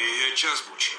Je 0.00 0.36
čas, 0.36 0.68
Buči. 0.70 0.96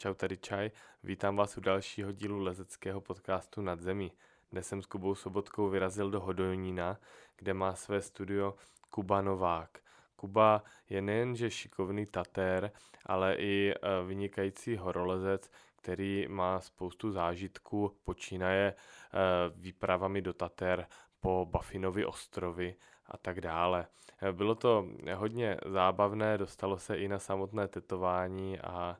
Čau, 0.00 0.14
tady 0.14 0.36
Čaj. 0.36 0.70
Vítám 1.02 1.36
vás 1.36 1.56
u 1.56 1.60
dalšího 1.60 2.12
dílu 2.12 2.38
lezeckého 2.38 3.00
podcastu 3.00 3.62
Nad 3.62 3.80
zemí. 3.80 4.12
Dnes 4.52 4.68
jsem 4.68 4.82
s 4.82 4.86
Kubou 4.86 5.14
Sobotkou 5.14 5.68
vyrazil 5.68 6.10
do 6.10 6.20
Hodonína, 6.20 6.98
kde 7.36 7.54
má 7.54 7.74
své 7.74 8.02
studio 8.02 8.54
Kuba 8.90 9.22
Novák. 9.22 9.78
Kuba 10.16 10.62
je 10.88 11.02
nejenže 11.02 11.50
šikovný 11.50 12.06
tatér, 12.06 12.70
ale 13.06 13.34
i 13.34 13.74
eh, 13.74 13.78
vynikající 14.06 14.76
horolezec, 14.76 15.50
který 15.76 16.28
má 16.28 16.60
spoustu 16.60 17.10
zážitků, 17.10 17.96
počínaje 18.04 18.74
eh, 18.74 19.18
výpravami 19.56 20.22
do 20.22 20.32
Tater 20.32 20.86
po 21.20 21.46
Bafinovi 21.50 22.06
ostrovy 22.06 22.74
a 23.06 23.16
tak 23.16 23.40
dále. 23.40 23.86
Eh, 24.22 24.32
bylo 24.32 24.54
to 24.54 24.86
hodně 25.14 25.56
zábavné, 25.66 26.38
dostalo 26.38 26.78
se 26.78 26.96
i 26.96 27.08
na 27.08 27.18
samotné 27.18 27.68
tetování 27.68 28.60
a 28.60 28.96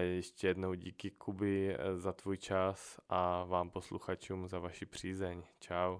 ještě 0.00 0.48
jednou 0.48 0.74
díky 0.74 1.10
Kuby 1.10 1.76
za 1.96 2.12
tvůj 2.12 2.38
čas 2.38 3.00
a 3.08 3.44
vám 3.44 3.70
posluchačům 3.70 4.48
za 4.48 4.58
vaši 4.58 4.86
přízeň. 4.86 5.42
Čau. 5.58 5.98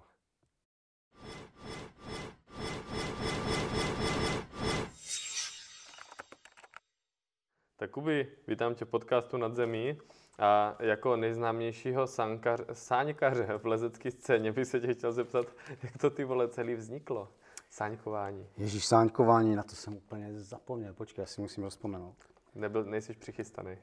Tak 7.76 7.90
Kuby, 7.90 8.36
vítám 8.48 8.74
tě 8.74 8.84
podcastu 8.84 9.36
Nad 9.36 9.54
zemí 9.54 9.98
a 10.38 10.76
jako 10.80 11.16
nejznámějšího 11.16 12.06
sankař, 12.06 12.60
sáňkaře 12.72 13.58
v 13.58 13.66
lezecké 13.66 14.10
scéně 14.10 14.52
bych 14.52 14.66
se 14.66 14.80
tě 14.80 14.94
chtěl 14.94 15.12
zeptat, 15.12 15.46
jak 15.82 15.98
to 15.98 16.10
ty 16.10 16.24
vole 16.24 16.48
celý 16.48 16.74
vzniklo? 16.74 17.28
Sáňkování. 17.70 18.48
Ježíš, 18.56 18.86
sáňkování, 18.86 19.56
na 19.56 19.62
to 19.62 19.74
jsem 19.74 19.96
úplně 19.96 20.40
zapomněl. 20.40 20.94
Počkej, 20.94 21.22
já 21.22 21.26
si 21.26 21.40
musím 21.40 21.64
rozpomenout. 21.64 22.16
Nebyl, 22.54 22.84
nejsi 22.84 23.12
přichystaný. 23.14 23.76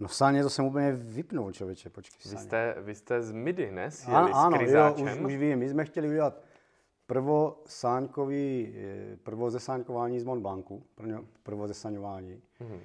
No 0.00 0.08
sáně 0.08 0.42
to 0.42 0.50
jsem 0.50 0.64
úplně 0.64 0.92
vypnul, 0.92 1.52
člověče, 1.52 1.90
počkej. 1.90 2.32
Vy 2.32 2.38
jste, 2.38 2.74
vy 2.80 2.94
jste 2.94 3.22
z 3.22 3.32
Midy, 3.32 3.70
ne? 3.72 3.90
Sjeli 3.90 4.16
ano, 4.16 4.28
s 4.32 4.36
ano 4.36 4.58
jo, 4.60 4.94
už, 5.04 5.18
už 5.20 5.36
vím, 5.36 5.58
my 5.58 5.68
jsme 5.68 5.84
chtěli 5.84 6.08
udělat 6.08 6.40
prvo 7.06 7.62
sáňkový, 7.66 8.74
eh, 8.76 9.16
prvo 9.16 9.50
zesáňkování 9.50 10.20
z 10.20 10.24
Mont 10.24 10.42
Blancu, 10.42 10.82
prvo- 11.44 11.66
zesaňování. 11.68 12.42
Mhm. 12.60 12.80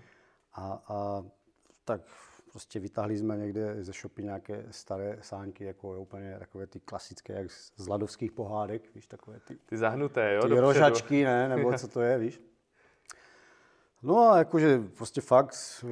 A, 0.54 0.84
a 0.88 1.24
tak 1.86 2.02
prostě 2.52 2.80
vytáhli 2.80 3.18
jsme 3.18 3.38
někde 3.38 3.84
ze 3.84 3.92
shopy 3.92 4.24
nějaké 4.24 4.66
staré 4.72 5.18
sáňky, 5.22 5.64
jako 5.64 6.02
úplně 6.02 6.36
takové 6.40 6.68
ty 6.68 6.80
klasické, 6.80 7.34
jak 7.34 7.52
z 7.52 7.72
z 7.78 7.88
ladovských 7.88 8.32
pohádek, 8.32 8.96
víš, 8.96 9.08
takové 9.08 9.40
ty 9.40 9.56
Ty 9.66 9.78
zahnuté, 9.78 10.34
jo? 10.34 10.42
ty 10.42 10.48
dopředu. 10.50 10.62
rožačky, 10.68 11.24
ne, 11.24 11.50
nebo 11.50 11.74
co 11.78 11.88
to 11.88 12.02
je, 12.02 12.18
víš. 12.18 12.42
No 14.08 14.18
a 14.18 14.38
jakože 14.38 14.80
prostě 14.80 15.22
fakt 15.22 15.56
eh, 15.84 15.88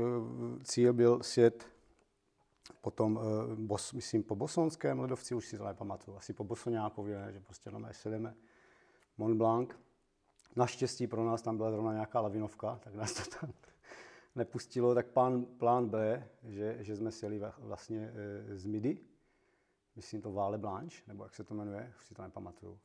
cíl 0.63 0.93
byl 0.93 1.23
sjet 1.23 1.67
potom, 2.81 3.19
eh, 3.19 3.55
bos, 3.55 3.93
myslím, 3.93 4.23
po 4.23 4.35
bosonském 4.35 4.99
ledovci, 4.99 5.35
už 5.35 5.47
si 5.47 5.57
to 5.57 5.65
nepamatuju, 5.65 6.17
asi 6.17 6.33
po 6.33 6.43
Bosoňákově, 6.43 7.29
že 7.33 7.39
prostě 7.39 7.71
na 7.71 7.93
sedeme 7.93 8.35
Mont 9.17 9.37
Blanc. 9.37 9.69
Naštěstí 10.55 11.07
pro 11.07 11.25
nás 11.25 11.41
tam 11.41 11.57
byla 11.57 11.71
zrovna 11.71 11.93
nějaká 11.93 12.21
lavinovka, 12.21 12.79
tak 12.83 12.95
nás 12.95 13.13
to 13.13 13.39
tam 13.39 13.53
nepustilo, 14.35 14.95
tak 14.95 15.07
plán, 15.07 15.45
plán 15.45 15.89
B, 15.89 16.27
že, 16.43 16.77
že 16.79 16.95
jsme 16.95 17.11
sjeli 17.11 17.41
vlastně 17.57 18.11
eh, 18.13 18.57
z 18.57 18.65
Midi, 18.65 18.99
myslím 19.95 20.21
to 20.21 20.31
Vále 20.31 20.57
Blanche, 20.57 21.03
nebo 21.07 21.23
jak 21.23 21.35
se 21.35 21.43
to 21.43 21.53
jmenuje, 21.53 21.93
už 21.97 22.05
si 22.05 22.13
to 22.13 22.21
nepamatuju. 22.21 22.79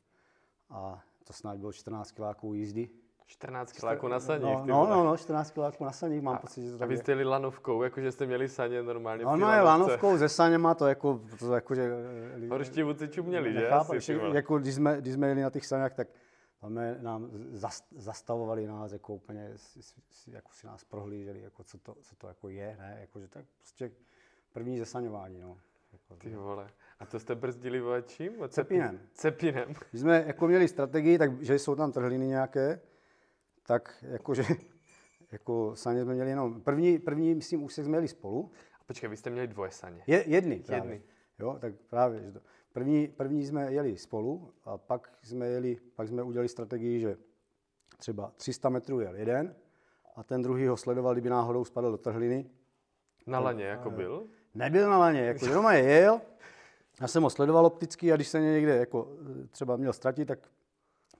A 0.69 1.03
to 1.23 1.33
snad 1.33 1.57
bylo 1.57 1.73
14 1.73 2.11
kiláků 2.11 2.53
jízdy. 2.53 2.89
14 3.31 3.71
kiláků 3.71 4.07
na 4.07 4.19
saních, 4.19 4.55
No, 4.57 4.61
ty 4.63 4.67
no, 4.69 4.75
vole. 4.77 4.89
no, 4.89 5.03
no, 5.03 5.17
14 5.17 5.51
kiláků 5.51 5.83
na 5.83 5.91
saních, 5.91 6.21
mám 6.21 6.37
pocit, 6.37 6.61
že 6.65 6.77
to 6.77 6.83
A 6.83 6.87
vy 6.87 6.97
jste 6.97 7.11
jeli 7.11 7.23
lanovkou, 7.23 7.83
jakože 7.83 8.11
jste 8.11 8.25
měli 8.25 8.49
saně 8.49 8.83
normálně 8.83 9.23
v 9.23 9.27
té 9.27 9.33
Ono 9.33 9.51
je 9.53 9.61
lanovkou 9.61 10.17
se 10.17 10.29
saněma, 10.29 10.73
to 10.75 10.87
jako, 10.87 11.21
to 11.39 11.53
jako 11.53 11.75
že... 11.75 11.89
eh, 12.43 12.47
Horští 12.47 12.83
vůdci 12.83 13.07
čuměli, 13.07 13.53
že? 13.53 13.69
Asi, 13.69 13.99
že 13.99 14.17
vole. 14.17 14.35
jako 14.35 14.59
když 14.59 14.75
jsme, 14.75 14.97
když 15.01 15.13
jsme 15.13 15.27
jeli 15.27 15.41
na 15.41 15.49
těch 15.49 15.65
saňách, 15.65 15.93
tak 15.93 16.07
tam 16.61 16.77
je- 16.77 16.97
nám 17.01 17.29
zas, 17.51 17.83
zastavovali 17.95 18.67
nás, 18.67 18.91
jako 18.91 19.13
úplně, 19.13 19.51
jako 20.27 20.49
si 20.53 20.67
nás 20.67 20.83
prohlíželi, 20.83 21.41
jako 21.41 21.63
co 21.63 21.77
to, 21.77 21.95
co 22.01 22.15
to 22.15 22.27
jako 22.27 22.49
je, 22.49 22.75
ne, 22.79 22.97
jako, 23.01 23.19
že 23.19 23.27
tak 23.27 23.45
prostě 23.57 23.91
první 24.53 24.79
zesaňování, 24.79 25.39
no. 25.39 25.57
Jako, 25.93 26.15
Ty 26.15 26.35
vole. 26.35 26.67
A 26.99 27.05
to 27.05 27.19
jste 27.19 27.35
brzdili 27.35 27.81
čím? 28.05 28.31
Cepinem. 28.47 28.99
Cepinem. 29.13 29.73
Když 29.91 30.01
jsme 30.01 30.23
jako 30.27 30.47
měli 30.47 30.67
strategii, 30.67 31.17
tak, 31.17 31.41
že 31.43 31.59
jsou 31.59 31.75
tam 31.75 31.91
trhliny 31.91 32.27
nějaké, 32.27 32.79
tak 33.71 34.05
jakože, 34.07 34.43
jako 35.31 35.75
saně 35.75 36.03
jsme 36.03 36.13
měli 36.13 36.29
jenom, 36.29 36.61
první, 36.61 36.99
první, 36.99 37.35
myslím, 37.35 37.63
úsek 37.63 37.85
jsme 37.85 37.97
jeli 37.97 38.07
spolu, 38.07 38.51
A 38.79 38.83
počkej, 38.85 39.09
vy 39.09 39.17
jste 39.17 39.29
měli 39.29 39.47
dvoje 39.47 39.71
saně. 39.71 40.03
je, 40.07 40.23
jedny 40.27 40.59
právě. 40.59 40.93
Jedny. 40.93 41.07
Jo, 41.39 41.57
tak 41.61 41.73
právě, 41.89 42.21
že 42.21 42.31
to. 42.31 42.39
První, 42.73 43.07
první 43.07 43.45
jsme 43.45 43.73
jeli 43.73 43.97
spolu 43.97 44.53
a 44.65 44.77
pak 44.77 45.13
jsme 45.23 45.47
jeli, 45.47 45.77
pak 45.95 46.07
jsme 46.07 46.23
udělali 46.23 46.49
strategii, 46.49 46.99
že 46.99 47.17
třeba 47.97 48.31
300 48.35 48.69
metrů 48.69 48.99
jel 48.99 49.15
jeden 49.15 49.55
a 50.15 50.23
ten 50.23 50.41
druhý 50.41 50.67
ho 50.67 50.77
sledoval, 50.77 51.13
kdyby 51.13 51.29
náhodou 51.29 51.65
spadl 51.65 51.91
do 51.91 51.97
trhliny. 51.97 52.49
Na 53.27 53.39
laně 53.39 53.63
jako 53.63 53.89
byl? 53.89 54.27
Nebyl 54.55 54.89
na 54.89 54.97
laně, 54.97 55.21
jako 55.21 55.45
jenom 55.45 55.65
je 55.71 55.79
jel, 55.83 56.21
já 57.01 57.07
jsem 57.07 57.23
ho 57.23 57.29
sledoval 57.29 57.65
opticky 57.65 58.11
a 58.11 58.15
když 58.15 58.27
se 58.27 58.39
mě 58.39 58.51
někde 58.51 58.75
jako 58.75 59.17
třeba 59.51 59.77
měl 59.77 59.93
ztratit, 59.93 60.27
tak 60.27 60.39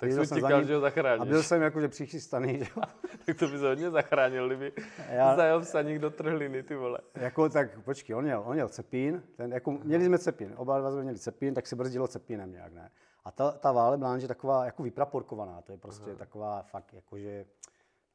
Tak 0.02 0.12
jsem 0.12 0.26
za 0.26 0.58
ním 0.58 0.68
že 0.68 0.76
ho 0.76 0.82
zachráníš. 0.82 1.22
A 1.22 1.26
byl 1.26 1.44
jsem 1.44 1.62
jakože 1.62 1.88
přichystaný, 1.88 2.60
že 2.60 2.66
tak 3.26 3.38
to 3.40 3.48
by 3.48 3.58
se 3.60 3.68
hodně 3.68 3.90
zachránil, 3.92 4.48
kdyby 4.48 4.74
Já- 5.10 5.36
zajel 5.36 5.60
v 5.60 5.68
saních 5.68 6.00
do 6.00 6.10
trhliny, 6.10 6.64
ty 6.64 6.76
vole. 6.76 7.00
Jako 7.16 7.50
tak, 7.50 7.80
počkej, 7.84 8.16
on 8.16 8.24
měl, 8.24 8.44
on 8.46 8.54
měl 8.54 8.68
cepín, 8.70 9.24
ten, 9.36 9.54
jako, 9.54 9.72
měli 9.72 10.06
jsme 10.06 10.20
cepín, 10.20 10.54
oba 10.58 10.80
dva 10.80 10.92
jsme 10.92 11.02
měli 11.02 11.20
cepín, 11.20 11.54
tak 11.54 11.68
se 11.68 11.76
brzdilo 11.76 12.08
cepínem 12.08 12.52
nějak, 12.52 12.74
ne. 12.74 12.92
A 13.26 13.32
ta, 13.32 13.52
ta 13.52 13.72
Vále 13.72 13.98
Blanche 13.98 14.24
je 14.24 14.28
taková 14.28 14.66
jako 14.66 14.84
vypraporkovaná, 14.84 15.62
to 15.62 15.72
je 15.72 15.78
prostě 15.78 16.10
Aha. 16.10 16.16
taková 16.16 16.62
fakt 16.62 16.94
jakože, 16.94 17.46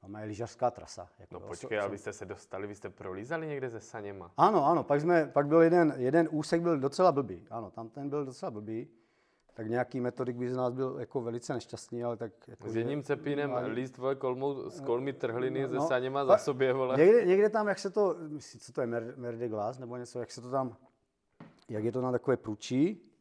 máme 0.02 0.24
lyžařská 0.24 0.70
trasa. 0.70 1.08
Jako, 1.18 1.34
No 1.34 1.40
počkej, 1.40 1.80
a 1.80 1.86
vy 1.86 1.98
jste 1.98 2.12
se 2.12 2.24
dostali, 2.24 2.66
vy 2.66 2.74
jste 2.74 2.90
prolízali 2.90 3.46
někde 3.46 3.70
se 3.70 3.80
saněma. 3.80 4.30
Ano, 4.36 4.66
ano, 4.66 4.84
pak, 4.84 5.00
jsme, 5.00 5.26
pak 5.26 5.46
byl 5.46 5.62
jeden, 5.62 5.94
jeden 5.96 6.28
úsek 6.30 6.60
byl 6.60 6.78
docela 6.78 7.12
blbý, 7.12 7.46
ano, 7.50 7.70
tam 7.70 7.88
ten 7.88 8.08
byl 8.08 8.24
docela 8.24 8.50
blbý, 8.50 8.88
tak 9.56 9.68
nějaký 9.68 10.00
metodik 10.00 10.36
by 10.36 10.50
z 10.50 10.56
nás 10.56 10.72
byl 10.72 10.96
jako 10.98 11.20
velice 11.20 11.54
nešťastný, 11.54 12.04
ale 12.04 12.16
tak 12.16 12.48
jako, 12.48 12.68
S 12.68 12.76
jedním 12.76 13.02
cepínem 13.02 13.54
ale- 13.54 13.66
líst 13.66 13.98
vole 13.98 14.14
kolmou, 14.14 14.70
s 14.70 14.80
kolmy 14.80 15.12
trhliny 15.12 15.62
No, 15.62 15.68
se 15.68 15.74
no, 15.74 15.86
saněma 15.86 16.20
pa- 16.24 16.32
za 16.32 16.38
sobě, 16.38 16.72
vole. 16.72 16.96
Někde, 16.96 17.24
někde 17.24 17.48
tam, 17.50 17.68
jak 17.68 17.78
se 17.78 17.90
to, 17.90 18.16
myslím, 18.28 18.60
co 18.60 18.72
to 18.72 18.80
je, 18.80 18.86
mer, 18.86 19.14
mer 19.16 19.38
de 19.38 19.48
glace, 19.48 19.80
nebo 19.80 19.96
něco, 19.96 20.18
jak 20.18 20.30
se 20.30 20.40
to 20.40 20.50
tam, 20.50 20.76
jak 21.68 21.84
je 21.84 21.92
to 21.92 22.00
na 22.00 22.12
takové 22.12 22.36
průčí, 22.36 23.12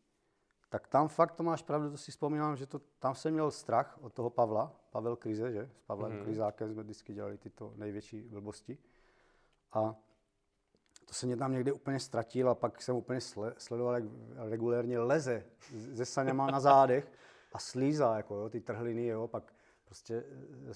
tak 0.70 0.88
tam 0.88 1.08
fakt 1.08 1.32
to 1.32 1.44
máš 1.44 1.62
pravdu, 1.62 1.92
to 1.92 1.98
si 1.98 2.12
vzpomínám, 2.12 2.56
že 2.56 2.66
to, 2.66 2.82
tam 3.00 3.16
jsem 3.16 3.34
měl 3.34 3.52
strach 3.52 3.98
od 4.02 4.14
toho 4.14 4.30
Pavla, 4.30 4.72
Pavel 4.92 5.16
Krize, 5.16 5.52
že? 5.52 5.70
S 5.78 5.82
Pavlem 5.82 6.12
mm-hmm. 6.12 6.24
Krizákem 6.24 6.74
jsme 6.74 6.84
vždycky 6.84 7.14
dělali 7.14 7.38
tyto 7.38 7.74
největší 7.76 8.22
blbosti. 8.22 8.78
A 9.74 9.96
to 11.06 11.14
se 11.14 11.26
mě 11.26 11.38
tam 11.38 11.52
někde 11.52 11.72
úplně 11.72 12.00
ztratil 12.00 12.50
a 12.50 12.56
pak 12.56 12.82
jsem 12.82 12.96
úplně 12.96 13.22
sle, 13.22 13.54
sledoval, 13.58 13.96
jak 13.96 14.04
regulérně 14.50 15.00
leze 15.00 15.44
ze 15.72 16.06
saněma 16.06 16.52
na 16.52 16.60
zádech 16.60 17.12
a 17.54 17.60
slízá, 17.60 18.18
jako 18.18 18.36
jo, 18.36 18.50
ty 18.50 18.62
trhliny, 18.62 19.06
jo, 19.08 19.28
pak 19.28 19.54
prostě 19.86 20.24
eh, 20.70 20.74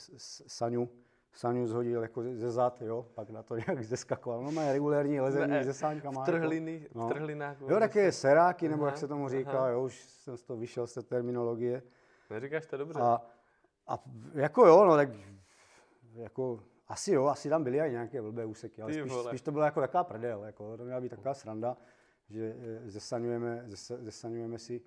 Saňu, 0.48 0.90
Saňu 1.34 1.68
zhodil 1.68 2.02
jako 2.02 2.24
ze 2.24 2.52
zad, 2.52 2.82
jo, 2.82 3.06
pak 3.14 3.30
na 3.30 3.44
to 3.44 3.56
nějak 3.68 3.84
zeskakoval. 3.84 4.44
No 4.44 4.52
má 4.52 4.72
regulérní 4.72 5.22
lezení 5.22 5.52
Ne, 5.52 5.64
ze 5.64 5.74
sáňkama. 5.74 6.22
v 6.24 6.26
trhliny, 6.26 6.82
jako, 6.84 7.08
v 7.08 7.14
trhlinách. 7.14 7.58
Jo, 7.62 7.80
také 7.80 8.12
seráky, 8.12 8.70
nebo 8.70 8.84
Aha, 8.84 8.90
jak 8.92 8.98
se 8.98 9.08
tomu 9.08 9.30
říká, 9.30 9.52
aha. 9.60 9.70
jo, 9.70 9.84
už 9.84 10.00
jsem 10.04 10.38
z 10.38 10.44
toho 10.44 10.60
vyšel 10.60 10.88
z 10.88 10.94
té 10.94 11.02
terminologie. 11.02 11.84
Neříkáš 12.30 12.66
to 12.66 12.78
dobře. 12.78 13.00
A, 13.02 13.22
a 13.88 14.00
jako 14.34 14.68
jo, 14.68 14.86
no 14.86 14.96
tak 14.96 15.10
jako 16.14 16.60
asi 16.90 17.12
jo, 17.12 17.26
asi 17.26 17.50
tam 17.50 17.64
byly 17.64 17.80
i 17.82 17.92
nějaké 17.92 18.22
blbé 18.22 18.46
úseky, 18.46 18.82
ale 18.82 18.94
Ty 18.94 19.00
spíš, 19.00 19.12
vole. 19.12 19.30
spíš, 19.30 19.42
to 19.42 19.52
byla 19.52 19.66
jako 19.66 19.82
taková 19.82 20.04
prdel, 20.04 20.44
jako, 20.44 20.78
to 20.78 20.86
měla 20.86 21.02
být 21.02 21.10
taková 21.10 21.34
sranda, 21.34 21.78
že 22.30 22.56
eh, 22.86 22.90
zesaňujeme, 22.90 23.64
zesa, 23.68 23.98
zesaňujeme 24.00 24.60
si. 24.60 24.82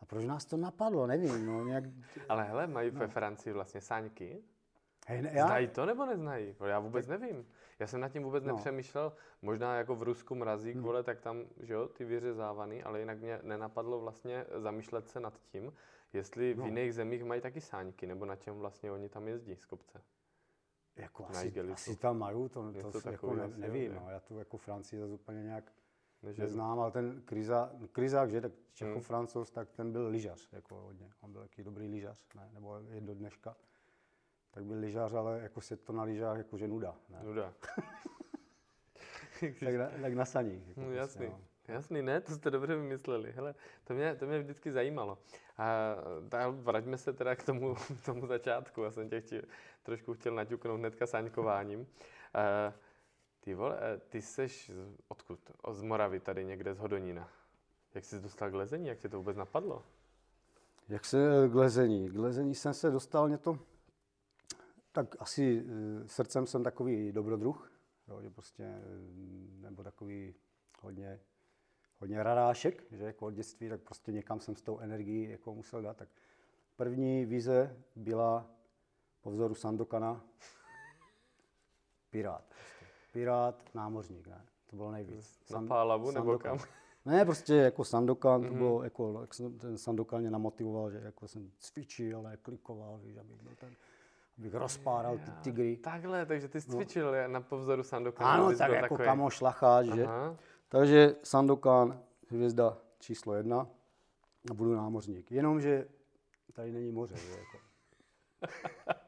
A 0.00 0.04
proč 0.04 0.24
nás 0.24 0.44
to 0.44 0.56
napadlo, 0.56 1.06
nevím, 1.06 1.46
no 1.46 1.64
nějak... 1.64 1.84
Ale 2.28 2.44
hele, 2.44 2.66
mají 2.66 2.90
ve 2.90 3.08
Francii 3.08 3.52
vlastně 3.52 3.80
sáňky? 3.80 4.42
Hej, 5.06 5.22
ne, 5.22 5.30
já, 5.34 5.46
Znají 5.46 5.68
to 5.68 5.86
nebo 5.86 6.06
neznají? 6.06 6.54
Já 6.66 6.78
vůbec 6.78 7.06
nevím. 7.06 7.46
Já 7.78 7.86
jsem 7.86 8.00
nad 8.00 8.08
tím 8.08 8.22
vůbec 8.22 8.44
No. 8.44 8.54
nepřemýšlel, 8.54 9.12
možná 9.42 9.76
jako 9.76 9.94
v 9.94 10.02
Rusku 10.02 10.34
mrazík, 10.34 10.74
Hmm. 10.74 10.84
vole, 10.84 11.02
tak 11.02 11.20
tam, 11.20 11.44
že 11.60 11.74
jo, 11.74 11.88
ty 11.88 12.04
vyřezávaný, 12.04 12.82
ale 12.82 13.00
jinak 13.00 13.18
mě 13.18 13.40
nenapadlo 13.42 14.00
vlastně 14.00 14.44
zamýšlet 14.56 15.08
se 15.08 15.20
nad 15.20 15.40
tím, 15.52 15.72
jestli 16.12 16.54
v 16.54 16.58
No. 16.58 16.64
jiných 16.64 16.94
zemích 16.94 17.24
mají 17.24 17.40
taky 17.40 17.60
sáňky, 17.60 18.06
nebo 18.06 18.24
na 18.26 18.36
čem 18.36 18.54
vlastně 18.58 18.92
oni 18.92 19.08
tam 19.08 19.28
jezdí 19.28 19.56
z 19.56 19.66
kopce. 19.66 20.02
Jako 21.00 21.26
asi, 21.28 21.60
asi 21.72 21.96
tam 21.96 22.18
mají, 22.18 22.48
to, 22.48 22.72
to, 22.92 23.00
to 23.00 23.10
jako 23.10 23.34
ne, 23.34 23.48
nevím, 23.56 23.94
no, 23.94 24.06
já 24.10 24.20
tu 24.20 24.38
jako 24.38 24.56
Francii 24.56 25.00
zase 25.00 25.12
úplně 25.12 25.42
nějak 25.42 25.72
Než 26.22 26.36
neznám, 26.38 26.80
ale 26.80 26.90
ten 26.90 27.22
Kriza, 27.24 27.72
Krizák, 27.92 28.30
že, 28.30 28.40
tak 28.40 28.52
Čecho 28.72 28.92
Hmm. 28.92 29.00
francouz, 29.02 29.50
tak 29.50 29.70
ten 29.70 29.92
byl 29.92 30.06
lyžař, 30.08 30.48
jako 30.52 30.74
hodně, 30.74 31.10
on 31.20 31.32
byl 31.32 31.42
taky 31.42 31.64
dobrý 31.64 31.88
lyžař, 31.88 32.26
ne, 32.34 32.50
nebo 32.54 32.76
je 32.76 33.00
do 33.00 33.14
dneška. 33.14 33.56
Tak 34.50 34.64
byl 34.64 34.78
lyžař, 34.78 35.12
ale 35.12 35.40
jako 35.40 35.60
se 35.60 35.76
to 35.76 35.92
na 35.92 36.02
lyžách 36.02 36.38
jakože 36.38 36.68
nuda, 36.68 36.96
ne. 37.08 37.20
Nuda. 37.22 37.54
Tak, 39.60 39.74
na, 39.76 39.90
tak 40.02 40.14
na 40.14 40.24
saních. 40.24 40.68
Jako 40.68 40.80
No, 40.80 40.86
prostě, 40.86 40.98
jasný. 40.98 41.26
no. 41.26 41.40
Jasný, 41.70 42.02
ne, 42.02 42.20
to 42.20 42.32
jste 42.32 42.50
dobře 42.50 42.76
vymysleli. 42.76 43.32
Hele, 43.32 43.54
to 43.84 43.94
mě, 43.94 44.14
to 44.14 44.26
mě 44.26 44.38
vždycky 44.38 44.72
zajímalo. 44.72 45.18
A 45.58 45.96
tak 46.28 46.54
vraťme 46.54 46.98
se 46.98 47.12
teda 47.12 47.36
k 47.36 47.44
tomu, 47.44 47.74
k 47.74 48.04
tomu 48.04 48.26
začátku. 48.26 48.82
Já 48.82 48.90
jsem 48.90 49.08
tě 49.08 49.20
chtěl, 49.20 49.42
trošku 49.82 50.14
chtěl 50.14 50.34
naťuknout 50.34 50.78
hnedka 50.78 51.06
sáňkováním. 51.06 51.86
A, 52.34 52.72
ty 53.40 53.54
vole, 53.54 53.78
ty 54.08 54.22
seš 54.22 54.70
odkud? 55.08 55.40
Z 55.72 55.82
Moravy 55.82 56.20
tady 56.20 56.44
někde, 56.44 56.74
z 56.74 56.78
Hodonína. 56.78 57.30
Jak 57.94 58.04
jsi 58.04 58.20
dostal 58.20 58.50
k 58.50 58.54
lezení? 58.54 58.88
Jak 58.88 58.98
tě 58.98 59.08
to 59.08 59.16
vůbec 59.16 59.36
napadlo? 59.36 59.82
Jak 60.88 61.04
se 61.04 61.48
k 61.48 61.54
lezení? 61.54 62.10
K 62.10 62.18
lezení 62.18 62.54
jsem 62.54 62.74
se 62.74 62.90
dostal 62.90 63.28
něco, 63.28 63.58
tak 64.92 65.16
asi 65.18 65.64
eh, 65.66 66.08
srdcem 66.08 66.46
jsem 66.46 66.64
takový 66.64 67.12
dobrodruh, 67.12 67.72
jo, 68.08 68.22
že 68.22 68.30
prostě, 68.30 68.62
eh, 68.62 68.80
nebo 69.60 69.82
takový 69.82 70.34
hodně, 70.80 71.20
hodně 72.00 72.22
radášek, 72.22 72.84
že 72.90 73.04
jako 73.04 73.26
od 73.26 73.30
dětství, 73.30 73.68
tak 73.68 73.80
prostě 73.80 74.12
někam 74.12 74.40
jsem 74.40 74.56
s 74.56 74.62
tou 74.62 74.78
energií 74.78 75.30
jako 75.30 75.54
musel 75.54 75.82
dát. 75.82 75.96
Tak 75.96 76.08
první 76.76 77.24
vize 77.24 77.76
byla 77.96 78.46
po 79.20 79.30
vzoru 79.30 79.54
Sandokana 79.54 80.20
Pirát. 82.10 82.44
Prostě. 82.48 82.86
Pirát, 83.12 83.62
námořník, 83.74 84.26
ne? 84.26 84.40
To 84.70 84.76
bylo 84.76 84.90
nejvíc. 84.90 85.40
Na 85.50 85.58
San- 85.60 85.68
Pálavu 85.68 86.10
nebo 86.10 86.12
Sandokan. 86.32 86.58
kam? 86.58 86.68
Ne, 87.04 87.24
prostě 87.24 87.54
jako 87.54 87.84
Sandokan, 87.84 88.40
Mhm. 88.40 88.50
to 88.50 88.54
bylo 88.56 88.82
jako, 88.84 89.18
jak 89.20 89.34
jsem, 89.34 89.58
ten 89.58 89.78
Sandokan 89.78 90.20
mě 90.20 90.30
namotivoval, 90.30 90.90
že 90.90 91.00
jako 91.04 91.28
jsem 91.28 91.50
cvičil, 91.58 92.22
ne, 92.22 92.36
klikoval, 92.36 92.98
víš, 92.98 93.16
abych 93.16 93.42
byl 93.42 93.52
ten, 93.60 93.74
abych 94.38 94.54
rozpáral 94.54 95.18
ty 95.18 95.30
tigry. 95.42 95.76
Takhle, 95.76 96.26
takže 96.26 96.48
ty 96.48 96.60
jsi 96.60 96.70
cvičil 96.70 97.12
no. 97.12 97.28
na 97.28 97.40
povzoru 97.40 97.82
Sandokana. 97.82 98.30
Ano, 98.32 98.56
tak 98.56 98.70
jako 98.70 98.80
takový- 98.80 99.04
kamoš 99.04 99.40
lacháč, 99.40 99.86
že? 99.86 100.04
Aha. 100.04 100.36
Takže 100.70 101.16
Sandokan, 101.22 102.02
hvězda 102.28 102.78
číslo 102.98 103.34
jedna 103.34 103.70
a 104.50 104.54
budu 104.54 104.74
námořník. 104.74 105.32
Jenomže 105.32 105.88
tady 106.52 106.72
není 106.72 106.92
moře, 106.92 107.16
že 107.16 107.30
jako. 107.30 107.58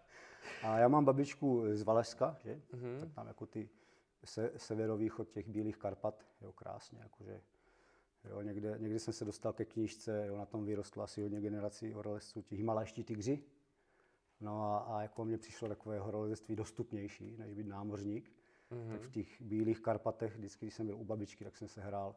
A 0.62 0.78
já 0.78 0.88
mám 0.88 1.04
babičku 1.04 1.62
z 1.72 1.82
Valeska, 1.82 2.36
že? 2.44 2.62
Mhm. 2.72 3.00
Tak 3.00 3.12
tam 3.12 3.26
jako 3.26 3.46
ty 3.46 3.68
se, 4.24 4.52
severovýchod 4.56 5.30
těch 5.30 5.48
Bílých 5.48 5.76
Karpat, 5.76 6.26
jo, 6.40 6.52
krásně, 6.52 6.98
jakože 7.02 7.40
Jo, 8.24 8.42
někde, 8.42 8.78
někde 8.78 8.98
jsem 8.98 9.14
se 9.14 9.24
dostal 9.24 9.52
ke 9.52 9.64
knížce, 9.64 10.26
jo, 10.26 10.36
na 10.36 10.46
tom 10.46 10.64
vyrostla 10.64 11.04
asi 11.04 11.22
hodně 11.22 11.40
generací 11.40 11.92
horolezců, 11.92 12.42
ti 12.42 12.56
himalajští 12.56 13.04
tygři. 13.04 13.44
No 14.40 14.62
a, 14.62 14.78
a 14.78 15.02
jako 15.02 15.24
mně 15.24 15.38
přišlo 15.38 15.68
takové 15.68 15.98
horolezectví 15.98 16.56
dostupnější, 16.56 17.36
než 17.38 17.54
být 17.54 17.66
námořník. 17.66 18.32
Mm-hmm. 18.72 18.90
Tak 18.90 19.00
v 19.00 19.10
těch 19.10 19.42
bílých 19.42 19.80
Karpatech, 19.80 20.36
vždycky, 20.36 20.66
když 20.66 20.74
jsem 20.74 20.86
byl 20.86 20.96
u 20.96 21.04
babičky, 21.04 21.44
tak 21.44 21.56
jsem 21.56 21.69
se 21.69 21.80
hrál 21.80 22.16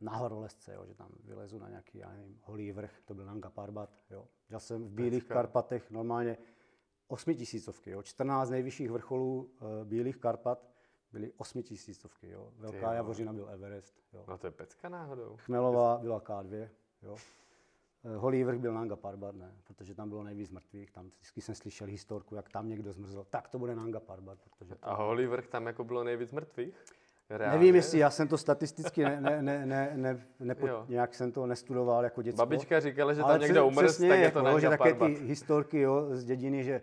na 0.00 0.16
horolezce, 0.16 0.74
jo, 0.74 0.86
že 0.86 0.94
tam 0.94 1.08
vylezu 1.24 1.58
na 1.58 1.68
nějaký, 1.68 1.98
já 1.98 2.12
nevím, 2.12 2.38
holý 2.42 2.72
vrch, 2.72 3.00
to 3.04 3.14
byl 3.14 3.26
Nanga 3.26 3.50
Parbat, 3.50 3.90
jo. 4.10 4.28
Já 4.50 4.58
jsem 4.58 4.84
v 4.84 4.90
bílých 4.90 5.24
Pecka. 5.24 5.34
Karpatech 5.34 5.90
normálně 5.90 6.38
osmitisícovky, 7.08 7.90
jo, 7.90 8.02
14 8.02 8.50
nejvyšších 8.50 8.90
vrcholů 8.90 9.50
e, 9.60 9.84
bílých 9.84 10.16
Karpat 10.16 10.70
byly 11.12 11.32
osmitisícovky, 11.36 12.30
jo. 12.30 12.52
Velká 12.56 12.90
jo. 12.90 12.96
Javořina 12.96 13.32
byl 13.32 13.48
Everest, 13.50 13.94
jo. 14.12 14.24
No 14.28 14.38
to 14.38 14.46
je 14.46 14.50
pecka 14.50 14.88
náhodou. 14.88 15.36
Chmelová 15.36 15.98
byla 15.98 16.20
K2, 16.20 16.68
jo. 17.02 17.16
Eh, 18.06 18.16
Holý 18.16 18.44
vrch 18.44 18.58
byl 18.58 18.74
Nanga 18.74 18.96
Parbat, 18.96 19.34
ne, 19.34 19.52
protože 19.64 19.94
tam 19.94 20.08
bylo 20.08 20.22
nejvíc 20.22 20.50
mrtvých. 20.50 20.90
Tam 20.90 21.06
vždycky 21.06 21.40
jsem 21.40 21.54
slyšel 21.54 21.86
historku, 21.86 22.34
jak 22.34 22.48
tam 22.48 22.68
někdo 22.68 22.92
zmrzl. 22.92 23.26
Tak 23.30 23.48
to 23.48 23.58
bude 23.58 23.74
Nanga 23.76 24.00
Parbat, 24.00 24.38
protože 24.38 24.74
to... 24.74 24.88
A 24.88 24.94
holý 24.94 25.26
vrch 25.26 25.46
tam 25.46 25.66
jako 25.66 25.84
bylo 25.84 26.04
nejvíc 26.04 26.32
mrtvých? 26.32 26.74
Reálně? 27.30 27.58
Nevím, 27.58 27.74
jestli 27.74 27.98
já 27.98 28.10
jsem 28.10 28.28
to 28.28 28.38
statisticky 28.38 29.04
ne, 29.04 29.20
ne, 29.20 29.42
ne, 29.42 29.66
ne, 29.66 29.92
ne, 29.94 30.26
nepo, 30.40 30.68
nějak 30.88 31.14
jsem 31.14 31.32
to 31.32 31.46
nestudoval 31.46 32.04
jako 32.04 32.22
děcko. 32.22 32.36
Babička 32.36 32.80
říkala, 32.80 33.14
že 33.14 33.20
tam 33.20 33.30
Ale 33.30 33.38
někdo 33.38 33.66
umrl, 33.66 33.86
přesně, 33.86 34.08
tak 34.08 34.18
je 34.18 34.30
to 34.30 34.38
jako, 34.38 34.60
že 34.60 34.68
také 34.68 34.94
ty 34.94 35.14
historky 35.14 35.80
jo, 35.80 36.06
z 36.10 36.24
dědiny, 36.24 36.64
že 36.64 36.82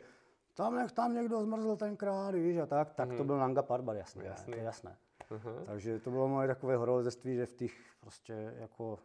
tam, 0.54 0.76
nech, 0.76 0.92
tam 0.92 1.14
někdo 1.14 1.42
zmrzl 1.42 1.76
tenkrát, 1.76 2.36
víš, 2.36 2.58
a 2.58 2.66
tak, 2.66 2.94
tak 2.94 3.14
to 3.14 3.24
byl 3.24 3.38
Nanga 3.38 3.64
Parbat, 3.64 3.98
jasné, 3.98 4.24
Mhm. 4.24 4.34
To 4.46 4.52
je 4.56 4.64
jasné. 4.64 4.96
Aha. 5.30 5.52
Takže 5.66 6.00
to 6.00 6.12
bylo 6.12 6.28
moje 6.28 6.48
takové 6.48 6.78
horolezectví, 6.78 7.36
že 7.36 7.46
v 7.46 7.54
těch 7.54 7.72
prostě 8.02 8.54
jako 8.60 9.00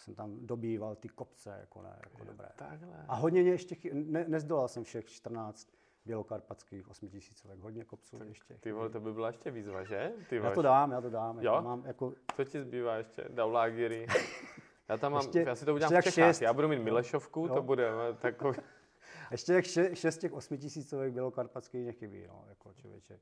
jsem 0.00 0.14
tam 0.14 0.46
dobýval 0.46 0.96
ty 0.96 1.08
kopce, 1.08 1.56
jako 1.60 1.82
ne, 1.82 1.98
jako 2.04 2.24
dobré. 2.24 2.48
Takhle. 2.56 3.04
A 3.08 3.14
hodně 3.14 3.42
mě 3.42 3.50
ještě, 3.50 3.74
chy- 3.74 3.90
ne, 3.94 4.24
nezdolal 4.28 4.68
jsem 4.68 4.84
všech 4.84 5.04
14 5.04 5.68
bělokarpatských 6.06 6.88
8000, 6.90 7.42
tak 7.48 7.58
hodně 7.58 7.84
kopců 7.84 8.18
ještě. 8.24 8.54
Ty 8.60 8.72
vole, 8.72 8.88
to 8.90 9.00
by 9.00 9.12
byla 9.12 9.26
ještě 9.26 9.50
výzva, 9.50 9.84
že? 9.84 10.12
Ty 10.28 10.36
Já 10.36 10.50
to 10.50 10.62
dám, 10.62 10.92
já 10.92 11.00
to 11.00 11.10
dám. 11.10 11.38
Jo? 11.40 11.52
Jako 11.52 11.64
mám 11.64 11.84
jako, 11.86 12.14
Co 12.36 12.44
ti 12.44 12.60
zbývá 12.60 12.96
ještě? 12.96 13.24
Daulágiry. 13.28 14.06
Já 14.88 14.96
tam 14.96 15.12
mám, 15.12 15.20
Ještě- 15.22 15.42
já 15.42 15.54
si 15.54 15.64
to 15.64 15.74
udělám 15.74 15.92
v 15.92 16.04
Čechách. 16.04 16.14
šest. 16.14 16.40
Já 16.42 16.52
budu 16.52 16.68
mít 16.68 16.78
Milešovku, 16.78 17.46
Jo. 17.46 17.54
to 17.54 17.62
bude 17.62 17.90
takový. 18.20 18.58
ještě 19.30 19.52
jak 19.52 19.64
še, 19.64 19.96
šest 19.96 20.18
těch 20.18 20.32
8000 20.32 21.10
bělokarpatských 21.10 21.86
nechybí, 21.86 22.24
no, 22.28 22.44
jako 22.48 22.72
člověče. 22.74 23.20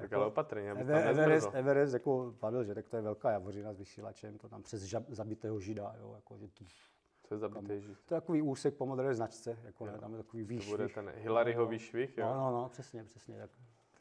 Tak 0.00 0.12
ale 0.12 0.26
opatrně, 0.26 0.70
aby 0.70 0.80
tam 0.80 0.88
Ever, 0.90 1.06
Everest, 1.08 1.28
nezmrzlo. 1.28 1.52
Everest 1.52 1.92
jako 1.94 2.34
padl, 2.38 2.64
že 2.64 2.74
tak 2.74 2.88
to 2.88 2.96
je 2.96 3.02
velká 3.02 3.30
javořina 3.30 3.72
s 3.72 3.78
vysílačem, 3.78 4.38
to 4.38 4.48
tam 4.48 4.62
přes 4.62 4.82
žab, 4.82 5.04
zabitého 5.08 5.60
žida, 5.60 5.94
jo, 6.00 6.12
jako, 6.14 6.38
že 6.38 6.48
to, 6.48 6.64
Co 7.28 7.34
je 7.34 7.38
zabitý 7.38 7.80
žít? 7.80 7.98
to 8.04 8.14
je 8.14 8.20
takový 8.20 8.42
úsek 8.42 8.74
po 8.74 8.86
modré 8.86 9.14
značce, 9.14 9.58
jako 9.64 9.86
ne, 9.86 9.98
tam 9.98 10.12
je 10.12 10.18
takový 10.18 10.44
To 10.44 10.48
výšvih. 10.48 10.70
bude 10.70 10.88
ten 10.88 11.12
Hillaryho 11.16 11.66
výšvih, 11.66 12.16
No, 12.18 12.24
jo? 12.24 12.34
no, 12.34 12.50
no, 12.50 12.68
přesně, 12.68 13.04
přesně, 13.04 13.38
tak 13.38 13.50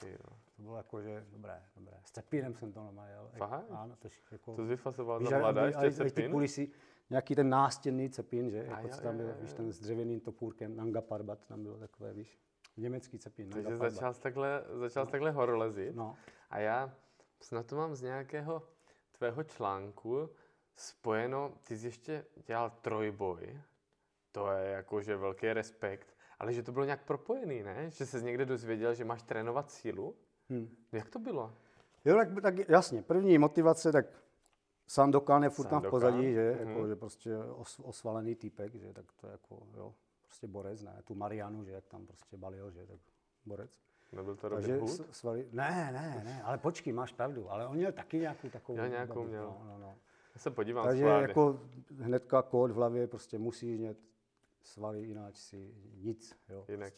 jo. 0.09 0.17
to 0.55 0.61
bylo 0.61 0.77
jako, 0.77 1.01
že 1.01 1.25
dobré, 1.31 1.61
dobré. 1.75 1.97
S 2.03 2.11
cepínem 2.11 2.55
jsem 2.55 2.71
to 2.73 2.83
normálně 2.83 3.11
jel. 3.13 3.29
Fakt? 3.37 3.65
Ano, 3.69 3.95
to 3.99 4.07
jako, 4.31 4.55
To 4.55 4.61
jsi 4.63 4.67
vyfasoval 4.69 5.23
za 5.25 5.37
mladá 5.39 5.65
ještě 5.65 6.03
a 6.03 6.09
ty 6.09 6.29
kulisy, 6.29 6.69
nějaký 7.09 7.35
ten 7.35 7.49
nástěnný 7.49 8.09
cepín, 8.09 8.49
že, 8.49 8.61
A 8.67 8.71
jako 8.71 8.87
jo, 8.87 8.93
co 8.93 9.01
tam 9.01 9.19
jo, 9.19 9.27
jo, 9.27 9.33
víš, 9.41 9.49
jo. 9.51 9.55
ten 9.57 9.71
s 9.71 9.79
dřevěným 9.79 10.19
topůrkem, 10.19 10.75
Nanga 10.75 11.01
Parbat, 11.01 11.45
tam 11.45 11.63
bylo 11.63 11.77
takové, 11.77 12.13
víš, 12.13 12.39
německý 12.77 13.19
cepín, 13.19 13.49
Nanga 13.49 13.63
Takže 13.63 13.77
začal 13.77 14.13
jsi 14.13 14.21
takhle, 14.21 14.63
začal 14.73 15.05
jsi 15.05 15.11
takhle 15.11 15.31
horolezit. 15.31 15.95
No, 15.95 16.15
A 16.49 16.59
já 16.59 16.93
snad 17.41 17.65
to 17.65 17.75
mám 17.75 17.95
z 17.95 18.01
nějakého 18.01 18.63
tvého 19.11 19.43
článku 19.43 20.29
spojeno, 20.75 21.53
ty 21.63 21.77
jsi 21.77 21.87
ještě 21.87 22.25
dělal 22.45 22.69
trojboj, 22.81 23.61
to 24.31 24.51
je 24.51 24.71
jakože 24.71 25.17
velký 25.17 25.53
respekt, 25.53 26.15
ale 26.39 26.53
že 26.53 26.63
to 26.63 26.71
bylo 26.71 26.85
nějak 26.85 27.03
propojený, 27.03 27.63
ne? 27.63 27.89
Že 27.89 28.05
jsi 28.05 28.23
někde 28.23 28.45
dozvěděl, 28.45 28.93
že 28.93 29.05
máš 29.05 29.23
trénovat 29.23 29.71
sílu? 29.71 30.15
hm. 30.49 30.75
Jak 30.91 31.09
to 31.09 31.19
bylo? 31.19 31.53
Jo, 32.05 32.15
tak, 32.15 32.41
tak 32.41 32.69
jasně, 32.69 33.01
první 33.01 33.37
motivace, 33.37 33.91
tak 33.91 34.05
Sandokan 34.87 35.43
je 35.43 35.49
furt 35.49 35.65
tam 35.65 35.79
v 35.79 35.83
Sandokan, 35.83 35.91
pozadí, 35.91 36.33
že, 36.33 36.57
mhm. 36.59 36.69
jako, 36.69 36.87
že 36.87 36.95
prostě 36.95 37.37
os, 37.37 37.79
osvalený 37.79 38.35
týpek, 38.35 38.75
že, 38.75 38.93
tak 38.93 39.05
to 39.21 39.27
je 39.27 39.31
jako, 39.31 39.67
jo, 39.77 39.93
prostě 40.25 40.47
borec, 40.47 40.81
ne, 40.81 41.01
tu 41.03 41.15
Marianu, 41.15 41.63
že, 41.63 41.71
jak 41.71 41.85
tam 41.87 42.05
prostě 42.07 42.37
balil, 42.37 42.71
že, 42.71 42.85
tak 42.87 42.99
borec. 43.45 43.79
Nebyl 44.11 44.35
to 44.35 44.49
Robin 44.49 44.63
Takže 44.65 44.79
Hood? 44.81 44.89
s- 44.91 45.17
svali, 45.19 45.47
ne, 45.51 45.89
ne, 45.93 46.21
ne, 46.25 46.43
ale 46.43 46.57
počkej, 46.57 46.93
máš 46.93 47.11
pravdu, 47.11 47.51
ale 47.51 47.67
on 47.67 47.75
měl 47.77 47.91
taky 47.91 48.17
nějakou 48.19 48.49
takovou. 48.49 48.77
Jo, 48.79 48.85
nějakou 48.85 49.23
měl. 49.23 49.43
No, 49.43 49.61
no, 49.67 49.77
no. 49.77 49.97
Já 50.35 50.39
se 50.39 50.51
podívám 50.51 50.85
Takže 50.85 51.03
schválně. 51.03 51.27
jako 51.27 51.59
hnedka 51.99 52.41
kód 52.41 52.71
v 52.71 52.75
hlavě, 52.75 53.07
prostě 53.07 53.37
musíš 53.37 53.79
mít 53.79 53.97
svaly, 54.63 55.01
jinak 55.01 55.37
si 55.37 55.73
nic, 55.97 56.35
jo. 56.49 56.65
Jinak. 56.67 56.93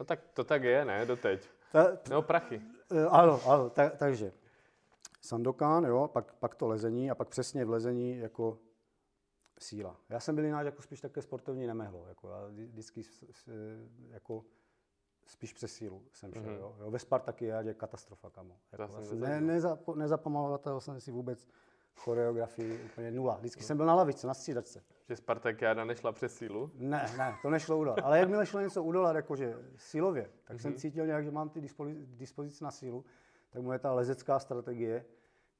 No 0.00 0.04
tak 0.06 0.20
to 0.34 0.44
tak 0.44 0.62
je, 0.62 0.84
ne, 0.84 1.06
doteď. 1.06 1.48
Ta, 1.72 1.98
Nebo 2.08 2.22
prachy. 2.22 2.62
Eh, 2.92 3.04
Ano, 3.06 3.40
ano, 3.50 3.70
ta, 3.70 3.90
takže 3.90 4.32
Sandokan, 5.20 5.84
jo, 5.84 6.08
pak, 6.12 6.34
pak 6.34 6.54
to 6.54 6.66
lezení 6.68 7.10
a 7.10 7.14
pak 7.14 7.28
přesně 7.28 7.64
v 7.64 7.70
lezení 7.70 8.18
jako 8.18 8.58
síla. 9.58 9.96
Já 10.08 10.20
jsem 10.20 10.34
byl 10.34 10.44
jinak 10.44 10.66
jako 10.66 10.82
spíš 10.82 11.00
také 11.00 11.22
sportovní 11.22 11.66
nemehlo, 11.66 12.06
jako 12.08 12.28
já 12.28 12.46
vždy- 12.46 12.66
vždycky 12.66 13.02
jako 14.10 14.44
spíš 15.26 15.52
přes 15.52 15.72
sílu 15.72 16.02
jsem 16.12 16.32
šel, 16.32 16.42
Mhm. 16.42 16.50
mm-hmm. 16.52 16.58
jo. 16.60 16.76
jo. 16.80 16.90
Ve 16.90 16.98
Spartaky 16.98 17.44
je 17.44 17.74
katastrofa, 17.74 18.30
kamo. 18.30 18.56
Jako, 18.72 18.88
jsem 18.88 19.00
já 19.02 19.06
jsem 19.08 19.20
ne, 19.20 19.40
nezapo, 19.40 19.94
nezapamatoval 19.94 20.80
jsem 20.80 21.00
si 21.00 21.10
vůbec 21.10 21.48
choreografii 21.94 22.82
úplně 22.84 23.10
nula. 23.10 23.36
Vždycky 23.36 23.62
jsem 23.62 23.76
byl 23.76 23.86
na 23.86 23.94
lavici, 23.94 24.26
na 24.26 24.34
střídačce. 24.34 24.82
Že 25.08 25.16
Spartakiáda 25.16 25.84
nešla 25.84 26.12
přes 26.12 26.34
sílu? 26.36 26.70
Ne, 26.74 27.10
ne, 27.18 27.34
to 27.42 27.50
nešlo 27.50 27.78
udolat. 27.78 27.98
Ale 28.02 28.18
jakmile 28.18 28.46
šlo 28.46 28.60
něco 28.60 28.82
udolat, 28.82 29.16
jakože 29.16 29.54
silově, 29.76 30.30
tak 30.44 30.56
mm-hmm. 30.56 30.60
jsem 30.60 30.74
cítil 30.74 31.06
nějak, 31.06 31.24
že 31.24 31.30
mám 31.30 31.48
ty 31.50 31.60
dispozici, 31.60 32.06
dispozici 32.06 32.64
na 32.64 32.70
sílu, 32.70 33.04
tak 33.50 33.62
moje 33.62 33.78
ta 33.78 33.92
lezecká 33.92 34.38
strategie 34.38 35.04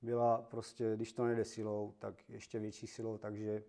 byla 0.02 0.38
prostě, 0.42 0.96
když 0.96 1.12
to 1.12 1.24
nejde 1.24 1.44
silou, 1.44 1.94
tak 1.98 2.28
ještě 2.30 2.58
větší 2.58 2.86
silou, 2.86 3.18
takže 3.18 3.62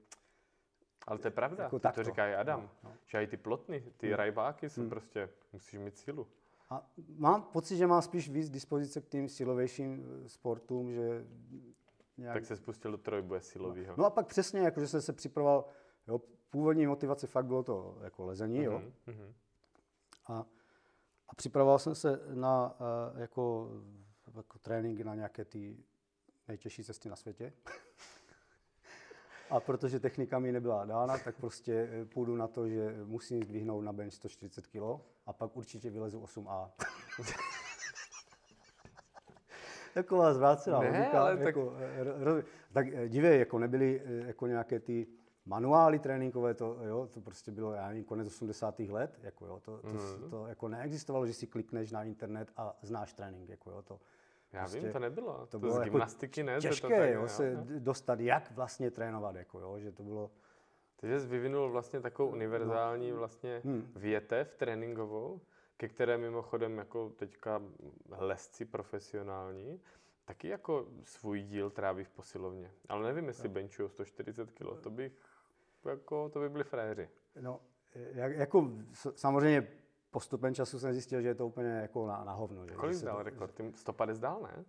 ale 1.08 1.20
to 1.20 1.28
je 1.28 1.32
pravda, 1.32 1.64
jako 1.64 1.80
to 1.80 2.04
říká 2.04 2.28
i 2.28 2.36
Adam, 2.36 2.62
no, 2.62 2.70
no. 2.84 2.96
že 3.06 3.24
i 3.24 3.28
ty 3.28 3.38
plotny, 3.38 3.82
ty 3.98 4.08
hmm. 4.08 4.16
rajbáky 4.16 4.70
jsou 4.70 4.82
hmm. 4.82 4.90
prostě, 4.90 5.30
musíš 5.54 5.80
mít 5.80 5.98
sílu. 5.98 6.28
A 6.70 6.92
mám 7.18 7.44
pocit, 7.44 7.78
že 7.78 7.88
mám 7.88 8.02
spíš 8.02 8.30
víc 8.30 8.50
dispozice 8.50 9.02
k 9.02 9.08
tím 9.08 9.30
silovějším 9.30 10.06
eh, 10.26 10.30
sportům, 10.30 10.92
že 10.92 11.26
nějak... 12.18 12.34
Tak 12.34 12.46
se 12.46 12.56
spustil 12.56 12.92
do 12.92 12.98
trojboje 12.98 13.42
silového. 13.42 13.88
No. 13.88 13.96
no 13.98 14.06
a 14.06 14.10
pak 14.10 14.28
přesně, 14.28 14.60
jako, 14.60 14.80
že 14.80 14.88
jsem 14.88 15.02
se 15.02 15.14
připravoval, 15.14 15.66
jo, 16.08 16.22
původní 16.50 16.88
motivace 16.88 17.28
fakt 17.28 17.46
bylo 17.46 17.64
to 17.64 17.98
jako 18.02 18.26
lezení, 18.26 18.64
jo. 18.64 18.82
Mm-hmm. 19.08 19.34
A, 20.28 20.46
a 21.28 21.36
připravoval 21.36 21.80
jsem 21.80 21.96
se 21.96 22.22
na 22.34 22.80
uh, 22.80 23.20
jako, 23.20 23.72
jako 24.36 24.60
tréninky 24.60 25.04
na 25.04 25.16
nějaké 25.16 25.46
ty 25.46 25.78
nejtěžší 26.48 26.84
cesty 26.84 27.10
na 27.10 27.16
světě. 27.16 27.54
A 29.50 29.60
protože 29.60 30.00
technika 30.00 30.39
mi 30.39 30.51
nebyla 30.51 30.86
dána, 30.86 31.18
tak 31.18 31.36
prostě 31.36 31.89
eh, 31.92 32.06
půjdu 32.06 32.36
na 32.36 32.48
to, 32.48 32.70
že 32.70 32.96
musím 33.06 33.44
zdvihnout 33.44 33.84
na 33.84 33.94
bench 33.94 34.13
140 34.13 34.68
kg 34.68 34.82
a 35.25 35.34
pak 35.34 35.58
určitě 35.58 35.89
vylezu 35.89 36.22
8A. 36.22 36.70
Taková 39.94 40.34
zvrácená 40.34 40.80
ne, 40.80 40.88
logika. 40.88 41.22
Ale 41.22 41.38
jako, 41.39 41.66
tak... 41.66 41.82
Eh, 41.82 42.24
roz, 42.24 42.46
tak 42.74 42.88
eh, 42.88 43.10
dívej, 43.10 43.39
jako 43.39 43.60
nebyly 43.60 44.01
jako 44.06 44.48
nějaké 44.48 44.80
ty 44.80 45.08
manuály 45.46 46.00
tréninkové, 46.00 46.54
to, 46.54 46.77
jo, 46.84 47.08
to 47.13 47.22
prostě 47.22 47.51
bylo, 47.51 47.74
já 47.74 47.88
nevím, 47.88 48.04
konec 48.04 48.27
80. 48.27 48.80
let, 48.80 49.20
jako 49.24 49.46
jo, 49.46 49.60
to, 49.60 49.77
to, 49.77 49.88
mm-hmm. 49.88 50.20
to, 50.20 50.30
to 50.30 50.48
jako 50.48 50.68
neexistovalo, 50.68 51.27
že 51.27 51.34
si 51.34 51.48
klikneš 51.48 51.92
na 51.92 52.04
internet 52.04 52.51
a 52.58 52.77
znáš 52.82 53.13
trénink, 53.13 53.50
jako 53.50 53.72
jo, 53.72 53.82
to, 53.82 54.00
já 54.54 54.60
prostě, 54.60 54.80
vím, 54.80 54.92
to 54.92 55.00
nebylo. 55.00 55.34
To, 55.34 55.46
to 55.46 55.60
bylo 55.60 55.72
z 55.72 55.75
jako 55.75 55.84
gymnastiky, 55.84 56.39
jako 56.39 56.51
ne? 56.51 56.60
Těžké, 56.60 56.88
to 56.88 56.94
tak, 56.96 57.10
jo, 57.10 57.27
se 57.27 57.51
jo. 57.51 57.60
dostat, 57.80 58.20
jak 58.20 58.51
vlastně 58.51 58.92
trénovat, 58.92 59.36
jako 59.36 59.60
jo, 59.60 59.80
že 59.80 59.92
to 59.92 60.04
bylo... 60.04 60.32
Takže 60.96 61.20
jsi 61.20 61.27
vyvinul 61.27 61.72
vlastně 61.72 62.01
takovou 62.01 62.30
univerzální 62.30 63.12
no. 63.12 63.18
vlastně 63.18 63.62
hmm. 63.66 63.92
větev 63.96 64.56
tréninkovou, 64.56 65.42
ke 65.77 65.88
které 65.88 66.18
mimochodem 66.18 66.77
jako 66.77 67.10
teďka 67.10 67.62
lesci 68.18 68.66
profesionální, 68.66 69.82
taky 70.25 70.48
jako 70.48 70.88
svůj 71.04 71.42
díl 71.42 71.70
tráví 71.70 72.04
v 72.04 72.10
posilovně. 72.10 72.72
Ale 72.89 73.04
nevím, 73.04 73.27
jestli 73.27 73.48
no. 73.48 73.54
benchují 73.54 73.89
140 73.89 74.51
kg, 74.51 74.82
to 74.82 74.89
bych, 74.89 75.12
jako, 75.86 76.30
to 76.30 76.39
by 76.39 76.50
byli 76.50 76.63
fréři. 76.63 77.10
No, 77.42 77.60
jak, 77.96 78.32
jako 78.32 78.72
samozřejmě 79.16 79.68
postupem 80.12 80.56
času 80.56 80.80
jsem 80.80 80.94
zjistil, 80.94 81.22
že 81.22 81.28
je 81.28 81.36
to 81.36 81.48
úplně 81.48 81.70
jako 81.70 82.08
na, 82.08 82.24
na 82.24 82.34
hovno. 82.34 82.68
Že? 82.68 82.74
Kolik 82.74 83.02
dal 83.02 83.18
to, 83.18 83.24
rekord? 83.24 83.54
Ty 83.56 83.74
150 83.76 84.22
dál, 84.22 84.42
ne? 84.42 84.66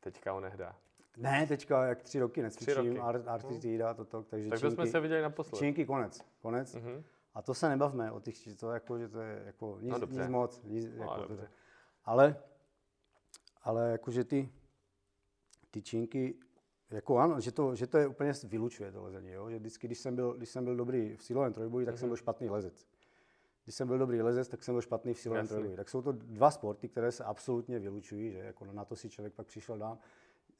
Teďka 0.00 0.34
on 0.34 0.42
nehdá. 0.42 0.76
Ne, 1.16 1.46
teďka 1.46 1.84
jak 1.84 2.02
tři 2.02 2.18
roky 2.18 2.42
necvičím, 2.42 3.02
artitida, 3.26 3.94
toto, 3.94 4.22
takže 4.22 4.50
Tak 4.50 4.60
to 4.60 4.70
jsme 4.70 4.86
se 4.86 5.00
viděli 5.00 5.22
naposled. 5.22 5.58
Činky, 5.58 5.86
konec, 5.86 6.24
konec. 6.38 6.74
Uh-huh. 6.74 7.02
A 7.34 7.42
to 7.42 7.54
se 7.54 7.68
nebavme 7.68 8.12
o 8.12 8.20
těch, 8.20 8.56
to 8.56 8.70
jako, 8.70 8.98
že 8.98 9.08
to 9.08 9.20
je 9.20 9.42
jako 9.46 9.78
nic, 9.80 10.00
no, 10.00 10.06
nic 10.06 10.28
moc, 10.28 10.62
nic, 10.64 10.86
no, 10.96 11.02
jako, 11.02 11.26
to, 11.26 11.42
ale, 12.04 12.36
ale 13.62 13.90
jakože 13.90 14.24
ty, 14.24 14.52
ty 15.70 15.82
činky, 15.82 16.34
jako 16.90 17.18
ano, 17.18 17.40
že 17.40 17.52
to, 17.52 17.74
že 17.74 17.86
to 17.86 17.98
je 17.98 18.06
úplně 18.06 18.32
vylučuje 18.44 18.92
to 18.92 19.02
lezení, 19.02 19.30
jo? 19.30 19.50
že 19.50 19.58
vždycky, 19.58 19.86
když 19.86 19.98
jsem 19.98 20.16
byl, 20.16 20.34
když 20.34 20.48
jsem 20.48 20.64
byl 20.64 20.76
dobrý 20.76 21.16
v 21.16 21.22
silovém 21.22 21.52
trojboji, 21.52 21.86
tak 21.86 21.94
uh-huh. 21.94 21.98
jsem 21.98 22.08
byl 22.08 22.16
špatný 22.16 22.50
lezec 22.50 22.86
když 23.68 23.74
jsem 23.74 23.88
byl 23.88 23.98
dobrý 23.98 24.22
lezec, 24.22 24.48
tak 24.48 24.62
jsem 24.62 24.74
byl 24.74 24.82
špatný 24.82 25.14
v 25.14 25.18
silovém 25.18 25.48
trojboji. 25.48 25.76
Tak 25.76 25.88
jsou 25.88 26.02
to 26.02 26.12
dva 26.12 26.50
sporty, 26.50 26.88
které 26.88 27.12
se 27.12 27.24
absolutně 27.24 27.78
vylučují, 27.78 28.32
že 28.32 28.38
jako 28.38 28.64
na 28.64 28.84
to 28.84 28.96
si 28.96 29.10
člověk 29.10 29.34
pak 29.34 29.46
přišel 29.46 29.78
dám 29.78 29.98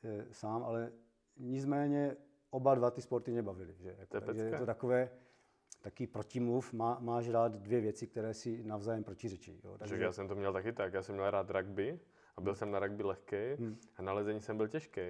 e, 0.04 0.26
sám, 0.30 0.62
ale 0.62 0.92
nicméně 1.36 2.16
oba 2.50 2.74
dva 2.74 2.90
ty 2.90 3.02
sporty 3.02 3.30
mě 3.30 3.42
bavily. 3.42 3.74
Že? 3.78 3.96
Jako, 3.98 4.20
takže 4.20 4.42
je 4.42 4.58
to 4.58 4.66
takové, 4.66 5.10
taký 5.82 6.06
protimluv, 6.06 6.72
má, 6.72 6.98
máš 7.00 7.28
rád 7.28 7.52
dvě 7.52 7.80
věci, 7.80 8.06
které 8.06 8.34
si 8.34 8.64
navzájem 8.64 9.04
protiřečí. 9.04 9.60
Jo? 9.64 9.78
Takže... 9.78 9.98
Já 9.98 10.12
jsem 10.12 10.28
to 10.28 10.34
měl 10.34 10.52
taky 10.52 10.72
tak, 10.72 10.92
já 10.92 11.02
jsem 11.02 11.14
měl 11.14 11.30
rád 11.30 11.50
rugby 11.50 12.00
a 12.36 12.40
byl 12.40 12.54
jsem 12.54 12.70
na 12.70 12.78
rugby 12.78 13.02
lehký 13.02 13.54
hmm. 13.58 13.76
a 13.96 14.02
na 14.02 14.12
lezení 14.12 14.40
jsem 14.40 14.56
byl 14.56 14.68
těžký. 14.68 15.00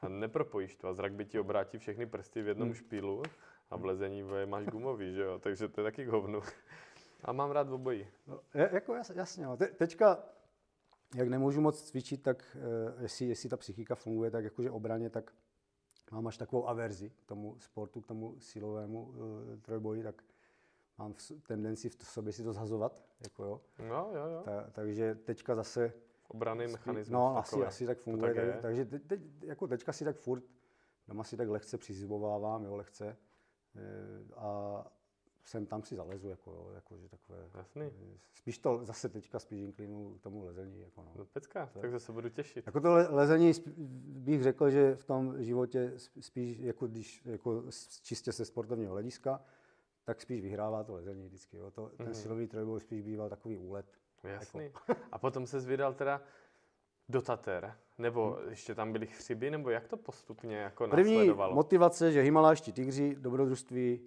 A 0.00 0.08
nepropojíš 0.08 0.76
to 0.76 0.88
a 0.88 0.94
z 0.94 0.98
rugby 0.98 1.24
ti 1.24 1.38
obrátí 1.38 1.78
všechny 1.78 2.06
prsty 2.06 2.42
v 2.42 2.48
jednom 2.48 2.68
hmm. 2.68 2.74
špílu 2.74 3.22
a 3.70 3.76
v 3.76 3.84
lezení 3.84 4.22
máš 4.46 4.66
gumový, 4.66 5.14
že 5.14 5.22
jo? 5.22 5.38
Takže 5.38 5.68
to 5.68 5.80
je 5.80 5.84
taky 5.84 6.04
hovno. 6.04 6.40
A 7.22 7.32
mám 7.32 7.50
rád 7.50 7.68
obojí. 7.70 8.06
No, 8.26 8.40
je, 8.54 8.70
jako 8.72 8.94
jas, 8.94 9.10
jasně, 9.10 9.46
no. 9.46 9.56
Te, 9.56 9.66
teďka, 9.66 10.24
jak 11.14 11.28
nemůžu 11.28 11.60
moc 11.60 11.82
cvičit, 11.82 12.22
tak 12.22 12.56
uh, 12.94 13.02
jestli, 13.02 13.26
jestli 13.26 13.48
ta 13.48 13.56
psychika 13.56 13.94
funguje, 13.94 14.30
tak 14.30 14.44
jakože 14.44 14.70
obraně, 14.70 15.10
tak 15.10 15.32
mám 16.12 16.26
až 16.26 16.36
takovou 16.36 16.68
averzi 16.68 17.10
k 17.10 17.24
tomu 17.24 17.56
sportu, 17.58 18.00
k 18.00 18.06
tomu 18.06 18.40
silovému 18.40 19.02
uh, 19.02 19.16
trojboji, 19.62 20.02
tak 20.02 20.22
mám 20.98 21.14
v, 21.14 21.32
tendenci 21.46 21.88
v 21.88 22.06
sobě 22.06 22.32
si 22.32 22.44
to 22.44 22.52
zhazovat. 22.52 23.02
Jako 23.20 23.44
jo. 23.44 23.60
No, 23.88 24.10
jo, 24.14 24.26
jo. 24.26 24.42
Ta, 24.44 24.70
takže 24.72 25.14
teďka 25.14 25.54
zase... 25.54 25.92
Obrany 26.28 26.68
mechanismus. 26.68 27.12
No, 27.12 27.38
asi, 27.38 27.64
asi 27.64 27.86
tak 27.86 27.98
funguje. 27.98 28.34
Tak 28.34 28.46
tak, 28.46 28.60
takže 28.62 28.84
te, 28.84 28.98
te, 28.98 29.18
jako 29.42 29.66
teďka 29.66 29.92
si 29.92 30.04
tak 30.04 30.16
furt, 30.16 30.44
doma 31.08 31.24
si 31.24 31.36
tak 31.36 31.48
lehce 31.48 31.78
přizibovávám, 31.78 32.64
jo, 32.64 32.76
lehce. 32.76 33.06
E, 33.06 33.16
a, 34.36 34.84
sem 35.44 35.66
tam 35.66 35.82
si 35.82 35.96
zalezu, 35.96 36.28
jako, 36.28 36.50
jo, 36.50 36.70
jako 36.74 36.98
že 36.98 37.08
takové... 37.08 37.50
Jasný. 37.54 37.90
Spíš 38.34 38.58
to 38.58 38.84
zase 38.84 39.08
teďka 39.08 39.38
spíš 39.38 39.60
inklinu 39.60 40.14
k 40.14 40.22
tomu 40.22 40.44
lezení. 40.44 40.80
Jako, 40.80 41.02
no. 41.02 41.12
no 41.16 41.24
pecka, 41.24 41.66
tak, 41.66 41.80
takže 41.80 42.00
se 42.00 42.12
budu 42.12 42.28
těšit. 42.28 42.66
Jako 42.66 42.80
to 42.80 42.88
lezení 43.10 43.52
bych 44.06 44.42
řekl, 44.42 44.70
že 44.70 44.96
v 44.96 45.04
tom 45.04 45.42
životě 45.42 45.92
spíš, 46.20 46.58
jako 46.58 46.86
když 46.86 47.22
jako 47.24 47.64
čistě 48.02 48.32
se 48.32 48.44
sportovního 48.44 48.92
hlediska, 48.92 49.40
tak 50.04 50.20
spíš 50.20 50.40
vyhrává 50.40 50.84
to 50.84 50.92
lezení 50.94 51.26
vždycky. 51.26 51.56
Jo. 51.56 51.70
To, 51.70 51.90
ten 51.96 52.06
mm. 52.06 52.14
silový 52.14 52.46
trojboj 52.46 52.80
spíš 52.80 53.02
býval 53.02 53.28
takový 53.28 53.56
úlet. 53.56 53.86
Jasný. 54.24 54.64
Jako. 54.64 54.80
A 55.12 55.18
potom 55.18 55.46
se 55.46 55.60
vydal 55.60 55.94
teda 55.94 56.22
do 57.08 57.22
Tater, 57.22 57.76
nebo 57.98 58.30
hmm. 58.40 58.50
ještě 58.50 58.74
tam 58.74 58.92
byly 58.92 59.06
chřiby, 59.06 59.50
nebo 59.50 59.70
jak 59.70 59.88
to 59.88 59.96
postupně 59.96 60.56
jako 60.56 60.88
První 60.88 61.14
následovalo? 61.14 61.54
motivace, 61.54 62.12
že 62.12 62.20
Himaláští 62.20 62.72
tygři, 62.72 63.16
dobrodružství, 63.18 64.00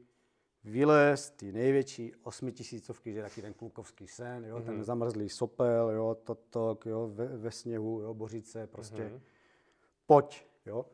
vylez, 0.65 1.31
ty 1.31 1.51
největší 1.51 2.11
osmitisícovky, 2.23 3.13
že 3.13 3.21
taky 3.21 3.41
ten 3.41 3.53
klukovský 3.53 4.07
sen, 4.07 4.45
jo, 4.45 4.57
mm-hmm. 4.57 4.65
ten 4.65 4.75
mhm. 4.75 4.83
zamrzlý 4.83 5.29
sopel, 5.29 5.89
jo, 5.89 6.17
toto, 6.23 6.77
jo, 6.85 7.09
ve, 7.13 7.27
ve 7.27 7.51
sněhu, 7.51 8.01
jo, 8.01 8.13
bořice, 8.13 8.67
prostě 8.67 9.03
mm-hmm. 9.03 9.21
pojď, 10.05 10.47
jo. 10.65 10.85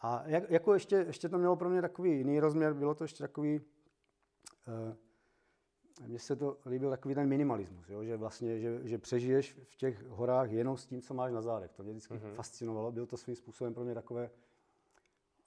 A 0.00 0.22
jak, 0.26 0.50
jako 0.50 0.74
ještě, 0.74 0.96
ještě 0.96 1.28
to 1.28 1.38
mělo 1.38 1.56
pro 1.56 1.70
mě 1.70 1.80
takový 1.80 2.16
jiný 2.16 2.40
rozměr, 2.40 2.74
bylo 2.74 2.94
to 2.94 3.04
ještě 3.04 3.24
takový, 3.24 3.60
uh, 3.60 4.94
mně 6.06 6.18
se 6.18 6.36
to 6.36 6.58
líbil 6.66 6.90
takový 6.90 7.14
ten 7.14 7.28
minimalismus, 7.28 7.88
jo, 7.88 8.04
že 8.04 8.16
vlastně, 8.16 8.60
že, 8.60 8.80
že 8.88 8.98
přežiješ 8.98 9.58
v 9.64 9.76
těch 9.76 10.06
horách 10.06 10.50
jenom 10.50 10.76
s 10.76 10.86
tím, 10.86 11.02
co 11.02 11.14
máš 11.14 11.32
na 11.32 11.42
zádech. 11.42 11.72
To 11.72 11.82
mě 11.82 11.92
vždycky 11.92 12.14
mm-hmm. 12.14 12.34
fascinovalo, 12.34 12.92
byl 12.92 13.06
to 13.06 13.16
svým 13.16 13.36
způsobem 13.36 13.74
pro 13.74 13.84
mě 13.84 13.94
takové, 13.94 14.30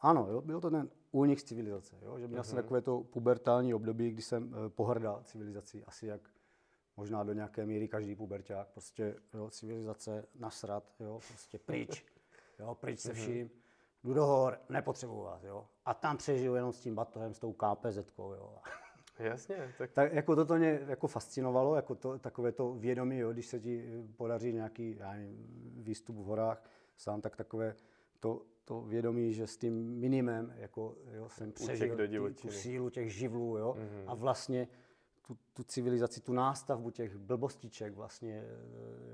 ano, 0.04 0.28
jo, 0.30 0.42
byl 0.42 0.62
to 0.62 0.70
ten 0.70 0.90
únik 1.12 1.40
z 1.40 1.44
civilizace. 1.44 1.96
Jo? 2.02 2.20
Že 2.20 2.28
měl 2.28 2.42
uh-huh. 2.42 2.46
jsem 2.46 2.56
takové 2.56 2.82
to 2.82 3.00
pubertální 3.02 3.74
období, 3.74 4.12
kdy 4.12 4.22
jsem 4.22 4.44
uh, 4.44 4.70
pohrdal 4.70 5.22
civilizací, 5.24 5.84
asi 5.84 6.08
jak 6.08 6.22
možná 6.98 7.24
do 7.24 7.34
nějaké 7.34 7.66
míry 7.66 7.88
každý 7.88 8.16
puberták. 8.16 8.68
Prostě 8.68 9.16
jo, 9.34 9.50
civilizace, 9.50 10.26
nasrat, 10.36 10.84
jo, 11.00 11.20
prostě 11.28 11.60
pryč, 11.60 12.06
jo, 12.60 12.76
pryč 12.76 13.00
se 13.00 13.14
mhm. 13.14 13.22
vším. 13.22 13.50
Jdu 14.04 14.14
do 14.14 14.26
hor, 14.26 14.60
nepotřebuju 14.70 15.22
vás, 15.22 15.44
jo. 15.44 15.68
A 15.86 15.94
tam 15.94 16.18
přežiju 16.18 16.56
jenom 16.56 16.74
s 16.74 16.80
tím 16.80 16.96
batohem, 16.96 17.34
s 17.34 17.40
tou 17.40 17.54
KPZ, 17.54 17.98
jo. 18.18 18.58
Jasně. 19.20 19.74
Tak... 19.78 19.92
tak 19.92 20.14
jako 20.14 20.36
toto 20.36 20.56
mě 20.56 20.80
jako 20.88 21.08
fascinovalo, 21.08 21.76
jako 21.76 21.96
to, 21.96 22.20
takové 22.20 22.52
to 22.52 22.74
vědomí, 22.74 23.18
jo, 23.18 23.34
když 23.34 23.46
se 23.46 23.60
ti 23.60 24.04
podaří 24.18 24.54
nějaký 24.54 24.96
já 25.00 25.14
nevím, 25.14 25.46
výstup 25.78 26.16
v 26.16 26.24
horách 26.24 26.64
sám, 26.98 27.22
tak 27.22 27.36
takové 27.36 27.76
to, 28.20 28.42
to 28.66 28.82
vědomí, 28.82 29.34
že 29.34 29.48
s 29.48 29.58
tím 29.58 30.00
minimem 30.00 30.54
jako, 30.56 30.96
jo, 31.12 31.30
jsem 31.30 31.52
přežil 31.52 31.96
do 31.96 32.34
tu 32.34 32.50
sílu 32.50 32.90
těch 32.90 33.14
živlů 33.14 33.58
jo, 33.58 33.78
mm-hmm. 33.78 34.04
a 34.08 34.14
vlastně 34.14 34.68
tu, 35.28 35.38
tu 35.54 35.64
civilizaci, 35.64 36.22
tu 36.22 36.34
nástavbu 36.34 36.92
těch 36.92 37.18
blbostiček 37.18 37.94
vlastně 37.94 38.44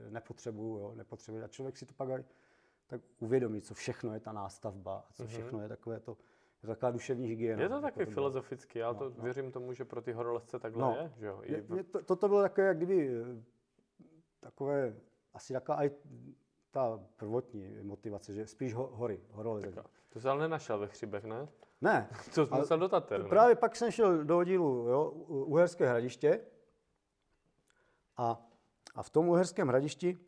e, 0.08 0.12
nepotřebuju, 0.12 0.80
jo, 0.80 0.94
nepotřebuju. 0.96 1.44
A 1.44 1.48
člověk 1.48 1.78
si 1.78 1.86
to 1.86 1.94
pak 1.94 2.10
aj, 2.10 2.24
tak 2.88 3.02
uvědomí, 3.20 3.62
co 3.62 3.74
všechno 3.74 4.14
je 4.14 4.20
ta 4.20 4.32
nástavba 4.32 5.06
a 5.10 5.14
co 5.14 5.24
mm-hmm. 5.24 5.28
všechno 5.28 5.62
je 5.62 5.70
takové 5.70 6.00
to, 6.00 6.12
je 6.64 6.68
to 6.68 6.68
taková 6.68 6.92
duševní 6.92 7.28
hygiena. 7.28 7.64
Je 7.64 7.70
to 7.70 7.82
taky 7.82 8.00
jako 8.00 8.12
filozoficky, 8.12 8.80
já 8.80 8.92
no, 8.92 9.00
to 9.00 9.10
no. 9.18 9.24
věřím 9.24 9.52
tomu, 9.52 9.74
že 9.74 9.86
pro 9.86 10.02
ty 10.02 10.12
horolezce 10.12 10.60
takhle 10.60 10.82
no. 10.82 10.96
je. 10.96 11.14
Že 11.20 11.26
jo? 11.26 11.42
Je, 11.44 11.66
je, 11.76 11.84
to, 11.84 12.04
toto 12.04 12.28
bylo 12.28 12.42
takové, 12.42 12.68
jak 12.68 12.78
kdyby 12.78 13.16
e, 13.16 13.44
takové, 14.40 14.96
asi 15.34 15.54
taková 15.54 15.78
aj 15.78 15.90
ta 16.72 17.00
prvotní 17.16 17.78
motivace, 17.82 18.34
že 18.34 18.48
spíš 18.48 18.74
ho, 18.74 18.88
hory, 18.94 19.22
horolezení. 19.32 19.76
To 20.10 20.20
jsi 20.20 20.28
ale 20.28 20.40
nenašel 20.40 20.78
ve 20.78 20.88
Chřibech, 20.88 21.24
ne? 21.24 21.48
Ne. 21.82 22.10
To 22.36 22.46
jsi 22.46 22.54
musel 22.54 22.80
do 22.80 22.90
Tater, 22.90 23.24
ne? 23.24 23.30
Právě 23.30 23.56
pak 23.56 23.76
jsem 23.76 23.92
šel 23.92 24.24
do 24.24 24.38
oddílu 24.38 24.88
jo, 24.88 25.10
Uherské 25.28 25.90
hradiště 25.90 26.42
a, 28.18 28.48
a 28.96 29.04
v 29.04 29.10
tom 29.10 29.30
Uherském 29.30 29.68
hradišti 29.68 30.20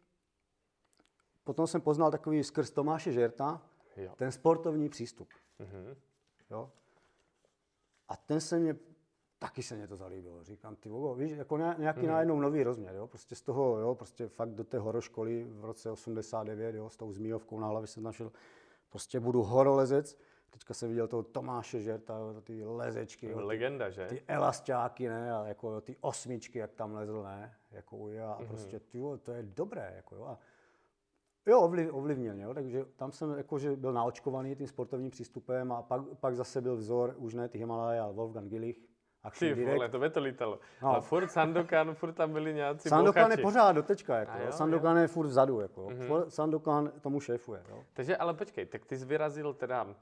potom 1.44 1.68
jsem 1.68 1.82
poznal 1.82 2.12
takový 2.12 2.44
skrz 2.44 2.72
Tomáše 2.72 3.12
Žerta 3.12 3.62
Jo. 3.98 4.14
ten 4.16 4.32
sportovní 4.32 4.90
přístup. 4.90 5.30
Mhm. 5.60 5.96
Jo. 6.52 6.72
A 8.08 8.16
ten 8.16 8.42
se 8.42 8.60
mě, 8.60 8.76
taky 9.42 9.64
se 9.64 9.76
mě 9.76 9.88
to 9.88 9.96
zalíbilo. 9.96 10.44
Říkám, 10.44 10.76
ty 10.76 10.90
vogo, 10.90 11.16
víš, 11.16 11.32
jako 11.32 11.58
ně- 11.58 11.76
nějaký 11.78 12.00
Mhm. 12.00 12.08
mm. 12.08 12.14
najednou 12.14 12.40
nový 12.40 12.64
rozměr, 12.64 12.96
jo. 12.96 13.08
Prostě 13.08 13.36
z 13.36 13.42
toho, 13.42 13.80
jo, 13.80 13.96
prostě 13.96 14.28
fakt 14.28 14.50
do 14.50 14.64
té 14.64 14.80
horoškoly 14.80 15.44
v 15.50 15.66
roce 15.66 15.92
89, 15.92 16.76
jo, 16.76 16.90
s 16.90 16.98
tou 16.98 17.12
zmíjovkou 17.14 17.60
na 17.60 17.68
hlavě 17.68 17.88
jsem 17.88 18.04
našel, 18.04 18.32
prostě 18.90 19.20
budu 19.20 19.44
horolezec. 19.44 20.18
Teďka 20.50 20.74
jsem 20.74 20.90
viděl 20.90 21.08
toho 21.08 21.24
Tomáše 21.24 21.82
Žerta, 21.82 22.18
jo, 22.18 22.42
ty 22.42 22.66
lezečky, 22.66 23.26
jo, 23.30 23.38
ty, 23.38 23.44
Legenda, 23.44 23.90
že? 23.90 24.06
ty 24.08 24.22
elastáky, 24.28 25.10
ne, 25.10 25.34
a 25.34 25.46
jako 25.48 25.72
jo, 25.72 25.82
ty 25.82 25.96
osmičky, 26.02 26.60
jak 26.60 26.72
tam 26.74 26.94
lezl, 26.94 27.24
ne, 27.24 27.54
jako 27.72 27.98
uja, 27.98 28.32
a 28.32 28.46
prostě, 28.46 28.80
ty, 28.80 28.98
jo, 28.98 29.18
to 29.18 29.32
je 29.32 29.44
dobré, 29.44 29.94
jako 29.96 30.16
jo. 30.16 30.24
A, 30.26 30.40
Jo, 31.46 31.62
ovliv, 31.62 31.94
ovlivnil, 31.94 32.40
jo, 32.40 32.54
takže 32.54 32.86
tam 32.96 33.12
jsem 33.12 33.32
jakože 33.38 33.76
byl 33.76 33.94
naočkovaný 33.94 34.56
tím 34.56 34.68
sportovním 34.68 35.12
přístupem 35.12 35.72
a 35.72 35.82
pak, 35.82 36.02
pak 36.20 36.36
zase 36.36 36.62
byl 36.62 36.76
vzor, 36.78 37.14
už 37.18 37.34
ne 37.34 37.50
ty 37.50 37.58
Himalaje, 37.58 38.00
ale 38.00 38.14
Wolfgang 38.14 38.50
Gillich, 38.50 38.78
Action 39.24 39.54
Ty 39.56 39.66
vole, 39.66 39.90
to 39.90 40.00
by 40.00 40.10
to 40.10 40.20
lítalo. 40.20 40.60
No. 40.82 40.88
Ale 40.90 41.02
furt 41.02 41.32
Sandokan, 41.32 41.94
furt 41.94 42.14
tam 42.14 42.34
byli 42.34 42.54
nějací 42.54 42.90
Sandokan 42.90 43.22
je 43.22 43.28
bouchači. 43.28 43.42
pořád 43.42 43.72
do 43.72 43.84
tečka, 43.84 44.18
jako, 44.18 44.32
A 44.32 44.38
jo, 44.38 44.46
jo, 44.46 44.52
Sandokan 44.52 44.98
je 44.98 45.08
furt 45.08 45.28
vzadu, 45.28 45.60
jako, 45.60 45.86
mm-hmm. 45.88 46.28
Sandokan 46.30 46.92
tomu 47.02 47.20
šéfuje, 47.20 47.64
jo. 47.70 47.84
Takže 47.94 48.18
ale 48.18 48.34
počkej, 48.34 48.66
tak 48.66 48.86
ty 48.86 48.98
jsi 48.98 49.06
vyrazil 49.06 49.54
teda 49.54 49.96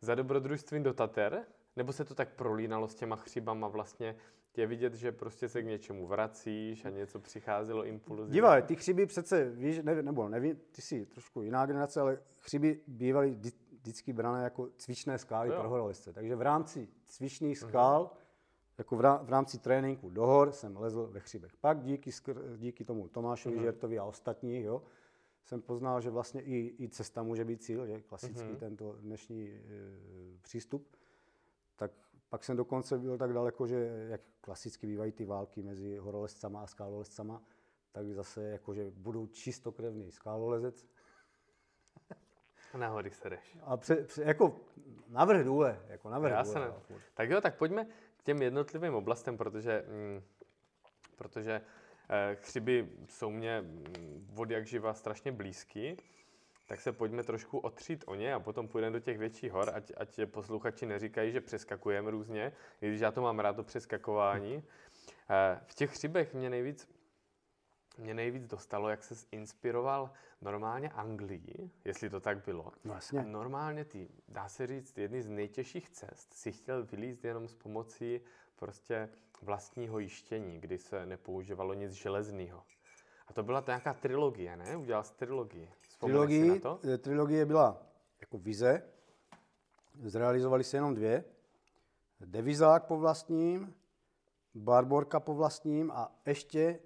za 0.00 0.14
dobrodružstvím 0.14 0.82
do 0.82 0.94
Tater, 0.94 1.44
nebo 1.76 1.92
se 1.92 2.04
to 2.04 2.14
tak 2.14 2.28
prolínalo 2.28 2.88
s 2.88 2.94
těma 2.94 3.16
chřibama 3.16 3.68
vlastně? 3.68 4.16
Je 4.56 4.66
vidět, 4.66 4.94
že 4.94 5.12
prostě 5.12 5.48
se 5.48 5.62
k 5.62 5.66
něčemu 5.66 6.06
vracíš 6.06 6.84
a 6.84 6.90
něco 6.90 7.18
přicházelo 7.20 7.84
impulzy. 7.84 8.32
Dívej, 8.32 8.62
ty 8.62 8.76
chřiby 8.76 9.06
přece, 9.06 9.44
víš, 9.50 9.80
ne, 9.82 10.02
nebo 10.02 10.28
nevím, 10.28 10.56
ty 10.72 10.82
jsi 10.82 11.06
trošku 11.06 11.42
jiná 11.42 11.66
generace, 11.66 12.00
ale 12.00 12.18
chřiby 12.40 12.80
bývaly 12.86 13.30
vždy- 13.30 13.50
vždycky 13.80 14.12
brané 14.12 14.44
jako 14.44 14.68
cvičné 14.76 15.18
skály 15.18 15.48
Jo. 15.48 15.60
pro 15.60 15.68
horolezce. 15.68 16.12
Takže 16.12 16.36
v 16.36 16.42
rámci 16.42 16.88
cvičných 17.04 17.58
skal, 17.58 18.10
jako 18.78 18.96
v, 18.96 19.00
rá, 19.00 19.16
v 19.16 19.28
rámci 19.28 19.58
tréninku 19.58 20.10
do 20.10 20.26
hor 20.26 20.52
jsem 20.52 20.76
lezl 20.76 21.06
ve 21.06 21.20
chřibech. 21.20 21.56
Pak 21.56 21.82
díky, 21.82 22.10
díky 22.56 22.84
tomu 22.84 23.08
Tomášovi 23.08 23.60
Žertovi 23.60 23.98
a 23.98 24.04
ostatních, 24.04 24.64
jo, 24.64 24.82
jsem 25.44 25.62
poznal, 25.62 26.00
že 26.00 26.10
vlastně 26.10 26.42
i, 26.42 26.74
i 26.80 26.88
cesta 26.88 27.22
může 27.22 27.44
být 27.44 27.62
cíl, 27.62 27.86
že 27.86 28.00
klasický 28.00 28.56
tento 28.56 28.92
dnešní 28.92 29.48
e, 29.48 29.60
přístup. 30.42 30.96
Tak 31.76 31.90
pak 32.28 32.44
jsem 32.44 32.56
dokonce 32.56 32.98
byl 32.98 33.18
tak 33.18 33.32
daleko, 33.32 33.66
že 33.66 34.06
jak 34.08 34.20
klasicky 34.40 34.86
bývají 34.86 35.12
ty 35.12 35.24
války 35.24 35.62
mezi 35.62 35.96
horolezcama 35.96 36.62
a 36.62 36.66
skálolezcama, 36.66 37.42
tak 37.92 38.06
zase 38.06 38.42
jakože 38.42 38.90
budu 38.90 39.26
čistokrevný 39.26 40.10
skálolezec. 40.10 40.86
A 42.72 42.78
na 42.78 42.88
hory 42.88 43.10
se 43.10 43.30
jdeš. 43.30 43.58
A 43.62 43.76
pře, 43.76 43.96
pře, 43.96 44.22
jako 44.22 44.60
navrh 45.08 45.44
důle, 45.44 45.80
jako 45.88 46.10
navrh 46.10 46.32
důle. 46.44 46.74
furt. 46.80 47.02
Tak 47.14 47.30
jo, 47.30 47.40
tak 47.40 47.58
pojďme 47.58 47.86
těm 48.24 48.42
jednotlivým 48.42 48.94
oblastem, 48.94 49.36
protože, 49.36 49.84
mm, 49.88 50.22
protože 51.16 51.60
eh, 52.10 52.36
chřiby 52.40 52.88
jsou 53.08 53.30
mě 53.30 53.60
mm, 53.60 54.34
od 54.36 54.50
jak 54.50 54.66
živa 54.66 54.94
strašně 54.94 55.32
blízký, 55.32 55.96
tak 56.68 56.80
se 56.80 56.92
pojďme 56.92 57.22
trošku 57.22 57.58
otřít 57.58 58.04
o 58.06 58.14
ně 58.14 58.34
a 58.34 58.40
potom 58.40 58.68
půjdeme 58.68 58.92
do 58.92 59.00
těch 59.00 59.18
větších 59.18 59.52
hor, 59.52 59.70
ať, 59.74 59.92
ať 59.96 60.20
posluchači 60.26 60.86
neříkají, 60.86 61.32
že 61.32 61.40
přeskakujeme 61.40 62.10
různě, 62.10 62.52
i 62.80 62.88
když 62.88 63.00
já 63.00 63.10
to 63.10 63.22
mám 63.22 63.38
rád, 63.38 63.56
to 63.56 63.64
přeskakování. 63.64 64.62
Eh, 65.30 65.60
v 65.66 65.74
těch 65.74 65.90
chřibech 65.90 66.34
mě 66.34 66.50
nejvíc 66.50 66.93
mě 67.98 68.14
nejvíc 68.14 68.46
dostalo, 68.46 68.88
jak 68.88 69.04
se 69.04 69.14
inspiroval 69.32 70.10
normálně 70.40 70.88
Anglii, 70.88 71.70
jestli 71.84 72.10
to 72.10 72.20
tak 72.20 72.44
bylo. 72.44 72.72
No 72.84 72.94
jasně. 72.94 73.20
A 73.20 73.22
normálně 73.22 73.84
ty, 73.84 74.08
dá 74.28 74.48
se 74.48 74.66
říct, 74.66 74.98
jedny 74.98 75.22
z 75.22 75.28
nejtěžších 75.28 75.90
cest 75.90 76.34
si 76.34 76.52
chtěl 76.52 76.84
vylízt 76.84 77.24
jenom 77.24 77.48
s 77.48 77.54
pomocí 77.54 78.20
prostě 78.56 79.08
vlastního 79.42 79.98
jištění, 79.98 80.60
kdy 80.60 80.78
se 80.78 81.06
nepoužívalo 81.06 81.74
nic 81.74 81.92
železného. 81.92 82.62
A 83.26 83.32
to 83.32 83.42
byla 83.42 83.64
nějaká 83.66 83.94
trilogie, 83.94 84.56
ne? 84.56 84.76
Udělal 84.76 85.02
jsi 85.04 85.14
trilogii. 85.14 85.70
Si 85.82 85.96
na 86.02 86.06
Trilogii, 86.08 86.60
to? 86.60 86.80
eh, 86.94 86.98
trilogie 86.98 87.46
byla 87.46 87.82
jako 88.20 88.38
vize, 88.38 88.82
zrealizovaly 90.02 90.64
se 90.64 90.76
jenom 90.76 90.94
dvě. 90.94 91.24
Devizák 92.20 92.84
po 92.86 92.96
vlastním, 92.98 93.74
Barborka 94.54 95.20
po 95.20 95.34
vlastním 95.34 95.90
a 95.90 96.12
ještě, 96.26 96.78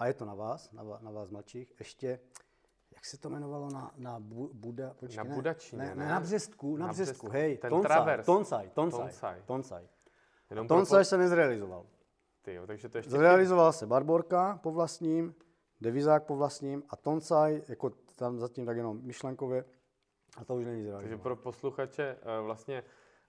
a 0.00 0.06
je 0.06 0.14
to 0.14 0.24
na 0.24 0.34
vás, 0.34 0.72
na, 0.72 0.82
vás- 0.82 1.00
na 1.02 1.10
vás 1.10 1.30
mladších, 1.30 1.72
ještě, 1.78 2.20
jak 2.94 3.04
se 3.04 3.18
to 3.18 3.28
jmenovalo 3.28 3.70
na, 3.70 3.92
na 3.96 4.20
Bu- 4.20 4.50
Buda, 4.54 4.94
počkej, 4.94 5.16
Na 5.28 5.34
Budačině, 5.34 5.82
ne, 5.82 5.88
ne? 5.94 6.04
ne, 6.04 6.10
na 6.10 6.20
Břestku, 6.20 6.76
na, 6.76 6.86
Na 6.86 6.92
Břestku, 6.92 7.12
Břestku. 7.12 7.28
hej, 7.30 7.58
Ten 7.58 7.70
Toncaj, 7.70 7.88
travers. 7.88 8.26
Toncaj, 8.26 8.70
Toncaj, 8.74 9.00
Toncaj. 9.00 9.42
Toncaj. 9.46 9.88
Jenom 10.50 10.68
pro 10.68 10.76
Toncaj 10.76 11.04
se 11.04 11.18
nezrealizoval. 11.18 11.86
Ty, 12.42 12.54
jo, 12.54 12.66
takže 12.66 12.88
to 12.88 12.98
ještě... 12.98 13.10
Zrealizovala 13.10 13.72
se 13.72 13.86
Barborka 13.86 14.60
po 14.62 14.72
vlastním, 14.72 15.34
Devizák 15.80 16.24
po 16.24 16.36
vlastním 16.36 16.82
a 16.88 16.96
Toncaj, 16.96 17.62
jako 17.68 17.90
tam 18.16 18.38
zatím 18.38 18.66
tak 18.66 18.76
jenom 18.76 19.00
myšlenkově, 19.02 19.64
a 20.36 20.44
to 20.44 20.54
už 20.56 20.64
není 20.64 20.76
Takže 20.76 20.88
zrealizované. 20.90 21.22
pro 21.22 21.36
posluchače 21.36 22.16
eh, 22.22 22.40
vlastně 22.40 22.78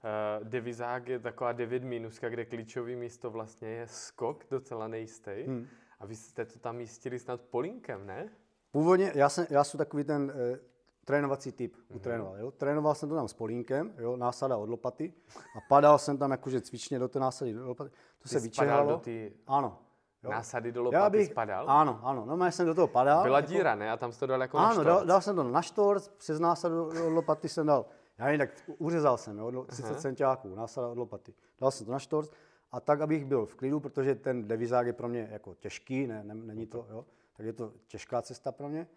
eh, 0.03 0.43
devizák 0.43 1.07
je 1.07 1.19
taková 1.19 1.51
9 1.51 1.83
minuska, 1.83 2.29
kde 2.29 2.45
klíčový 2.45 2.95
místo 2.95 3.29
vlastně 3.31 3.67
je 3.67 3.87
skok, 3.87 4.45
docela 4.51 4.87
nejistý. 4.87 5.43
Hmm. 5.47 5.67
A 6.01 6.05
vy 6.05 6.15
jste 6.15 6.45
to 6.45 6.59
tam 6.59 6.75
místili 6.75 7.19
snad 7.19 7.41
polínkem, 7.41 8.05
ne? 8.05 8.29
Původně, 8.71 9.11
já, 9.15 9.29
jsem, 9.29 9.45
já 9.49 9.63
jsem 9.63 9.77
takový 9.77 10.03
ten 10.03 10.33
e, 10.35 10.59
trénovací 11.05 11.51
typ, 11.51 11.75
Mhm. 11.75 11.95
utrénoval. 11.97 12.37
Jo? 12.37 12.51
Trénoval 12.51 12.95
jsem 12.95 13.09
to 13.09 13.15
tam 13.15 13.27
s 13.27 13.33
polínkem, 13.33 13.93
jo? 13.97 14.17
násada 14.17 14.57
od 14.57 14.69
lopaty 14.69 15.13
a 15.57 15.59
padal 15.69 15.97
jsem 15.97 16.17
tam 16.17 16.31
jakože 16.31 16.61
cvičně 16.61 16.99
do 16.99 17.07
té 17.07 17.19
násady 17.19 17.53
do 17.53 17.67
lopaty. 17.67 17.89
To 18.19 18.29
se 18.29 18.39
spadal 18.39 18.43
vyčehalo. 18.43 18.91
do 18.91 18.97
ty 18.97 19.33
Ano. 19.47 19.79
Jo. 20.23 20.31
násady 20.31 20.71
do 20.71 20.79
Já 20.81 20.85
lopaty 20.99 21.17
bych, 21.17 21.27
spadal? 21.31 21.69
Ano, 21.69 21.99
ano, 22.03 22.25
no 22.25 22.45
já 22.45 22.51
jsem 22.51 22.65
do 22.65 22.75
toho 22.75 22.87
padal. 22.87 23.23
Byla 23.23 23.37
jako- 23.39 23.51
díra, 23.51 23.75
ne? 23.75 23.91
A 23.91 23.97
tam 23.97 24.11
jsi 24.11 24.19
to 24.19 24.27
dal 24.27 24.41
jako 24.41 24.57
Ano, 24.57 24.83
dal, 24.83 25.05
dal, 25.05 25.21
jsem 25.21 25.35
to 25.35 25.43
na 25.43 25.61
štorc, 25.61 26.07
přes 26.07 26.39
násadu 26.39 26.89
do 26.93 27.09
lopaty 27.09 27.49
jsem 27.49 27.65
dal, 27.67 27.85
já 28.17 28.25
nevím, 28.25 28.39
tak 28.39 28.49
uřezal 28.77 29.17
jsem, 29.17 29.37
jo, 29.37 29.51
do 29.51 29.63
30 29.63 29.99
centiáků, 30.01 30.55
násada 30.55 30.87
od 30.87 30.97
lopaty. 30.97 31.33
Dal 31.59 31.71
jsem 31.71 31.85
to 31.85 31.91
na 31.91 31.99
štorc 31.99 32.29
a 32.71 32.79
tak, 32.79 33.01
abych 33.01 33.25
byl 33.25 33.45
v 33.45 33.55
klidu, 33.55 33.79
protože 33.79 34.15
ten 34.15 34.47
devizák 34.47 34.87
je 34.87 34.93
pro 34.93 35.07
mě 35.07 35.29
jako 35.31 35.55
těžký, 35.55 36.07
ne, 36.07 36.23
ne, 36.23 36.35
není 36.35 36.65
to, 36.65 36.87
jo, 36.89 37.05
tak 37.37 37.45
je 37.45 37.53
to 37.53 37.73
těžká 37.87 38.21
cesta 38.21 38.51
pro 38.51 38.69
mě. 38.69 38.87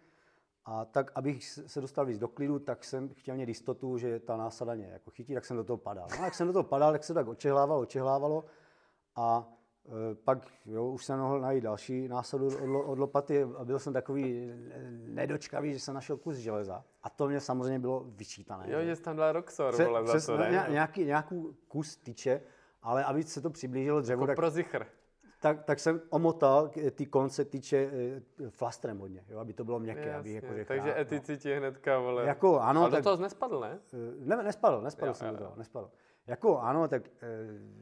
A 0.65 0.85
tak, 0.85 1.11
abych 1.15 1.43
se 1.45 1.81
dostal 1.81 2.05
víc 2.05 2.19
do 2.19 2.27
klidu, 2.27 2.59
tak 2.59 2.83
jsem 2.83 3.09
chtěl 3.09 3.35
mít 3.35 3.47
jistotu, 3.47 3.97
že 3.97 4.19
ta 4.19 4.37
násada 4.37 4.73
mě 4.73 4.85
jako 4.85 5.11
chytí, 5.11 5.33
tak 5.33 5.45
jsem 5.45 5.57
do 5.57 5.63
toho 5.63 5.77
padal. 5.77 6.07
No 6.11 6.21
a 6.21 6.25
jak 6.25 6.35
jsem 6.35 6.47
do 6.47 6.53
toho 6.53 6.63
padal, 6.63 6.91
tak 6.91 7.03
se 7.03 7.13
tak 7.13 7.27
očehlávalo, 7.27 7.81
očehlávalo 7.81 8.45
a 9.15 9.53
e, 10.11 10.15
pak 10.15 10.47
jo, 10.65 10.87
už 10.87 11.05
jsem 11.05 11.19
mohl 11.19 11.39
najít 11.39 11.63
další 11.63 12.07
násadu 12.07 12.47
od, 12.47 12.85
od 12.85 12.99
lopaty 12.99 13.43
a 13.43 13.65
byl 13.65 13.79
jsem 13.79 13.93
takový 13.93 14.49
e, 14.49 14.55
nedočkavý, 14.91 15.73
že 15.73 15.79
jsem 15.79 15.93
našel 15.93 16.17
kus 16.17 16.35
železa. 16.35 16.83
A 17.03 17.09
to 17.09 17.27
mě 17.27 17.39
samozřejmě 17.39 17.79
bylo 17.79 18.03
vyčítané. 18.07 18.71
Jo, 18.71 18.79
že? 18.83 18.95
jsi 18.95 19.01
tam 19.01 19.17
dal 19.17 19.31
Roxor, 19.31 19.83
vole, 19.83 20.07
za 20.07 20.25
to, 20.25 20.37
ne, 20.37 20.67
nějaký, 20.69 21.05
nějakou 21.05 21.53
kus 21.67 21.97
tyče, 21.97 22.41
ale 22.85 23.03
aby 23.03 23.23
se 23.23 23.41
to 23.41 23.49
přiblížilo 23.49 24.01
dřevu, 24.01 24.21
Jako 24.21 24.27
tak, 24.27 24.35
pro 24.35 24.49
zichr. 24.49 24.85
tak, 25.41 25.63
tak, 25.63 25.79
jsem 25.79 26.01
omotal 26.09 26.69
ty 26.91 27.05
konce 27.05 27.45
tyče 27.45 27.77
e, 27.77 28.49
flastrem 28.49 28.99
hodně, 28.99 29.23
jo, 29.29 29.39
aby 29.39 29.53
to 29.53 29.63
bylo 29.63 29.79
měkké. 29.79 30.15
aby 30.15 30.29
Jasně, 30.33 30.35
jako 30.35 30.53
řekl, 30.53 30.67
takže 30.67 30.89
já- 30.89 30.99
etici 30.99 31.37
ti 31.37 31.55
hnedka, 31.55 31.99
vole. 31.99 32.25
Jako 32.25 32.59
ano, 32.59 32.81
Ale 32.81 32.91
tak- 32.91 32.99
do 33.03 33.09
toho 33.09 33.23
nespadl, 33.23 33.59
ne? 33.59 33.79
E, 33.93 34.25
Ne, 34.25 34.43
nespadl, 34.43 34.81
nespadl 34.81 35.07
Jo, 35.09 35.13
jsem 35.13 35.27
jo, 35.27 35.31
do 35.33 35.37
toho, 35.37 35.49
jo. 35.49 35.55
nespadl. 35.57 35.89
Jako 36.27 36.59
ano, 36.59 36.87
tak 36.87 37.03
e, 37.07 37.09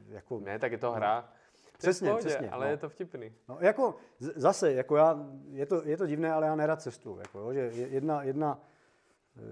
jako, 0.08 0.40
Ne, 0.40 0.58
tak 0.58 0.72
je 0.72 0.78
to 0.78 0.92
hra. 0.92 1.28
Je 1.54 1.70
v 1.74 1.78
Přesně, 1.78 2.08
pohodě, 2.08 2.26
přesně, 2.28 2.50
ale 2.50 2.64
no. 2.64 2.70
je 2.70 2.76
to 2.76 2.88
vtipný. 2.88 3.32
No, 3.48 3.58
jako 3.60 3.94
z- 4.18 4.32
zase, 4.36 4.72
jako 4.72 4.96
já, 4.96 5.18
je 5.50 5.66
to, 5.66 5.82
je 5.84 5.96
to 5.96 6.06
divné, 6.06 6.32
ale 6.32 6.46
já 6.46 6.54
nerad 6.56 6.82
cestuju. 6.82 7.18
Jako, 7.18 7.38
jo, 7.40 7.52
že 7.52 7.60
je- 7.60 7.88
jedna, 7.88 8.22
jedna, 8.22 8.58
eh, 8.62 8.73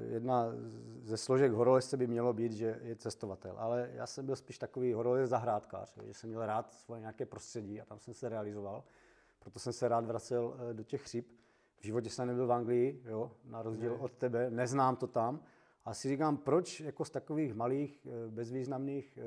jedna 0.08 0.46
ze 1.02 1.16
složek 1.16 1.52
horolezce 1.52 1.96
by 1.96 2.06
mělo 2.06 2.32
být, 2.32 2.52
že 2.52 2.80
je 2.82 2.96
cestovatel. 2.96 3.54
Ale 3.58 3.90
já 3.92 4.06
jsem 4.06 4.26
byl 4.26 4.36
spíš 4.36 4.58
takový 4.58 4.92
horolez 4.92 5.30
zahrádkář, 5.30 5.98
že 6.04 6.14
jsem 6.14 6.30
měl 6.30 6.46
rád 6.46 6.74
svoje 6.74 7.00
nějaké 7.00 7.26
prostředí 7.26 7.80
a 7.80 7.84
tam 7.84 7.98
jsem 7.98 8.14
se 8.14 8.28
realizoval. 8.28 8.84
Proto 9.38 9.58
jsem 9.58 9.72
se 9.72 9.88
rád 9.88 10.04
vracel 10.04 10.56
eh, 10.70 10.74
do 10.74 10.82
těch 10.82 11.02
chřib. 11.02 11.26
V 11.80 11.84
životě 11.84 12.10
jsem 12.10 12.28
nebyl 12.28 12.46
v 12.46 12.52
Anglii, 12.52 13.02
jo, 13.04 13.32
na 13.44 13.62
rozdíl 13.62 13.96
od 14.00 14.12
tebe, 14.12 14.50
neznám 14.50 14.96
to 14.96 15.06
tam. 15.06 15.40
A 15.84 15.94
si 15.94 16.08
říkám, 16.08 16.36
proč 16.36 16.80
jako 16.80 17.04
z 17.04 17.10
takových 17.10 17.54
malých, 17.54 18.06
eh, 18.06 18.30
bezvýznamných 18.30 19.18
eh, 19.18 19.22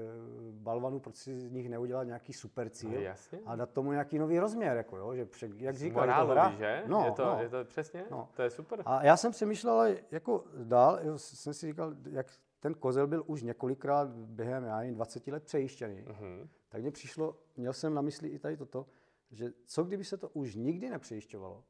balvanů, 0.51 0.99
proč 0.99 1.15
si 1.15 1.39
z 1.39 1.51
nich 1.51 1.69
neudělat 1.69 2.03
nějaký 2.03 2.33
super 2.33 2.69
cíl 2.69 2.91
No, 2.91 2.99
jasně. 2.99 3.39
a 3.45 3.55
dát 3.55 3.71
tomu 3.71 3.91
nějaký 3.91 4.19
nový 4.19 4.39
rozměr, 4.39 4.77
jako 4.77 4.97
jo, 4.97 5.15
že 5.15 5.25
před, 5.25 5.61
jak 5.61 5.75
říkal, 5.75 6.03
je 6.03 6.07
to 6.07 6.27
Morálový, 6.27 6.31
hra. 6.31 6.51
že? 6.51 6.83
No, 6.87 7.05
je, 7.05 7.11
to, 7.11 7.25
no. 7.25 7.41
je 7.41 7.49
to 7.49 7.65
přesně? 7.65 8.05
No. 8.11 8.29
To 8.35 8.41
je 8.41 8.49
super. 8.49 8.81
A 8.85 9.05
já 9.05 9.17
jsem 9.17 9.31
přemýšlel 9.31 9.95
jako 10.11 10.43
dál, 10.63 10.99
jo, 11.03 11.17
jsem 11.17 11.53
si 11.53 11.67
říkal, 11.67 11.93
jak 12.11 12.27
ten 12.59 12.73
kozel 12.73 13.07
byl 13.07 13.23
už 13.27 13.43
několikrát 13.43 14.09
během, 14.09 14.63
já 14.63 14.77
nevím, 14.77 14.95
20 14.95 15.27
let 15.27 15.43
přejištěný, 15.43 16.03
uh-huh. 16.03 16.47
tak 16.69 16.81
mně 16.81 16.91
přišlo, 16.91 17.37
měl 17.57 17.73
jsem 17.73 17.93
na 17.93 18.01
mysli 18.01 18.29
i 18.29 18.39
tady 18.39 18.57
toto, 18.57 18.85
že 19.31 19.53
co 19.65 19.83
kdyby 19.83 20.03
se 20.03 20.17
to 20.17 20.29
už 20.29 20.55
nikdy 20.55 20.89
nepřejišťovalo. 20.89 21.63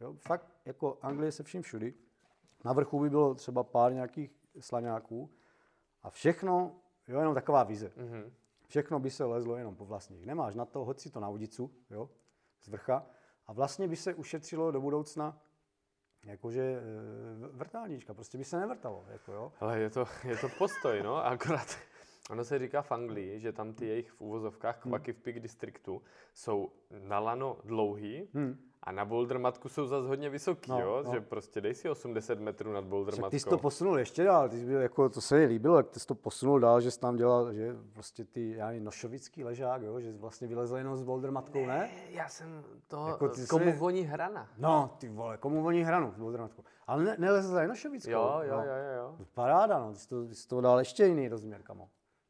Jo? 0.00 0.14
Fakt 0.18 0.46
jako 0.64 0.98
Anglie 1.02 1.32
se 1.32 1.42
vším 1.42 1.62
všudy. 1.62 1.94
Na 2.64 2.72
vrchu 2.72 3.00
by 3.00 3.10
bylo 3.10 3.34
třeba 3.34 3.64
pár 3.64 3.92
nějakých 3.92 4.30
slaňáků 4.60 5.30
a 6.02 6.10
všechno, 6.10 6.80
jo, 7.08 7.18
jenom 7.18 7.34
taková 7.34 7.62
vize. 7.62 7.88
Mm-hmm. 7.88 8.30
Všechno 8.66 8.98
by 8.98 9.10
se 9.10 9.24
lezlo 9.24 9.56
jenom 9.56 9.76
po 9.76 9.84
vlastních. 9.84 10.26
Nemáš 10.26 10.54
na 10.54 10.64
to, 10.64 10.84
hoď 10.84 11.00
si 11.00 11.10
to 11.10 11.20
na 11.20 11.28
udicu, 11.28 11.70
jo, 11.90 12.10
z 12.60 12.68
vrcha. 12.68 13.06
A 13.46 13.52
vlastně 13.52 13.88
by 13.88 13.96
se 13.96 14.14
ušetřilo 14.14 14.70
do 14.70 14.80
budoucna 14.80 15.40
jakože 16.24 16.62
e, 16.62 16.82
vrtálnička, 17.52 18.14
prostě 18.14 18.38
by 18.38 18.44
se 18.44 18.60
nevrtalo. 18.60 19.04
Jako, 19.08 19.32
jo. 19.32 19.52
Ale 19.60 19.80
je 19.80 19.90
to, 19.90 20.04
je 20.24 20.36
to 20.36 20.48
postoj, 20.58 21.02
no, 21.02 21.16
akorát 21.26 21.76
Ono 22.30 22.44
se 22.44 22.58
říká 22.58 22.82
v 22.82 22.92
Anglii, 22.92 23.40
že 23.40 23.52
tam 23.52 23.74
ty 23.74 23.86
jejich 23.86 24.10
v 24.10 24.20
úvozovkách 24.20 24.78
kvaky 24.78 25.12
v 25.12 25.18
Peak 25.18 25.40
Districtu 25.40 26.02
jsou 26.34 26.72
na 26.98 27.18
lano 27.18 27.58
dlouhý 27.64 28.28
hmm. 28.34 28.67
A 28.82 28.92
na 28.92 29.04
boulder 29.04 29.38
matku 29.38 29.68
jsou 29.68 29.86
zase 29.86 30.08
hodně 30.08 30.30
vysoký, 30.30 30.70
no, 30.70 30.80
jo? 30.80 31.02
No. 31.06 31.12
že 31.12 31.20
prostě 31.20 31.60
dej 31.60 31.74
si 31.74 31.90
80 31.90 32.38
metrů 32.38 32.72
nad 32.72 32.84
boulder 32.84 33.14
matkou. 33.14 33.30
Ty 33.30 33.40
jsi 33.40 33.48
to 33.48 33.58
posunul 33.58 33.98
ještě 33.98 34.24
dál, 34.24 34.48
ty 34.48 34.58
jsi 34.58 34.64
byl, 34.64 34.80
jako, 34.80 35.08
to 35.08 35.20
se 35.20 35.36
mi 35.36 35.44
líbilo, 35.44 35.76
jak 35.76 35.88
ty 35.88 36.00
jsi 36.00 36.06
to 36.06 36.14
posunul 36.14 36.60
dál, 36.60 36.80
že 36.80 36.90
jsi 36.90 37.00
tam 37.00 37.16
dělal, 37.16 37.52
že 37.52 37.76
prostě 37.92 38.24
ty, 38.24 38.50
já 38.56 38.66
nevím, 38.66 38.84
nošovický 38.84 39.44
ležák, 39.44 39.82
jo? 39.82 40.00
že 40.00 40.12
jsi 40.12 40.18
vlastně 40.18 40.48
vylezl 40.48 40.76
jenom 40.76 40.96
s 40.96 41.02
boulder 41.02 41.30
matkou, 41.30 41.66
ne? 41.66 41.90
Já 42.08 42.28
jsem 42.28 42.64
to, 42.86 43.08
jako 43.08 43.28
ty 43.28 43.46
komu 43.46 43.64
jsi... 43.64 43.72
voní 43.72 44.02
hrana. 44.02 44.48
No, 44.58 44.96
ty 44.98 45.08
vole, 45.08 45.36
komu 45.36 45.62
voní 45.62 45.82
hranu 45.82 46.12
s 46.12 46.16
boulder 46.16 46.40
matkou. 46.40 46.64
Ale 46.86 47.04
ne, 47.04 47.16
nelezl 47.18 47.52
za 47.52 47.66
nošovickou. 47.66 48.10
Jo, 48.10 48.40
jo, 48.42 48.56
no. 48.56 48.64
jo, 48.64 48.74
jo, 48.74 48.96
jo. 48.96 49.26
Paráda, 49.34 49.78
no, 49.78 49.92
ty 49.92 49.98
jsi 49.98 50.08
to, 50.08 50.26
ty 50.26 50.34
jsi 50.34 50.48
to 50.48 50.60
dal 50.60 50.78
ještě 50.78 51.04
jiný 51.04 51.28
rozměr, 51.28 51.62
kamo. 51.62 51.88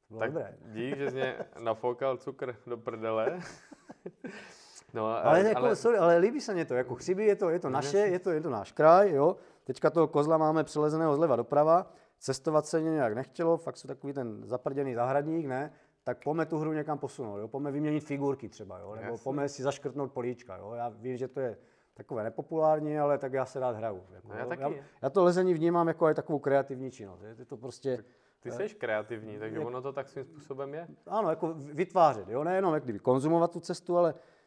Bylo 0.08 0.20
tak 0.20 0.32
dobré. 0.32 0.58
dík, 0.64 0.96
že 0.96 1.10
jsi 1.10 1.16
mě 1.16 1.38
nafoukal 1.58 2.16
cukr 2.16 2.56
do 2.66 2.76
prdele. 2.76 3.40
No, 4.94 5.26
ale, 5.26 5.48
jako, 5.48 5.60
ale... 5.60 5.76
Sorry, 5.76 5.98
ale 5.98 6.18
líbí 6.18 6.40
se 6.40 6.54
mě 6.54 6.64
to, 6.64 6.74
jako 6.74 6.94
chřiby 6.94 7.24
je 7.24 7.36
to, 7.36 7.50
je 7.50 7.58
to 7.58 7.70
naše, 7.70 7.98
je 7.98 8.18
to, 8.18 8.30
je 8.30 8.40
to 8.40 8.50
náš 8.50 8.72
kraj, 8.72 9.12
jo. 9.12 9.36
Teďka 9.64 9.90
toho 9.90 10.08
kozla 10.08 10.38
máme 10.38 10.64
přelezeného 10.64 11.16
zleva 11.16 11.36
doprava, 11.36 11.92
cestovat 12.18 12.66
se 12.66 12.82
nějak 12.82 13.14
nechtělo, 13.14 13.56
fakt 13.56 13.76
jsou 13.76 13.88
takový 13.88 14.12
ten 14.12 14.40
zaprděný 14.44 14.94
zahradník, 14.94 15.46
ne, 15.46 15.72
tak 16.04 16.24
pojďme 16.24 16.46
tu 16.46 16.58
hru 16.58 16.72
někam 16.72 16.98
posunout, 16.98 17.38
jo? 17.38 17.48
pojďme 17.48 17.70
vyměnit 17.72 18.00
figurky 18.00 18.48
třeba, 18.48 18.78
jo? 18.78 18.94
nebo 18.94 19.18
pojďme 19.18 19.48
si 19.48 19.62
zaškrtnout 19.62 20.12
políčka. 20.12 20.56
Jo? 20.56 20.72
Já 20.72 20.88
vím, 20.88 21.16
že 21.16 21.28
to 21.28 21.40
je 21.40 21.56
takové 21.94 22.22
nepopulární, 22.22 22.98
ale 22.98 23.18
tak 23.18 23.32
já 23.32 23.44
se 23.44 23.60
rád 23.60 23.76
hraju. 23.76 24.02
Jako, 24.10 24.28
no 24.28 24.34
já, 24.34 24.46
taky. 24.46 24.62
Já, 24.62 24.70
já, 25.02 25.10
to 25.10 25.24
lezení 25.24 25.54
vnímám 25.54 25.88
jako 25.88 26.06
aj 26.06 26.14
takovou 26.14 26.38
kreativní 26.38 26.90
činnost. 26.90 27.22
Je 27.38 27.44
to 27.44 27.56
prostě... 27.56 27.96
Tak 27.96 28.06
ty 28.40 28.50
jsi 28.50 28.74
kreativní, 28.74 29.38
takže 29.38 29.58
ono 29.58 29.82
to 29.82 29.92
tak 29.92 30.08
svým 30.08 30.24
způsobem 30.24 30.74
je. 30.74 30.88
Ano, 31.06 31.30
jako 31.30 31.54
vytvářet, 31.54 32.28
jo, 32.28 32.44
nejenom 32.44 32.74
jak 32.74 32.84
kdyby 32.84 32.98
konzumovat 32.98 33.50
tu 33.50 33.60
cestu, 33.60 33.98
ale 33.98 34.14
eh, 34.16 34.37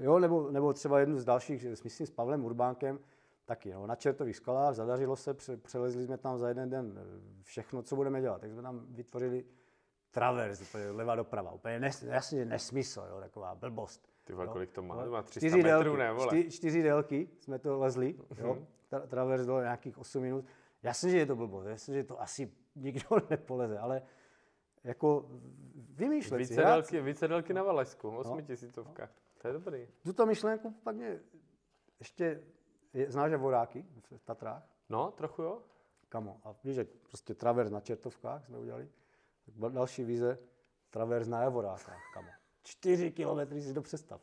jo, 0.00 0.18
nebo, 0.18 0.50
nebo 0.50 0.72
třeba 0.72 1.00
jednu 1.00 1.18
z 1.18 1.24
dalších, 1.24 1.64
myslím 1.84 2.06
s 2.06 2.10
Pavlem 2.10 2.44
Urbánkem, 2.44 2.98
taky 3.44 3.72
no, 3.72 3.86
na 3.86 3.96
čertových 3.96 4.36
skalách, 4.36 4.74
zadařilo 4.74 5.16
se, 5.16 5.34
přelezli 5.56 6.04
jsme 6.04 6.18
tam 6.18 6.38
za 6.38 6.48
jeden 6.48 6.70
den 6.70 6.98
eh, 6.98 7.42
všechno, 7.42 7.82
co 7.82 7.96
budeme 7.96 8.20
dělat. 8.20 8.40
Tak 8.40 8.50
jsme 8.50 8.62
tam 8.62 8.86
vytvořili 8.88 9.44
travers, 10.10 10.60
úplně 10.60 10.90
leva 10.90 11.14
doprava, 11.14 11.52
úplně 11.52 11.80
nes, 11.80 12.02
jasně 12.02 12.44
nesmysl, 12.44 13.06
jo, 13.10 13.20
taková 13.20 13.54
blbost. 13.54 14.08
Ty 14.24 14.32
vole, 14.32 14.48
kolik 14.48 14.72
to 14.72 14.82
má? 14.82 15.04
To 15.04 15.10
má 15.10 15.22
300 15.22 15.40
čtyři 15.40 15.62
metrů, 15.62 15.70
délky, 15.70 15.98
ne, 15.98 16.12
vole. 16.12 16.26
Čty, 16.26 16.50
čtyři 16.50 16.82
délky 16.82 17.28
jsme 17.40 17.58
to 17.58 17.78
lezli, 17.78 18.14
jo, 18.36 18.58
tra, 18.88 19.00
travers 19.00 19.46
do 19.46 19.60
nějakých 19.60 19.98
8 19.98 20.22
minut. 20.22 20.44
Jasně, 20.82 21.10
že 21.10 21.18
je 21.18 21.26
to 21.26 21.36
blbost, 21.36 21.66
jasně, 21.66 21.94
že 21.94 22.04
to 22.04 22.20
asi 22.20 22.52
nikdo 22.76 23.06
nepoleze, 23.30 23.78
ale 23.78 24.02
jako 24.84 25.26
vymýšlet 25.74 26.38
více 26.38 26.54
si. 26.54 26.60
Délky, 26.60 27.00
více 27.00 27.28
délky 27.28 27.52
na 27.52 27.62
Valašsku, 27.62 28.10
no. 28.10 28.18
osmitisícovka. 28.18 29.02
No. 29.02 29.23
To 29.44 29.48
je 29.48 29.52
dobrý. 29.52 29.88
Tuto 30.04 30.26
myšlenku 30.26 30.70
pak 30.70 30.96
mě 30.96 31.20
ještě, 31.98 32.42
je, 32.92 33.10
znáš 33.10 33.34
voráky 33.34 33.84
v 34.16 34.24
Tatrách? 34.24 34.62
No, 34.88 35.10
trochu 35.10 35.42
jo. 35.42 35.62
Kamo, 36.08 36.40
a 36.44 36.54
víš, 36.64 36.74
že 36.74 36.84
prostě 36.84 37.34
travers 37.34 37.70
na 37.70 37.80
Čertovkách 37.80 38.46
jsme 38.46 38.58
udělali. 38.58 38.88
Tak 39.44 39.72
další 39.72 40.04
vize, 40.04 40.38
travers 40.90 41.28
na 41.28 41.42
Javorákách, 41.42 42.02
kamo. 42.14 42.28
Čtyři 42.62 43.10
kilometry 43.12 43.62
si 43.62 43.74
to 43.74 43.82
představ. 43.82 44.20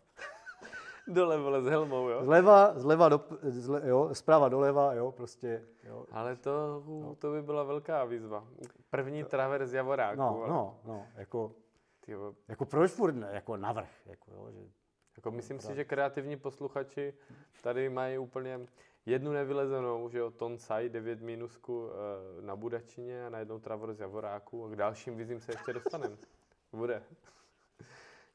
Dole, 1.08 1.38
vole, 1.38 1.62
s 1.62 1.66
helmou, 1.66 2.10
jo? 2.10 2.24
Zleva, 2.24 2.80
zleva 2.80 3.10
do, 3.10 3.26
zle, 3.42 3.82
jo, 3.88 4.10
zprava 4.14 4.50
doleva, 4.50 4.94
jo, 4.94 5.12
prostě, 5.12 5.68
jo. 5.84 6.06
Ale 6.12 6.36
to, 6.36 6.84
no. 6.88 7.16
to 7.16 7.32
by 7.32 7.42
byla 7.42 7.64
velká 7.64 8.06
výzva. 8.06 8.48
První 8.90 9.24
travers 9.24 9.74
Javoráku. 9.74 10.20
No, 10.20 10.44
ale... 10.44 10.50
no, 10.50 10.80
no, 10.86 11.08
jako, 11.16 11.56
Tyjo. 12.00 12.36
jako 12.48 12.66
proč 12.66 12.92
furt 12.92 13.14
ne, 13.14 13.30
jako 13.32 13.58
navrh, 13.58 14.08
jako, 14.08 14.32
jo, 14.32 14.52
že... 14.52 14.81
Jako 15.22 15.32
myslím 15.32 15.60
si, 15.60 15.76
že 15.76 15.84
kreativní 15.84 16.38
posluchači 16.38 17.14
tady 17.62 17.90
mají 17.90 18.18
úplně 18.18 18.60
jednu 19.06 19.32
nevylezenou, 19.32 20.10
že 20.10 20.18
jo, 20.18 20.32
Tonsai, 20.32 20.90
9 20.90 21.22
minusku 21.22 21.90
e, 21.90 22.42
na 22.42 22.56
Budačině 22.56 23.26
a 23.26 23.30
najednou 23.30 23.60
Travers 23.60 24.00
Javoráku 24.00 24.66
a 24.66 24.70
k 24.70 24.76
dalším 24.76 25.18
vizím 25.18 25.40
se 25.40 25.52
ještě 25.52 25.74
dostaneme. 25.74 26.18
Bude. 26.74 27.04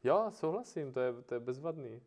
jo, 0.04 0.26
souhlasím, 0.30 0.92
to 0.92 1.00
je, 1.00 1.12
to 1.12 1.34
je 1.34 1.40
bezvadný. 1.40 2.02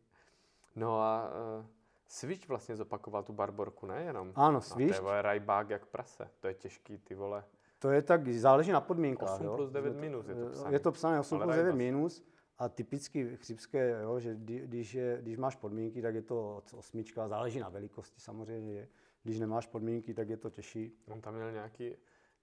No 0.76 1.02
a 1.02 1.32
uh, 1.58 1.65
Switch 2.08 2.48
vlastně 2.48 2.76
zopakoval 2.76 3.24
tu 3.24 3.34
Barborku, 3.34 3.86
ne 3.86 4.04
jenom? 4.04 4.32
Ano, 4.36 4.62
Switch. 4.62 4.98
A 4.98 5.02
to 5.02 5.13
je 5.13 5.22
rajbák 5.22 5.70
jak 5.70 5.86
prase, 5.86 6.30
to 6.39 6.48
je 6.48 6.54
těžký, 6.54 6.98
ty 6.98 7.15
vole. 7.15 7.44
To 7.80 7.92
je 7.92 8.02
tak, 8.02 8.28
záleží 8.28 8.72
na 8.72 8.82
podmínkách. 8.82 9.30
8 9.30 9.56
plus 9.56 9.72
9 9.72 9.94
jo? 9.94 10.02
minus 10.02 10.28
je 10.28 10.36
to 10.36 10.50
psané. 10.50 10.76
Je 10.76 10.80
to 10.80 10.92
psané 10.92 11.20
8 11.20 11.39
plus 11.39 11.56
9 11.56 11.76
minus 11.76 12.24
a 12.60 12.69
typicky 12.69 13.38
chřipské, 13.38 14.02
jo, 14.02 14.19
že 14.19 14.36
když, 14.36 14.93
je, 14.93 15.17
když 15.22 15.38
máš 15.38 15.56
podmínky, 15.56 16.02
tak 16.02 16.15
je 16.15 16.22
to 16.22 16.63
osmička, 16.78 17.28
záleží 17.28 17.60
na 17.60 17.69
velikosti 17.69 18.22
samozřejmě. 18.22 18.88
Když 19.24 19.39
nemáš 19.39 19.67
podmínky, 19.67 20.13
tak 20.13 20.30
je 20.30 20.38
to 20.38 20.50
těžší. 20.50 20.93
On 21.08 21.22
tam 21.22 21.34
měl 21.34 21.52
nějaký, 21.52 21.95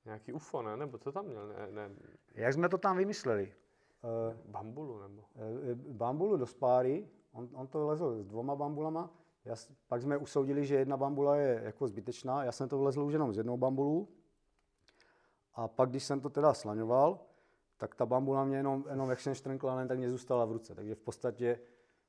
nějaký 0.04 0.32
UFO, 0.32 0.62
ne? 0.62 0.76
Nebo 0.76 0.98
co 0.98 1.12
tam 1.12 1.26
měl? 1.26 1.48
Ne, 1.48 1.68
ne. 1.70 1.90
Jak 2.34 2.52
jsme 2.52 2.68
to 2.68 2.78
tam 2.78 2.96
vymysleli? 2.96 3.52
Bambulu 4.44 5.00
nebo? 5.00 5.24
Bambulu 5.74 6.36
do 6.36 6.46
spáry 6.46 7.08
On, 7.36 7.48
on 7.52 7.66
to 7.66 7.86
lezl 7.86 8.22
s 8.22 8.26
dvoma 8.26 8.56
bambulama, 8.56 9.10
já, 9.44 9.54
pak 9.88 10.02
jsme 10.02 10.16
usoudili, 10.16 10.66
že 10.66 10.74
jedna 10.74 10.96
bambula 10.96 11.36
je 11.36 11.60
jako 11.64 11.88
zbytečná, 11.88 12.44
já 12.44 12.52
jsem 12.52 12.68
to 12.68 12.78
vlezl 12.78 13.02
už 13.02 13.12
jenom 13.12 13.32
z 13.32 13.36
jednou 13.36 13.56
bambulu. 13.56 14.08
A 15.54 15.68
pak, 15.68 15.90
když 15.90 16.04
jsem 16.04 16.20
to 16.20 16.30
teda 16.30 16.54
slaňoval, 16.54 17.25
tak 17.76 17.94
ta 17.94 18.06
bambula 18.06 18.44
mě 18.44 18.56
jenom, 18.56 18.84
jenom 18.90 19.10
jak 19.10 19.20
jsem 19.20 19.34
štrnkla, 19.34 19.86
tak 19.86 19.98
mě 19.98 20.10
zůstala 20.10 20.44
v 20.44 20.52
ruce. 20.52 20.74
Takže 20.74 20.94
v 20.94 21.00
podstatě 21.00 21.58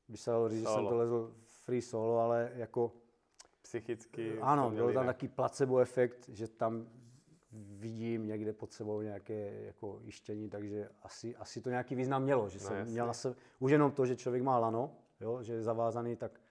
by 0.07 0.17
se 0.17 0.31
dalo 0.31 0.49
říct, 0.49 0.59
že 0.59 0.67
jsem 0.67 0.87
to 0.87 0.97
lezl 0.97 1.33
free 1.45 1.81
solo, 1.81 2.19
ale 2.19 2.51
jako... 2.55 2.91
Psychicky... 3.61 4.39
Ano, 4.39 4.71
byl 4.71 4.93
tam 4.93 5.05
taký 5.05 5.27
placebo 5.27 5.79
efekt, 5.79 6.29
že 6.29 6.47
tam 6.47 6.87
vidím 7.51 8.27
někde 8.27 8.53
pod 8.53 8.73
sebou 8.73 9.01
nějaké 9.01 9.61
jako 9.65 9.99
jištění, 10.03 10.49
takže 10.49 10.89
asi, 11.03 11.35
asi 11.35 11.61
to 11.61 11.69
nějaký 11.69 11.95
význam 11.95 12.23
mělo, 12.23 12.49
že 12.49 12.59
no, 12.61 12.67
jsem 12.67 12.87
měl 12.87 13.07
na 13.07 13.13
sebe, 13.13 13.35
už 13.59 13.71
jenom 13.71 13.91
to, 13.91 14.05
že 14.05 14.15
člověk 14.15 14.43
má 14.43 14.59
lano, 14.59 14.91
jo, 15.19 15.43
že 15.43 15.53
je 15.53 15.63
zavázaný, 15.63 16.15
tak 16.15 16.41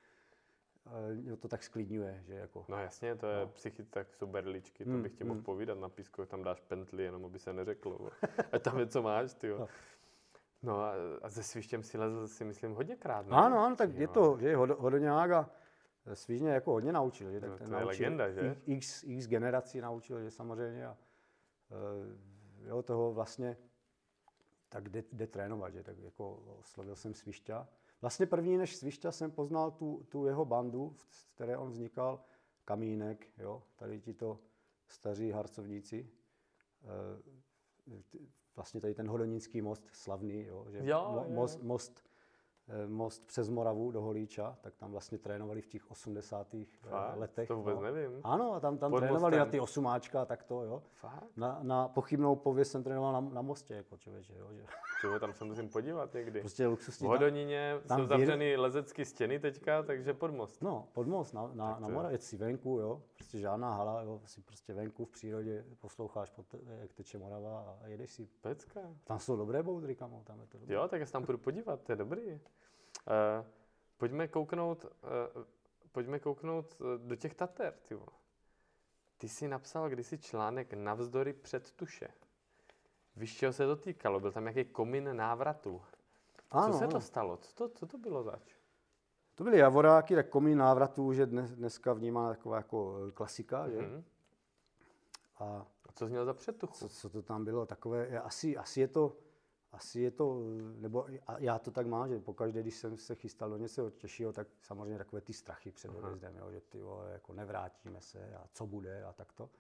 uh, 0.87 1.37
to 1.37 1.49
tak 1.49 1.63
sklidňuje. 1.63 2.23
Že 2.27 2.35
jako, 2.35 2.65
no 2.69 2.79
jasně, 2.79 3.15
to 3.15 3.27
je 3.27 3.41
no. 3.41 3.49
psychit, 3.49 3.91
tak 3.91 4.15
jsou 4.15 4.27
berličky, 4.27 4.85
to 4.85 4.91
hmm, 4.91 5.03
bych 5.03 5.15
ti 5.15 5.25
mohl 5.25 5.35
hmm. 5.35 5.45
povídat 5.45 5.79
na 5.79 5.89
písku, 5.89 6.27
tam 6.27 6.43
dáš 6.43 6.61
pentli, 6.61 7.03
jenom 7.03 7.25
aby 7.25 7.39
se 7.39 7.53
neřeklo. 7.53 8.11
Ať 8.53 8.63
tam 8.63 8.79
je, 8.79 8.87
co 8.87 9.03
máš, 9.03 9.35
ty 9.35 9.49
no. 9.49 9.69
no 10.63 10.81
a, 10.81 10.93
a 11.23 11.31
se 11.31 11.43
svištěm 11.43 11.83
si 11.83 11.99
lezl 11.99 12.29
si 12.29 12.45
myslím 12.45 12.75
hodněkrát. 12.75 13.27
Ne? 13.27 13.37
Ano, 13.37 13.65
ano, 13.65 13.77
tak 13.77 13.95
je 13.95 14.09
to, 14.09 14.39
že 14.41 14.49
je 14.49 14.57
hodoňák 14.57 15.31
a 15.31 15.51
svížně 16.15 16.51
jako 16.51 16.73
hodně 16.73 16.93
naučil. 16.93 17.33
Že, 17.33 17.41
tak 17.41 17.51
no, 17.51 17.59
to 17.59 17.65
naučil 17.65 17.79
je 17.81 17.87
legenda, 17.87 18.31
že? 18.31 18.57
X, 18.67 19.05
x 19.05 19.27
generací 19.27 19.81
naučil, 19.81 20.23
že 20.23 20.31
samozřejmě 20.31 20.87
a 20.87 20.97
uh, 21.71 22.69
jo, 22.69 22.83
toho 22.83 23.13
vlastně 23.13 23.57
tak 24.69 24.89
jde, 24.89 25.03
jde 25.13 25.27
trénovat, 25.27 25.73
že 25.73 25.83
tak 25.83 25.99
jako 25.99 26.35
oslovil 26.37 26.97
jsem 26.97 27.15
Svišťa 27.15 27.69
Vlastně 28.07 28.27
první 28.27 28.57
než 28.59 28.77
Svišťa 28.77 29.13
jsem 29.13 29.31
poznal 29.31 29.71
tu, 29.71 30.07
tu 30.09 30.27
jeho 30.27 30.45
bandu, 30.45 30.95
v 30.97 31.35
které 31.35 31.59
on 31.59 31.71
vznikal, 31.71 32.21
Kamínek, 32.65 33.27
jo, 33.39 33.63
tady 33.77 34.01
ti 34.01 34.15
to 34.15 34.39
staří 34.89 35.31
harcovníci. 35.31 36.11
E, 36.85 37.23
vlastně 38.57 38.81
tady 38.81 38.95
ten 38.95 39.09
Hodonínský 39.09 39.63
most, 39.63 39.89
slavný, 39.93 40.45
jo, 40.45 40.67
že 40.71 40.81
jo, 40.83 41.25
most, 41.29 41.63
most 41.63 42.05
eh, 42.69 42.87
most 42.87 43.27
přes 43.27 43.49
Moravu 43.49 43.91
do 43.91 44.01
Holíča, 44.01 44.59
tak 44.61 44.77
tam 44.77 44.93
vlastně 44.93 45.19
trénovali 45.19 45.61
v 45.61 45.67
těch 45.67 45.91
80. 45.91 46.55
eh, 46.55 46.65
Fakt? 46.91 47.17
letech. 47.17 47.49
To 47.49 47.57
vůbec 47.57 47.77
no. 47.77 47.83
nevím. 47.83 48.21
Ano, 48.25 48.53
a 48.53 48.61
tam, 48.61 48.79
tam 48.79 48.91
Pod 48.91 48.99
trénovali 49.01 49.37
na 49.37 49.45
mostem. 49.45 49.51
ty 49.51 49.61
osumáčka 49.61 50.23
a 50.23 50.25
tak 50.25 50.43
to, 50.43 50.63
jo. 50.63 50.83
Fakt? 50.93 51.37
Na, 51.37 51.59
na 51.63 51.89
pochybnou 51.89 52.37
pověst 52.37 52.71
jsem 52.71 52.83
trénoval 52.83 53.13
na, 53.13 53.21
na 53.21 53.43
mostě, 53.43 53.75
jako 53.75 53.97
člověče, 53.97 54.35
jo. 54.39 54.49
Že 54.53 54.65
Tyjo, 55.01 55.19
tam 55.19 55.33
se 55.33 55.45
musím 55.45 55.69
podívat 55.69 56.15
někdy. 56.15 56.41
prostě 56.41 56.67
V 56.67 56.71
luxusní. 56.71 57.07
Hodoníně 57.07 57.75
tam 57.87 57.99
jsou 57.99 58.07
věr- 58.07 58.09
zavřený 58.09 58.57
lezecké 58.57 59.05
stěny 59.05 59.39
teďka, 59.39 59.83
takže 59.83 60.15
pod 60.15 60.31
most. 60.31 60.63
No, 60.63 60.89
pod 60.93 61.07
most, 61.07 61.33
na, 61.33 61.51
na, 61.55 61.73
Tak 61.73 61.81
na 61.81 61.89
Moravě, 61.89 62.19
venku, 62.39 62.79
jo. 62.79 63.03
Prostě 63.15 63.39
žádná 63.39 63.75
hala, 63.75 64.03
jo. 64.03 64.23
Si 64.25 64.41
prostě 64.41 64.75
venku 64.75 65.05
v 65.05 65.11
přírodě 65.11 65.65
posloucháš, 65.81 66.31
pod, 66.31 66.47
jak 66.81 66.93
teče 66.93 67.19
Morava 67.19 67.79
a 67.83 67.87
jedeš 67.87 68.11
si. 68.11 68.29
Pecka. 68.41 68.81
Tam 69.05 69.19
jsou 69.19 69.37
dobré 69.37 69.63
boudry, 69.63 69.95
kamo, 69.95 70.23
tam 70.25 70.41
je 70.41 70.47
to 70.47 70.59
dobré. 70.59 70.75
Jo, 70.75 70.89
tak 70.89 71.01
já 71.01 71.07
se 71.07 71.13
tam 71.13 71.25
půjdu 71.25 71.39
podívat, 71.39 71.83
to 71.83 71.93
je 71.93 71.97
dobrý. 71.97 72.33
Uh, 72.33 72.39
pojďme 73.97 74.29
kouknout, 74.29 74.85
uh, 74.85 75.45
pojďme 75.93 76.19
kouknout 76.19 76.81
uh, 76.81 76.87
do 77.09 77.17
těch 77.17 77.35
Tater, 77.35 77.73
ty. 77.73 77.99
Ty 79.19 79.29
jsi 79.29 79.49
napsal 79.49 79.89
kdysi 79.89 80.19
článek 80.19 80.73
Navzdory 80.73 81.33
před 81.33 81.71
tuše. 81.71 82.09
Víš, 83.17 83.37
čeho 83.37 83.53
se 83.53 83.67
to 83.67 83.77
týkalo? 83.77 84.21
Byl 84.21 84.33
tam 84.33 84.43
nějaký 84.45 84.65
komín 84.65 85.17
návratu. 85.17 85.83
ano, 86.51 86.73
Co 86.73 86.79
se 86.79 86.87
to 86.87 87.01
stalo? 87.01 87.37
Co 87.37 87.55
to, 87.55 87.69
co 87.69 87.87
to 87.87 87.99
bylo 87.99 88.23
zač? 88.23 88.55
To 89.35 89.45
byly 89.45 89.59
javoráky, 89.59 90.15
tak 90.15 90.29
komín 90.29 90.59
návratů, 90.59 91.13
že 91.13 91.27
dnes, 91.27 91.51
dneska 91.51 91.93
vnímá 91.93 92.29
taková 92.29 92.57
jako 92.57 92.97
eh, 93.09 93.13
klasika, 93.13 93.69
že? 93.69 93.79
Mhm. 93.81 94.05
A 95.39 95.67
A 95.89 95.93
co 95.93 96.07
měl 96.07 96.25
za 96.25 96.35
předtuchu? 96.35 96.75
co, 96.75 96.89
co 96.89 97.11
to 97.11 97.23
tam 97.23 97.45
bylo, 97.45 97.67
takové, 97.67 98.21
asi, 98.21 98.57
asi 98.57 98.81
je 98.81 98.89
to, 98.89 99.17
asi 99.73 100.01
je 100.01 100.11
to, 100.11 100.41
nebo 100.79 101.07
já 101.39 101.59
to 101.59 101.71
tak 101.71 101.87
mám, 101.87 102.09
že 102.09 102.21
pokaždé, 102.21 102.63
když 102.63 102.77
jsem 102.77 102.99
se 102.99 103.15
chystal 103.15 103.51
do 103.51 103.57
něco 103.57 103.91
těžšího, 103.91 104.33
tak 104.33 104.49
samozřejmě 104.63 104.99
takové 104.99 105.21
ty 105.23 105.33
strachy 105.33 105.73
před 105.73 105.89
odjezdem, 105.95 106.37
jo, 106.37 106.51
že 106.53 106.61
ty 106.61 106.81
vole, 106.81 107.13
jako 107.13 107.33
nevrátíme 107.33 108.01
se 108.01 108.37
a 108.37 108.45
co 108.53 108.67
bude 108.67 109.05
a 109.05 109.13
takto. 109.13 109.51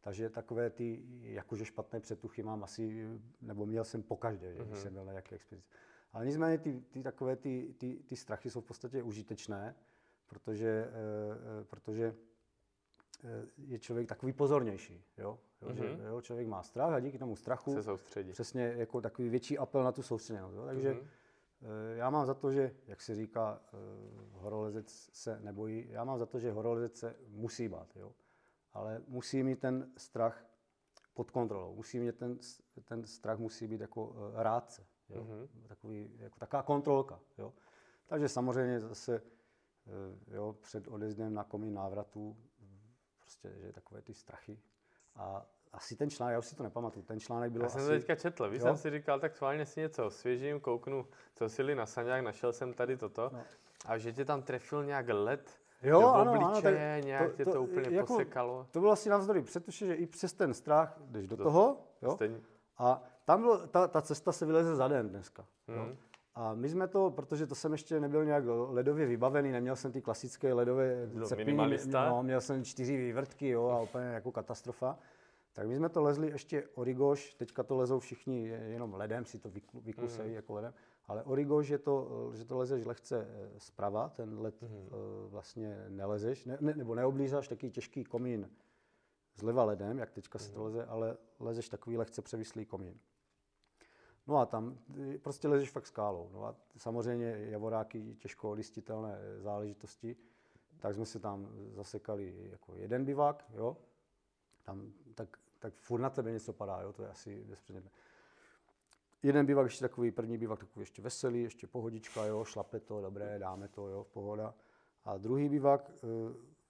Takže 0.00 0.30
takové 0.30 0.70
ty, 0.70 1.02
jakože 1.22 1.64
špatné 1.64 2.00
předtuchy 2.00 2.42
mám 2.42 2.64
asi, 2.64 3.08
nebo 3.42 3.66
měl 3.66 3.84
jsem 3.84 4.02
pokaždé, 4.02 4.54
že, 4.54 4.64
když 4.64 4.78
jsem 4.78 4.92
byl 4.92 5.04
na 5.04 5.12
nějaké 5.12 5.34
expedici. 5.34 5.68
Ale 6.12 6.26
nicméně 6.26 6.58
ty, 6.58 6.80
ty 6.90 7.02
takové 7.02 7.36
ty, 7.36 7.74
ty, 7.78 8.02
ty 8.06 8.16
strachy 8.16 8.50
jsou 8.50 8.60
v 8.60 8.64
podstatě 8.64 9.02
užitečné, 9.02 9.74
protože, 10.26 10.68
eh, 10.68 10.90
eh, 11.60 11.64
protože 11.64 12.14
eh, 13.24 13.46
je 13.58 13.78
člověk 13.78 14.08
takový 14.08 14.32
pozornější. 14.32 15.04
Jo? 15.18 15.38
Jo, 15.62 15.72
že, 15.74 15.82
Mhm. 15.82 16.00
jo, 16.06 16.20
člověk 16.20 16.48
má 16.48 16.62
strach 16.62 16.92
a 16.92 17.00
díky 17.00 17.18
tomu 17.18 17.36
strachu 17.36 17.74
Se 17.74 17.82
soustředit. 17.82 18.32
přesně 18.32 18.62
jako 18.76 19.00
takový 19.00 19.28
větší 19.28 19.58
apel 19.58 19.84
na 19.84 19.92
tu 19.92 20.02
soustředěnost. 20.02 20.56
Jo? 20.56 20.64
Takže 20.66 20.92
Mhm. 20.92 21.00
eh, 21.62 21.96
já 21.96 22.10
mám 22.10 22.26
za 22.26 22.34
to, 22.34 22.52
že, 22.52 22.74
jak 22.86 23.00
se 23.00 23.14
říká, 23.14 23.60
horolezec 24.32 25.10
se 25.12 25.40
nebojí, 25.40 25.86
já 25.90 26.04
mám 26.04 26.18
za 26.18 26.26
to, 26.26 26.38
že 26.38 26.52
horolezec 26.52 26.96
se 26.96 27.16
musí 27.28 27.68
bát, 27.68 27.96
jo? 27.96 28.12
Ale 28.72 29.02
musí 29.08 29.42
mít 29.42 29.60
ten 29.60 29.92
strach 29.96 30.44
pod 31.14 31.30
kontrolou. 31.30 31.74
Musí 31.74 32.00
mít 32.00 32.18
ten, 32.18 32.38
ten 32.84 33.06
strach 33.06 33.38
musí 33.38 33.66
být 33.66 33.80
jako 33.80 34.14
eh, 34.16 34.42
rádce, 34.42 34.86
jo? 35.08 35.24
Mhm. 35.24 35.48
Takový, 35.68 36.10
jako 36.18 36.38
taková 36.38 36.62
kontrolka. 36.62 37.20
Jo? 37.38 37.52
Takže 38.06 38.28
samozřejmě 38.28 38.80
zase 38.80 39.22
eh, 39.86 40.34
jo, 40.34 40.56
před 40.60 40.88
odjezdem 40.88 41.34
na 41.34 41.44
komín 41.44 41.74
návratu, 41.74 42.36
prostě, 43.20 43.52
že 43.60 43.72
takové 43.72 44.02
ty 44.02 44.14
strachy. 44.14 44.60
A 45.16 45.46
asi 45.72 45.96
ten 45.96 46.10
článek, 46.10 46.32
já 46.32 46.38
už 46.38 46.46
si 46.46 46.56
to 46.56 46.62
nepamatuju, 46.62 47.04
ten 47.04 47.20
článek 47.20 47.52
byl 47.52 47.62
Já 47.62 47.68
jsem 47.68 47.80
asi... 47.80 47.90
to 47.90 47.94
teďka 47.94 48.16
četl, 48.16 48.50
víš, 48.50 48.62
jsem 48.62 48.76
si 48.76 48.90
říkal, 48.90 49.20
tak 49.20 49.36
schválně 49.36 49.66
si 49.66 49.80
něco 49.80 50.06
osvěžím, 50.06 50.60
kouknu, 50.60 51.06
co 51.34 51.48
si 51.48 51.74
na 51.74 51.86
saňák, 51.86 52.24
našel 52.24 52.52
jsem 52.52 52.74
tady 52.74 52.96
toto. 52.96 53.30
No. 53.32 53.44
A 53.86 53.98
že 53.98 54.12
tě 54.12 54.24
tam 54.24 54.42
trefil 54.42 54.84
nějak 54.84 55.06
led 55.08 55.59
Jo, 55.82 56.00
do 56.00 56.08
ano, 56.08 56.32
ano, 56.32 56.48
obličeje, 56.48 56.96
tak 56.96 57.04
nějak 57.04 57.30
to- 57.30 57.36
tě 57.36 57.44
to 57.44 57.52
to 57.52 57.62
úplně 57.62 57.90
jako- 57.96 58.06
posekalo. 58.06 58.66
To 58.70 58.80
bylo 58.80 58.92
asi 58.92 59.08
navzdory, 59.08 59.42
protože 59.42 59.86
že 59.86 59.94
i 59.94 60.06
přes 60.06 60.32
ten 60.32 60.54
strach 60.54 60.98
jdeš 61.06 61.26
do 61.26 61.36
Do- 61.36 61.44
toho, 61.44 61.76
jo? 62.02 62.10
Stejně. 62.14 62.40
A 62.78 63.02
tam 63.24 63.40
bylo, 63.40 63.66
ta, 63.66 63.88
ta 63.88 64.02
cesta 64.02 64.32
se 64.32 64.46
vyleze 64.46 64.76
za 64.76 64.88
den 64.88 65.08
dneska. 65.08 65.44
Jo? 65.68 65.82
Mhm. 65.84 65.96
A 66.34 66.54
my 66.54 66.68
jsme 66.68 66.88
to, 66.88 67.10
protože 67.10 67.46
to 67.46 67.54
jsem 67.54 67.72
ještě 67.72 68.00
nebyl 68.00 68.24
nějak 68.24 68.44
ledově 68.68 69.06
vybavený, 69.06 69.52
neměl 69.52 69.76
jsem 69.76 69.92
ty 69.92 70.02
klasické 70.02 70.52
ledové 70.52 71.08
cepiny, 71.24 71.78
no, 71.92 72.22
měl 72.22 72.40
jsem 72.40 72.64
čtyři 72.64 72.96
vývrtky 72.96 73.48
jo, 73.48 73.68
a 73.68 73.80
úplně 73.80 74.04
jako 74.04 74.32
katastrofa. 74.32 74.98
Tak 75.52 75.66
my 75.66 75.76
jsme 75.76 75.88
to 75.88 76.02
lezli 76.02 76.30
ještě 76.30 76.64
Origoš, 76.74 77.34
teďka 77.34 77.62
to 77.62 77.76
lezou 77.76 77.98
všichni 77.98 78.46
jenom 78.48 78.94
ledem, 78.94 79.24
si 79.24 79.38
to 79.38 79.48
vyklu- 79.48 79.80
vyklusejí 79.80 80.28
Mhm. 80.28 80.36
jako 80.36 80.54
ledem, 80.54 80.72
ale 81.10 81.22
Origoš 81.22 81.68
je 81.68 81.78
to, 81.78 82.30
že 82.34 82.44
to 82.44 82.58
lezeš 82.58 82.84
lehce 82.86 83.26
eh, 83.30 83.50
zprava, 83.58 84.08
ten 84.08 84.40
led 84.40 84.62
Mhm. 84.62 84.86
eh, 84.86 85.28
vlastně 85.28 85.84
nelezeš, 85.88 86.44
ne, 86.46 86.58
ne, 86.60 86.74
nebo 86.74 86.94
neoblízáš 86.94 87.48
taky 87.48 87.70
těžký 87.70 88.04
komín 88.04 88.50
zleva 89.34 89.64
ledem, 89.64 89.98
jak 89.98 90.10
teďka 90.10 90.38
se 90.38 90.46
Mhm. 90.48 90.54
to 90.54 90.64
leze, 90.64 90.86
ale 90.86 91.16
lezeš 91.40 91.68
takový 91.68 91.96
lehce 91.96 92.22
převislý 92.22 92.66
komín. 92.66 92.98
No 94.26 94.36
a 94.36 94.46
tam 94.46 94.78
prostě 95.22 95.48
lezeš 95.48 95.70
fakt 95.70 95.86
skálou. 95.86 96.30
No 96.32 96.44
a 96.44 96.56
samozřejmě 96.76 97.36
javoráky 97.38 98.16
těžko 98.18 98.52
listitelné 98.52 99.18
záležitosti, 99.38 100.16
tak 100.80 100.94
jsme 100.94 101.06
se 101.06 101.18
tam 101.18 101.48
zasekali 101.72 102.48
jako 102.50 102.74
jeden 102.76 103.04
bivák, 103.04 103.44
jo. 103.54 103.76
Tam 104.62 104.92
tak, 105.14 105.36
tak 105.58 105.74
furt 105.74 106.00
na 106.00 106.10
tebe 106.10 106.32
něco 106.32 106.52
padá, 106.52 106.80
jo, 106.80 106.92
to 106.92 107.02
je 107.02 107.08
asi 107.08 107.44
bezpředmětné. 107.44 107.90
Jeden 109.22 109.46
bivak 109.46 109.64
ještě 109.66 109.80
takový, 109.84 110.10
první 110.10 110.38
bivak 110.38 110.58
takový 110.58 110.82
ještě 110.82 111.02
veselý, 111.02 111.42
ještě 111.42 111.66
pohodička, 111.66 112.24
jo, 112.24 112.44
šlape 112.44 112.80
to, 112.80 113.00
dobré, 113.00 113.38
dáme 113.38 113.68
to, 113.68 113.88
jo, 113.88 114.06
pohoda. 114.12 114.54
A 115.04 115.16
druhý 115.18 115.48
bivak 115.48 115.90
eh, 115.90 116.06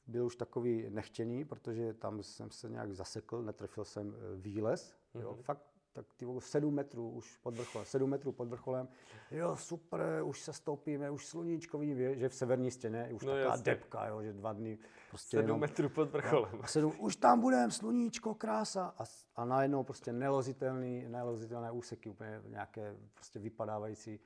byl 0.06 0.26
už 0.26 0.36
takový 0.36 0.86
nechtěný, 0.90 1.44
protože 1.44 1.94
tam 1.94 2.22
jsem 2.22 2.50
se 2.50 2.68
nějak 2.68 2.92
zasekl, 2.92 3.42
netrefil 3.42 3.84
jsem 3.84 4.14
eh, 4.14 4.36
výlez, 4.36 4.96
jo, 5.14 5.32
Mhm. 5.32 5.42
fakt 5.42 5.62
tak 5.92 6.06
ty 6.16 6.24
vole, 6.24 6.40
7 6.40 6.74
metrů 6.74 7.10
už 7.10 7.36
pod 7.36 7.54
vrcholem, 7.56 7.86
7 7.86 8.10
metrů 8.10 8.32
pod 8.32 8.48
vrcholem, 8.48 8.88
jo, 9.30 9.56
super, 9.56 10.00
už 10.24 10.40
se 10.40 10.52
stoupíme, 10.52 11.10
už 11.10 11.26
sluníčko 11.26 11.78
vidím, 11.78 12.00
je, 12.00 12.18
že 12.18 12.28
v 12.28 12.34
severní 12.34 12.70
stěně 12.70 12.98
je 12.98 13.12
už 13.14 13.22
No 13.22 13.28
no, 13.32 13.36
taková 13.36 13.52
jasně. 13.54 13.64
depka, 13.64 14.06
jo, 14.06 14.22
že 14.22 14.32
dva 14.32 14.52
dny 14.52 14.78
prostě 15.10 15.36
Sedm 15.36 15.44
jenom, 15.48 15.60
metrů 15.60 15.88
pod 15.88 16.10
vrcholem. 16.10 16.58
a 16.62 16.66
sedm, 16.66 16.92
už 16.98 17.16
tam 17.16 17.40
budeme, 17.40 17.70
sluníčko, 17.70 18.34
krása. 18.34 18.94
A, 18.98 19.04
a 19.36 19.44
najednou 19.44 19.84
prostě 19.84 20.12
nelozitelný, 20.12 21.08
nelozitelné 21.08 21.70
úseky, 21.70 22.08
úplně 22.10 22.42
nějaké 22.46 22.96
prostě 23.14 23.38
vypadávající. 23.38 24.20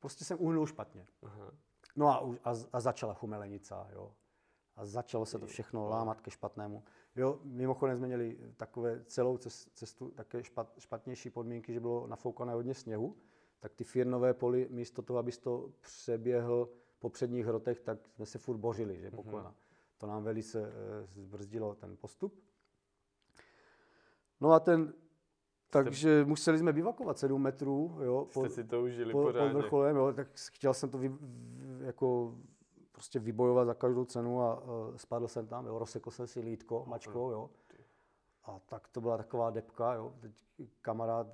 Prostě 0.00 0.24
jsem 0.24 0.38
uhnul 0.40 0.66
špatně. 0.66 1.06
Aha. 1.22 1.50
No 1.96 2.08
a, 2.08 2.50
a, 2.50 2.54
a 2.72 2.80
začala 2.80 3.14
chumelenica, 3.14 3.88
jo. 3.92 4.12
A 4.76 4.86
začalo 4.86 5.26
se 5.26 5.38
to 5.38 5.46
všechno 5.46 5.88
lámat 5.88 6.20
ke 6.20 6.30
špatnému. 6.30 6.84
Jo, 7.18 7.40
mimochodem 7.44 7.96
jsme 7.96 8.06
měli 8.06 8.38
takové 8.56 9.04
celou 9.04 9.36
ces- 9.36 9.68
cestu 9.74 10.10
také 10.10 10.44
špat, 10.44 10.72
špatnější 10.78 11.30
podmínky, 11.30 11.72
že 11.72 11.80
bylo 11.80 12.06
nafoukané 12.06 12.52
hodně 12.52 12.74
sněhu, 12.74 13.16
tak 13.60 13.74
ty 13.74 13.84
firnové 13.84 14.34
poli, 14.34 14.68
místo 14.70 15.02
toho, 15.02 15.18
abys 15.18 15.38
to 15.38 15.70
přeběhl 15.80 16.68
po 16.98 17.10
předních 17.10 17.46
hrotech, 17.46 17.80
tak 17.80 17.98
jsme 18.08 18.26
se 18.26 18.38
furt 18.38 18.56
bořili, 18.56 19.00
že 19.00 19.10
po 19.10 19.22
kolena. 19.22 19.54
To 19.98 20.06
nám 20.06 20.24
velice 20.24 20.62
e, 20.66 20.72
zbrzdilo 21.06 21.74
ten 21.74 21.96
postup. 21.96 22.40
No 24.40 24.52
a 24.52 24.60
ten, 24.60 24.94
takže 25.70 26.24
museli 26.24 26.58
jsme 26.58 26.72
bivakovat 26.72 27.18
7 27.18 27.42
metrů, 27.42 27.98
jo, 28.02 28.26
Jste 28.30 28.48
si 28.48 28.64
to 28.64 28.82
užili 28.82 29.12
po, 29.12 29.18
pod 29.22 29.26
pořádně. 29.26 29.54
vrcholem, 29.54 29.96
jo, 29.96 30.12
tak 30.12 30.28
chtěl 30.52 30.74
jsem 30.74 30.90
to 30.90 30.98
vy, 30.98 31.12
jako 31.80 32.34
prostě 32.98 33.18
vybojovat 33.18 33.64
za 33.64 33.74
každou 33.74 34.04
cenu 34.04 34.42
a 34.42 34.60
uh, 34.60 34.96
spadl 34.96 35.28
jsem 35.28 35.46
tam, 35.46 35.66
jo, 35.66 35.78
rozsekl 35.78 36.10
jsem 36.10 36.26
si 36.26 36.40
lítko 36.40 36.84
mačkou, 36.86 37.30
jo. 37.30 37.50
A 38.44 38.58
tak 38.66 38.88
to 38.88 39.00
byla 39.00 39.16
taková 39.16 39.50
depka, 39.50 39.94
jo. 39.94 40.14
Teď 40.20 40.44
kamarád 40.82 41.26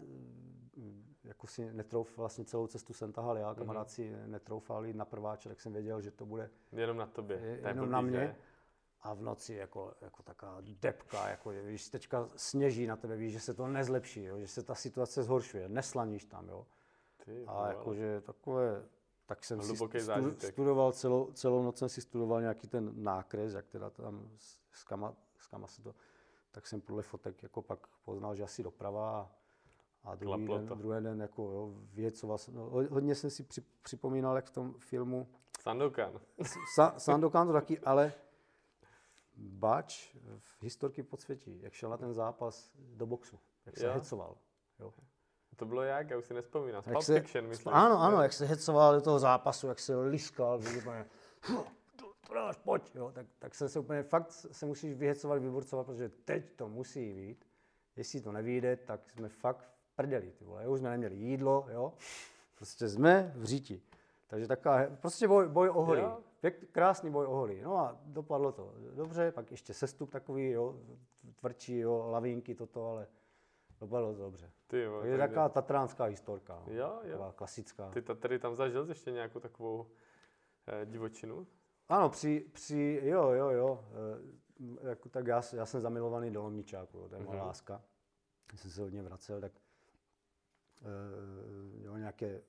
jako 1.24 1.46
si 1.46 1.72
netrouf, 1.72 2.18
vlastně 2.18 2.44
celou 2.44 2.66
cestu 2.66 2.92
jsem 2.92 3.12
tahal 3.12 3.38
já, 3.38 3.54
kamarád 3.54 3.90
si 3.90 4.16
netroufal 4.26 4.86
jít 4.86 4.96
na 4.96 5.04
prváče, 5.04 5.48
tak 5.48 5.60
jsem 5.60 5.72
věděl, 5.72 6.00
že 6.00 6.10
to 6.10 6.26
bude 6.26 6.50
Jenom 6.72 6.96
na 6.96 7.06
tobě. 7.06 7.36
je- 7.36 7.58
jenom 7.68 7.78
blbý, 7.78 7.92
na 7.92 8.00
mě. 8.00 8.36
A 9.02 9.14
v 9.14 9.22
noci 9.22 9.54
jako, 9.54 9.94
jako 10.00 10.22
taková 10.22 10.58
depka, 10.80 11.28
jako 11.28 11.50
víš, 11.50 11.88
teďka 11.88 12.28
sněží 12.36 12.86
na 12.86 12.96
tebe, 12.96 13.16
víš, 13.16 13.32
že 13.32 13.40
se 13.40 13.54
to 13.54 13.66
nezlepší, 13.68 14.22
jo, 14.24 14.38
že 14.40 14.46
se 14.48 14.62
ta 14.62 14.74
situace 14.74 15.22
zhoršuje, 15.22 15.68
neslaníš 15.68 16.24
tam, 16.24 16.48
jo. 16.48 16.66
Ty, 17.24 17.44
A 17.46 17.68
jakože 17.68 18.20
takové, 18.20 18.84
tak 19.26 19.44
jsem 19.44 19.60
si 19.62 19.68
Hluboký 19.68 19.98
stu, 19.98 20.06
zážitek. 20.06 20.52
studoval 20.52 20.92
celou, 20.92 21.32
celou 21.32 21.62
noc 21.62 21.78
jsem 21.78 21.88
si 21.88 22.00
studoval 22.00 22.40
nějaký 22.40 22.68
ten 22.68 22.92
nákres, 23.04 23.52
jak 23.52 23.66
teda 23.68 23.90
tam 23.90 24.30
s, 24.72 24.84
kama, 24.84 25.14
s 25.38 25.46
kama 25.46 25.66
se 25.66 25.82
to, 25.82 25.94
tak 26.50 26.66
jsem 26.66 26.80
podle 26.80 27.02
fotek 27.02 27.42
jako 27.42 27.62
pak 27.62 27.86
poznal, 28.04 28.34
že 28.34 28.42
asi 28.42 28.62
doprava 28.62 29.20
a, 29.20 29.30
a 30.04 30.14
druhý, 30.14 30.36
Klaplo 30.46 30.58
den, 30.58 30.66
to. 30.68 30.74
druhý 30.74 31.02
den 31.02 31.20
jako 31.20 31.42
jo, 31.42 31.74
věcoval 31.92 32.38
jsem, 32.38 32.54
no, 32.54 32.62
ho- 32.70 32.88
hodně 32.90 33.14
jsem 33.14 33.30
si 33.30 33.42
při, 33.42 33.60
připomínal, 33.82 34.36
jak 34.36 34.46
v 34.46 34.50
tom 34.50 34.74
filmu, 34.78 35.28
Sandokan. 35.60 36.20
Sa, 36.74 36.94
Sandokan 36.98 37.46
to 37.46 37.52
taky, 37.52 37.78
ale 37.78 38.12
Bač 39.36 40.14
v 40.38 40.62
historky 40.62 41.02
podsvětí, 41.02 41.60
jak 41.62 41.72
šel 41.72 41.90
na 41.90 41.96
ten 41.96 42.14
zápas 42.14 42.70
do 42.78 43.06
boxu, 43.06 43.38
jak 43.66 43.76
se 43.78 43.86
Jo. 43.86 43.92
hecoval. 43.92 44.36
Jo. 44.80 44.92
To 45.56 45.66
bylo 45.66 45.82
jak? 45.82 46.10
Já 46.10 46.18
už 46.18 46.24
si 46.24 46.34
nespomínám. 46.34 46.82
Jak 46.86 46.92
Pulp 46.92 47.04
se, 47.04 47.20
Fiction, 47.20 47.46
myslím. 47.46 47.74
ano, 47.74 48.02
ano, 48.02 48.22
jak 48.22 48.32
se 48.32 48.46
hecoval 48.46 48.94
do 48.94 49.00
toho 49.00 49.18
zápasu, 49.18 49.68
jak 49.68 49.78
se 49.78 49.96
liskal, 49.96 50.60
úplně, 50.78 51.06
to, 51.96 52.12
to 52.26 52.34
dáš, 52.34 52.56
pojď, 52.56 52.94
jo, 52.94 53.12
tak, 53.14 53.26
tak 53.38 53.54
se, 53.54 53.68
se 53.68 53.78
úplně, 53.78 54.02
fakt 54.02 54.30
se 54.32 54.66
musíš 54.66 54.94
vyhecovat, 54.94 55.42
vyburcovat, 55.42 55.86
protože 55.86 56.08
teď 56.08 56.56
to 56.56 56.68
musí 56.68 57.12
být. 57.12 57.44
Jestli 57.96 58.20
to 58.20 58.32
nevyjde, 58.32 58.76
tak 58.76 59.10
jsme 59.10 59.28
fakt 59.28 59.58
v 59.58 59.96
prdeli, 59.96 60.32
ty 60.32 60.44
vole, 60.44 60.68
už 60.68 60.78
jsme 60.78 60.90
neměli 60.90 61.16
jídlo, 61.16 61.66
jo, 61.72 61.92
prostě 62.54 62.88
jsme 62.88 63.32
v 63.36 63.44
říti. 63.44 63.82
Takže 64.26 64.48
taková, 64.48 64.78
prostě 65.00 65.28
boj, 65.28 65.48
boj 65.48 65.68
o 65.68 65.82
holí. 65.82 66.02
Krásný 66.72 67.10
boj 67.10 67.26
o 67.26 67.34
holí. 67.34 67.60
No 67.60 67.76
a 67.76 67.98
dopadlo 68.04 68.52
to 68.52 68.74
dobře, 68.94 69.32
pak 69.32 69.50
ještě 69.50 69.74
sestup 69.74 70.10
takový, 70.10 70.50
jo, 70.50 70.76
tvrdší, 71.34 71.78
jo, 71.78 72.06
lavínky, 72.10 72.54
toto, 72.54 72.86
ale 72.86 73.06
dopadlo 73.80 74.14
to 74.14 74.18
dobře. 74.22 74.52
Ty 74.66 74.80
jo, 74.80 74.98
Takže 75.00 75.18
takže- 75.18 75.28
taková 75.28 75.48
tatránská 75.48 76.04
historka. 76.04 76.62
no. 76.66 76.72
Jo, 76.72 77.00
jo. 77.02 77.10
Taková 77.10 77.32
klasická. 77.32 77.90
Ty 77.90 78.02
tady 78.02 78.38
tam 78.38 78.56
zažil 78.56 78.88
ještě 78.88 79.10
nějakou 79.10 79.40
takovou 79.40 79.90
eh, 80.66 80.86
divočinu? 80.86 81.46
Ano, 81.88 82.08
při, 82.10 82.46
při 82.52 83.00
jo, 83.04 83.30
jo, 83.30 83.48
jo. 83.50 83.84
E, 84.82 84.88
jako, 84.88 85.08
tak 85.08 85.26
já, 85.26 85.42
já 85.52 85.66
jsem 85.66 85.80
zamilovaný 85.80 86.30
do 86.30 86.42
Lomničáku, 86.42 86.98
jo, 86.98 87.08
to 87.08 87.14
je 87.14 87.20
moje 87.24 87.38
Mhm. 87.38 87.46
láska. 87.46 87.82
Když 88.48 88.60
jsem 88.60 88.70
se 88.70 88.82
hodně 88.82 89.02
vracel, 89.02 89.40
tak 89.40 89.52
e, 90.82 91.84
jo, 91.84 91.96
nějaké 91.96 92.42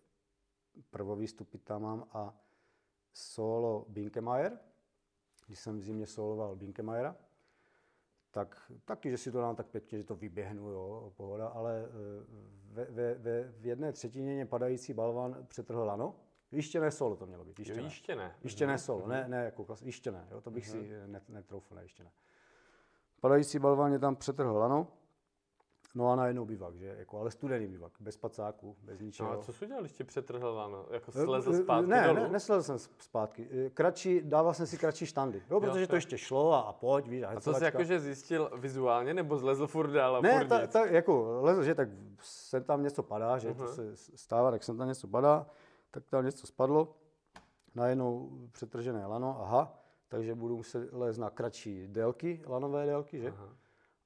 prvovýstupy 0.89 1.57
tam 1.57 1.81
mám 1.81 2.07
a 2.13 2.33
solo 3.13 3.85
Binkemeyer, 3.89 4.59
když 5.47 5.59
jsem 5.59 5.79
v 5.79 5.83
zimě 5.83 6.07
soloval 6.07 6.55
Binkemeyera, 6.55 7.15
tak 8.35 8.71
taky, 8.85 9.11
že 9.11 9.17
si 9.17 9.31
to 9.31 9.41
dám 9.41 9.55
tak 9.55 9.67
pěkně, 9.67 9.97
že 9.97 10.03
to 10.03 10.15
vyběhnu, 10.15 10.69
jo, 10.69 11.13
pohoda, 11.17 11.47
ale 11.47 11.79
e, 11.79 11.87
ve, 12.73 12.85
ve, 12.85 13.13
ve, 13.13 13.43
v 13.43 13.65
jedné 13.65 13.91
třetině 13.91 14.45
padající 14.45 14.93
balvan 14.93 15.45
přetrhl 15.47 15.83
lano. 15.83 16.15
Jištěné 16.51 16.91
solo 16.91 17.15
to 17.15 17.25
mělo 17.25 17.45
být, 17.45 17.59
Jo, 17.59 17.61
jištěné. 17.61 17.87
ještě 17.87 18.15
ne. 18.15 18.35
Ještě 18.43 18.67
ne 18.67 18.77
solo, 18.77 19.07
ne, 19.07 19.25
ne 19.27 19.45
jako 19.45 19.65
klas, 19.65 19.81
ještě 19.81 20.11
ne, 20.11 20.27
jo, 20.31 20.41
to 20.41 20.51
bych 20.51 20.67
si 20.67 20.89
net, 21.05 21.29
netroufl, 21.29 21.75
ne, 21.75 21.81
ještě 21.81 22.03
ne. 22.03 22.11
Padající 23.21 23.59
balván 23.59 23.93
je 23.93 23.99
tam 23.99 24.15
přetrhl 24.15 24.57
lano, 24.57 24.87
no 25.95 26.11
a 26.11 26.15
najednou 26.15 26.45
bivak, 26.45 26.75
že, 26.75 26.95
jako, 26.99 27.19
ale 27.19 27.31
studený 27.31 27.67
bivak, 27.67 27.91
bez 27.99 28.17
pacáku, 28.17 28.75
bez 28.83 28.99
ničeho. 28.99 29.33
No 29.33 29.39
a 29.39 29.43
co 29.43 29.53
jsi 29.53 29.65
udělal, 29.65 29.83
když 29.83 29.93
ti 29.93 30.03
přetrhl 30.03 30.47
lano? 30.47 30.85
Jako 30.91 31.11
Eh, 31.15 31.23
slezl 31.25 31.53
eh, 31.53 31.57
zpátky 31.63 31.89
ne, 31.89 32.07
dolů? 32.07 32.19
ne, 32.19 32.29
neslezl 32.29 32.63
jsem 32.63 32.89
zpátky. 32.99 33.47
Eh, 33.65 33.69
Kratší, 33.69 34.21
dával 34.23 34.53
jsem 34.53 34.67
si 34.67 34.77
kratší 34.77 35.05
štandy, 35.05 35.43
jo, 35.51 35.59
protože 35.59 35.87
to 35.87 35.93
jo. 35.93 35.97
ještě 35.97 36.17
šlo 36.17 36.53
a, 36.53 36.59
a 36.59 36.73
pojď, 36.73 37.07
víš, 37.07 37.23
a, 37.23 37.29
A 37.29 37.39
to 37.39 37.53
jsi 37.53 37.63
jakože 37.63 37.99
zjistil 37.99 38.51
vizuálně, 38.57 39.13
nebo 39.13 39.37
zlezl 39.37 39.67
furt 39.67 39.91
dál 39.91 40.15
a 40.15 40.21
Ne, 40.21 40.37
furt 40.39 40.47
ta, 40.47 40.67
ta, 40.67 40.85
jako 40.85 41.37
lezl, 41.41 41.63
že 41.63 41.75
tak 41.75 41.89
sem 42.21 42.63
tam 42.63 42.83
něco 42.83 43.03
padá, 43.03 43.37
že 43.37 43.49
Mhm. 43.49 43.57
to 43.57 43.67
se 43.67 43.95
stává, 43.95 44.51
tak 44.51 44.63
sem 44.63 44.77
tam 44.77 44.87
něco 44.87 45.07
padá, 45.07 45.45
tak 45.91 46.03
tam 46.09 46.25
něco 46.25 46.47
spadlo, 46.47 46.95
najednou 47.75 48.29
přetržené 48.51 49.05
lano, 49.05 49.37
aha, 49.41 49.79
takže 50.07 50.35
budu 50.35 50.57
muset 50.57 50.93
lézt 50.93 51.17
na 51.19 51.29
kratší 51.29 51.87
délky, 51.87 52.41
lanové 52.47 52.85
délky, 52.85 53.19
že? 53.19 53.27
Aha. 53.29 53.49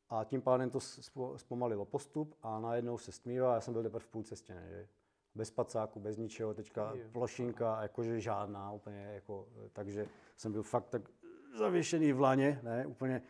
A 0.10 0.24
tím 0.24 0.42
pádem 0.42 0.70
to 0.70 0.80
zpomalilo 1.38 1.86
postup 1.86 2.36
a 2.44 2.60
najednou 2.60 2.98
se 2.98 3.12
stmívá, 3.12 3.54
já 3.54 3.62
jsem 3.62 3.74
byl 3.74 3.84
teprve 3.84 4.00
v 4.00 4.08
půlce 4.08 4.36
stěny, 4.36 4.62
že? 4.70 4.88
Bez 5.36 5.52
pacáku, 5.52 6.00
bez 6.00 6.18
ničeho, 6.18 6.54
teďka 6.54 6.92
Jo. 6.96 7.04
plošinka, 7.12 7.82
jakože 7.82 8.20
žádná 8.22 8.72
úplně, 8.72 9.12
jako, 9.14 9.48
takže 9.74 10.08
jsem 10.38 10.52
byl 10.52 10.64
fakt 10.64 10.90
tak 10.90 11.02
zavěšený 11.58 12.14
v 12.14 12.20
laně, 12.22 12.60
ne, 12.64 12.86
úplně, 12.88 13.22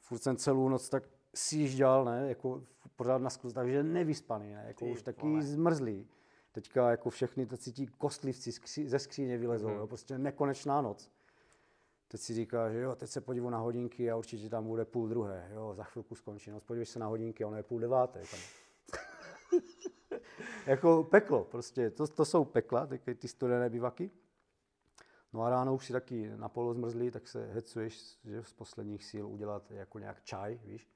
furt 0.00 0.18
jsem 0.18 0.36
celou 0.36 0.68
noc 0.68 0.88
tak 0.88 1.02
sjížděl, 1.34 2.04
ne, 2.04 2.28
jako 2.28 2.62
pořád 2.96 3.18
na 3.18 3.30
skluz, 3.30 3.52
takže 3.52 3.82
nevyspaný, 3.82 4.52
ne, 4.54 4.64
jako 4.66 4.84
Ty 4.84 4.90
už 4.92 5.02
taky 5.02 5.28
vole. 5.28 5.42
zmrzlý. 5.42 6.08
Teďka 6.52 6.90
jako 6.90 7.10
všechny 7.10 7.46
to 7.46 7.56
cítí 7.56 7.86
kostlivci 7.86 8.50
ze 8.88 8.98
skříně 8.98 9.38
vylezou, 9.38 9.68
Mhm. 9.68 9.76
jo, 9.76 9.86
prostě 9.86 10.18
nekonečná 10.18 10.80
noc. 10.82 11.10
Teď 12.12 12.20
si 12.20 12.34
říká, 12.34 12.70
že 12.70 12.80
jo, 12.80 12.94
teď 12.96 13.10
se 13.10 13.20
podívám 13.20 13.52
na 13.52 13.58
hodinky 13.58 14.10
a 14.10 14.16
určitě 14.16 14.48
tam 14.48 14.66
bude 14.66 14.84
půl 14.84 15.08
druhé, 15.08 15.50
jo, 15.54 15.74
za 15.74 15.84
chvilku 15.84 16.14
skončí. 16.14 16.50
No, 16.50 16.60
podívej 16.60 16.86
se 16.86 16.98
na 16.98 17.06
hodinky, 17.06 17.44
ono 17.44 17.56
je 17.56 17.62
půl 17.62 17.80
deváté. 17.80 18.22
Tam. 18.30 18.40
jako 20.66 21.04
peklo, 21.04 21.44
prostě, 21.44 21.90
to, 21.90 22.06
to 22.06 22.24
jsou 22.24 22.44
pekla, 22.44 22.86
ty, 22.86 23.14
ty 23.14 23.28
studené 23.28 23.70
bivaky. 23.70 24.10
No 25.32 25.42
a 25.42 25.50
ráno 25.50 25.74
už 25.74 25.86
si 25.86 25.92
taky 25.92 26.30
na 26.36 26.48
polo 26.48 26.74
zmrzlý, 26.74 27.10
tak 27.10 27.28
se 27.28 27.46
hecuješ, 27.46 28.18
že 28.24 28.42
z 28.42 28.52
posledních 28.52 29.04
síl 29.04 29.28
udělat 29.28 29.70
jako 29.70 29.98
nějak 29.98 30.22
čaj, 30.22 30.60
víš. 30.64 30.90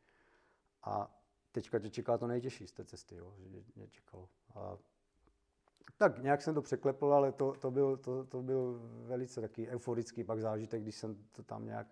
A 0.82 1.20
teďka 1.52 1.78
tě 1.78 1.90
čeká 1.90 2.18
to 2.18 2.26
nejtěžší 2.26 2.66
z 2.66 2.72
té 2.72 2.84
cesty, 2.84 3.16
jo, 3.16 3.34
že 3.38 3.62
mě 3.76 3.88
čekalo. 3.88 4.28
A 4.54 4.78
tak 5.96 6.22
nějak 6.22 6.42
jsem 6.42 6.54
to 6.54 6.62
překlepl, 6.62 7.12
ale 7.12 7.32
to, 7.32 7.52
to, 7.52 7.70
byl, 7.70 7.96
to, 7.96 8.24
to 8.24 8.42
byl 8.42 8.80
velice 9.06 9.40
taky 9.40 9.68
euforický 9.68 10.24
pak 10.24 10.40
zážitek, 10.40 10.82
když 10.82 10.96
jsem 10.96 11.16
to 11.32 11.42
tam 11.42 11.64
nějak 11.64 11.86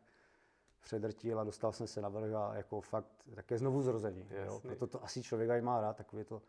předrtil 0.81 1.41
a 1.41 1.45
dostal 1.45 1.73
jsem 1.73 1.87
se 1.87 2.01
na 2.01 2.09
vrch 2.09 2.35
a 2.35 2.55
jako 2.55 2.81
fakt 2.81 3.07
také 3.35 3.59
znovu 3.59 3.83
zrození. 3.83 4.29
Jo? 4.47 4.61
Proto 4.61 4.87
to 4.87 5.05
asi 5.05 5.23
člověk 5.23 5.51
aj 5.51 5.61
má 5.61 5.81
rád, 5.81 5.97
takové 5.97 6.25
to, 6.25 6.43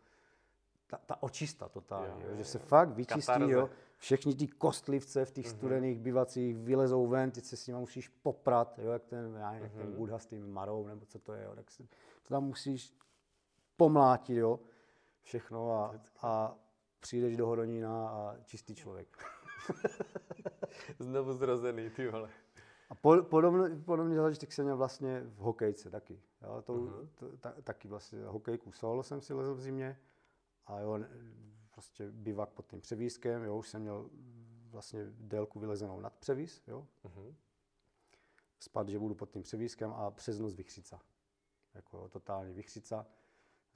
ta, 0.86 1.00
ta 1.06 1.22
očista 1.22 1.68
totální, 1.68 2.22
Jo, 2.22 2.26
jo, 2.26 2.30
jo, 2.30 2.36
že 2.36 2.44
se 2.44 2.58
jo. 2.58 2.64
fakt 2.66 2.88
vyčistí, 2.88 3.26
Katarze. 3.26 3.52
jo, 3.52 3.70
všichni 3.98 4.34
ty 4.34 4.46
kostlivce 4.48 5.24
v 5.24 5.30
těch 5.30 5.48
studených 5.48 5.98
bivacích 5.98 6.56
vylezou 6.56 7.06
ven, 7.06 7.30
ty 7.30 7.40
se 7.40 7.56
s 7.56 7.66
nimi 7.66 7.78
musíš 7.80 8.08
poprat, 8.08 8.78
jo, 8.78 8.90
jak 8.92 9.04
ten, 9.04 9.36
já 9.38 9.50
nevím, 9.52 9.62
jak 9.64 9.72
ten 9.72 9.92
Buddha 9.92 10.18
s 10.18 10.26
tím 10.26 10.52
marou, 10.52 10.86
nebo 10.86 11.06
co 11.06 11.18
to 11.18 11.32
je, 11.32 11.44
jo, 11.44 11.54
tak 11.54 11.70
si, 11.70 11.88
to 12.22 12.28
tam 12.28 12.44
musíš 12.44 12.94
pomlátit, 13.76 14.36
jo, 14.36 14.60
všechno 15.22 15.72
a, 15.72 15.94
a 16.22 16.54
přijdeš 17.06 17.36
do 17.36 17.46
Hodonína 17.46 18.08
a 18.08 18.36
čistý 18.44 18.74
člověk. 18.74 19.18
Znovu 20.98 21.32
zrozený, 21.32 21.90
ty 21.90 22.08
vole. 22.08 22.30
A 22.90 22.94
po, 22.94 23.22
podobný, 23.22 23.82
podobný 23.82 24.16
zážitek 24.16 24.52
jsem 24.52 24.64
měl 24.64 24.76
vlastně 24.76 25.20
v 25.20 25.36
hokejce 25.38 25.90
taky. 25.90 26.20
Jo, 26.42 26.62
to, 26.62 26.72
Mhm. 26.74 27.08
to, 27.14 27.36
ta, 27.36 27.54
taky 27.62 27.88
vlastně 27.88 28.24
hokejku 28.24 28.72
solo 28.72 29.02
jsem 29.02 29.20
si 29.20 29.34
lezl 29.34 29.54
v 29.54 29.60
zimě 29.60 29.98
a 30.66 30.80
jo, 30.80 30.98
prostě 31.70 32.10
bivak 32.10 32.48
pod 32.48 32.66
tím 32.66 32.80
převízkem, 32.80 33.42
jo, 33.44 33.56
už 33.58 33.68
jsem 33.68 33.82
měl 33.82 34.10
vlastně 34.70 35.06
délku 35.10 35.60
vylezenou 35.60 36.00
nad 36.00 36.12
převíz, 36.12 36.62
jo, 36.66 36.86
Mhm. 37.04 37.34
spad, 38.60 38.88
že 38.88 38.98
budu 38.98 39.14
pod 39.14 39.30
tím 39.30 39.42
převízkem 39.42 39.92
a 39.92 40.10
přes 40.10 40.38
noc 40.38 40.54
vychřica. 40.54 41.00
Jako 41.74 41.98
jo, 41.98 42.08
totální 42.08 42.52
vychřica. 42.54 43.06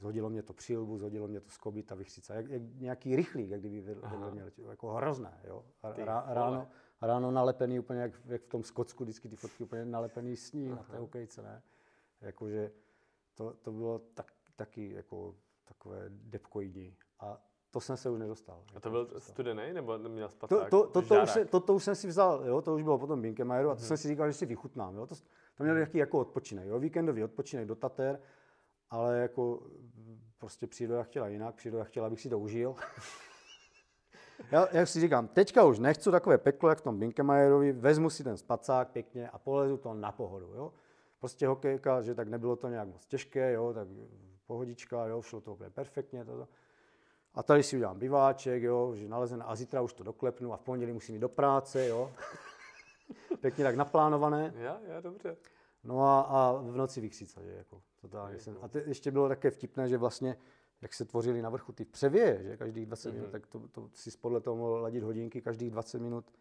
Zhodilo 0.01 0.31
mě 0.31 0.43
to 0.43 0.53
přilbu, 0.53 0.99
zhodilo 0.99 1.29
mě 1.29 1.41
to 1.41 1.51
z 1.51 1.59
koby, 1.59 1.83
ta 1.83 1.95
vychřica. 1.95 2.35
Jak, 2.35 2.49
jak 2.51 2.63
nějaký 2.63 3.17
rychlík, 3.17 3.51
jak 3.51 3.61
kdyby 3.61 3.81
vedle 3.81 4.31
mě 4.31 4.45
letěl. 4.45 4.71
Jako 4.71 4.93
hrozné, 4.93 5.41
jo. 5.45 5.65
A 5.83 5.93
Rá, 6.05 6.25
ráno, 6.29 6.69
ráno 7.03 7.31
nalepený 7.31 7.79
úplně, 7.79 8.01
jak, 8.01 8.13
jak 8.27 8.43
v 8.43 8.49
tom 8.49 8.65
Skotsku, 8.65 9.05
vždycky 9.05 9.29
ty 9.29 9.37
fotky 9.37 9.65
úplně 9.65 9.85
nalepený 9.85 10.37
sní 10.37 10.69
na 10.69 10.77
té 10.77 10.99
hokejce, 10.99 11.43
ne. 11.43 11.63
Jakože 12.21 12.71
to, 13.35 13.55
to 13.63 13.73
bylo 13.73 13.99
tak, 13.99 14.33
taky 14.57 14.93
jako 14.95 15.35
takové 15.65 16.05
depkoidní. 16.09 16.97
A 17.21 17.43
to 17.71 17.81
jsem 17.81 17.97
se 17.97 18.11
už 18.11 18.19
nedostal. 18.19 18.65
A 18.75 18.81
to 18.81 18.91
byl 18.91 19.09
studený, 19.19 19.73
nebo 19.73 19.99
měl 19.99 20.29
To, 20.29 20.33
spacák? 20.33 20.71
to, 20.71 20.87
to, 20.87 21.03
to, 21.03 21.23
už 21.23 21.31
se, 21.31 21.45
to, 21.45 21.61
to 21.61 21.75
už 21.75 21.85
jsem 21.85 21.95
si 21.95 22.09
vzal, 22.09 22.43
jo, 22.47 22.63
to 22.63 22.75
už 22.75 22.83
bylo 22.83 22.99
potom 22.99 23.23
Binkemeyeru 23.23 23.71
a 23.71 23.75
to 23.75 23.81
jsem 23.83 23.97
si 23.97 24.09
říkal, 24.09 24.27
že 24.29 24.33
si 24.33 24.47
vychutnám. 24.47 24.97
Jo. 24.97 25.07
To, 25.07 25.15
to 25.55 25.63
měl 25.63 25.75
nějaký 25.75 25.99
jako 25.99 26.19
odpočinek, 26.19 26.67
jo, 26.67 26.79
víkendový 26.79 27.25
odpočinek 27.25 27.67
do 27.67 27.75
Tater, 27.75 28.21
ale 28.91 29.19
jako 29.19 29.63
prostě 30.39 30.67
příroda 30.67 31.03
chtěla 31.03 31.29
jinak, 31.29 31.55
příroda 31.55 31.85
chtěla, 31.85 32.07
abych 32.07 32.21
si 32.21 32.29
to 32.29 32.39
užil. 32.39 32.75
Já, 34.51 34.69
jak 34.73 34.89
si 34.89 35.01
říkám, 35.01 35.29
teďka 35.29 35.65
už 35.65 35.79
nechci 35.79 36.11
takové 36.11 36.39
peklo, 36.39 36.69
jak 36.69 36.79
v 36.79 36.83
tom 36.83 36.99
Binkemeyerovi, 36.99 37.73
vezmu 37.73 38.11
si 38.11 38.25
ten 38.25 38.37
spacák 38.37 38.89
pěkně 38.89 39.29
a 39.29 39.39
polezu 39.39 39.77
to 39.77 39.95
na 39.95 40.13
pohodu, 40.13 40.47
jo. 40.55 40.73
Prostě 41.19 41.47
hokejka, 41.47 42.03
že 42.03 42.15
tak 42.15 42.29
nebylo 42.29 42.57
to 42.57 42.69
nějak 42.69 42.89
moc 42.89 43.07
těžké, 43.07 43.53
jo, 43.53 43.73
tak 43.75 43.89
pohodička, 44.47 45.07
jo, 45.07 45.23
šlo 45.23 45.41
to 45.41 45.53
úplně 45.53 45.71
perfektně, 45.71 46.25
toto. 46.25 46.49
A 47.35 47.43
tady 47.43 47.63
si 47.63 47.77
udělám 47.77 47.99
biváček, 47.99 48.63
jo, 48.63 48.95
že 48.95 49.09
nalezen 49.09 49.45
a 49.47 49.57
zítra 49.57 49.83
už 49.83 49.93
to 49.93 50.05
doklepnu 50.05 50.53
a 50.53 50.57
v 50.57 50.61
pondělí 50.61 50.93
musím 50.93 51.15
jít 51.15 51.21
do 51.21 51.29
práce, 51.29 51.87
jo. 51.87 52.13
Pěkně 53.41 53.65
tak 53.65 53.77
naplánované. 53.77 54.55
Já, 54.57 54.81
já, 54.87 55.01
dobře. 55.01 55.37
No 55.85 56.03
a, 56.03 56.21
a 56.21 56.53
v 56.53 56.77
noci 56.77 57.01
vykřica, 57.01 57.43
že 57.43 57.53
jako 57.53 57.83
totálně 58.01 58.39
jsem. 58.39 58.59
A 58.63 58.69
te, 58.69 58.83
ještě 58.87 59.11
bylo 59.11 59.29
také 59.29 59.51
vtipné, 59.51 59.89
že 59.89 59.99
vlastně, 59.99 60.37
jak 60.81 60.95
se 60.95 61.05
tvořily 61.05 61.43
na 61.43 61.51
vrchu 61.51 61.73
ty 61.73 61.85
převěje, 61.85 62.43
že 62.43 62.57
každých 62.57 62.87
20 62.87 63.13
minut, 63.13 63.31
tak 63.31 63.47
to, 63.47 63.69
to 63.69 63.91
si 63.95 64.11
podle 64.11 64.41
toho 64.41 64.57
mohl 64.57 64.73
ladit 64.73 65.03
hodinky, 65.03 65.43
každých 65.43 65.71
20 65.71 65.99
minut 65.99 66.33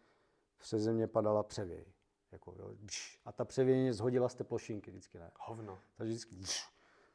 přes 0.58 0.82
země 0.82 1.06
padala 1.06 1.42
převěj. 1.42 1.84
Jako, 2.32 2.54
jo, 2.58 2.74
bš, 2.80 3.20
a 3.24 3.32
ta 3.32 3.44
převěj 3.44 3.82
mě 3.82 3.94
zhodila 3.94 4.28
z 4.28 4.34
té 4.34 4.44
plošinky 4.44 4.90
vždycky, 4.90 5.18
ne. 5.18 5.30
Hovno. 5.40 5.78
Takže 5.96 6.10
vždycky, 6.10 6.34
bš, 6.34 6.68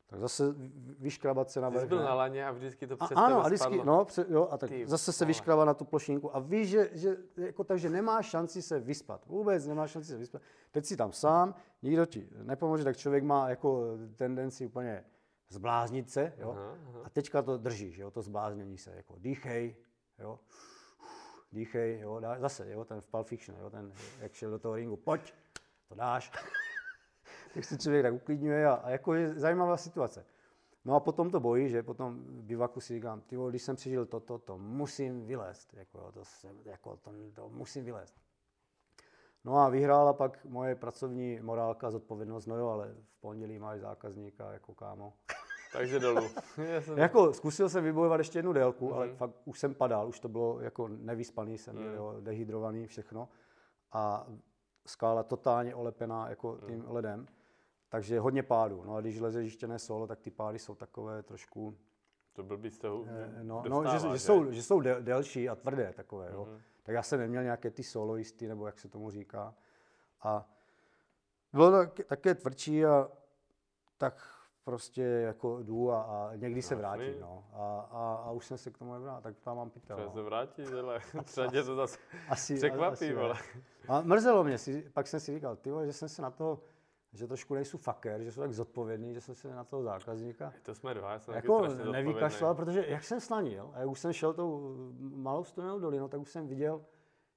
tak 0.08 0.20
zase 0.20 0.52
vy- 0.52 0.72
vyškrabat 1.00 1.50
se 1.50 1.62
na 1.62 1.70
vrch. 1.70 1.88
byl 1.88 2.04
na 2.04 2.14
laně 2.14 2.48
a 2.48 2.52
vždycky 2.52 2.88
to 2.88 2.94
A, 3.00 3.06
přes 3.06 3.18
ano, 3.18 3.40
a 3.40 3.48
vždycky, 3.48 3.66
spadlo. 3.74 3.84
no, 3.86 4.06
pře, 4.06 4.26
jo, 4.30 4.48
a 4.52 4.58
tak 4.58 4.70
Ty 4.70 4.88
zase 4.88 5.14
se 5.14 5.26
vyškrává 5.26 5.66
na 5.66 5.74
tu 5.74 5.86
plošinku 5.86 6.36
a 6.36 6.40
víš, 6.40 6.70
že, 6.70 6.90
že 6.94 7.18
jako, 7.38 7.64
takže 7.64 7.90
nemáš 7.90 8.26
šanci 8.30 8.62
se 8.62 8.80
vyspat. 8.80 9.26
Vůbec 9.26 9.68
nemáš 9.68 9.92
šanci 9.92 10.08
se 10.08 10.18
vyspat. 10.18 10.42
Teď 10.72 10.86
si 10.86 10.98
tam 10.98 11.12
sám, 11.12 11.56
nikdo 11.82 12.06
ti 12.06 12.30
nepomůže, 12.44 12.84
tak 12.84 12.98
člověk 12.98 13.24
má 13.24 13.50
jako 13.50 13.98
tendenci 14.16 14.66
úplně 14.66 15.06
zbláznit 15.50 16.10
se, 16.10 16.34
jo. 16.38 16.52
Aha, 16.52 16.78
aha. 16.90 17.00
A 17.04 17.10
teďka 17.10 17.42
to 17.42 17.58
držíš, 17.58 17.98
jo, 17.98 18.12
to 18.12 18.22
zbláznění 18.22 18.78
se, 18.78 18.92
jako 18.96 19.16
dýchej, 19.20 19.76
jo, 20.20 20.40
dýchej, 21.52 22.00
jo, 22.00 22.20
dá, 22.20 22.40
zase, 22.40 22.72
jo, 22.72 22.86
ten 22.86 23.02
v 23.02 23.08
Pulp 23.08 23.28
Fiction, 23.28 23.58
jo, 23.60 23.70
ten, 23.70 23.92
jak 24.20 24.34
šel 24.34 24.52
do 24.52 24.60
toho 24.60 24.76
ringu, 24.76 24.96
pojď, 24.98 25.34
to 25.90 25.96
dáš. 25.96 26.32
Tak 27.56 27.64
se 27.64 27.78
člověk 27.78 28.04
tak 28.04 28.14
uklidňuje 28.14 28.68
a, 28.68 28.74
a 28.74 28.90
jako 28.90 29.14
je 29.14 29.34
zajímavá 29.40 29.78
situace. 29.78 30.26
No 30.86 30.96
a 30.96 31.00
potom 31.00 31.32
to 31.32 31.40
bojí, 31.40 31.70
že 31.70 31.84
potom 31.84 32.24
v 32.24 32.44
bivaku 32.44 32.80
si 32.80 32.94
říkám, 32.94 33.22
ty 33.22 33.36
když 33.50 33.62
jsem 33.62 33.76
přežil 33.76 34.06
toto, 34.06 34.38
to 34.38 34.58
musím 34.58 35.26
vylézt, 35.26 35.74
jako, 35.74 36.12
to, 36.12 36.26
jsem, 36.26 36.60
jako, 36.66 36.98
to, 36.98 37.12
to 37.34 37.50
musím 37.50 37.86
vylézt. 37.86 38.16
No 39.44 39.58
a 39.58 39.70
vyhrála 39.70 40.14
pak 40.14 40.46
moje 40.46 40.76
pracovní 40.76 41.40
morálka, 41.42 41.92
zodpovědnost, 41.92 42.46
no 42.46 42.58
jo, 42.58 42.68
ale 42.68 42.94
v 43.04 43.22
pondělí 43.22 43.60
máš 43.60 43.80
zákazníka 43.80 44.52
jako 44.52 44.74
kámo. 44.74 45.14
Takže 45.74 46.00
dolů. 46.00 46.30
Jsem... 46.80 46.98
Jako 46.98 47.34
zkusil 47.34 47.70
jsem 47.70 47.84
vybojovat 47.84 48.18
ještě 48.18 48.40
jednu 48.40 48.54
délku, 48.54 48.90
mm-hmm. 48.90 48.96
ale 48.96 49.16
fakt 49.16 49.32
už 49.46 49.60
jsem 49.60 49.76
padal, 49.76 50.08
už 50.08 50.20
to 50.20 50.30
bylo 50.30 50.62
jako 50.62 50.88
nevyspaný, 50.88 51.58
jsem 51.58 51.76
Mm. 51.76 51.94
jo, 51.94 52.16
dehydrovaný, 52.20 52.88
všechno. 52.88 53.30
A 53.92 54.28
skála 54.88 55.24
totálně 55.24 55.76
olepená 55.76 56.30
jako 56.30 56.58
tím 56.66 56.80
Mm. 56.80 56.86
ledem, 56.88 57.28
takže 57.90 58.20
hodně 58.20 58.44
pádů. 58.44 58.84
No 58.86 58.96
a 58.96 59.02
když 59.02 59.20
lezeš 59.20 59.44
jištěné 59.46 59.80
solo, 59.80 60.08
tak 60.08 60.20
ty 60.20 60.32
pády 60.32 60.60
jsou 60.60 60.76
takové 60.76 61.24
trošku, 61.24 61.78
To 62.34 62.44
byl 62.44 62.58
by 62.58 62.72
eh, 62.84 63.44
no, 63.44 63.62
dostává, 63.64 63.84
no 63.84 63.92
že, 63.92 64.10
že, 64.18 64.20
jsou, 64.20 64.52
že 64.52 64.64
jsou 64.64 64.80
del, 64.82 65.02
delší 65.04 65.50
a 65.50 65.56
tvrdé 65.56 65.94
takové, 65.96 66.30
jo. 66.34 66.46
Mhm. 66.46 66.62
Tak 66.84 66.96
já 66.96 67.04
jsem 67.04 67.20
neměl 67.20 67.44
nějaké 67.44 67.72
ty 67.72 67.84
soloisty, 67.84 68.48
nebo 68.48 68.66
jak 68.66 68.80
se 68.80 68.90
tomu 68.90 69.10
říká. 69.12 69.54
A 70.22 70.50
bylo 71.54 71.72
to 71.72 71.78
tak, 71.78 72.08
také 72.08 72.36
tvrdší 72.36 72.86
a 72.86 73.10
tak 73.98 74.28
prostě 74.64 75.02
jako 75.02 75.64
jdu 75.64 75.92
a, 75.92 76.02
a 76.02 76.36
někdy 76.36 76.62
se 76.62 76.74
No, 76.76 76.80
vrátím, 76.80 77.06
jasný. 77.06 77.22
no. 77.22 77.44
A, 77.54 77.80
a, 77.92 78.24
a 78.28 78.32
už 78.32 78.46
jsem 78.46 78.58
se 78.58 78.72
k 78.72 78.78
tomu 78.78 78.94
nevrátil, 78.94 79.22
tak 79.22 79.36
tam 79.40 79.58
mám 79.58 79.70
pytel. 79.70 79.96
Třeba 79.98 80.10
No. 80.10 80.16
se 80.16 80.22
vrátit, 80.22 80.74
ale 80.74 81.00
třeba 81.24 81.48
tě 81.48 81.64
to 81.64 81.76
zase 81.76 82.00
Asi, 82.30 82.56
překvapí, 82.56 82.94
asi, 82.94 83.08
ne. 83.10 83.14
vole. 83.22 83.36
A 83.88 84.02
mrzelo 84.02 84.44
mě, 84.44 84.58
si, 84.58 84.90
pak 84.94 85.08
jsem 85.08 85.20
si 85.20 85.34
říkal, 85.36 85.56
ty 85.56 85.72
vole, 85.72 85.86
že 85.86 85.94
jsem 85.94 86.10
se 86.10 86.22
na 86.22 86.32
to, 86.32 86.60
že 87.16 87.28
trošku 87.28 87.54
nejsou 87.54 87.78
faker, 87.78 88.24
že 88.24 88.32
jsou 88.32 88.42
tak 88.42 88.54
zodpovědný, 88.54 89.14
že 89.14 89.22
jsem 89.22 89.36
se 89.36 89.56
na 89.56 89.64
toho 89.64 89.84
zákazníka 89.84 90.54
To 90.64 90.76
jsme 90.76 90.94
dva, 90.94 91.12
já 91.12 91.20
jsem 91.20 91.34
jako 91.34 91.68
nevykašlal, 91.92 92.56
protože 92.56 92.86
jak 92.88 93.04
jsem 93.04 93.20
slanil 93.20 93.72
a 93.74 93.80
jak 93.80 93.90
už 93.90 94.00
jsem 94.00 94.14
šel 94.14 94.34
tou 94.34 94.76
malou 95.00 95.44
studenou 95.44 95.80
dolinou, 95.80 96.08
tak 96.08 96.22
už 96.22 96.32
jsem 96.32 96.48
viděl, 96.48 96.86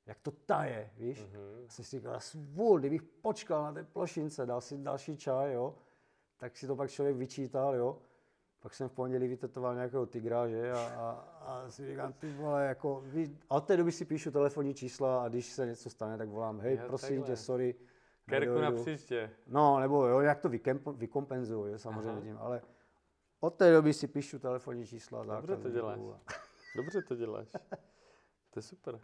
jak 0.06 0.18
to 0.20 0.30
taje, 0.30 0.90
víš. 0.96 1.22
Mhm. 1.22 1.40
Mm-hmm. 1.40 1.66
Jsem 1.68 1.84
si 1.84 1.98
říkal, 1.98 2.20
svůl, 2.20 2.78
kdybych 2.78 3.02
počkal 3.02 3.62
na 3.62 3.72
té 3.72 3.84
plošince, 3.84 4.46
dal 4.46 4.60
si 4.60 4.78
další 4.78 5.16
čaj, 5.16 5.52
jo, 5.52 5.74
tak 6.36 6.56
si 6.56 6.66
to 6.66 6.76
pak 6.76 6.90
člověk 6.90 7.16
vyčítal, 7.16 7.74
jo. 7.74 7.98
Pak 8.60 8.74
jsem 8.74 8.88
v 8.88 8.92
pondělí 8.92 9.28
vytetoval 9.28 9.74
nějakého 9.74 10.06
tygra, 10.06 10.48
že, 10.48 10.72
a, 10.72 10.78
a, 10.78 11.10
a 11.40 11.70
si 11.70 11.86
říkám, 11.86 12.12
ty 12.12 12.32
vole, 12.32 12.66
jako, 12.66 13.02
víš, 13.06 13.30
a 13.50 13.54
od 13.54 13.64
té 13.64 13.76
doby 13.76 13.92
si 13.92 14.04
píšu 14.04 14.30
telefonní 14.30 14.74
čísla 14.74 15.24
a 15.24 15.28
když 15.28 15.46
se 15.46 15.66
něco 15.66 15.90
stane, 15.90 16.18
tak 16.18 16.28
volám, 16.28 16.60
hej, 16.60 16.78
prosím 16.86 17.08
takhle. 17.08 17.26
tě, 17.26 17.36
sorry. 17.36 17.74
Kerku 18.28 18.54
na 18.54 18.60
nedojdu." 18.60 18.82
příště. 18.82 19.30
No, 19.46 19.80
nebo 19.80 20.06
jo, 20.06 20.20
jak 20.20 20.38
to 20.40 20.48
vykompenzuju, 20.92 21.66
jo, 21.66 21.78
samozřejmě 21.78 22.10
Aha. 22.10 22.20
tím, 22.20 22.38
ale 22.38 22.62
od 23.40 23.54
té 23.54 23.72
doby 23.72 23.92
si 23.92 24.08
píšu 24.08 24.38
telefonní 24.38 24.86
čísla 24.86 25.24
Dobře 25.24 25.56
to 25.56 25.70
děláš. 25.70 25.98
a- 26.00 26.20
Dobře 26.76 27.02
to 27.02 27.14
děláš. 27.16 27.48
To 28.50 28.58
je 28.58 28.62
super. 28.62 28.94
Uh, 28.94 29.00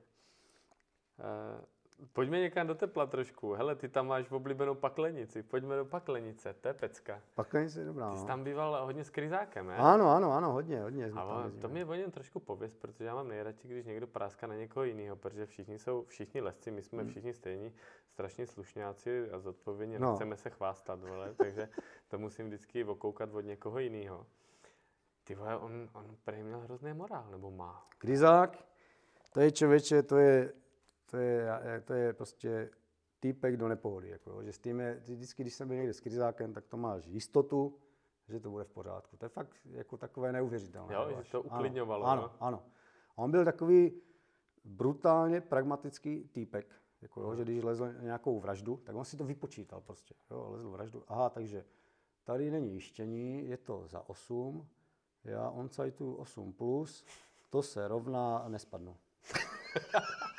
pojďme 2.12 2.40
někam 2.40 2.66
do 2.66 2.74
tepla 2.74 3.06
trošku. 3.06 3.52
Hele, 3.52 3.74
ty 3.76 3.88
tam 3.88 4.06
máš 4.06 4.30
oblíbenou 4.30 4.74
paklenici. 4.74 5.42
Pojďme 5.42 5.76
do 5.76 5.84
paklenice, 5.84 6.54
to 6.60 6.68
je 6.68 6.74
pecka. 6.74 7.22
Pak 7.34 7.52
nic 7.52 7.76
je 7.76 7.84
dobrá, 7.84 8.10
Ty 8.10 8.16
jsi 8.16 8.22
no. 8.22 8.26
tam 8.28 8.44
býval 8.44 8.84
hodně 8.86 9.04
s 9.04 9.10
kryzákem, 9.10 9.66
ne? 9.66 9.76
Ano, 9.76 10.10
ano, 10.10 10.32
ano, 10.32 10.52
hodně, 10.52 10.80
hodně. 10.82 11.10
jsme 11.10 11.20
A 11.20 11.42
jezdili. 11.44 11.60
to 11.62 11.68
mě 11.68 11.84
o 11.86 11.94
něm 11.94 12.10
trošku 12.10 12.40
pověs, 12.40 12.74
protože 12.74 13.04
já 13.04 13.14
mám 13.14 13.28
nejradši, 13.28 13.68
když 13.68 13.86
někdo 13.86 14.06
práská 14.06 14.46
na 14.46 14.54
někoho 14.54 14.84
jiného, 14.84 15.16
protože 15.16 15.46
všichni 15.46 15.78
jsou, 15.78 16.04
všichni 16.04 16.40
lesci, 16.40 16.70
my 16.70 16.82
jsme 16.82 17.04
všichni 17.04 17.34
stejní, 17.34 17.72
strašně 18.08 18.46
slušňáci 18.46 19.30
a 19.30 19.38
zodpovědně, 19.38 19.98
No. 19.98 20.10
nechceme 20.10 20.36
se 20.36 20.50
chvástat, 20.50 21.00
vole, 21.00 21.34
takže 21.38 21.68
to 22.08 22.18
musím 22.18 22.46
vždycky 22.46 22.84
okoukat 22.84 23.34
od 23.34 23.40
někoho 23.40 23.78
jiného. 23.78 24.26
Ty 25.24 25.34
vole, 25.34 25.58
on, 25.58 25.88
on 25.92 26.16
prý 26.24 26.42
měl 26.42 26.60
hrozný 26.60 26.92
morál, 26.94 27.26
nebo 27.30 27.50
má. 27.50 27.86
Kryzák, 27.98 28.64
to 29.32 29.40
je 29.40 29.50
člověče, 29.52 30.02
to 30.02 30.16
je, 30.16 30.52
to 31.14 31.20
je, 31.20 31.48
to 31.84 31.92
je 31.94 32.12
prostě 32.12 32.70
týpek 33.20 33.56
do 33.56 33.68
nepohody. 33.68 34.08
Jako, 34.08 34.42
že 34.42 34.52
s 34.52 34.58
tím 34.58 34.80
je, 34.80 34.94
vždycky, 34.94 35.42
když 35.42 35.54
jsem 35.54 35.68
byl 35.68 35.76
někde 35.76 35.92
s 35.94 36.00
kryzákem, 36.00 36.52
tak 36.52 36.66
to 36.66 36.76
máš 36.76 37.06
jistotu, 37.06 37.78
že 38.28 38.40
to 38.40 38.50
bude 38.50 38.64
v 38.64 38.70
pořádku. 38.70 39.16
To 39.16 39.24
je 39.24 39.28
fakt 39.28 39.56
jako 39.64 39.96
takové 39.96 40.32
neuvěřitelné. 40.32 40.94
Jo, 40.94 41.22
že 41.22 41.30
to 41.30 41.42
uklidňovalo, 41.42 42.06
Ano, 42.06 42.22
no. 42.22 42.28
ano, 42.28 42.36
ano. 42.40 42.62
A 43.16 43.18
on 43.18 43.30
byl 43.30 43.44
takový 43.44 44.00
brutálně 44.64 45.40
pragmatický 45.40 46.28
týpek. 46.32 46.74
Jako, 47.02 47.20
jo, 47.20 47.34
že 47.34 47.42
když 47.42 47.62
lezl 47.62 47.92
nějakou 48.00 48.40
vraždu, 48.40 48.76
tak 48.76 48.96
on 48.96 49.04
si 49.04 49.16
to 49.16 49.24
vypočítal 49.24 49.80
prostě. 49.80 50.14
Jo, 50.30 50.48
lezl 50.50 50.70
vraždu. 50.70 51.04
Aha, 51.08 51.30
takže 51.30 51.64
tady 52.24 52.50
není 52.50 52.74
jištění, 52.74 53.48
je 53.48 53.56
to 53.56 53.86
za 53.86 54.08
8, 54.08 54.68
já 55.24 55.50
on 55.50 55.68
tu 55.94 56.14
8 56.14 56.52
plus, 56.52 57.04
to 57.50 57.62
se 57.62 57.88
rovná 57.88 58.44
nespadnu. 58.48 58.96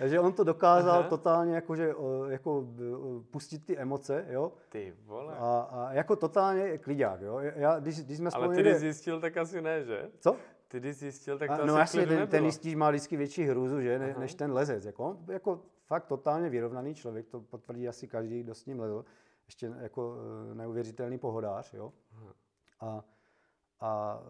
Takže 0.00 0.20
on 0.20 0.32
to 0.32 0.44
dokázal 0.44 0.90
Aha. 0.90 1.00
Aha. 1.00 1.08
totálně 1.08 1.54
jakože, 1.54 1.94
jako 2.28 2.58
o, 2.58 2.64
pustit 3.30 3.58
ty 3.66 3.78
emoce, 3.78 4.26
jo, 4.28 4.52
Ty 4.68 4.94
vole. 5.04 5.34
a, 5.38 5.60
a 5.72 5.92
jako 5.92 6.16
totálně 6.16 6.78
klidák, 6.78 7.20
jo. 7.20 7.38
Já, 7.38 7.80
když, 7.80 8.04
když 8.04 8.18
jsme 8.18 8.30
Ale 8.34 8.48
ty, 8.48 8.54
někde- 8.54 8.78
zjistil, 8.78 9.20
tak 9.20 9.36
asi 9.36 9.62
ne, 9.62 9.84
že? 9.84 10.10
Co? 10.18 10.36
Ty, 10.68 10.80
když 10.80 10.96
zjistil, 10.96 11.38
tak 11.38 11.50
A, 11.50 11.56
to 11.58 11.66
no 11.66 11.72
asi 11.72 11.80
jasně, 11.80 12.02
v 12.02 12.06
klidu 12.06 12.20
ten, 12.20 12.28
ten 12.28 12.44
jistý 12.44 12.76
má 12.76 12.90
vždycky 12.90 13.16
větší 13.16 13.44
hrůzu, 13.44 13.80
že, 13.80 13.98
ne, 13.98 14.10
Aha. 14.10 14.20
než 14.20 14.34
ten 14.34 14.52
lezec. 14.52 14.84
Jako, 14.84 15.04
on, 15.04 15.18
jako 15.28 15.60
fakt 15.86 16.06
totálně 16.06 16.48
vyrovnaný 16.50 16.94
člověk, 16.94 17.26
to 17.28 17.40
potvrdí 17.40 17.88
asi 17.88 18.08
každý, 18.08 18.42
kdo 18.42 18.54
s 18.54 18.66
ním 18.66 18.80
lezl. 18.80 19.04
Ještě 19.46 19.72
jako 19.80 20.16
eh, 20.50 20.54
neuvěřitelný 20.54 21.18
pohodář, 21.18 21.74
jo. 21.74 21.92
A, 22.80 23.04
a 23.80 24.20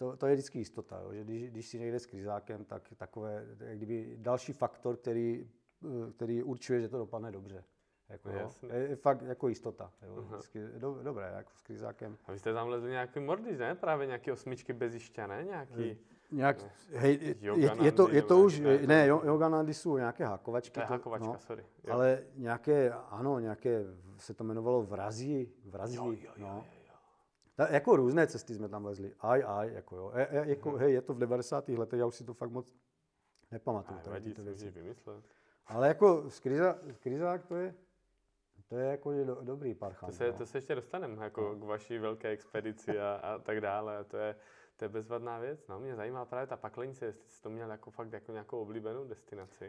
to, 0.00 0.16
to 0.16 0.26
je 0.26 0.34
vždycky 0.34 0.58
jistota, 0.58 1.00
jo, 1.00 1.12
že 1.12 1.24
když, 1.24 1.50
když 1.50 1.68
si 1.68 1.78
někde 1.78 1.98
s 2.00 2.06
kryzákem, 2.06 2.64
tak 2.64 2.82
takové, 2.96 3.46
jak 3.60 3.76
kdyby 3.76 4.16
další 4.18 4.52
faktor, 4.52 4.96
který, 4.96 5.50
eh, 5.84 6.12
který 6.12 6.42
určuje, 6.42 6.80
že 6.80 6.88
to 6.88 6.98
dopadne 6.98 7.32
dobře. 7.32 7.64
Jako, 8.08 8.30
jo. 8.30 8.36
Jasně. 8.38 8.68
Je, 8.72 8.88
je, 8.88 8.96
fakt 8.96 9.22
jako 9.22 9.48
jistota. 9.48 9.92
Jo. 10.02 10.22
Vždycky, 10.22 10.60
do, 10.78 10.98
dobré, 11.02 11.32
jako 11.36 11.50
s 11.54 11.62
kryzákem. 11.62 12.18
A 12.26 12.32
vy 12.32 12.38
jste 12.38 12.54
tam 12.54 12.68
lezli 12.68 12.90
nějaký 12.90 13.20
mordič, 13.20 13.58
ne? 13.58 13.74
Právě 13.74 14.06
nějaké 14.06 14.32
osmičky 14.32 14.72
bez 14.72 14.94
jišťa, 14.94 15.26
ne? 15.26 15.44
Nějaký... 15.44 15.98
Nějak, 16.32 16.56
hej, 16.92 17.18
je, 17.40 17.70
je, 17.82 17.92
to, 17.92 18.10
je 18.10 18.22
to 18.22 18.38
už, 18.38 18.60
ne, 18.60 18.78
ne, 18.86 19.06
jo- 19.06 19.22
Yoganandy 19.24 19.74
jsou 19.74 19.96
nějaké 19.96 20.24
hákovačky. 20.24 20.74
To 20.74 20.80
je 20.80 20.86
hákovačka, 20.86 21.38
sorry. 21.38 21.64
Jo. 21.84 21.92
Ale 21.94 22.22
nějaké, 22.36 22.92
ano, 22.92 23.38
nějaké, 23.38 23.84
se 24.16 24.34
to 24.34 24.44
jmenovalo 24.44 24.82
vrazí, 24.82 25.52
vrazí, 25.64 25.96
Jo, 25.96 26.04
jo, 26.04 26.12
jo, 26.12 26.32
no. 26.36 26.46
jo, 26.46 26.54
jo. 26.56 26.64
Ta, 27.60 27.68
jako 27.70 27.96
různé 27.96 28.26
cesty 28.26 28.54
jsme 28.54 28.68
tam 28.68 28.84
lezli. 28.84 29.14
Aj, 29.20 29.44
aj, 29.46 29.72
jako 29.72 29.96
jo. 29.96 30.10
E, 30.14 30.26
e, 30.26 30.48
jako, 30.48 30.70
hej, 30.70 30.92
je 30.92 31.02
to 31.02 31.14
v 31.14 31.18
90. 31.18 31.68
letech, 31.68 31.98
já 31.98 32.06
už 32.06 32.14
si 32.14 32.24
to 32.24 32.34
fakt 32.34 32.50
moc 32.50 32.74
nepamatuju. 33.50 33.98
A 33.98 34.02
tady 34.02 34.08
nevadí, 34.10 34.30
tyto 34.30 34.42
to 34.42 34.44
věci. 34.44 34.70
vymyslet. 34.70 35.24
Ale 35.66 35.88
jako 35.88 36.30
skryza, 36.30 36.78
skryzák 36.92 37.46
to 37.46 37.56
je, 37.56 37.74
to 38.68 38.76
je 38.76 38.86
jako 38.90 39.12
je 39.12 39.24
do, 39.24 39.38
dobrý 39.42 39.74
parchant. 39.74 40.12
To 40.12 40.16
se, 40.16 40.26
no. 40.26 40.38
to 40.38 40.46
se 40.46 40.58
ještě 40.58 40.74
dostaneme 40.74 41.24
jako 41.24 41.56
k 41.56 41.64
vaší 41.64 41.98
velké 41.98 42.28
expedici 42.28 42.98
a, 42.98 43.14
a 43.14 43.38
tak 43.38 43.60
dále. 43.60 43.98
A 43.98 44.04
to 44.04 44.16
je, 44.16 44.36
to 44.80 44.84
je 44.84 44.88
bezvadná 44.88 45.38
věc. 45.38 45.66
No, 45.68 45.80
mě 45.80 45.96
zajímá 45.96 46.24
právě 46.24 46.46
ta 46.46 46.56
paklenice, 46.56 47.06
jestli 47.06 47.28
jsi 47.28 47.42
to 47.42 47.50
měl 47.50 47.70
jako 47.70 47.90
fakt 47.90 48.12
jako 48.12 48.32
nějakou 48.32 48.60
oblíbenou 48.60 49.04
destinaci. 49.04 49.68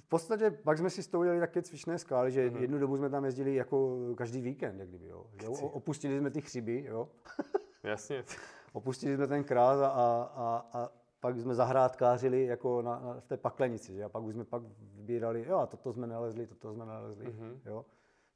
V 0.00 0.08
podstatě 0.08 0.50
pak 0.50 0.78
jsme 0.78 0.90
si 0.90 1.02
s 1.02 1.08
tou 1.08 1.22
jeli 1.22 1.40
také 1.40 1.62
cvičné 1.62 1.98
skály, 1.98 2.32
že 2.32 2.50
Mhm. 2.50 2.60
jednu 2.60 2.78
dobu 2.78 2.96
jsme 2.96 3.10
tam 3.10 3.24
jezdili 3.24 3.54
jako 3.54 3.98
každý 4.16 4.40
víkend, 4.40 4.78
jak 4.80 4.88
kdyby, 4.88 5.06
jo. 5.08 5.26
Že 5.40 5.46
Chci. 5.46 5.64
o- 5.64 5.68
Opustili 5.68 6.18
jsme 6.18 6.30
ty 6.30 6.40
chřiby, 6.40 6.84
jo. 6.84 7.08
Jasně. 7.82 8.24
Opustili 8.72 9.14
jsme 9.16 9.26
ten 9.26 9.44
krás 9.44 9.78
a, 9.80 9.88
a, 9.90 10.66
a 10.72 10.90
pak 11.20 11.38
jsme 11.38 11.54
zahrádkářili 11.54 12.44
jako 12.46 12.82
na, 12.82 13.00
na, 13.00 13.20
v 13.20 13.26
té 13.26 13.36
paklenici, 13.36 13.94
že? 13.94 14.04
A 14.04 14.08
pak 14.08 14.22
už 14.22 14.34
jsme 14.34 14.44
pak 14.44 14.62
vybírali, 14.78 15.44
jo, 15.48 15.56
a 15.58 15.66
toto 15.66 15.92
jsme 15.92 16.06
nalezli, 16.06 16.46
toto 16.46 16.72
jsme 16.74 16.86
nalezli, 16.86 17.24
Mhm. 17.26 17.60
jo. 17.64 17.84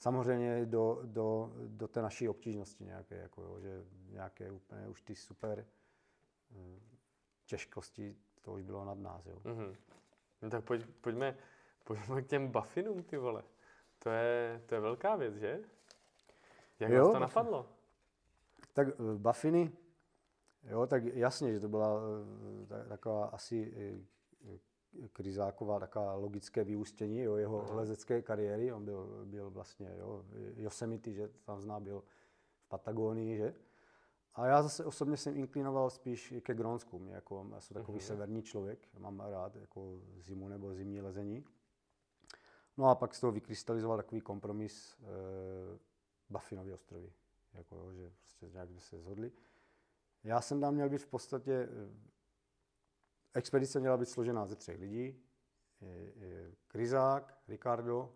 Samozřejmě 0.01 0.67
do, 0.67 1.01
do, 1.05 1.53
do 1.67 1.89
té 1.89 2.03
naší 2.03 2.29
obtížnosti 2.29 2.85
nějaké, 2.85 3.15
jako 3.17 3.43
jo, 3.43 3.61
že 3.61 3.85
nějaké 4.11 4.51
úplně 4.53 4.89
už 4.89 5.03
ty 5.03 5.15
super 5.15 5.65
těžkosti, 7.47 8.17
to 8.43 8.53
už 8.53 8.63
bylo 8.63 8.85
nad 8.85 8.99
nás, 8.99 9.27
jo. 9.27 9.41
Mhm. 9.45 9.77
No 10.43 10.51
tak 10.51 10.65
pojď, 10.65 10.87
pojďme, 11.01 11.37
pojďme 11.85 12.23
k 12.23 12.27
těm 12.27 12.49
buffinům, 12.49 13.03
ty 13.03 13.17
vole. 13.17 13.43
To 13.99 14.11
je, 14.11 14.63
to 14.67 14.75
je 14.75 14.81
velká 14.81 15.17
věc, 15.17 15.35
že? 15.35 15.61
Jak 16.81 16.91
Jo, 16.91 17.05
vás 17.05 17.13
to 17.13 17.19
napadlo? 17.19 17.67
Tak 18.73 18.89
eh, 18.89 18.93
Buffiny, 19.19 19.73
jo, 20.63 20.87
tak 20.87 21.05
jasně, 21.05 21.53
že 21.53 21.61
to 21.61 21.69
byla 21.69 22.01
eh, 22.63 22.67
ta- 22.67 22.85
taková 22.85 23.27
asi 23.27 23.75
eh, 23.77 24.19
Kryzáková 25.13 25.81
taková 25.81 26.15
logické 26.15 26.65
vyústění 26.65 27.19
jo, 27.19 27.37
jeho 27.37 27.63
Aha. 27.63 27.75
lezecké 27.75 28.23
kariéry. 28.23 28.73
On 28.73 28.85
byl, 28.85 29.25
byl 29.25 29.51
vlastně 29.51 29.95
jo, 29.99 30.25
Yosemite, 30.57 31.13
že 31.13 31.29
tam 31.29 31.61
zná, 31.61 31.81
byl 31.81 32.05
v 32.61 32.69
Patagonii, 32.69 33.37
že? 33.37 33.55
A 34.39 34.47
já 34.47 34.63
zase 34.63 34.85
osobně 34.85 35.17
jsem 35.17 35.37
inklinoval 35.37 35.91
spíš 35.91 36.35
ke 36.41 36.55
Grónsku. 36.55 36.99
Mě 36.99 37.15
jako, 37.15 37.47
já 37.53 37.61
jsem 37.61 37.75
takový 37.75 37.99
mm-hmm. 37.99 38.07
severní 38.07 38.43
člověk, 38.43 38.89
mám 38.99 39.21
rád 39.21 39.57
jako 39.57 40.01
zimu 40.19 40.49
nebo 40.49 40.75
zimní 40.75 41.01
lezení. 41.01 41.45
No 42.77 42.87
a 42.87 42.95
pak 42.95 43.15
z 43.15 43.21
toho 43.21 43.33
vykrystalizoval 43.33 43.97
takový 43.97 44.21
kompromis 44.21 44.97
e, 45.01 45.05
Baffinovy 46.31 46.73
ostrovy. 46.73 47.13
Jako, 47.55 47.77
jo, 47.77 47.93
že 47.93 48.11
prostě 48.21 48.49
nějak 48.49 48.69
by 48.69 48.81
se 48.81 48.99
zhodli. 48.99 49.33
Já 50.25 50.41
jsem 50.41 50.61
tam 50.61 50.75
měl 50.75 50.89
být 50.89 51.03
v 51.03 51.07
podstatě, 51.07 51.53
eh, 51.53 52.11
expedice 53.35 53.81
měla 53.81 53.97
být 53.97 54.09
složená 54.09 54.47
ze 54.47 54.57
třech 54.57 54.79
lidí. 54.79 55.25
Krizák, 56.67 57.39
Ricardo 57.49 58.15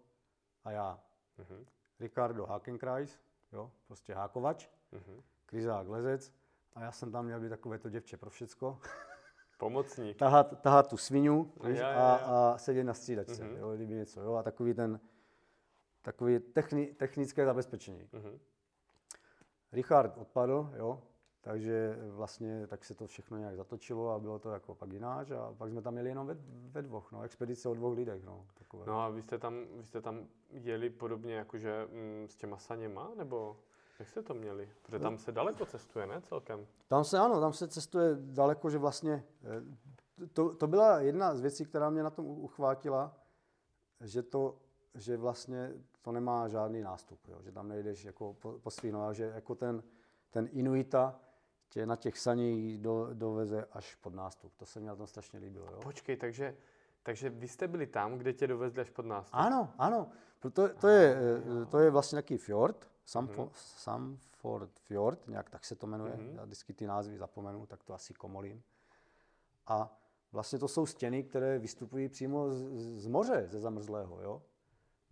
a 0.64 0.70
já. 0.70 1.04
Mm-hmm. 1.38 1.66
Ricardo 2.00 2.46
Hakenkreis, 2.46 3.20
jo, 3.52 3.72
prostě 3.86 4.14
hákovač. 4.14 4.70
Mm-hmm. 4.92 5.22
Krizák 5.52 5.88
lezec 5.88 6.32
a 6.74 6.82
já 6.82 6.92
jsem 6.92 7.12
tam 7.12 7.24
měl 7.24 7.40
být 7.40 7.48
takové 7.48 7.78
to 7.78 7.90
děvče 7.90 8.16
pro 8.16 8.30
všecko. 8.30 8.78
Pomocník. 9.58 10.16
tahat, 10.18 10.60
tahat 10.60 10.88
tu 10.88 10.96
svinu 10.96 11.52
a, 11.60 11.68
já, 11.68 11.74
já, 11.76 11.92
já. 11.92 12.14
a 12.14 12.58
sedět 12.58 12.84
na 12.84 12.94
střídačce, 12.94 13.44
mm-hmm. 13.44 13.58
jo, 13.58 13.76
kdyby 13.76 13.94
něco, 13.94 14.20
jo, 14.20 14.34
a 14.34 14.42
takový 14.42 14.74
ten, 14.74 15.00
takový 16.02 16.38
techni, 16.38 16.86
technické 16.86 17.44
zabezpečení. 17.44 18.08
Mm-hmm. 18.12 18.38
Richard 19.72 20.18
odpadl, 20.18 20.70
jo, 20.76 21.02
takže 21.40 21.98
vlastně 22.10 22.66
tak 22.66 22.84
se 22.84 22.94
to 22.94 23.06
všechno 23.06 23.38
nějak 23.38 23.56
zatočilo 23.56 24.10
a 24.10 24.18
bylo 24.18 24.38
to 24.38 24.50
jako 24.50 24.74
pak 24.74 24.92
jináč 24.92 25.30
a 25.30 25.54
pak 25.58 25.70
jsme 25.70 25.82
tam 25.82 25.96
jeli 25.96 26.08
jenom 26.08 26.26
ve, 26.26 26.36
ve 26.70 26.82
dvoch, 26.82 27.12
no, 27.12 27.22
expedice 27.22 27.68
o 27.68 27.74
dvou 27.74 27.92
lidech, 27.92 28.24
no. 28.24 28.46
Takové. 28.54 28.86
No 28.86 29.00
a 29.00 29.08
vy 29.08 29.22
jste 29.22 29.38
tam, 29.38 29.64
vy 29.76 29.86
jste 29.86 30.00
tam 30.00 30.26
jeli 30.50 30.90
podobně 30.90 31.34
jakože 31.34 31.82
m, 31.82 32.20
mm, 32.20 32.28
s 32.28 32.36
těma 32.36 32.58
saněma, 32.58 33.10
nebo 33.16 33.56
jak 34.02 34.08
jste 34.08 34.22
to 34.22 34.34
měli? 34.34 34.70
Protože 34.82 34.98
tam 34.98 35.18
se 35.18 35.32
daleko 35.32 35.66
cestuje, 35.66 36.06
ne 36.06 36.20
celkem? 36.20 36.66
Tam 36.88 37.04
se 37.04 37.18
ano, 37.18 37.40
tam 37.40 37.52
se 37.52 37.68
cestuje 37.68 38.16
daleko, 38.20 38.70
že 38.70 38.78
vlastně, 38.78 39.24
eh, 40.24 40.26
to, 40.32 40.54
to 40.54 40.66
byla 40.66 41.00
jedna 41.00 41.34
z 41.34 41.40
věcí, 41.40 41.64
která 41.64 41.90
mě 41.90 42.02
na 42.02 42.10
tom 42.10 42.26
uchvátila, 42.26 43.16
že 44.00 44.22
to, 44.22 44.58
že 44.94 45.16
vlastně 45.16 45.72
to 46.02 46.12
nemá 46.12 46.48
žádný 46.48 46.82
nástup, 46.82 47.28
jo? 47.28 47.42
že 47.42 47.52
tam 47.52 47.68
nejdeš 47.68 48.04
jako 48.04 48.34
po, 48.34 48.52
po 48.52 48.70
svých 48.70 48.92
nohách, 48.92 49.14
že 49.14 49.32
jako 49.34 49.54
ten, 49.54 49.82
ten 50.30 50.48
Inuita 50.52 51.20
tě 51.68 51.86
na 51.86 51.96
těch 51.96 52.18
saních 52.18 52.78
do, 52.78 53.08
doveze 53.12 53.66
až 53.72 53.94
pod 53.94 54.14
nástup. 54.14 54.52
To 54.56 54.66
se 54.66 54.80
mi 54.80 54.86
na 54.86 54.96
tom 54.96 55.06
strašně 55.06 55.38
líbilo. 55.38 55.66
Jo? 55.66 55.80
Počkej, 55.82 56.16
takže, 56.16 56.56
takže 57.02 57.30
vy 57.30 57.48
jste 57.48 57.68
byli 57.68 57.86
tam, 57.86 58.18
kde 58.18 58.32
tě 58.32 58.46
dovezli 58.46 58.80
až 58.80 58.90
pod 58.90 59.06
nástup? 59.06 59.34
Ano, 59.34 59.70
ano. 59.78 60.08
To, 60.40 60.50
to, 60.50 60.88
je, 60.88 61.16
eh, 61.62 61.66
to 61.66 61.78
je 61.78 61.90
vlastně 61.90 62.16
takový 62.16 62.38
fjord, 62.38 62.91
Samfo, 63.04 63.46
mm-hmm. 63.46 63.50
Samford 63.54 64.78
Fjord, 64.78 65.28
nějak 65.28 65.50
tak 65.50 65.64
se 65.64 65.76
to 65.76 65.86
jmenuje. 65.86 66.12
Mm-hmm. 66.12 66.36
Já 66.36 66.44
vždycky 66.44 66.72
ty 66.72 66.86
názvy 66.86 67.18
zapomenu, 67.18 67.66
tak 67.66 67.84
to 67.84 67.94
asi 67.94 68.14
komolím. 68.14 68.62
A 69.66 70.00
vlastně 70.32 70.58
to 70.58 70.68
jsou 70.68 70.86
stěny, 70.86 71.22
které 71.22 71.58
vystupují 71.58 72.08
přímo 72.08 72.50
z, 72.50 73.00
z 73.00 73.06
moře, 73.06 73.46
ze 73.48 73.60
zamrzlého, 73.60 74.22
jo. 74.22 74.42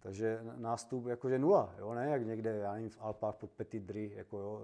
Takže 0.01 0.41
nástup 0.57 1.07
jakože 1.07 1.39
nula, 1.39 1.75
jo, 1.79 1.95
ne 1.95 2.11
jak 2.11 2.27
někde, 2.27 2.51
já 2.51 2.73
nevím, 2.73 2.91
v 2.91 2.99
Alpách 3.01 3.35
pod 3.35 3.51
Petit 3.51 3.83
Dry, 3.83 4.13
jako 4.15 4.39
jo. 4.39 4.61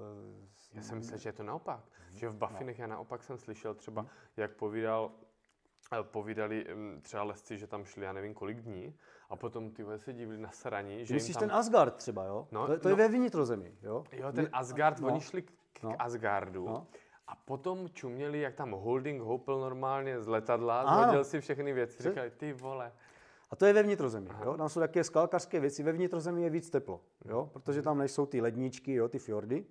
Já 0.73 0.83
jsem 0.83 0.99
myslel, 0.99 1.19
že 1.19 1.29
je 1.29 1.33
to 1.33 1.43
naopak, 1.43 1.85
že 2.13 2.29
v 2.29 2.35
Bafinech, 2.35 2.79
no. 2.79 2.83
já 2.83 2.87
naopak 2.87 3.23
jsem 3.23 3.39
slyšel 3.39 3.75
třeba, 3.75 4.03
mhm. 4.03 4.11
jak 4.37 4.53
povídal 4.53 5.13
povídali 6.03 6.67
třeba 7.03 7.23
lesci, 7.23 7.59
že 7.59 7.67
tam 7.67 7.85
šli 7.85 8.05
já 8.05 8.13
nevím 8.13 8.35
kolik 8.35 8.61
dní 8.61 8.95
a 9.31 9.37
potom 9.37 9.71
ty 9.71 9.85
se 9.97 10.13
divili 10.13 10.39
na 10.39 10.51
sraní. 10.51 11.05
Že 11.05 11.15
Myslíš 11.15 11.37
tam... 11.37 11.41
ten 11.41 11.53
Asgard 11.53 11.95
třeba, 11.95 12.25
jo? 12.25 12.49
No, 12.53 12.67
to, 12.67 12.79
to 12.79 12.89
no, 12.89 12.91
je 12.91 12.97
ve 12.97 13.09
vnitrozemí, 13.09 13.79
jo? 13.83 14.05
Jo, 14.13 14.33
ten 14.33 14.49
Asgard, 14.53 15.01
no, 15.01 15.09
oni 15.09 15.21
šli 15.21 15.43
k, 15.43 15.53
k 15.73 15.83
no, 15.83 16.03
Asgardu 16.03 16.67
no. 16.67 16.87
a 17.27 17.35
potom 17.35 17.89
čuměli, 17.89 18.41
jak 18.41 18.55
tam 18.55 18.71
holding 18.71 19.23
houpil 19.23 19.61
normálně 19.61 20.21
z 20.21 20.27
letadla, 20.27 21.03
zhodil 21.03 21.25
si 21.25 21.41
všechny 21.41 21.73
věci, 21.73 22.03
říkali, 22.03 22.31
ty 22.31 22.53
vole. 22.53 22.93
A 23.51 23.57
to 23.57 23.67
je 23.67 23.73
ve 23.73 23.83
vnitrozemí, 23.83 24.31
jo? 24.45 24.57
Tam 24.57 24.69
jsou 24.69 24.81
také 24.81 25.05
skalkařské 25.05 25.61
věci, 25.61 25.83
ve 25.83 25.93
vnitrozemí 25.93 26.43
je 26.43 26.51
víc 26.51 26.71
teplo, 26.71 27.01
jo? 27.25 27.51
Protože 27.53 27.83
tam 27.83 27.99
nejsou 27.99 28.27
ty 28.27 28.41
ledničky, 28.41 28.95
jo, 28.95 29.09
ty 29.09 29.19
fjordy, 29.19 29.67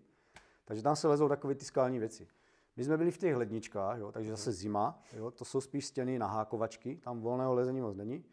takže 0.66 0.84
tam 0.84 0.96
se 0.96 1.08
lezou 1.08 1.30
takové 1.30 1.56
ty 1.56 1.66
skalní 1.66 2.00
věci. 2.00 2.28
My 2.78 2.84
jsme 2.84 2.98
byli 2.98 3.12
v 3.12 3.18
těch 3.18 3.36
ledničkách, 3.36 4.00
jo, 4.00 4.12
takže 4.12 4.32
zase 4.32 4.52
zima, 4.52 5.00
jo, 5.14 5.32
to 5.32 5.46
jsou 5.46 5.62
spíš 5.62 5.86
stěny 5.86 6.20
na 6.20 6.28
hákovačky, 6.28 6.96
tam 6.96 7.22
volného 7.22 7.54
lezení 7.54 7.82
moc 7.82 7.96
není, 7.96 8.26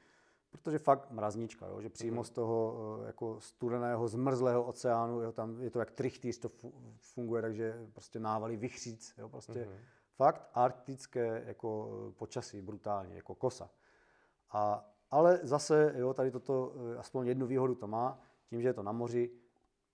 protože 0.52 0.78
fakt 0.78 1.10
mraznička, 1.10 1.66
jo, 1.66 1.80
že 1.80 1.90
přímo 1.90 2.16
mhm. 2.16 2.24
z 2.24 2.30
toho 2.30 2.76
eh, 3.02 3.06
jako 3.06 3.40
studeného, 3.40 4.08
zmrzlého 4.08 4.64
oceánu, 4.64 5.20
jo, 5.20 5.32
tam 5.32 5.62
je 5.62 5.70
to 5.70 5.78
jak 5.78 5.90
trichtýř, 5.90 6.38
to 6.38 6.50
funguje, 6.98 7.42
takže 7.42 7.86
prostě 7.92 8.20
návaly 8.20 8.56
vychříc, 8.56 9.14
jo, 9.18 9.28
prostě 9.28 9.52
mm-hmm. 9.52 9.78
fakt 10.16 10.50
arktické 10.54 11.42
jako 11.46 11.90
eh, 12.08 12.12
počasí, 12.12 12.62
brutálně, 12.62 13.14
jako 13.16 13.34
kosa. 13.34 13.70
A, 14.50 14.88
ale 15.10 15.40
zase, 15.42 15.94
jo, 15.96 16.14
tady 16.14 16.30
toto, 16.30 16.74
eh, 16.94 16.98
aspoň 16.98 17.26
jednu 17.26 17.46
výhodu 17.46 17.74
to 17.74 17.86
má, 17.86 18.20
tím, 18.46 18.62
že 18.62 18.68
je 18.68 18.74
to 18.74 18.82
na 18.82 18.92
moři, 18.92 19.30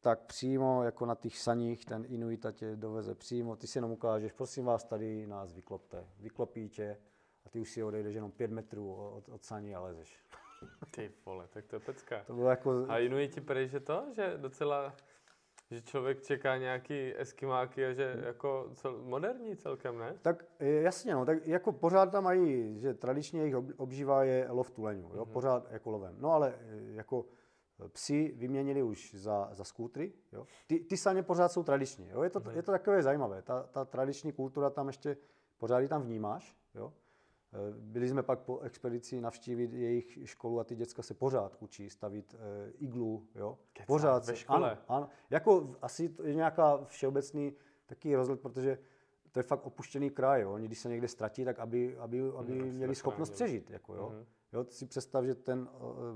tak 0.00 0.20
přímo 0.20 0.84
jako 0.84 1.06
na 1.06 1.14
těch 1.14 1.38
saních 1.38 1.84
ten 1.84 2.04
Inuita 2.08 2.52
tě 2.52 2.76
doveze 2.76 3.14
přímo, 3.14 3.56
ty 3.56 3.66
si 3.66 3.78
jenom 3.78 3.90
ukážeš, 3.90 4.32
prosím 4.32 4.64
vás, 4.64 4.84
tady 4.84 5.26
nás 5.26 5.52
vyklopte. 5.52 6.06
Vyklopí 6.18 6.68
tě 6.68 6.96
a 7.46 7.48
ty 7.48 7.60
už 7.60 7.70
si 7.70 7.82
odejdeš 7.82 8.14
jenom 8.14 8.30
pět 8.30 8.50
metrů 8.50 8.94
od, 8.94 9.28
od 9.28 9.44
saní 9.44 9.74
a 9.74 9.80
lezeš. 9.80 10.20
Ty 10.90 11.12
vole, 11.26 11.48
tak 11.48 11.66
to 11.66 11.76
je 11.76 11.80
pecka. 11.80 12.24
To 12.26 12.34
bylo 12.34 12.48
jako... 12.50 12.86
A 12.88 12.98
Inuiti 12.98 13.40
prej, 13.40 13.68
že 13.68 13.80
to, 13.80 14.04
že 14.14 14.34
docela, 14.36 14.94
že 15.70 15.82
člověk 15.82 16.22
čeká 16.22 16.56
nějaký 16.56 17.14
eskimáky 17.16 17.86
a 17.86 17.92
že 17.92 18.16
jako 18.26 18.70
cel, 18.74 18.98
moderní 19.02 19.56
celkem, 19.56 19.98
ne? 19.98 20.18
Tak 20.22 20.44
jasně, 20.60 21.14
no, 21.14 21.26
tak 21.26 21.46
jako 21.46 21.72
pořád 21.72 22.12
tam 22.12 22.24
mají, 22.24 22.78
že 22.80 22.94
tradičně 22.94 23.40
jejich 23.40 23.56
obžívá 23.76 24.24
je 24.24 24.46
lov 24.50 24.70
tuleňů, 24.70 25.10
jo, 25.14 25.24
mm-hmm. 25.24 25.32
pořád 25.32 25.70
jako 25.70 25.90
lovem. 25.90 26.14
No 26.18 26.32
ale 26.32 26.54
jako 26.94 27.24
Psi 27.92 28.34
vyměnili 28.36 28.82
už 28.82 29.14
za, 29.14 29.48
za 29.52 29.64
skútry. 29.64 30.12
Jo. 30.32 30.46
Ty, 30.66 30.80
ty 30.80 30.96
saně 30.96 31.22
pořád 31.22 31.52
jsou 31.52 31.62
tradiční. 31.62 32.08
Jo. 32.08 32.22
Je, 32.22 32.30
to, 32.30 32.40
mm. 32.40 32.50
je 32.56 32.62
to 32.62 32.72
takové 32.72 33.02
zajímavé. 33.02 33.42
Ta, 33.42 33.62
ta 33.62 33.84
tradiční 33.84 34.32
kultura 34.32 34.70
tam 34.70 34.86
ještě 34.86 35.16
pořád 35.58 35.78
ji 35.78 35.88
tam 35.88 36.02
vnímáš. 36.02 36.56
Jo. 36.74 36.92
E, 37.52 37.72
byli 37.72 38.08
jsme 38.08 38.22
pak 38.22 38.38
po 38.38 38.60
expedici 38.60 39.20
navštívit 39.20 39.72
jejich 39.72 40.18
školu 40.24 40.60
a 40.60 40.64
ty 40.64 40.76
děcka 40.76 41.02
se 41.02 41.14
pořád 41.14 41.56
učí 41.60 41.90
stavit 41.90 42.34
e, 42.34 42.70
iglu. 42.70 43.26
Jo. 43.34 43.58
Kecá, 43.72 43.86
pořád 43.86 44.26
ve 44.26 44.36
škole? 44.36 44.70
Ano, 44.70 44.80
ano. 44.88 45.08
Jako 45.30 45.74
asi 45.82 46.08
to 46.08 46.26
je 46.26 46.34
nějaká 46.34 46.84
všeobecný 46.84 47.56
taký 47.86 48.14
rozhled, 48.14 48.40
protože 48.40 48.78
to 49.32 49.38
je 49.38 49.42
fakt 49.42 49.66
opuštěný 49.66 50.10
kraj. 50.10 50.42
Jo. 50.42 50.52
Oni 50.52 50.66
když 50.66 50.78
se 50.78 50.88
někde 50.88 51.08
ztratí, 51.08 51.44
tak 51.44 51.58
aby, 51.58 51.96
aby, 51.98 52.22
aby 52.36 52.52
mm, 52.52 52.68
měli 52.68 52.94
schopnost 52.94 53.30
přežít. 53.30 53.70
Jako, 53.70 53.94
jo. 53.94 54.10
Mm. 54.10 54.26
Jo, 54.52 54.64
si 54.68 54.86
představ, 54.86 55.24
že 55.24 55.34
ten 55.34 55.68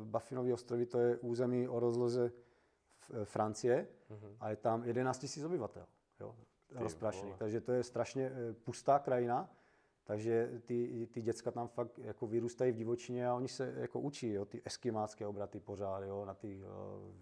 Baffinový 0.05 0.53
ostrovy 0.53 0.87
to 0.87 0.99
je 0.99 1.17
území 1.19 1.69
o 1.69 1.81
rozloze 1.81 2.33
Francie 3.25 3.89
mm-hmm. 4.11 4.37
a 4.41 4.51
je 4.51 4.57
tam 4.57 4.85
11 4.85 5.37
000 5.37 5.47
obyvatel. 5.49 5.87
Jo, 6.21 6.37
rozprašených. 6.71 7.37
Takže 7.37 7.61
to 7.61 7.73
je 7.73 7.83
strašně 7.83 8.33
pustá 8.65 8.99
krajina. 8.99 9.51
Takže 10.05 10.51
ty, 10.65 11.09
ty 11.13 11.23
děcka 11.23 11.51
tam 11.51 11.69
fakt 11.69 11.99
jako 11.99 12.27
vyrůstají 12.27 12.73
v 12.73 12.77
divočině 12.77 13.29
a 13.29 13.35
oni 13.35 13.49
se 13.49 13.75
jako 13.77 14.01
učí, 14.01 14.33
jo, 14.33 14.45
ty 14.45 14.63
eskimácké 14.65 15.27
obraty 15.27 15.61
pořád, 15.61 16.03
jo, 16.03 16.25
na 16.25 16.35
ty... 16.35 16.61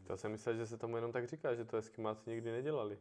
To 0.07 0.17
jsem 0.17 0.31
myslel, 0.31 0.57
že 0.57 0.67
se 0.67 0.77
tomu 0.77 0.97
jenom 0.97 1.13
tak 1.13 1.27
říká, 1.27 1.55
že 1.55 1.65
to 1.65 1.77
eskimáci 1.77 2.31
nikdy 2.31 2.53
nedělali 2.53 2.99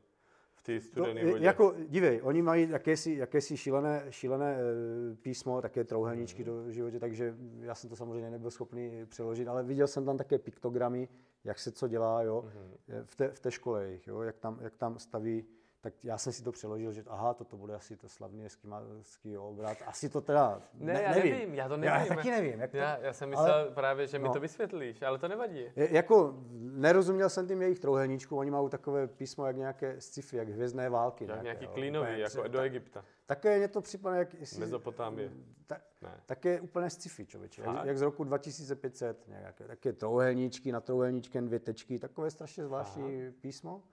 v 0.60 0.62
té 0.62 0.82
studené 0.82 1.24
no, 1.24 1.32
vodě. 1.32 1.46
Jako, 1.46 1.74
dívej, 1.88 2.22
oni 2.24 2.42
mají 2.42 2.70
jakési, 2.70 3.14
jakési 3.14 3.58
šílené, 3.58 4.06
šílené 4.10 4.58
eh, 4.58 5.16
písmo, 5.16 5.62
také 5.62 5.84
trouhelníčky 5.84 6.44
mm. 6.44 6.46
do 6.46 6.72
životě, 6.72 7.00
takže 7.00 7.36
já 7.60 7.76
jsem 7.76 7.90
to 7.90 7.96
samozřejmě 7.96 8.30
nebyl 8.30 8.52
schopný 8.52 9.06
přeložit, 9.06 9.48
ale 9.48 9.64
viděl 9.64 9.88
jsem 9.88 10.06
tam 10.06 10.18
také 10.18 10.38
piktogramy, 10.40 11.08
jak 11.44 11.60
se 11.60 11.72
co 11.72 11.88
dělá, 11.88 12.24
jo, 12.24 12.46
mm. 12.56 13.04
v, 13.06 13.16
té, 13.16 13.32
v 13.32 13.40
té 13.40 13.52
škole 13.52 13.92
jich, 13.92 14.08
jo, 14.08 14.22
jak 14.22 14.38
tam, 14.38 14.60
jak 14.62 14.76
tam 14.76 15.00
staví 15.00 15.46
tak 15.82 15.94
já 16.04 16.18
jsem 16.18 16.34
si 16.34 16.44
to 16.44 16.52
přeložil, 16.52 16.92
že 16.92 17.04
aha, 17.08 17.34
toto 17.34 17.58
bude 17.58 17.76
asi 17.76 17.98
to 17.98 18.10
slavný 18.10 18.46
eskimálský 18.46 19.38
obrat. 19.38 19.78
Asi 19.86 20.10
to 20.10 20.22
teda, 20.22 20.62
ne, 20.74 20.94
ne 20.94 21.02
já 21.02 21.12
nevím. 21.12 21.34
nevím. 21.34 21.56
já 21.56 21.68
to 21.68 21.78
nevím. 21.78 21.96
Já 21.96 22.16
taky 22.16 22.32
nevím. 22.32 22.60
Jak 22.60 22.72
to, 22.72 22.78
já, 22.78 22.98
já 22.98 23.14
jsem 23.14 23.30
myslel 23.30 23.54
ale, 23.54 23.72
právě, 23.72 24.08
že 24.08 24.20
mi 24.20 24.28
no, 24.28 24.34
to 24.34 24.40
vysvětlíš, 24.40 25.02
ale 25.02 25.18
to 25.18 25.28
nevadí. 25.28 25.66
Je, 25.76 25.94
jako 25.94 26.36
nerozuměl 26.60 27.30
jsem 27.30 27.48
tím 27.48 27.62
jejich 27.62 27.80
trouhelníčku, 27.80 28.38
oni 28.38 28.52
mají 28.52 28.70
takové 28.70 29.08
písmo 29.08 29.46
jak 29.46 29.58
nějaké 29.58 30.02
sci-fi, 30.02 30.38
jak 30.38 30.50
hvězdné 30.50 30.90
války. 30.90 31.24
Jak 31.24 31.42
nějaké, 31.42 31.60
nějaký 31.60 31.68
klínový, 31.68 32.20
jako 32.20 32.48
do 32.48 32.60
Egypta. 32.60 33.06
Také 33.26 33.58
mě 33.58 33.68
to 33.68 33.82
připadá, 33.82 34.16
jak... 34.16 34.34
Jestli, 34.34 34.60
Mezopotámie. 34.60 35.32
Ta, 35.68 35.78
ne. 36.02 36.22
Také 36.26 36.62
úplně 36.62 36.90
sci-fi, 36.90 37.26
člověče. 37.26 37.62
Jak, 37.62 37.86
jak, 37.86 37.98
z 37.98 38.02
roku 38.02 38.24
2500, 38.24 39.28
nějaké, 39.28 39.68
také 39.68 39.94
trouhelníčky, 39.94 40.72
na 40.72 40.82
trouhelníčkem 40.82 41.48
dvě 41.48 41.60
tečky, 41.60 42.00
takové 42.00 42.32
strašně 42.32 42.66
zvláštní 42.66 43.22
Aha. 43.22 43.34
písmo. 43.42 43.84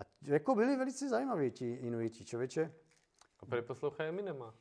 A 0.00 0.04
jako 0.22 0.54
byli 0.54 0.76
velice 0.76 1.08
zajímaví 1.08 1.50
ti 1.50 1.74
Inuiti, 1.74 2.24
člověče. 2.24 2.74
A 3.40 3.46
proč 3.46 3.66
poslouchají 3.66 4.08
Eminema? 4.08 4.54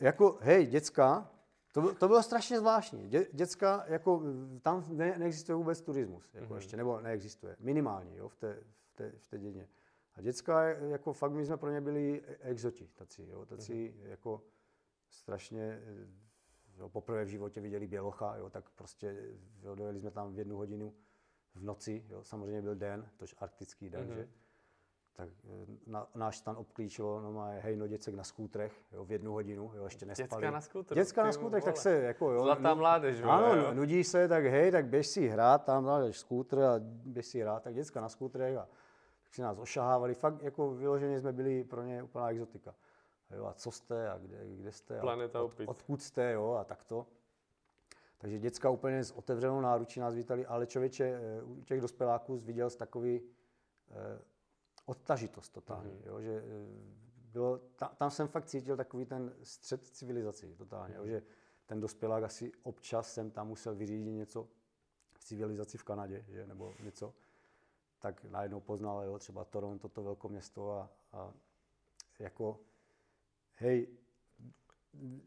Jako, 0.00 0.38
hej, 0.40 0.66
děcka, 0.66 1.30
to, 1.72 1.94
to 1.94 2.08
bylo 2.08 2.22
strašně 2.22 2.58
zvláštní. 2.58 3.08
Dě, 3.08 3.26
děcka, 3.32 3.84
jako, 3.86 4.22
tam 4.62 4.84
ne, 4.88 5.18
neexistuje 5.18 5.56
vůbec 5.56 5.80
turismus, 5.80 6.34
jako 6.34 6.52
mm-hmm. 6.52 6.56
ještě, 6.56 6.76
nebo 6.76 7.00
neexistuje, 7.00 7.56
minimálně, 7.58 8.16
jo, 8.16 8.28
v 8.28 8.36
té, 8.36 8.62
té, 8.94 9.12
v 9.18 9.28
té 9.28 9.38
dědině. 9.38 9.68
A 10.14 10.22
děcka, 10.22 10.62
jako 10.64 11.12
fakt 11.12 11.32
my 11.32 11.46
jsme 11.46 11.56
pro 11.56 11.70
ně 11.70 11.80
byli 11.80 12.22
exoti, 12.40 12.90
taci, 12.94 13.26
jo, 13.30 13.46
taci 13.46 13.72
mm-hmm. 13.72 14.06
jako 14.06 14.42
strašně, 15.10 15.82
jo, 16.76 16.88
poprvé 16.88 17.24
v 17.24 17.28
životě 17.28 17.60
viděli 17.60 17.86
bělocha, 17.86 18.36
jo, 18.36 18.50
tak 18.50 18.70
prostě 18.70 19.36
jo, 19.62 19.74
dojeli 19.74 20.00
jsme 20.00 20.10
tam 20.10 20.34
v 20.34 20.38
jednu 20.38 20.56
hodinu 20.56 20.94
v 21.58 21.64
noci, 21.64 22.04
jo, 22.08 22.24
samozřejmě 22.24 22.62
byl 22.62 22.74
den, 22.74 23.08
tož 23.16 23.34
arktický 23.38 23.90
den, 23.90 24.08
mm-hmm. 24.08 24.14
že? 24.14 24.28
tak 25.18 25.28
eh, 25.44 25.66
na, 25.86 26.06
náš 26.14 26.38
stan 26.38 26.56
obklíčilo 26.56 27.20
no 27.20 27.32
má 27.32 27.46
hej, 27.48 27.76
no 27.76 27.86
děcek 27.86 28.14
na 28.14 28.24
skútrech, 28.24 28.72
jo, 28.92 29.04
v 29.04 29.12
jednu 29.12 29.32
hodinu, 29.32 29.72
jo, 29.74 29.84
ještě 29.84 30.06
nespali. 30.06 30.42
Děcka 30.42 30.50
na 30.50 30.60
skútrech. 30.60 30.98
Děcka 30.98 31.22
na 31.24 31.32
skútrech, 31.32 31.64
tak 31.64 31.76
se 31.76 32.02
jako 32.02 32.30
jo. 32.30 32.42
Zlatá 32.42 32.74
mládež, 32.74 33.20
vole, 33.20 33.34
Ano, 33.34 33.62
jo. 33.62 33.74
nudí 33.74 34.04
se, 34.04 34.28
tak 34.28 34.44
hej, 34.44 34.70
tak 34.72 34.86
běž 34.86 35.06
si 35.06 35.28
hrát, 35.28 35.64
tam 35.64 35.84
dáš 35.84 36.18
skútr 36.18 36.62
a 36.62 36.74
běž 36.82 37.26
si 37.26 37.40
hrát, 37.40 37.62
tak 37.62 37.74
děcka 37.74 38.00
na 38.00 38.08
skútrech 38.08 38.56
a 38.56 38.68
tak 39.22 39.34
si 39.34 39.42
nás 39.42 39.58
ošahávali, 39.58 40.14
fakt 40.14 40.42
jako 40.42 40.74
vyloženě 40.74 41.20
jsme 41.20 41.32
byli 41.32 41.64
pro 41.64 41.82
ně 41.82 42.02
úplná 42.02 42.30
exotika. 42.30 42.74
Jo, 43.36 43.46
a 43.46 43.52
co 43.52 43.70
jste 43.70 44.10
a 44.10 44.18
kde, 44.18 44.38
kde 44.56 44.72
jste 44.72 45.00
Planeta 45.00 45.38
a 45.38 45.42
od, 45.42 45.54
odkud 45.66 46.02
jste 46.02 46.32
jo, 46.32 46.52
a 46.52 46.64
takto. 46.64 47.06
Takže 48.18 48.38
děcka 48.38 48.70
úplně 48.70 49.04
s 49.04 49.10
otevřenou 49.10 49.60
náručí 49.60 50.00
nás 50.00 50.14
vítali, 50.14 50.46
ale 50.46 50.66
člověče, 50.66 51.04
eh, 51.04 51.42
u 51.42 51.62
těch 51.62 51.80
dospěláků 51.80 52.36
viděl 52.36 52.70
jsi 52.70 52.78
takový 52.78 53.20
eh, 53.90 54.22
odtažitost 54.86 55.52
totální. 55.52 55.92
Mm-hmm. 55.92 56.06
Jo, 56.06 56.20
že 56.20 56.32
eh, 56.32 56.42
bylo, 57.32 57.58
tam, 57.58 57.90
tam 57.96 58.10
jsem 58.10 58.28
fakt 58.28 58.46
cítil 58.46 58.76
takový 58.76 59.06
ten 59.06 59.34
střed 59.42 59.84
civilizací 59.84 60.54
totálně, 60.54 60.94
mm-hmm. 60.94 60.98
jo, 60.98 61.06
že 61.06 61.22
ten 61.66 61.80
dospělák 61.80 62.24
asi 62.24 62.52
občas 62.62 63.12
jsem 63.12 63.30
tam 63.30 63.48
musel 63.48 63.74
vyřídit 63.74 64.12
něco 64.12 64.48
v 65.12 65.24
civilizaci 65.24 65.78
v 65.78 65.84
Kanadě, 65.84 66.24
že, 66.28 66.46
nebo 66.46 66.74
něco, 66.82 67.14
tak 67.98 68.24
najednou 68.24 68.60
poznal 68.60 69.02
jo, 69.04 69.18
třeba 69.18 69.44
Toronto, 69.44 69.88
to 69.88 70.02
velké 70.02 70.28
město 70.28 70.72
a, 70.72 70.90
a 71.12 71.32
jako, 72.18 72.60
hej, 73.54 73.86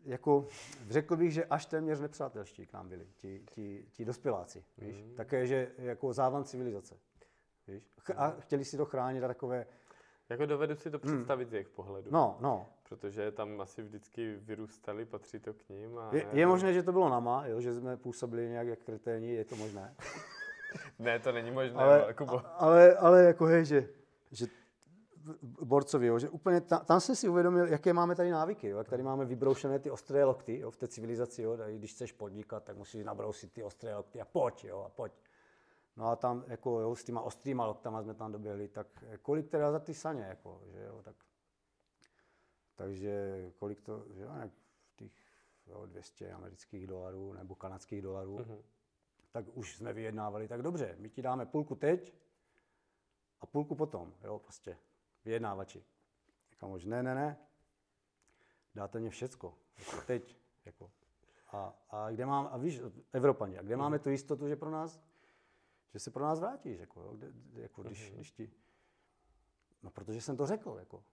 jako 0.04 0.48
řekl 0.90 1.16
bych, 1.18 1.34
že 1.34 1.46
až 1.46 1.66
téměř 1.66 2.00
nepřátelští 2.00 2.66
k 2.66 2.74
nám 2.74 2.90
byli, 2.90 3.08
ti, 3.16 3.44
ti, 3.46 3.86
ti 3.92 4.06
dospěláci, 4.06 4.64
víš? 4.78 5.04
Mm. 5.04 5.16
Také, 5.16 5.48
že 5.48 5.72
jako 5.78 6.14
závan 6.14 6.44
civilizace. 6.44 6.96
Víš? 7.68 7.84
A 8.16 8.30
chtěli 8.40 8.66
si 8.66 8.78
to 8.78 8.86
chránit 8.86 9.24
a 9.24 9.28
takové... 9.28 9.66
Jako 10.30 10.46
dovedu 10.46 10.76
si 10.76 10.92
to 10.92 10.98
hmm. 11.04 11.16
představit 11.16 11.44
hmm. 11.44 11.50
z 11.50 11.54
jejich 11.54 11.70
pohledu. 11.70 12.12
No, 12.12 12.38
no. 12.42 12.70
Protože 12.90 13.32
tam 13.32 13.62
asi 13.62 13.82
vždycky 13.84 14.36
vyrůstali, 14.36 15.06
patří 15.06 15.40
to 15.40 15.54
k 15.54 15.70
ním. 15.70 15.98
A 15.98 16.10
je, 16.16 16.28
je 16.32 16.48
možné, 16.48 16.74
že 16.74 16.84
to 16.84 16.92
bylo 16.92 17.10
nama, 17.10 17.48
jo? 17.48 17.62
že 17.62 17.74
jsme 17.74 17.98
působili 17.98 18.50
nějak 18.50 18.68
jak 18.68 18.80
kreténi, 18.80 19.34
je 19.34 19.46
to 19.46 19.56
možné. 19.56 19.96
ne, 21.00 21.20
to 21.20 21.32
není 21.32 21.52
možné, 21.52 21.80
ale, 21.80 22.14
Kubo. 22.14 22.42
Ale, 22.46 22.96
ale 22.96 23.24
jako 23.24 23.46
hej, 23.46 23.66
že, 23.66 23.90
že 24.32 24.48
borcovi, 25.42 26.08
jo, 26.08 26.20
že 26.20 26.30
úplně 26.30 26.62
tam, 26.62 26.86
tam 26.86 27.00
jsem 27.00 27.16
si 27.16 27.30
uvědomil, 27.30 27.68
jaké 27.68 27.94
máme 27.94 28.16
tady 28.16 28.32
návyky, 28.32 28.68
jo, 28.68 28.78
jak 28.78 28.90
tady 28.90 29.04
máme 29.04 29.26
vybroušené 29.26 29.80
ty 29.80 29.92
ostré 29.92 30.24
lokty 30.24 30.60
jo, 30.60 30.72
v 30.72 30.78
té 30.78 30.88
civilizaci, 30.88 31.42
jo, 31.42 31.58
když 31.78 31.94
chceš 31.94 32.12
podnikat, 32.12 32.64
tak 32.64 32.78
musíš 32.78 33.04
nabrousit 33.04 33.54
ty 33.54 33.64
ostré 33.64 33.96
lokty 33.96 34.22
a 34.22 34.26
pojď, 34.26 34.64
jo, 34.64 34.80
a 34.80 34.90
pojď. 34.90 35.14
No 35.98 36.08
a 36.08 36.16
tam 36.16 36.44
jako, 36.48 36.80
jo, 36.80 36.96
s 36.96 37.04
těma 37.04 37.22
ostrýma 37.22 37.66
loktama 37.66 38.04
jsme 38.04 38.14
tam 38.14 38.32
doběhli, 38.32 38.68
tak 38.68 38.88
eh, 39.08 39.18
kolik 39.18 39.50
teda 39.50 39.72
za 39.72 39.80
ty 39.80 39.94
saně, 39.94 40.24
jako, 40.24 40.62
že 40.66 40.84
jo, 40.84 41.02
tak, 41.04 41.16
takže 42.76 43.52
kolik 43.56 43.82
to, 43.82 44.06
že 44.10 44.22
jo, 44.22 44.32
jak 44.40 44.52
těch 44.96 45.12
jo, 45.68 45.86
200 45.86 46.32
amerických 46.32 46.88
dolarů 46.88 47.34
nebo 47.34 47.56
kanadských 47.56 48.02
dolarů, 48.02 48.38
mm-hmm. 48.38 48.62
tak 49.32 49.46
už 49.54 49.78
jsme 49.78 49.94
vyjednávali, 49.94 50.48
tak 50.48 50.62
dobře, 50.62 50.96
my 51.00 51.10
ti 51.10 51.22
dáme 51.22 51.46
půlku 51.46 51.76
teď 51.76 52.14
a 53.42 53.46
půlku 53.46 53.76
potom, 53.76 54.14
jo, 54.24 54.40
prostě, 54.40 54.78
vyjednávači. 55.26 55.84
Kamož, 56.58 56.86
ne, 56.86 57.04
ne, 57.04 57.16
ne, 57.16 57.38
dáte 58.76 59.00
mě 59.00 59.10
všecko, 59.10 59.58
jako 59.78 60.02
teď, 60.08 60.38
jako. 60.66 60.92
A, 61.52 61.74
a 61.90 62.12
kde 62.12 62.26
mám, 62.26 62.50
a 62.52 62.58
víš, 62.58 62.82
Evropani, 63.14 63.58
a 63.58 63.62
kde 63.62 63.78
máme 63.78 64.00
tu 64.00 64.10
jistotu, 64.10 64.48
že 64.48 64.56
pro 64.56 64.72
nás 64.72 65.00
že 65.94 66.00
se 66.00 66.12
pro 66.12 66.24
nás 66.24 66.40
vrátíš, 66.40 66.80
jako, 66.80 67.02
jo, 67.02 67.18
jako 67.54 67.84
když, 67.84 68.12
mm-hmm. 68.12 68.16
když 68.16 68.32
ti... 68.32 68.52
No, 69.84 69.92
protože 69.92 70.22
jsem 70.22 70.38
to 70.38 70.46
řekl, 70.46 70.76
jako. 70.80 71.04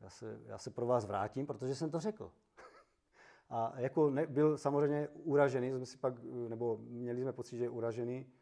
Já 0.00 0.10
se, 0.10 0.40
já 0.46 0.58
se 0.58 0.70
pro 0.70 0.86
vás 0.86 1.06
vrátím, 1.06 1.46
protože 1.46 1.74
jsem 1.74 1.90
to 1.90 2.00
řekl. 2.00 2.32
A 3.50 3.80
jako 3.80 4.10
ne, 4.10 4.26
byl 4.26 4.58
samozřejmě 4.58 5.08
uražený, 5.08 5.70
jsme 5.70 5.86
si 5.86 5.98
pak, 5.98 6.22
nebo 6.48 6.78
měli 6.78 7.22
jsme 7.22 7.32
pocit, 7.32 7.56
že 7.56 7.64
je 7.64 7.68
uražený, 7.68 8.32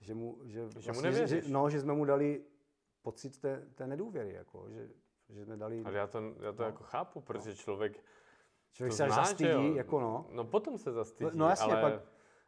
že 0.00 0.14
mu, 0.14 0.38
že, 0.44 0.52
že, 0.52 0.92
vlastně, 0.92 1.10
mu 1.10 1.26
že, 1.26 1.42
no, 1.48 1.70
že 1.70 1.80
jsme 1.80 1.92
mu 1.92 2.04
dali 2.04 2.44
pocit 3.02 3.40
té, 3.40 3.66
té 3.74 3.86
nedůvěry, 3.86 4.32
jako, 4.32 4.70
že, 4.70 4.88
že 5.28 5.44
jsme 5.44 5.56
dali... 5.56 5.82
Ale 5.84 5.98
já 5.98 6.06
to, 6.06 6.18
já 6.40 6.52
to 6.52 6.62
no, 6.62 6.66
jako 6.68 6.84
chápu, 6.84 7.20
protože 7.20 7.50
no. 7.50 7.56
člověk 7.56 8.04
Člověk 8.72 8.92
se 8.92 9.04
až 9.04 9.12
zastydí, 9.12 9.76
jako 9.76 10.00
no. 10.00 10.26
No 10.30 10.44
potom 10.44 10.78
se 10.78 10.92
zastydí, 10.92 11.30
no, 11.34 11.48
jasně, 11.48 11.72
ale, 11.72 11.82
pak... 11.82 12.02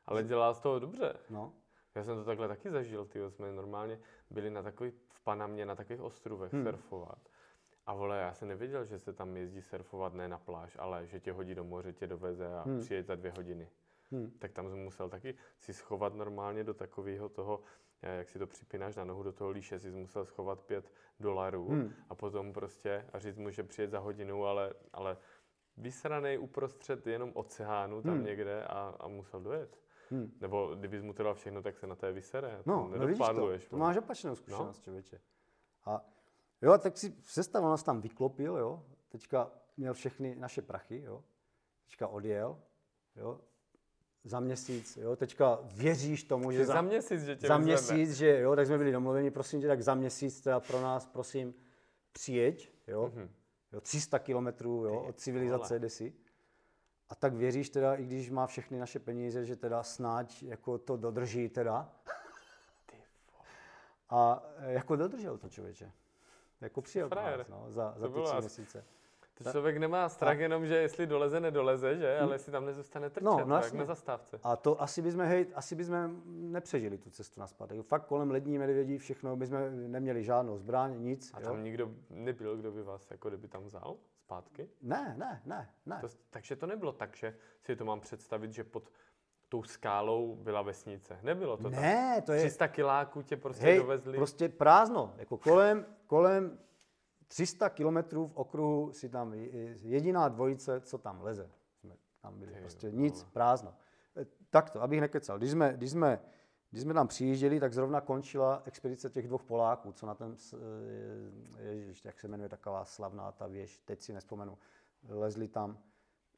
ale 0.07 0.23
dělá 0.23 0.55
z 0.55 0.61
toho 0.61 0.79
dobře. 0.79 1.15
No. 1.31 1.53
Já 1.95 2.05
jsem 2.05 2.17
to 2.17 2.25
takhle 2.25 2.49
taky 2.49 2.71
zažil, 2.71 3.05
ty 3.05 3.21
jsme 3.31 3.53
normálně 3.53 4.01
byli 4.31 4.51
na 4.51 4.63
takových, 4.63 4.95
v 5.09 5.25
Panamě 5.25 5.67
na 5.67 5.75
takových 5.75 6.03
ostrovech 6.03 6.53
hmm. 6.53 6.65
surfovat. 6.65 7.29
A 7.87 7.95
vole, 7.95 8.19
já 8.19 8.35
jsem 8.35 8.49
nevěděl, 8.49 8.85
že 8.85 8.99
se 8.99 9.13
tam 9.13 9.37
jezdí 9.37 9.63
surfovat 9.63 10.15
ne 10.15 10.29
na 10.29 10.39
pláž, 10.39 10.77
ale 10.81 11.07
že 11.07 11.21
tě 11.21 11.33
hodí 11.33 11.55
do 11.55 11.65
moře, 11.65 11.93
tě 11.93 12.07
doveze 12.07 12.47
a 12.47 12.63
hmm. 12.63 12.81
přijet 12.81 13.07
za 13.07 13.15
dvě 13.15 13.33
hodiny. 13.37 13.71
Hmm. 14.11 14.31
Tak 14.39 14.53
tam 14.53 14.69
jsem 14.69 14.79
musel 14.79 15.09
taky 15.09 15.35
si 15.59 15.75
schovat 15.75 16.15
normálně 16.15 16.65
do 16.65 16.75
takového 16.75 17.29
toho, 17.29 17.63
jak 18.13 18.31
si 18.31 18.39
to 18.39 18.47
připínáš 18.47 18.97
na 18.97 19.05
nohu 19.05 19.23
do 19.23 19.33
toho 19.33 19.51
líše, 19.51 19.81
si 19.81 19.91
musel 19.91 20.25
schovat 20.25 20.61
pět 20.63 20.93
dolarů 21.21 21.69
hmm. 21.69 21.93
a 22.09 22.15
potom 22.15 22.53
prostě 22.53 23.07
a 23.13 23.19
říct 23.19 23.39
mu, 23.39 23.51
že 23.51 23.63
přijet 23.63 23.91
za 23.91 23.99
hodinu, 23.99 24.45
ale, 24.45 24.75
ale 24.93 25.17
vysranej 25.77 26.39
uprostřed 26.39 27.07
jenom 27.07 27.31
oceánu 27.35 28.03
tam 28.03 28.15
hmm. 28.15 28.25
někde 28.25 28.65
a, 28.65 28.97
a 29.01 29.09
musel 29.09 29.41
dojet. 29.41 29.79
Hmm. 30.11 30.33
Nebo 30.41 30.75
kdybys 30.75 31.03
mu 31.03 31.13
to 31.13 31.23
dal 31.23 31.35
všechno, 31.35 31.63
tak 31.63 31.79
se 31.79 31.87
na 31.87 31.95
té 31.95 32.13
vysere. 32.13 32.63
No, 32.67 32.91
no 32.97 33.07
vidíš 33.07 33.27
to, 33.35 33.59
to 33.71 33.77
máš 33.77 33.97
opačnou 33.97 34.37
zkušenost, 34.37 34.79
no. 34.79 34.83
člověče. 34.83 35.21
A 35.85 36.05
jo, 36.63 36.79
tak 36.79 36.99
si 36.99 37.17
sestav, 37.21 37.63
nás 37.63 37.83
tam 37.83 38.01
vyklopil, 38.01 38.57
jo. 38.57 38.87
Teďka 39.09 39.51
měl 39.77 39.95
všechny 39.95 40.35
naše 40.35 40.63
prachy, 40.63 41.03
jo. 41.03 41.25
Teďka 41.85 42.09
odjel, 42.09 42.61
jo. 43.17 43.41
Za 44.25 44.41
měsíc, 44.41 44.97
jo. 44.97 45.17
Teďka 45.17 45.59
věříš 45.63 46.25
tomu, 46.25 46.53
že 46.53 46.67
za, 46.67 46.73
za 46.73 46.83
měsíc, 46.83 47.23
že 47.23 47.37
tě 47.37 47.47
Za 47.47 47.59
měsíc, 47.59 48.13
že 48.13 48.41
jo, 48.41 48.57
tak 48.57 48.67
jsme 48.67 48.79
byli 48.79 48.93
domluveni, 48.93 49.31
prosím 49.31 49.61
tě, 49.61 49.69
tak 49.69 49.83
za 49.83 49.95
měsíc 49.95 50.41
teda 50.41 50.61
pro 50.61 50.81
nás, 50.81 51.07
prosím, 51.07 51.55
přijeď, 52.13 52.73
jo. 52.87 53.13
Mm-hmm. 53.15 53.29
jo 53.73 53.81
300 53.81 54.19
kilometrů, 54.19 54.85
jo, 54.85 55.01
od 55.01 55.19
civilizace, 55.19 55.79
kde 55.79 55.91
si. 55.91 56.13
A 57.09 57.15
tak 57.15 57.35
věříš 57.35 57.71
teda, 57.71 57.95
i 57.95 58.05
když 58.05 58.31
má 58.31 58.47
všechny 58.47 58.79
naše 58.79 58.99
peníze, 58.99 59.45
že 59.45 59.57
teda 59.57 59.83
snáď 59.83 60.43
jako 60.43 60.79
to 60.79 60.97
dodrží 60.97 61.49
teda. 61.49 61.93
A 64.11 64.43
jako 64.61 64.97
dodržel 64.97 65.39
to 65.39 65.49
člověče. 65.49 65.93
Jako 66.61 66.83
přijel 66.83 67.09
nás, 67.09 67.49
no, 67.49 67.67
za, 67.69 67.95
za 67.97 68.09
ty 68.09 68.23
tři 68.23 68.37
měsíce. 68.41 68.85
To 69.35 69.51
člověk 69.51 69.77
nemá 69.77 70.09
strach 70.09 70.37
a... 70.37 70.41
jenom, 70.41 70.67
že 70.67 70.77
jestli 70.77 71.07
doleze, 71.07 71.41
nedoleze, 71.41 71.97
že? 71.97 72.19
Ale 72.19 72.35
jestli 72.35 72.53
tam 72.53 72.67
nezůstane 72.67 73.11
trčet, 73.11 73.25
no, 73.25 73.45
no, 73.45 73.57
jak 73.57 73.73
na 73.73 73.85
zastávce. 73.85 74.41
A 74.43 74.57
to 74.57 74.83
asi 74.83 75.03
bychom, 75.03 75.21
hej, 75.21 75.47
asi 75.55 75.75
bychom 75.75 76.23
nepřežili 76.27 76.99
tu 76.99 77.11
cestu 77.11 77.41
na 77.41 77.47
zpátek. 77.47 77.83
Fakt 77.83 78.07
kolem 78.07 78.31
lední 78.31 78.59
medvědí 78.59 78.99
všechno, 78.99 79.37
bychom 79.37 79.59
neměli 79.93 80.25
žádnou 80.25 80.59
zbraň, 80.59 81.03
nic. 81.03 81.31
A 81.35 81.41
tam 81.41 81.57
jo? 81.57 81.63
nikdo 81.63 81.91
nebyl, 82.11 82.57
kdo 82.57 82.73
by 82.73 82.83
vás, 82.83 83.11
jako 83.11 83.29
kdyby 83.29 83.49
tam 83.49 83.65
vzal? 83.65 83.97
zpátky? 84.25 84.69
Ne, 84.83 85.15
ne, 85.19 85.43
ne, 85.45 85.71
ne. 85.87 85.99
To, 86.01 86.09
takže 86.31 86.57
to 86.57 86.67
nebylo 86.67 86.93
tak, 86.93 87.17
že 87.17 87.37
si 87.63 87.77
to 87.77 87.85
mám 87.85 88.01
představit, 88.01 88.53
že 88.53 88.65
pod 88.65 88.91
tou 89.49 89.63
skálou 89.63 90.37
byla 90.37 90.63
vesnice. 90.63 91.19
Nebylo 91.23 91.57
to 91.57 91.71
ne, 91.71 92.13
tak. 92.17 92.25
to 92.25 92.33
je... 92.33 92.41
300 92.41 92.69
kiláků 92.69 93.23
tě 93.23 93.37
prostě 93.37 93.65
Hej, 93.65 93.79
dovezli. 93.79 94.17
prostě 94.17 94.49
prázdno. 94.49 95.15
Jako 95.17 95.39
kolem, 95.39 95.87
kolem 96.07 96.59
300 97.35 97.71
kilometrů 97.71 98.27
v 98.27 98.37
okruhu 98.37 98.93
si 98.93 99.09
tam 99.09 99.35
jediná 99.83 100.29
dvojice, 100.29 100.81
co 100.81 100.99
tam 100.99 101.23
leze. 101.23 101.51
Jsme 101.81 101.97
tam 102.21 102.39
byli. 102.39 102.53
Ty, 102.53 102.61
prostě 102.61 102.91
nic, 102.91 103.25
prázdno. 103.25 103.75
E, 104.17 104.27
takto, 104.51 104.83
abych 104.83 105.01
nekecal. 105.01 105.39
Když 105.39 105.51
jsme, 105.51 105.73
když 105.77 105.91
jsme 105.91 106.21
když 106.71 106.83
jsme 106.83 106.95
tam 106.95 107.09
přijížděli, 107.09 107.61
tak 107.61 107.75
zrovna 107.75 108.01
končila 108.01 108.63
expedice 108.65 109.11
těch 109.11 109.27
dvou 109.27 109.39
Poláků, 109.39 109.93
co 109.93 110.07
na 110.07 110.15
ten, 110.15 110.37
ježiš, 111.59 112.05
jak 112.05 112.21
se 112.21 112.29
jmenuje 112.29 112.49
taková 112.49 112.85
slavná 112.85 113.33
ta 113.33 113.47
věž, 113.47 113.79
teď 113.79 114.03
si 114.03 114.13
nespomenu, 114.13 114.59
lezli 115.09 115.49
tam 115.49 115.79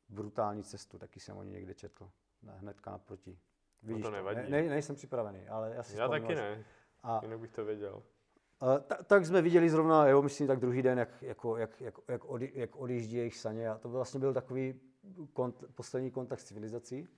brutální 0.09 0.63
cestu, 0.63 0.99
taky 0.99 1.21
jsem 1.21 1.37
o 1.37 1.43
ní 1.43 1.53
někde 1.53 1.75
četl, 1.75 2.11
hnedka 2.47 2.91
naproti. 2.91 3.39
Vidíš 3.83 4.03
no 4.03 4.11
to 4.11 4.17
nevadí. 4.17 4.51
Ne, 4.51 4.63
ne, 4.63 4.69
nejsem 4.69 4.97
připravený, 4.97 5.49
ale 5.49 5.75
já 5.75 5.83
si 5.83 5.97
Já 5.97 6.09
taky 6.09 6.35
ne, 6.35 6.65
a, 7.03 7.21
jinak 7.23 7.41
bych 7.41 7.53
to 7.53 7.65
věděl. 7.65 8.03
Ta, 8.59 8.97
tak 9.05 9.27
jsme 9.27 9.43
viděli 9.43 9.71
zrovna, 9.71 10.07
jo, 10.09 10.23
myslím, 10.23 10.47
tak 10.47 10.61
druhý 10.61 10.83
den, 10.83 10.99
jak, 10.99 11.23
jako, 11.23 11.57
jak, 11.57 11.81
jak, 11.81 11.95
jak, 12.09 12.25
odi, 12.25 12.53
jak 12.55 12.77
odjíždí 12.77 13.17
jejich 13.17 13.37
saně 13.37 13.69
a 13.69 13.79
to 13.79 13.89
vlastně 13.89 14.21
byl 14.21 14.35
takový 14.35 14.81
kont, 15.33 15.65
poslední 15.75 16.11
kontakt 16.11 16.41
s 16.41 16.45
civilizací. 16.45 17.09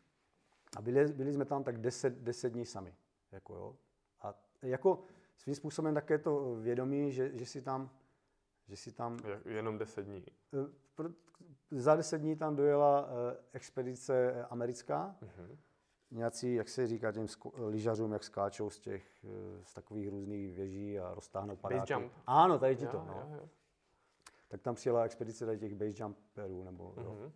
A 0.77 0.83
byli, 0.83 1.13
byli 1.13 1.33
jsme 1.33 1.45
tam 1.45 1.65
tak 1.65 1.79
10, 1.79 2.15
10 2.19 2.53
dní 2.53 2.67
sami. 2.67 2.95
Jako, 3.33 3.55
jo. 3.55 3.77
A 4.21 4.35
jako 4.63 5.05
svým 5.37 5.55
způsobem 5.55 5.95
také 5.95 6.19
to 6.19 6.55
vědomí, 6.55 7.13
že, 7.13 7.39
že 7.39 7.47
si 7.47 7.63
tam, 7.63 7.91
že 8.69 8.77
si 8.77 8.93
tam... 8.93 9.19
Jenom 9.45 9.79
10 9.79 10.03
dní. 10.03 10.25
Eh, 10.55 11.13
za 11.71 11.97
10 11.97 12.19
dní 12.19 12.37
tam 12.37 12.57
dojela 12.57 13.09
eh, 13.09 13.37
expedice 13.53 14.45
americká. 14.51 15.17
Uh-huh. 15.23 15.59
Nějací, 16.11 16.55
jak 16.55 16.69
se 16.69 16.87
říká 16.87 17.13
těm 17.13 17.27
lyžařům, 17.57 18.13
jak 18.13 18.25
skáčou 18.25 18.71
z 18.71 18.81
těch, 18.81 19.25
z 19.63 19.75
takových 19.75 20.09
různých 20.09 20.55
věží 20.55 20.99
a 20.99 21.15
roztáhnou 21.15 21.57
padáky. 21.57 21.81
Base 21.81 21.93
jump. 21.93 22.13
Ano, 22.27 22.59
tady 22.59 22.77
ti 22.77 22.87
to. 22.87 22.97
No. 22.97 23.29
Jo, 23.31 23.37
jo. 23.41 23.49
Tak 24.49 24.63
tam 24.63 24.75
přijela 24.75 25.03
expedice 25.03 25.47
tady 25.47 25.59
těch 25.59 25.75
base 25.75 26.03
jumperů, 26.03 26.65
nebo 26.65 26.93
uh-huh. 26.97 27.05
jo. 27.05 27.19
Mhm 27.21 27.33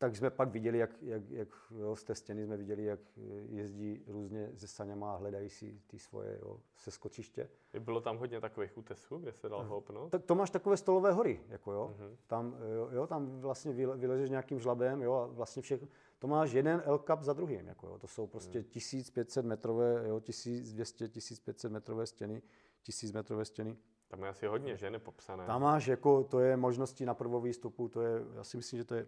tak 0.00 0.16
jsme 0.16 0.30
pak 0.30 0.48
viděli, 0.48 0.78
jak, 0.78 0.90
jak, 1.02 1.30
jak 1.30 1.48
jo, 1.70 1.96
z 1.96 2.04
té 2.04 2.14
stěny 2.14 2.44
jsme 2.44 2.56
viděli, 2.56 2.84
jak 2.84 3.00
jezdí 3.48 4.04
různě 4.06 4.50
se 4.56 4.66
saněma 4.66 5.14
a 5.14 5.16
hledají 5.16 5.50
si 5.50 5.80
ty 5.86 5.98
svoje 5.98 6.38
jo, 6.42 6.60
seskočiště. 6.76 7.48
Bylo 7.78 8.00
tam 8.00 8.18
hodně 8.18 8.40
takových 8.40 8.78
útesů, 8.78 9.18
kde 9.18 9.32
se 9.32 9.48
dal 9.48 9.64
hopnout? 9.64 10.10
Tak 10.10 10.24
to 10.24 10.34
máš 10.34 10.50
takové 10.50 10.76
stolové 10.76 11.12
hory, 11.12 11.40
jako 11.48 11.72
jo. 11.72 11.94
Uh-huh. 11.98 12.16
Tam, 12.26 12.56
jo, 12.76 12.88
jo, 12.92 13.06
tam 13.06 13.40
vlastně 13.40 13.72
vylezeš 13.72 14.30
nějakým 14.30 14.60
žlabem, 14.60 15.02
jo, 15.02 15.14
a 15.14 15.26
vlastně 15.26 15.62
všechno. 15.62 15.88
To 16.20 16.26
máš 16.26 16.52
jeden 16.52 16.82
L 16.84 16.98
cup 16.98 17.22
za 17.22 17.32
druhým, 17.32 17.66
jako 17.66 17.86
jo. 17.86 17.98
To 17.98 18.06
jsou 18.06 18.26
prostě 18.26 18.60
uh-huh. 18.60 18.68
1500 18.68 19.46
metrové, 19.46 20.08
jo, 20.08 20.20
1200, 20.20 21.08
1500 21.08 21.72
metrové 21.72 22.06
stěny, 22.06 22.42
1000 22.82 23.12
metrové 23.12 23.44
stěny. 23.44 23.76
Tam 24.08 24.22
je 24.22 24.28
asi 24.28 24.46
hodně, 24.46 24.76
že, 24.76 24.90
nepopsané. 24.90 25.46
Tam 25.46 25.62
máš, 25.62 25.86
jako, 25.86 26.24
to 26.24 26.40
je 26.40 26.56
možnosti 26.56 27.06
na 27.06 27.14
prvou 27.14 27.40
výstupu, 27.40 27.88
to 27.88 28.02
je, 28.02 28.22
já 28.34 28.44
si 28.44 28.56
myslím, 28.56 28.78
že 28.78 28.84
to 28.84 28.94
je 28.94 29.06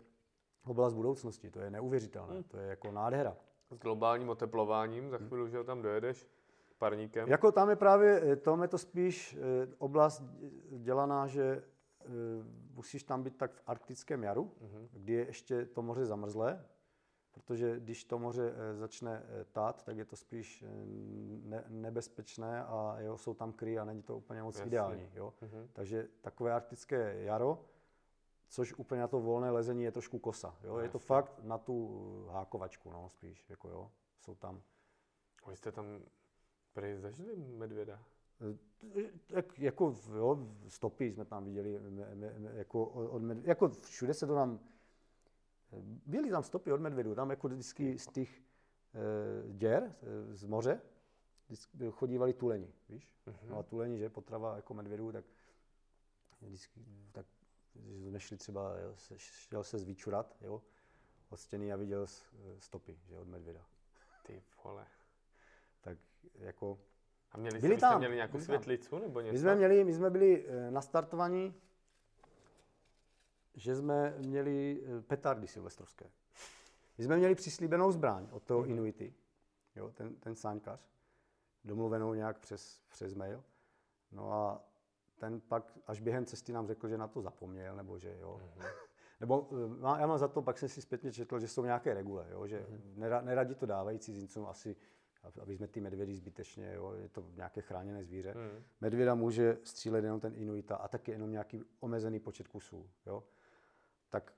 oblast 0.65 0.95
budoucnosti. 0.95 1.51
To 1.51 1.61
je 1.61 1.71
neuvěřitelné, 1.71 2.35
hmm. 2.35 2.43
to 2.43 2.57
je 2.57 2.67
jako 2.67 2.93
nádhera. 2.93 3.37
S 3.71 3.79
globálním 3.79 4.29
oteplováním, 4.29 5.11
za 5.11 5.19
chvíli, 5.19 5.51
že 5.51 5.65
tam 5.65 5.83
dojedeš 5.83 6.29
parníkem? 6.79 7.29
Jako 7.29 7.53
tam 7.53 7.71
je 7.71 7.77
právě, 7.77 8.37
tam 8.37 8.63
je 8.63 8.69
to 8.69 8.79
spíš 8.79 9.37
eh, 9.37 9.69
oblast 9.79 10.23
dělaná, 10.79 11.27
že 11.27 11.65
eh, 12.01 12.09
musíš 12.75 13.03
tam 13.03 13.23
být 13.23 13.37
tak 13.37 13.53
v 13.53 13.63
arktickém 13.67 14.23
jaru, 14.23 14.53
hmm. 14.61 14.89
kdy 14.93 15.13
je 15.13 15.27
ještě 15.27 15.67
to 15.67 15.83
moře 15.83 16.07
zamrzlé, 16.07 16.65
protože 17.33 17.81
když 17.81 18.05
to 18.05 18.19
moře 18.19 18.55
eh, 18.55 18.77
začne 18.77 19.23
tát, 19.53 19.83
tak 19.83 19.97
je 19.97 20.05
to 20.05 20.17
spíš 20.17 20.65
ne, 21.43 21.65
nebezpečné 21.69 22.65
a 22.65 22.97
jo, 22.99 23.19
jsou 23.19 23.35
tam 23.35 23.53
kry 23.53 23.79
a 23.79 23.85
není 23.85 24.03
to 24.03 24.17
úplně 24.17 24.43
moc 24.43 24.55
Jasně. 24.55 24.69
ideální. 24.69 25.11
Jo? 25.15 25.35
Mm-hmm. 25.43 25.69
Takže 25.73 26.09
takové 26.21 26.53
arktické 26.53 27.23
jaro, 27.23 27.65
což 28.49 28.75
úplně 28.75 29.01
na 29.01 29.09
to 29.09 29.21
volné 29.21 29.51
lezení 29.51 29.83
je 29.83 29.93
trošku 29.93 30.19
kosa. 30.19 30.57
Jo? 30.65 30.79
Je 30.79 30.89
to 30.89 30.99
fakt 30.99 31.41
na 31.43 31.59
tu 31.59 31.89
hákovačku, 32.31 32.91
no, 32.91 33.09
spíš. 33.09 33.51
Jako 33.51 33.69
jo. 33.69 33.91
Jsou 34.21 34.35
tam. 34.35 34.63
Vy 35.49 35.57
jste 35.57 35.73
tam 35.73 36.03
prý 36.73 36.97
zažili 36.99 37.37
medvěda? 37.37 38.05
Tak 39.27 39.59
jako, 39.59 39.95
jo, 40.17 40.49
stopy 40.69 41.13
jsme 41.13 41.25
tam 41.25 41.45
viděli, 41.45 41.81
jako, 42.55 42.87
od 42.87 43.23
jako 43.45 43.69
všude 43.69 44.15
se 44.15 44.27
to 44.27 44.35
tam, 44.35 44.61
byly 46.07 46.31
tam 46.31 46.43
stopy 46.43 46.73
od 46.73 46.81
medvědů, 46.81 47.15
tam 47.15 47.31
jako 47.31 47.49
vždycky 47.49 47.99
z 47.99 48.07
těch 48.07 48.41
e, 48.41 48.43
děr 49.53 49.83
e, 49.83 50.37
z 50.37 50.45
moře 50.45 50.81
chodívali 51.91 52.33
tuleni, 52.33 52.73
víš? 52.89 53.15
Uh-huh. 53.27 53.49
No 53.49 53.59
a 53.59 53.63
tuleni, 53.63 53.99
že 53.99 54.11
potrava 54.11 54.57
jako 54.57 54.75
medvědů, 54.75 55.13
tak 55.13 55.25
vždycky, 56.41 56.81
tak 57.13 57.27
jsme 58.09 58.21
šli 58.21 58.37
třeba, 58.37 58.79
jo, 58.79 58.95
šel 59.17 59.65
se 59.65 59.79
zvyčurat, 59.79 60.37
jo, 60.41 60.63
od 61.31 61.37
stěny 61.37 61.73
a 61.73 61.77
viděl 61.77 62.07
stopy, 62.59 62.99
že, 63.09 63.19
od 63.19 63.29
medvěda. 63.29 63.67
Ty 64.27 64.43
vole. 64.65 64.87
Tak 65.81 65.99
jako... 66.35 66.79
A 67.33 67.39
měli 67.39 67.59
byli 67.59 67.75
jste, 67.75 67.81
tam, 67.81 67.99
měli 67.99 68.15
nějakou 68.15 68.41
světlicu 68.41 68.99
nebo 68.99 69.21
něco? 69.21 69.33
My 69.33 69.39
jsme, 69.39 69.55
měli, 69.55 69.85
my 69.85 69.95
jsme 69.95 70.11
byli 70.11 70.47
eh, 70.47 70.71
nastartovaní, 70.71 71.55
že 73.55 73.77
jsme 73.77 74.15
měli 74.19 74.83
eh, 74.85 75.03
petardy 75.03 75.47
silvestrovské. 75.47 76.11
My 76.99 77.05
jsme 77.05 77.17
měli 77.17 77.35
přislíbenou 77.35 77.93
zbraň 77.93 78.29
od 78.31 78.43
toho 78.43 78.63
mm-hmm. 78.63 78.71
Inuity, 78.71 79.15
jo, 79.77 79.91
ten, 79.91 80.15
ten 80.15 80.35
sáňkař, 80.35 80.89
domluvenou 81.65 82.15
nějak 82.15 82.39
přes, 82.39 82.81
přes 82.89 83.15
mail. 83.15 83.45
No 84.13 84.33
a 84.33 84.65
ten 85.19 85.41
pak 85.41 85.79
až 85.87 86.01
během 86.01 86.27
cesty 86.27 86.53
nám 86.53 86.67
řekl, 86.67 86.89
že 86.89 86.99
na 86.99 87.09
to 87.09 87.23
zapomněl, 87.23 87.77
nebo 87.77 87.99
že 87.99 88.17
jo. 88.21 88.41
Mm-hmm. 88.43 88.67
nebo 89.21 89.49
eh, 89.79 90.01
já 90.01 90.07
mám 90.07 90.19
za 90.19 90.29
to, 90.29 90.43
pak 90.43 90.59
jsem 90.59 90.69
si 90.69 90.83
zpětně 90.83 91.13
četl, 91.13 91.41
že 91.41 91.49
jsou 91.49 91.65
nějaké 91.65 91.95
regule, 91.95 92.27
jo, 92.31 92.47
že 92.47 92.67
mm-hmm. 92.67 93.25
neradi 93.25 93.55
to 93.55 93.67
dávají 93.67 93.99
cizincům 93.99 94.47
asi, 94.47 94.77
aby 95.43 95.57
jsme 95.57 95.67
ty 95.67 95.81
medvědy 95.81 96.15
zbytečně, 96.15 96.73
jo, 96.75 96.93
je 96.93 97.09
to 97.09 97.25
nějaké 97.35 97.61
chráněné 97.61 98.05
zvíře. 98.05 98.35
Mm. 98.35 98.65
Medvěda 98.81 99.15
může 99.15 99.59
střílet 99.65 100.05
jenom 100.05 100.21
ten 100.21 100.35
inuita 100.37 100.77
a 100.77 100.89
taky 100.89 101.11
jenom 101.11 101.31
nějaký 101.31 101.65
omezený 101.81 102.21
počet 102.21 102.49
kusů, 102.49 102.91
jo. 103.07 103.25
Tak 104.13 104.33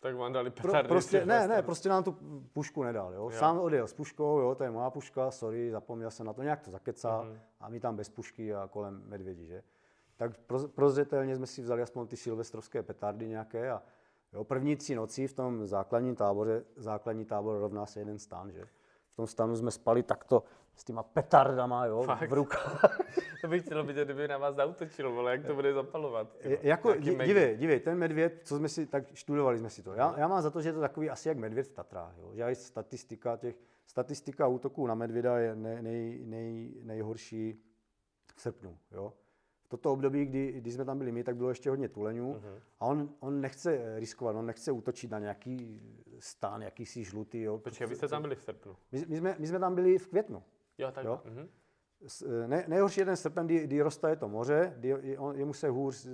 tak 0.00 0.16
vám 0.16 0.32
dali 0.32 0.50
petardy. 0.50 0.88
Pro, 0.88 0.88
prostě, 0.88 1.26
ne, 1.26 1.48
ne, 1.48 1.62
prostě 1.62 1.88
nám 1.88 2.04
tu 2.04 2.16
pušku 2.52 2.82
nedal. 2.82 3.14
Jo? 3.14 3.22
jo. 3.22 3.30
Sám 3.30 3.58
odjel 3.58 3.86
s 3.88 3.94
puškou, 3.94 4.38
jo, 4.38 4.54
to 4.54 4.64
je 4.64 4.70
moja 4.70 4.90
puška, 4.90 5.30
sorry, 5.30 5.70
zapomněl 5.70 6.10
jsem 6.10 6.26
na 6.26 6.32
to, 6.32 6.42
nějak 6.42 6.60
to 6.60 6.70
zakecal 6.70 7.24
mm-hmm. 7.24 7.38
a 7.60 7.68
my 7.68 7.80
tam 7.80 7.96
bez 7.96 8.08
pušky 8.08 8.54
a 8.54 8.68
kolem 8.68 9.02
medvědi, 9.06 9.46
že? 9.46 9.62
tak 10.16 10.30
prozřetelně 10.74 11.36
jsme 11.36 11.46
si 11.46 11.62
vzali 11.62 11.82
aspoň 11.82 12.06
ty 12.06 12.16
silvestrovské 12.16 12.82
petardy 12.82 13.28
nějaké 13.28 13.70
a 13.70 13.82
jo, 14.32 14.44
první 14.44 14.76
tři 14.76 14.94
noci 14.94 15.26
v 15.26 15.32
tom 15.32 15.66
základním 15.66 16.14
táboře, 16.14 16.64
základní 16.76 17.24
tábor 17.24 17.60
rovná 17.60 17.86
se 17.86 18.00
jeden 18.00 18.18
stan, 18.18 18.50
že? 18.50 18.64
V 19.12 19.16
tom 19.16 19.26
stanu 19.26 19.56
jsme 19.56 19.70
spali 19.70 20.02
takto 20.02 20.44
s 20.76 20.84
těma 20.84 21.02
petardama, 21.02 21.86
jo, 21.86 22.02
Fakt? 22.02 22.30
v 22.30 22.32
rukách. 22.32 22.98
to 23.40 23.48
bych 23.48 23.64
chtěl 23.64 23.84
vidět, 23.84 24.04
kdyby 24.04 24.28
na 24.28 24.38
vás 24.38 24.56
zautočil, 24.56 25.18
ale 25.18 25.30
jak 25.30 25.46
to 25.46 25.54
bude 25.54 25.72
zapalovat. 25.72 26.36
Je, 26.40 26.58
jako, 26.62 26.94
dívej, 26.94 27.56
dívej, 27.56 27.80
ten 27.80 27.98
medvěd, 27.98 28.40
co 28.44 28.56
jsme 28.56 28.68
si, 28.68 28.86
tak 28.86 29.04
študovali 29.14 29.58
jsme 29.58 29.70
si 29.70 29.82
to. 29.82 29.92
Já, 29.92 30.14
já 30.18 30.28
mám 30.28 30.42
za 30.42 30.50
to, 30.50 30.62
že 30.62 30.68
je 30.68 30.72
to 30.72 30.80
takový 30.80 31.10
asi 31.10 31.28
jak 31.28 31.38
medvěd 31.38 31.66
v 31.66 31.72
Tatrách, 31.72 32.14
jo. 32.18 32.30
Že 32.34 32.54
statistika 32.54 33.36
těch, 33.36 33.56
statistika 33.86 34.46
útoků 34.46 34.86
na 34.86 34.94
medvěda 34.94 35.38
je 35.38 35.56
nej, 35.56 35.82
nej, 35.82 36.22
nej, 36.24 36.74
nejhorší 36.82 37.60
v 38.34 38.40
srpnu, 38.40 38.78
jo 38.92 39.12
toto 39.68 39.92
období, 39.92 40.24
kdy, 40.24 40.52
kdy 40.52 40.72
jsme 40.72 40.84
tam 40.84 40.98
byli 40.98 41.12
my, 41.12 41.24
tak 41.24 41.36
bylo 41.36 41.48
ještě 41.48 41.70
hodně 41.70 41.88
tuleňů 41.88 42.34
uh-huh. 42.34 42.60
a 42.80 42.86
on, 42.86 43.10
on 43.20 43.40
nechce 43.40 43.98
riskovat, 43.98 44.36
on 44.36 44.46
nechce 44.46 44.72
útočit 44.72 45.10
na 45.10 45.18
nějaký 45.18 45.82
stán, 46.18 46.62
jakýsi 46.62 47.04
žlutý. 47.04 47.40
Jo. 47.40 47.58
Počkej, 47.58 47.86
vy 47.86 47.96
jste 47.96 48.08
tam 48.08 48.22
byli 48.22 48.34
v 48.34 48.42
srpnu? 48.42 48.76
My, 48.92 49.04
my, 49.08 49.16
jsme, 49.16 49.36
my 49.38 49.46
jsme 49.46 49.58
tam 49.58 49.74
byli 49.74 49.98
v 49.98 50.08
květnu. 50.08 50.42
Jo, 50.78 50.92
tak. 50.92 51.04
Jo. 51.04 51.20
Uh-huh. 51.24 51.48
Ne, 52.46 52.64
nejhorší 52.68 53.00
jeden 53.00 53.16
srpen, 53.16 53.46
kdy, 53.46 53.58
kdy 53.58 53.82
roste 53.82 54.16
to 54.16 54.28
moře, 54.28 54.74
kdy 54.76 55.18
on, 55.18 55.36
jemu 55.36 55.52
se 55.52 55.68
hůř 55.68 56.06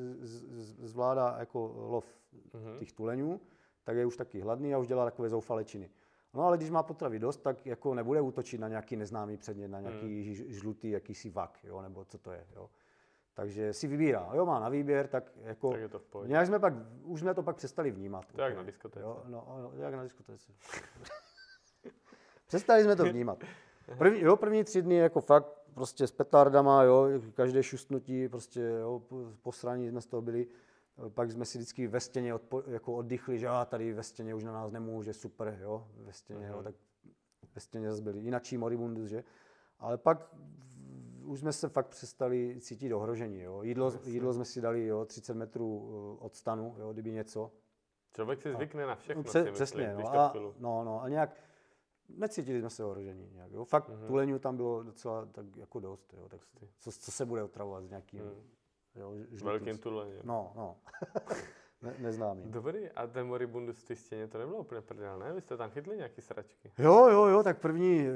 zvládá 0.83 1.37
jako 1.39 1.73
lov 1.77 2.19
uh-huh. 2.55 2.79
těch 2.79 2.93
tuleňů, 2.93 3.41
tak 3.85 3.97
je 3.97 4.07
už 4.07 4.17
taky 4.17 4.41
hladný 4.41 4.75
a 4.75 4.79
už 4.79 4.87
dělá 4.87 5.05
takové 5.05 5.29
zoufalé 5.29 5.65
činy. 5.65 5.91
No 6.35 6.43
ale 6.43 6.57
když 6.57 6.71
má 6.71 6.83
potravy 6.83 7.19
dost, 7.19 7.37
tak 7.37 7.67
jako 7.67 7.95
nebude 7.95 8.21
útočit 8.21 8.61
na 8.61 8.69
nějaký 8.69 8.97
neznámý 8.97 9.37
předmět, 9.37 9.69
na 9.69 9.81
nějaký 9.81 10.23
hmm. 10.23 10.53
žlutý 10.53 10.91
jakýsi 10.91 11.31
vak, 11.31 11.59
jo, 11.65 11.83
nebo 11.83 12.05
co 12.05 12.19
to 12.19 12.33
je. 12.33 12.47
Jo. 12.57 12.71
Takže 13.35 13.73
si 13.73 13.89
vybírá. 13.89 14.31
Jo, 14.35 14.47
má 14.47 14.61
na 14.61 14.69
výběr, 14.69 15.09
tak 15.09 15.33
jako... 15.37 15.71
Tak 15.71 15.81
je 15.81 15.89
to 15.89 15.99
v 15.99 16.05
pohodě. 16.05 16.29
Nějak 16.29 16.47
jsme 16.47 16.59
pak, 16.59 16.75
už 17.03 17.21
jsme 17.21 17.35
to 17.35 17.43
pak 17.43 17.57
přestali 17.57 17.91
vnímat. 17.91 18.25
To 18.33 18.43
jak 18.43 18.57
na 18.57 18.63
diskotéce. 18.63 19.01
Jo, 19.01 19.23
no, 19.27 19.45
no, 19.63 19.83
jak 19.83 19.95
na 19.95 20.03
diskotéce. 20.03 20.53
přestali 22.47 22.85
jsme 22.85 22.97
to 22.97 23.05
vnímat. 23.05 23.45
První, 23.99 24.21
jo, 24.21 24.37
první 24.37 24.65
tři 24.65 24.83
dny 24.83 24.95
jako 24.95 25.21
fakt 25.21 25.47
prostě 25.75 26.07
s 26.07 26.13
petardama, 26.13 26.83
jo, 26.83 27.07
každé 27.35 27.63
šustnutí, 27.63 28.29
prostě 28.29 28.61
jo, 28.61 29.03
posraní 29.43 29.89
jsme 29.89 30.01
z 30.01 30.07
toho 30.07 30.23
byli. 30.23 30.47
Pak 31.09 31.31
jsme 31.31 31.45
si 31.45 31.59
vždycky 31.59 31.87
ve 31.87 32.01
stěně 32.01 32.35
odpo, 32.35 32.63
jako 32.67 32.95
oddychli, 32.95 33.39
že 33.39 33.49
a 33.49 33.65
tady 33.65 33.93
ve 33.93 34.03
stěně 34.03 34.35
už 34.35 34.45
na 34.45 34.53
nás 34.53 34.73
nemůže, 34.73 35.13
super, 35.13 35.59
jo, 35.63 35.89
ve 35.97 36.13
stěně, 36.13 36.47
jo, 36.47 36.63
tak 36.63 36.75
ve 37.55 37.61
stěně 37.61 37.91
zase 37.91 38.03
byli 38.03 38.19
jinačí 38.19 38.59
moribundus, 38.59 39.09
že. 39.09 39.25
Ale 39.79 39.99
pak 39.99 40.35
už 41.25 41.41
jsme 41.41 41.53
se 41.53 41.69
fakt 41.69 41.87
přestali 41.87 42.57
cítit 42.61 42.93
ohrožení. 42.93 43.41
Jo. 43.41 43.63
Jídlo, 43.63 43.93
jídlo 44.05 44.33
jsme 44.33 44.45
si 44.45 44.61
dali 44.61 44.87
jo, 44.87 45.05
30 45.05 45.35
metrů 45.35 45.91
eh, 46.19 46.25
od 46.25 46.35
stanu, 46.37 46.77
jo, 46.79 46.93
kdyby 46.93 47.13
něco. 47.13 47.51
Člověk 48.15 48.43
si 48.43 48.53
zvykne 48.53 48.85
a, 48.85 48.87
na 48.87 48.95
všechno, 48.95 49.23
no, 49.23 49.25
pře- 49.25 49.39
myslím, 49.39 49.55
přesně, 49.55 49.95
no, 49.99 50.15
a, 50.15 50.35
no, 50.59 50.85
no, 50.85 51.03
a 51.03 51.09
nějak 51.09 51.37
necítili 52.17 52.61
jsme 52.61 52.71
se 52.71 52.85
ohrožení. 52.85 53.31
Nějak, 53.35 53.53
jo. 53.53 53.65
Fakt 53.65 53.89
mm-hmm. 53.89 54.07
tuleňů 54.07 54.39
tam 54.39 54.57
bylo 54.57 54.83
docela 54.83 55.27
tak 55.27 55.57
jako 55.57 55.81
dost. 55.81 56.15
Jo, 56.17 56.29
tak 56.29 56.41
co, 56.79 56.93
co 56.93 57.13
se 57.13 57.27
bude 57.27 57.43
otravovat 57.43 57.85
s 57.85 57.89
nějakým 57.89 58.21
mm. 58.21 58.43
jo, 58.95 59.15
Velkým 59.45 59.79
tulením. 59.79 60.21
No, 60.25 60.53
no. 60.57 60.77
ne, 61.83 61.95
neznámý. 61.99 62.43
Dobrý, 62.47 62.91
a 62.91 63.07
ten 63.07 63.27
moribundus 63.27 63.91
v 63.91 63.99
stěně 63.99 64.29
to 64.29 64.39
nebylo 64.39 64.59
úplně 64.59 64.81
prdel, 64.81 65.19
ne? 65.19 65.33
Vy 65.33 65.41
jste 65.41 65.57
tam 65.57 65.71
chytli 65.71 65.97
nějaký 65.97 66.23
sračky? 66.23 66.73
Jo, 66.79 67.09
jo, 67.09 67.27
jo, 67.27 67.43
tak 67.43 67.61
první 67.61 68.01
eh, 68.01 68.13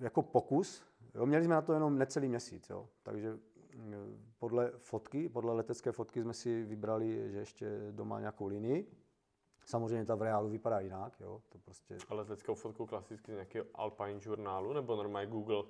jako 0.00 0.22
pokus, 0.22 0.82
Jo, 1.14 1.26
měli 1.26 1.44
jsme 1.44 1.54
na 1.54 1.62
to 1.62 1.72
jenom 1.72 1.98
necelý 1.98 2.28
měsíc, 2.28 2.70
jo. 2.70 2.88
takže 3.02 3.38
mm, 3.76 4.18
podle 4.38 4.72
fotky, 4.76 5.28
podle 5.28 5.54
letecké 5.54 5.92
fotky 5.92 6.22
jsme 6.22 6.34
si 6.34 6.62
vybrali, 6.64 7.30
že 7.30 7.38
ještě 7.38 7.78
doma 7.90 8.20
nějakou 8.20 8.46
linii 8.46 8.90
Samozřejmě 9.70 10.04
ta 10.06 10.14
v 10.14 10.22
reálu 10.22 10.48
vypadá 10.48 10.80
jinak, 10.80 11.20
jo, 11.20 11.40
to 11.48 11.58
prostě... 11.58 11.96
Ale 12.08 12.18
leteckou 12.18 12.54
fotku 12.54 12.86
klasicky 12.86 13.32
z 13.32 13.34
nějakého 13.34 13.66
Alpine 13.74 14.20
žurnálu 14.20 14.72
nebo 14.72 14.96
normálně 14.96 15.30
Google 15.30 15.62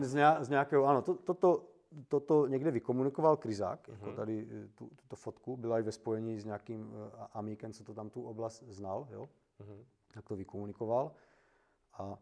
Ne, 0.00 0.04
z, 0.06 0.14
nějak, 0.14 0.44
z 0.44 0.48
nějakého, 0.48 0.84
ano, 0.84 1.02
to, 1.02 1.14
toto, 1.14 1.64
toto 2.08 2.46
někde 2.46 2.70
vykomunikoval 2.70 3.36
Kryzák, 3.36 3.88
jako 3.88 4.06
Mhm. 4.06 4.16
tady 4.16 4.48
eh, 4.50 4.68
tu, 4.74 4.88
tuto 4.96 5.16
fotku, 5.16 5.56
byla 5.56 5.78
i 5.78 5.82
ve 5.82 5.92
spojení 5.92 6.40
s 6.40 6.44
nějakým 6.44 6.92
eh, 6.94 7.26
amíkem, 7.32 7.72
co 7.72 7.84
to 7.84 7.94
tam 7.94 8.10
tu 8.10 8.22
oblast 8.28 8.62
znal, 8.62 9.06
jo, 9.10 9.28
Mhm. 9.58 9.84
tak 10.14 10.28
to 10.28 10.36
vykomunikoval. 10.36 11.12
A 11.92 12.18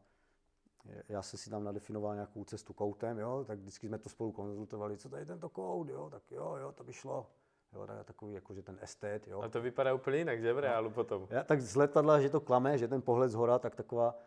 já 1.08 1.22
jsem 1.22 1.38
si 1.38 1.50
tam 1.50 1.64
nadefinoval 1.64 2.14
nějakou 2.14 2.44
cestu 2.44 2.72
koutem, 2.72 3.18
jo, 3.18 3.44
tak 3.46 3.58
vždycky 3.58 3.88
jsme 3.88 3.98
to 3.98 4.08
spolu 4.08 4.32
konzultovali, 4.32 4.96
co 4.98 5.08
tady 5.08 5.26
tento 5.26 5.48
kout, 5.48 5.88
jo, 5.88 6.10
tak 6.10 6.30
jo, 6.30 6.56
jo, 6.60 6.72
to 6.72 6.84
by 6.84 6.92
šlo. 6.92 7.26
Jo, 7.72 7.86
tak 7.86 8.06
takový 8.06 8.32
jakože 8.32 8.62
ten 8.62 8.78
estet, 8.82 9.28
jo. 9.28 9.42
A 9.42 9.48
to 9.48 9.60
vypadá 9.60 9.94
úplně 9.94 10.18
jinak, 10.18 10.40
že 10.40 10.52
v 10.52 10.58
reálu 10.58 10.90
potom? 10.90 11.26
Já, 11.30 11.44
tak 11.44 11.60
z 11.60 11.76
letadla, 11.76 12.20
že 12.20 12.30
to 12.30 12.40
klame, 12.40 12.78
že 12.78 12.88
ten 12.88 13.02
pohled 13.02 13.30
z 13.30 13.34
hora, 13.34 13.58
tak 13.58 13.74
taková, 13.74 14.18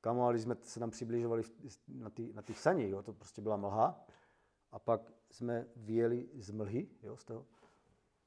kamo, 0.00 0.24
ale 0.24 0.32
když 0.32 0.42
jsme 0.42 0.56
se 0.62 0.80
tam 0.80 0.90
přibližovali 0.90 1.42
na 1.88 2.10
těch 2.10 2.34
na 2.34 2.42
těch 2.42 2.58
saních, 2.58 2.90
jo, 2.90 3.02
to 3.02 3.12
prostě 3.12 3.42
byla 3.42 3.56
mlha. 3.56 4.04
A 4.72 4.78
pak 4.78 5.00
jsme 5.30 5.66
vyjeli 5.76 6.28
z 6.34 6.50
mlhy, 6.50 6.88
jo, 7.02 7.16
z 7.16 7.24
toho. 7.24 7.46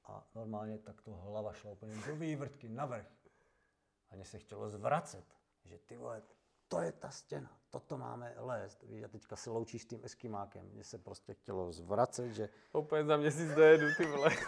A 0.06 0.28
normálně 0.36 0.78
tak 0.78 1.02
to 1.02 1.12
hlava 1.16 1.54
šla 1.54 1.72
úplně 1.72 1.96
do 2.08 2.16
vývrtky, 2.16 2.70
navrch. 2.70 3.08
A 4.10 4.16
mně 4.16 4.26
se 4.26 4.40
chtělo 4.40 4.70
zvracet, 4.70 5.26
že 5.66 5.80
ty 5.80 5.98
vole, 5.98 6.22
to 6.68 6.82
je 6.82 6.92
ta 6.92 7.10
stěna, 7.10 7.52
toto 7.70 7.98
máme 7.98 8.34
lézt. 8.38 8.84
Víš, 8.84 9.04
a 9.04 9.08
teďka 9.08 9.36
se 9.36 9.50
loučíš 9.50 9.82
s 9.82 9.86
tím 9.86 10.00
eskimákem. 10.04 10.66
Mně 10.74 10.84
se 10.84 10.98
prostě 10.98 11.34
chtělo 11.34 11.72
zvracet, 11.72 12.32
že 12.32 12.50
Úplně 12.74 13.06
za 13.06 13.18
měsíc 13.18 13.52
dojedu, 13.56 13.86
ty 13.98 14.06
vole. 14.06 14.30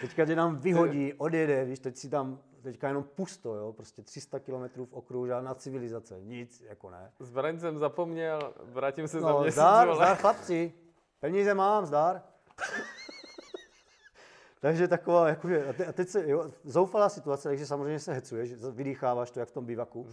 Teďka 0.00 0.26
tě 0.26 0.34
tam 0.34 0.56
vyhodí, 0.56 1.14
odjede, 1.14 1.64
víš, 1.64 1.78
teď 1.78 1.96
si 1.96 2.08
tam, 2.08 2.38
teďka 2.62 2.88
jenom 2.88 3.04
pusto, 3.04 3.54
jo, 3.54 3.72
prostě 3.72 4.02
300 4.02 4.40
km 4.40 4.84
v 4.84 4.92
okruhu, 4.92 5.26
žádná 5.26 5.54
civilizace, 5.54 6.20
nic, 6.20 6.60
jako 6.60 6.90
ne. 6.90 7.12
Zbraň 7.18 7.58
jsem 7.58 7.78
zapomněl, 7.78 8.54
vrátím 8.62 9.08
se 9.08 9.20
za 9.20 9.28
No, 9.30 9.40
měsíc, 9.40 9.54
zdar, 9.54 9.86
vole. 9.86 9.96
zdar, 9.96 10.16
chlapci, 10.16 10.72
peníze 11.20 11.54
mám, 11.54 11.86
zdar. 11.86 12.22
takže 14.60 14.88
taková, 14.88 15.28
jakože, 15.28 15.68
a, 15.68 15.72
te, 15.72 15.86
a 15.86 15.92
teď 15.92 16.08
se, 16.08 16.28
jo, 16.28 16.50
zoufalá 16.64 17.08
situace, 17.08 17.48
takže 17.48 17.66
samozřejmě 17.66 17.98
se 17.98 18.14
hecuješ, 18.14 18.52
vydýcháváš 18.70 19.30
to, 19.30 19.40
jak 19.40 19.48
v 19.48 19.52
tom 19.52 19.66
bývaku. 19.66 20.06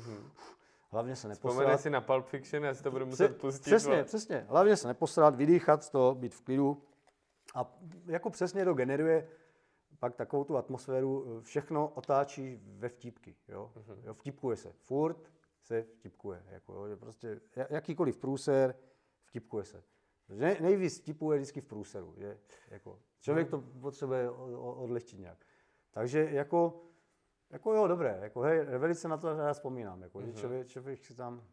Hlavně 0.91 1.15
se 1.15 1.27
neposrat. 1.27 1.81
si 1.81 1.89
na 1.89 2.01
Pulp 2.01 2.25
Fiction, 2.25 2.63
já 2.63 2.73
si 2.73 2.83
to 2.83 2.91
budu 2.91 3.05
muset 3.05 3.37
pustit. 3.41 3.61
Přesně, 3.61 3.91
vole. 3.91 4.03
přesně. 4.03 4.45
Hlavně 4.49 4.77
se 4.77 4.87
neposrat, 4.87 5.35
vydýchat 5.35 5.83
z 5.83 5.89
toho, 5.89 6.15
být 6.15 6.35
v 6.35 6.41
klidu. 6.41 6.83
A 7.55 7.77
jako 8.07 8.29
přesně 8.29 8.65
to 8.65 8.73
generuje 8.73 9.27
pak 9.99 10.15
takovou 10.15 10.43
tu 10.43 10.57
atmosféru, 10.57 11.25
eh, 11.37 11.41
všechno 11.41 11.87
otáčí 11.87 12.59
ve 12.63 12.89
vtípky. 12.89 13.35
Jo? 13.47 13.71
Mhm. 13.75 14.01
Jo, 14.03 14.13
vtipkuje 14.13 14.57
se. 14.57 14.71
Furt 14.73 15.31
se 15.63 15.85
vtipkuje. 15.95 16.43
Jako, 16.49 16.73
jo? 16.73 16.87
Že 16.87 16.95
prostě 16.95 17.41
ja- 17.55 17.67
jakýkoliv 17.69 18.17
průser, 18.17 18.75
vtipkuje 19.25 19.65
se. 19.65 19.83
Ne, 20.29 20.57
nejvíc 20.59 20.99
vtipuje 20.99 21.37
vždycky 21.37 21.61
v 21.61 21.65
průseru. 21.65 22.13
Že? 22.17 22.37
Jako, 22.67 22.99
člověk 23.19 23.49
to 23.49 23.63
potřebuje 23.81 24.29
odlehčit 24.29 25.19
nějak. 25.19 25.45
Takže 25.91 26.29
jako, 26.31 26.81
jako 27.49 27.73
jo, 27.73 27.87
dobré. 27.87 28.19
Jako, 28.21 28.41
hej, 28.41 28.65
velice 28.65 29.07
na 29.07 29.17
to 29.17 29.37
rád 29.37 29.53
vzpomínám. 29.53 30.01
Jako, 30.01 30.21
že 30.21 30.33
člověk, 30.33 30.67
člověk 30.67 31.05
si 31.05 31.15
tam 31.15 31.43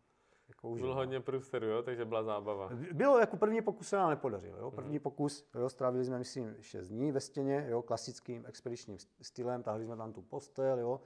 jako 0.49 0.69
užil. 0.69 0.87
Byl 0.87 0.95
hodně 0.95 1.21
průsteru, 1.21 1.67
jo, 1.67 1.83
takže 1.83 2.05
byla 2.05 2.23
zábava. 2.23 2.71
Bylo 2.93 3.19
jako 3.19 3.37
první 3.37 3.63
pokus 3.63 3.89
se 3.89 3.97
nám 3.97 4.11
nepodařil. 4.11 4.57
Jo? 4.59 4.71
První 4.71 4.99
pokus, 4.99 5.49
jo, 5.55 5.69
strávili 5.69 6.05
jsme, 6.05 6.19
myslím, 6.19 6.55
6 6.61 6.89
dní 6.89 7.13
ve 7.13 7.21
stěně, 7.21 7.67
jo, 7.69 7.83
klasickým 7.83 8.47
expedičním 8.47 8.99
stylem, 9.23 9.63
tahli 9.63 9.85
jsme 9.85 9.97
tam 9.97 10.13
tu 10.13 10.23
postel, 10.23 10.79
jo. 10.79 11.01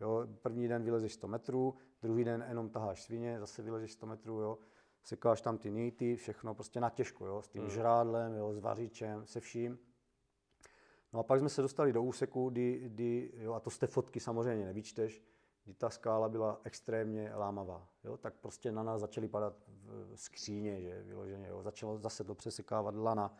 Jo, 0.00 0.26
první 0.42 0.68
den 0.68 0.82
vylezeš 0.82 1.14
100 1.14 1.28
metrů, 1.28 1.74
druhý 2.02 2.24
den 2.24 2.44
jenom 2.48 2.70
taháš 2.70 3.02
svině, 3.02 3.40
zase 3.40 3.62
vylezeš 3.62 3.92
100 3.92 4.06
metrů, 4.06 4.40
jo. 4.40 4.58
Sekáš 5.02 5.40
tam 5.40 5.58
ty 5.58 5.70
nýty, 5.70 6.16
všechno 6.16 6.54
prostě 6.54 6.80
na 6.80 6.90
těžko, 6.90 7.26
jo, 7.26 7.42
s 7.42 7.48
tím 7.48 7.68
žrádlem, 7.68 8.34
jo, 8.34 8.52
s 8.52 8.58
vařičem, 8.58 9.26
se 9.26 9.40
vším. 9.40 9.78
No 11.16 11.20
a 11.20 11.22
pak 11.22 11.40
jsme 11.40 11.48
se 11.48 11.62
dostali 11.62 11.92
do 11.92 12.02
úseku, 12.02 12.50
kdy, 12.50 12.80
kdy 12.88 13.32
jo, 13.36 13.52
a 13.52 13.60
to 13.60 13.70
z 13.70 13.78
té 13.78 13.86
fotky 13.86 14.20
samozřejmě 14.20 14.64
nevyčteš, 14.64 15.22
kdy 15.64 15.74
ta 15.74 15.90
skála 15.90 16.28
byla 16.28 16.60
extrémně 16.64 17.34
lámavá. 17.34 17.88
Jo, 18.04 18.16
tak 18.16 18.34
prostě 18.34 18.72
na 18.72 18.82
nás 18.82 19.00
začaly 19.00 19.28
padat 19.28 19.54
v- 19.68 20.12
skříně, 20.14 20.80
že 20.80 21.02
vyloženě, 21.02 21.48
jo, 21.48 21.62
začalo 21.62 21.98
zase 21.98 22.24
to 22.24 22.34
přesekávat 22.34 22.94
lana 22.94 23.36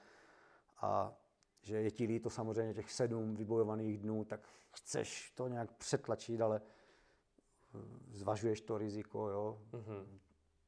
a 0.80 1.14
že 1.62 1.76
je 1.76 1.90
ti 1.90 2.04
líto 2.04 2.30
samozřejmě 2.30 2.74
těch 2.74 2.92
sedm 2.92 3.34
vybojovaných 3.36 3.98
dnů, 3.98 4.24
tak 4.24 4.48
chceš 4.70 5.30
to 5.30 5.48
nějak 5.48 5.72
přetlačit, 5.72 6.40
ale 6.40 6.60
eh, 7.74 7.78
zvažuješ 8.10 8.60
to 8.60 8.78
riziko, 8.78 9.28
jo. 9.28 9.62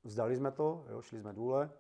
Vzdali 0.05 0.37
jsme 0.37 0.51
to, 0.51 0.85
jo, 0.91 1.03
šli 1.03 1.21
jsme 1.21 1.33
důle, 1.33 1.71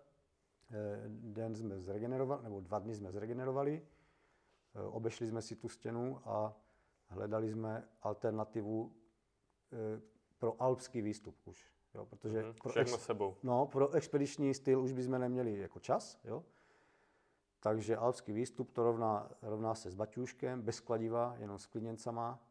Eh, 0.70 1.02
den 1.08 1.54
jsme 1.54 1.80
zregenerovali, 1.80 2.42
nebo 2.42 2.60
dva 2.60 2.78
dny 2.78 2.94
jsme 2.94 3.12
zregenerovali, 3.12 3.82
obešli 4.86 5.26
jsme 5.26 5.42
si 5.42 5.56
tu 5.56 5.68
stěnu 5.68 6.20
a 6.28 6.56
hledali 7.06 7.50
jsme 7.50 7.88
alternativu 8.02 8.92
eh, 9.72 10.00
pro 10.38 10.62
alpský 10.62 11.02
výstup 11.02 11.36
už. 11.44 11.66
Jo, 11.94 12.06
protože 12.06 12.42
pro, 12.62 12.70
Všechno 12.70 12.98
sebou. 12.98 13.36
no, 13.42 13.66
pro 13.66 13.90
expediční 13.90 14.54
styl 14.54 14.80
už 14.80 14.92
bychom 14.92 15.20
neměli 15.20 15.58
jako 15.58 15.80
čas. 15.80 16.20
Jo? 16.24 16.44
Takže 17.60 17.96
alpský 17.96 18.32
výstup 18.32 18.70
to 18.70 18.82
rovná, 18.82 19.30
rovná 19.42 19.74
se 19.74 19.90
s 19.90 19.94
baťůškem, 19.94 20.62
bez 20.62 20.80
kladiva, 20.80 21.36
jenom 21.38 21.58
s 21.58 21.66
kliněncama 21.66 22.42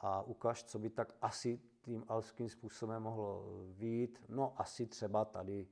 a 0.00 0.22
ukaž, 0.22 0.64
co 0.64 0.78
by 0.78 0.90
tak 0.90 1.16
asi 1.22 1.60
tím 1.80 2.04
alpským 2.08 2.48
způsobem 2.48 3.02
mohlo 3.02 3.44
výjít. 3.68 4.24
No 4.28 4.54
asi 4.56 4.86
třeba 4.86 5.24
tady 5.24 5.68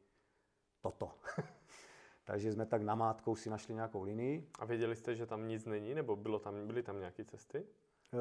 toto. 0.81 1.13
Takže 2.27 2.53
jsme 2.53 2.67
tak 2.67 2.83
namátkou 2.83 3.37
si 3.37 3.51
našli 3.51 3.75
nějakou 3.75 4.03
linii. 4.03 4.49
A 4.59 4.65
věděli 4.65 4.97
jste, 4.97 5.15
že 5.15 5.27
tam 5.27 5.49
nic 5.49 5.65
není, 5.65 5.95
nebo 5.95 6.17
bylo 6.17 6.39
tam, 6.39 6.67
byly 6.67 6.83
tam 6.83 6.99
nějaké 6.99 7.25
cesty? 7.25 7.67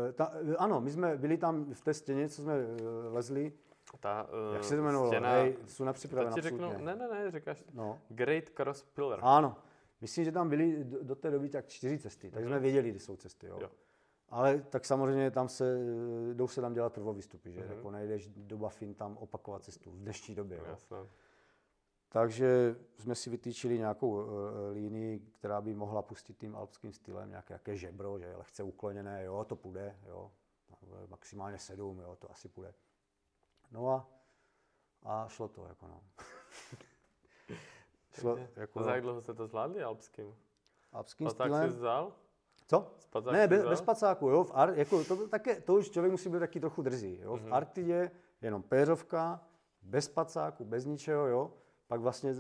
Eh, 0.10 0.14
Ta, 0.14 0.32
eh, 0.51 0.56
ano, 0.56 0.82
my 0.82 0.91
jsme 0.91 1.18
byli 1.18 1.38
tam 1.38 1.74
v 1.74 1.82
té 1.82 1.93
stěně, 1.93 2.30
co 2.30 2.41
jsme 2.41 2.53
eh, 2.53 2.84
lezli. 3.10 3.53
Ta, 3.99 4.28
Jak 4.53 4.62
uh, 4.62 4.68
se 4.68 4.76
to 4.76 4.82
jmenovalo? 4.82 5.12
Stěna, 5.12 5.30
Hej, 5.30 5.58
jsou 5.66 5.78
to 5.78 5.86
napřipravena 5.86 6.36
ti 6.36 6.41
řeknu, 6.41 6.70
ne, 6.78 6.95
ne, 6.95 7.08
ne, 7.08 7.32
říkáš, 7.32 7.64
No. 7.74 7.99
Great 8.10 8.49
Cross 8.49 8.84
Pillar. 8.84 9.20
Ano, 9.24 9.56
myslím, 10.01 10.26
že 10.26 10.32
tam 10.32 10.49
byly 10.49 10.84
do, 10.84 11.03
do 11.03 11.16
té 11.16 11.32
doby 11.32 11.49
tak 11.49 11.68
čtyři 11.68 11.99
cesty, 11.99 12.32
tak 12.32 12.45
jsme 12.45 12.60
věděli, 12.60 12.89
kde 12.89 12.99
jsou 12.99 13.16
cesty. 13.16 13.47
Jo. 13.47 13.58
Jo. 13.62 13.70
Ale 14.30 14.62
tak 14.70 14.86
samozřejmě 14.86 15.32
tam 15.32 15.49
se, 15.49 15.78
jdou 16.34 16.47
se 16.47 16.62
tam 16.62 16.74
dělat 16.74 16.93
prvovýstupy, 16.93 17.51
že? 17.51 17.66
Jako 17.70 17.91
nejdeš 17.91 18.28
do 18.28 18.58
Bafin 18.58 18.93
tam 18.93 19.18
opakovat 19.18 19.64
cestu 19.64 19.91
v 19.91 19.95
dnešní 19.97 20.36
době. 20.36 20.58
Jo. 20.58 20.64
Jasné. 20.70 20.97
Takže 22.16 22.76
jsme 22.97 23.16
si 23.16 23.30
vytýčili 23.30 23.78
nějakou 23.78 24.09
uh, 24.09 24.30
línii, 24.72 25.20
která 25.20 25.61
by 25.61 25.74
mohla 25.74 26.01
pustit 26.01 26.38
tím 26.38 26.55
alpským 26.55 26.93
stylem, 26.93 27.30
nějaké, 27.30 27.53
nějaké 27.53 27.78
žebro, 27.78 28.20
že 28.20 28.26
je 28.26 28.36
lehce 28.36 28.63
ukloněné, 28.63 29.24
jo, 29.24 29.43
to 29.43 29.55
půjde, 29.55 29.99
jo. 30.07 30.32
Maximálně 31.07 31.59
sedm, 31.59 31.99
jo, 31.99 32.16
to 32.16 32.32
asi 32.32 32.49
půjde. 32.49 32.74
No 33.72 33.89
a, 33.89 34.07
a 35.03 35.28
šlo 35.28 35.47
to, 35.47 35.66
jako 35.66 35.88
no. 35.88 36.01
šlo, 38.20 38.39
jako 38.55 38.80
A 38.80 38.84
za 38.84 38.95
jak 38.95 39.01
dlouho 39.03 39.22
jste 39.22 39.34
to 39.34 39.47
zvládli 39.47 39.84
alpským? 39.84 40.36
alpským 40.91 41.28
A 41.28 41.34
tak 41.34 41.47
stylem. 41.47 41.72
jsi 41.72 41.78
vzal? 41.78 42.13
Co? 42.68 42.95
Spacák 42.99 43.34
ne, 43.34 43.47
bez, 43.47 43.66
bez 43.66 43.80
spacáku, 43.80 44.30
jo. 44.30 44.43
V 44.43 44.51
Ar, 44.53 44.74
jako, 44.76 45.03
to, 45.03 45.28
také, 45.28 45.61
to 45.61 45.74
už 45.74 45.89
člověk 45.89 46.11
musí 46.11 46.30
být 46.30 46.39
taky 46.39 46.59
trochu 46.59 46.82
drzý. 46.82 47.20
Jo. 47.22 47.38
V 47.38 47.53
Arktidě 47.53 48.11
jenom 48.41 48.63
péřovka, 48.63 49.47
bez 49.82 50.05
spacáku, 50.05 50.66
bez 50.66 50.86
ničeho, 50.86 51.28
jo. 51.28 51.53
Pak 51.88 51.99
vlastně 52.01 52.33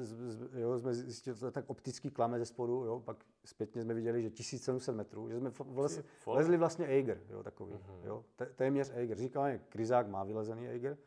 jo, 0.53 0.79
jsme 0.79 0.93
zjistili, 0.93 1.33
že 1.35 1.39
to 1.39 1.45
je 1.45 1.51
tak 1.51 1.65
optický 1.67 2.11
klame 2.11 2.39
ze 2.39 2.45
spodu, 2.45 2.73
jo. 2.85 2.99
Pak 2.99 3.25
zpětně 3.45 3.81
jsme 3.81 3.93
viděli, 3.93 4.21
že 4.23 4.29
1700 4.29 4.95
metrů, 4.95 5.29
že 5.29 5.37
jsme 5.39 5.51
vlez, 5.65 6.01
lezli 6.27 6.57
vlastně 6.57 6.85
Eiger, 6.87 7.21
jo, 7.29 7.43
takový, 7.43 7.73
Mhm. 7.73 8.01
jo. 8.03 8.25
Téměř 8.55 8.91
Eiger. 8.95 9.17
Říkal, 9.17 9.51
že 9.51 9.59
Kryzák 9.69 10.07
má 10.07 10.23
vylezený 10.23 10.67
Eiger, 10.69 10.97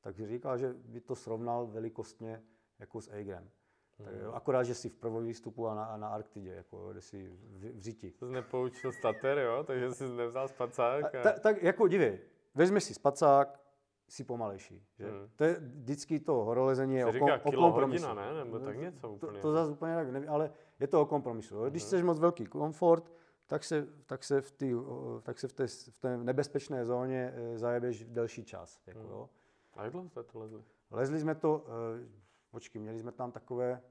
tak 0.00 0.16
říkal, 0.16 0.58
že 0.58 0.72
by 0.84 1.00
to 1.00 1.14
srovnal 1.16 1.66
velikostně 1.66 2.42
jako 2.78 3.00
s 3.00 3.10
Eigerem. 3.12 3.50
Tak, 3.96 4.06
Mhm. 4.14 4.22
jo, 4.24 4.32
akorát, 4.32 4.62
že 4.62 4.74
si 4.74 4.88
v 4.88 4.94
prvovýstupu 4.96 5.66
a 5.68 5.74
na, 5.74 5.84
a 5.84 5.96
na 5.96 6.08
Arktidě, 6.08 6.50
jako, 6.54 6.88
kde 6.92 7.00
si 7.00 7.28
v, 7.28 7.72
v 7.78 7.80
řiti. 7.80 8.12
Jsi 8.18 8.24
nepoučil 8.24 8.92
stater, 8.92 9.38
jo? 9.38 9.64
Takže 9.64 9.90
jsi 9.94 10.08
nevzal 10.08 10.48
spacák. 10.48 11.14
A... 11.14 11.22
Ta, 11.22 11.32
tak 11.32 11.62
jako 11.62 11.88
dívej, 11.88 12.18
vezmi 12.54 12.80
si 12.80 12.94
spacák, 12.94 13.60
si 14.08 14.24
pomalejší. 14.24 14.86
Že? 14.98 15.10
Hmm. 15.10 15.28
To 15.36 15.44
je 15.44 15.54
vždycky 15.60 16.20
to 16.20 16.32
horolezení 16.34 16.94
je 16.96 17.06
o, 17.06 17.12
říká 17.12 17.38
kom, 17.38 17.54
o 17.54 17.58
kompromisu. 17.58 18.06
hodina, 18.06 18.32
ne? 18.32 18.44
Nebo 18.44 18.58
tak 18.58 18.76
něco 18.76 19.00
To, 19.00 19.12
úplně. 19.12 19.40
to 19.40 19.52
zase 19.52 19.70
úplně 19.72 19.94
tak 19.94 20.10
nevím, 20.10 20.30
ale 20.30 20.50
je 20.80 20.86
to 20.86 21.02
o 21.02 21.06
kompromisu. 21.06 21.64
Když 21.70 21.82
chceš 21.82 22.02
moc 22.02 22.18
velký 22.18 22.46
komfort, 22.46 23.12
tak 23.46 23.64
se, 23.64 23.86
tak 24.06 24.24
se, 24.24 24.40
v, 24.40 24.50
tý, 24.50 24.74
tak 25.22 25.38
se 25.38 25.48
v, 25.48 25.52
té, 25.52 25.66
v 25.66 25.98
té 25.98 26.16
nebezpečné 26.16 26.84
zóně 26.84 27.32
eh, 27.34 27.58
zajebeš 27.58 28.04
v 28.04 28.12
delší 28.12 28.44
čas. 28.44 28.80
Jako, 28.86 29.00
Hmm. 29.00 29.10
jo? 29.10 29.28
A 29.76 29.82
jak 29.84 29.92
dlouho 29.92 30.08
jste 30.08 30.22
to 30.22 30.38
lezli? 30.38 30.62
Lezli 30.90 31.20
jsme 31.20 31.34
to, 31.34 31.64
eh, 31.66 32.08
počkej, 32.50 32.82
měli 32.82 32.98
jsme 32.98 33.12
tam 33.12 33.32
takové, 33.32 33.82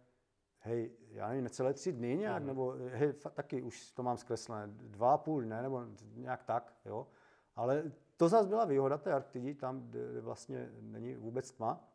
hej, 0.60 0.92
já 1.12 1.28
nevím, 1.28 1.44
necelé 1.44 1.74
tři 1.74 1.92
dny 1.92 2.18
nějak, 2.18 2.38
Mhm. 2.40 2.48
nebo 2.48 2.76
hej, 2.92 3.14
taky 3.14 3.62
už 3.62 3.92
to 3.92 4.04
mám 4.04 4.18
zkreslené, 4.18 4.74
dva 4.74 5.14
a 5.14 5.18
půl 5.18 5.42
dne, 5.42 5.62
nebo 5.62 5.82
nějak 6.16 6.44
tak, 6.44 6.74
jo. 6.86 7.08
Ale 7.56 7.84
to 8.18 8.30
zase 8.30 8.50
byla 8.50 8.66
výhoda 8.66 8.98
té 8.98 9.14
Arktidí, 9.14 9.54
tam, 9.54 9.82
kde 9.82 10.22
vlastně 10.22 10.70
není 10.80 11.16
vůbec 11.16 11.52
tma, 11.52 11.88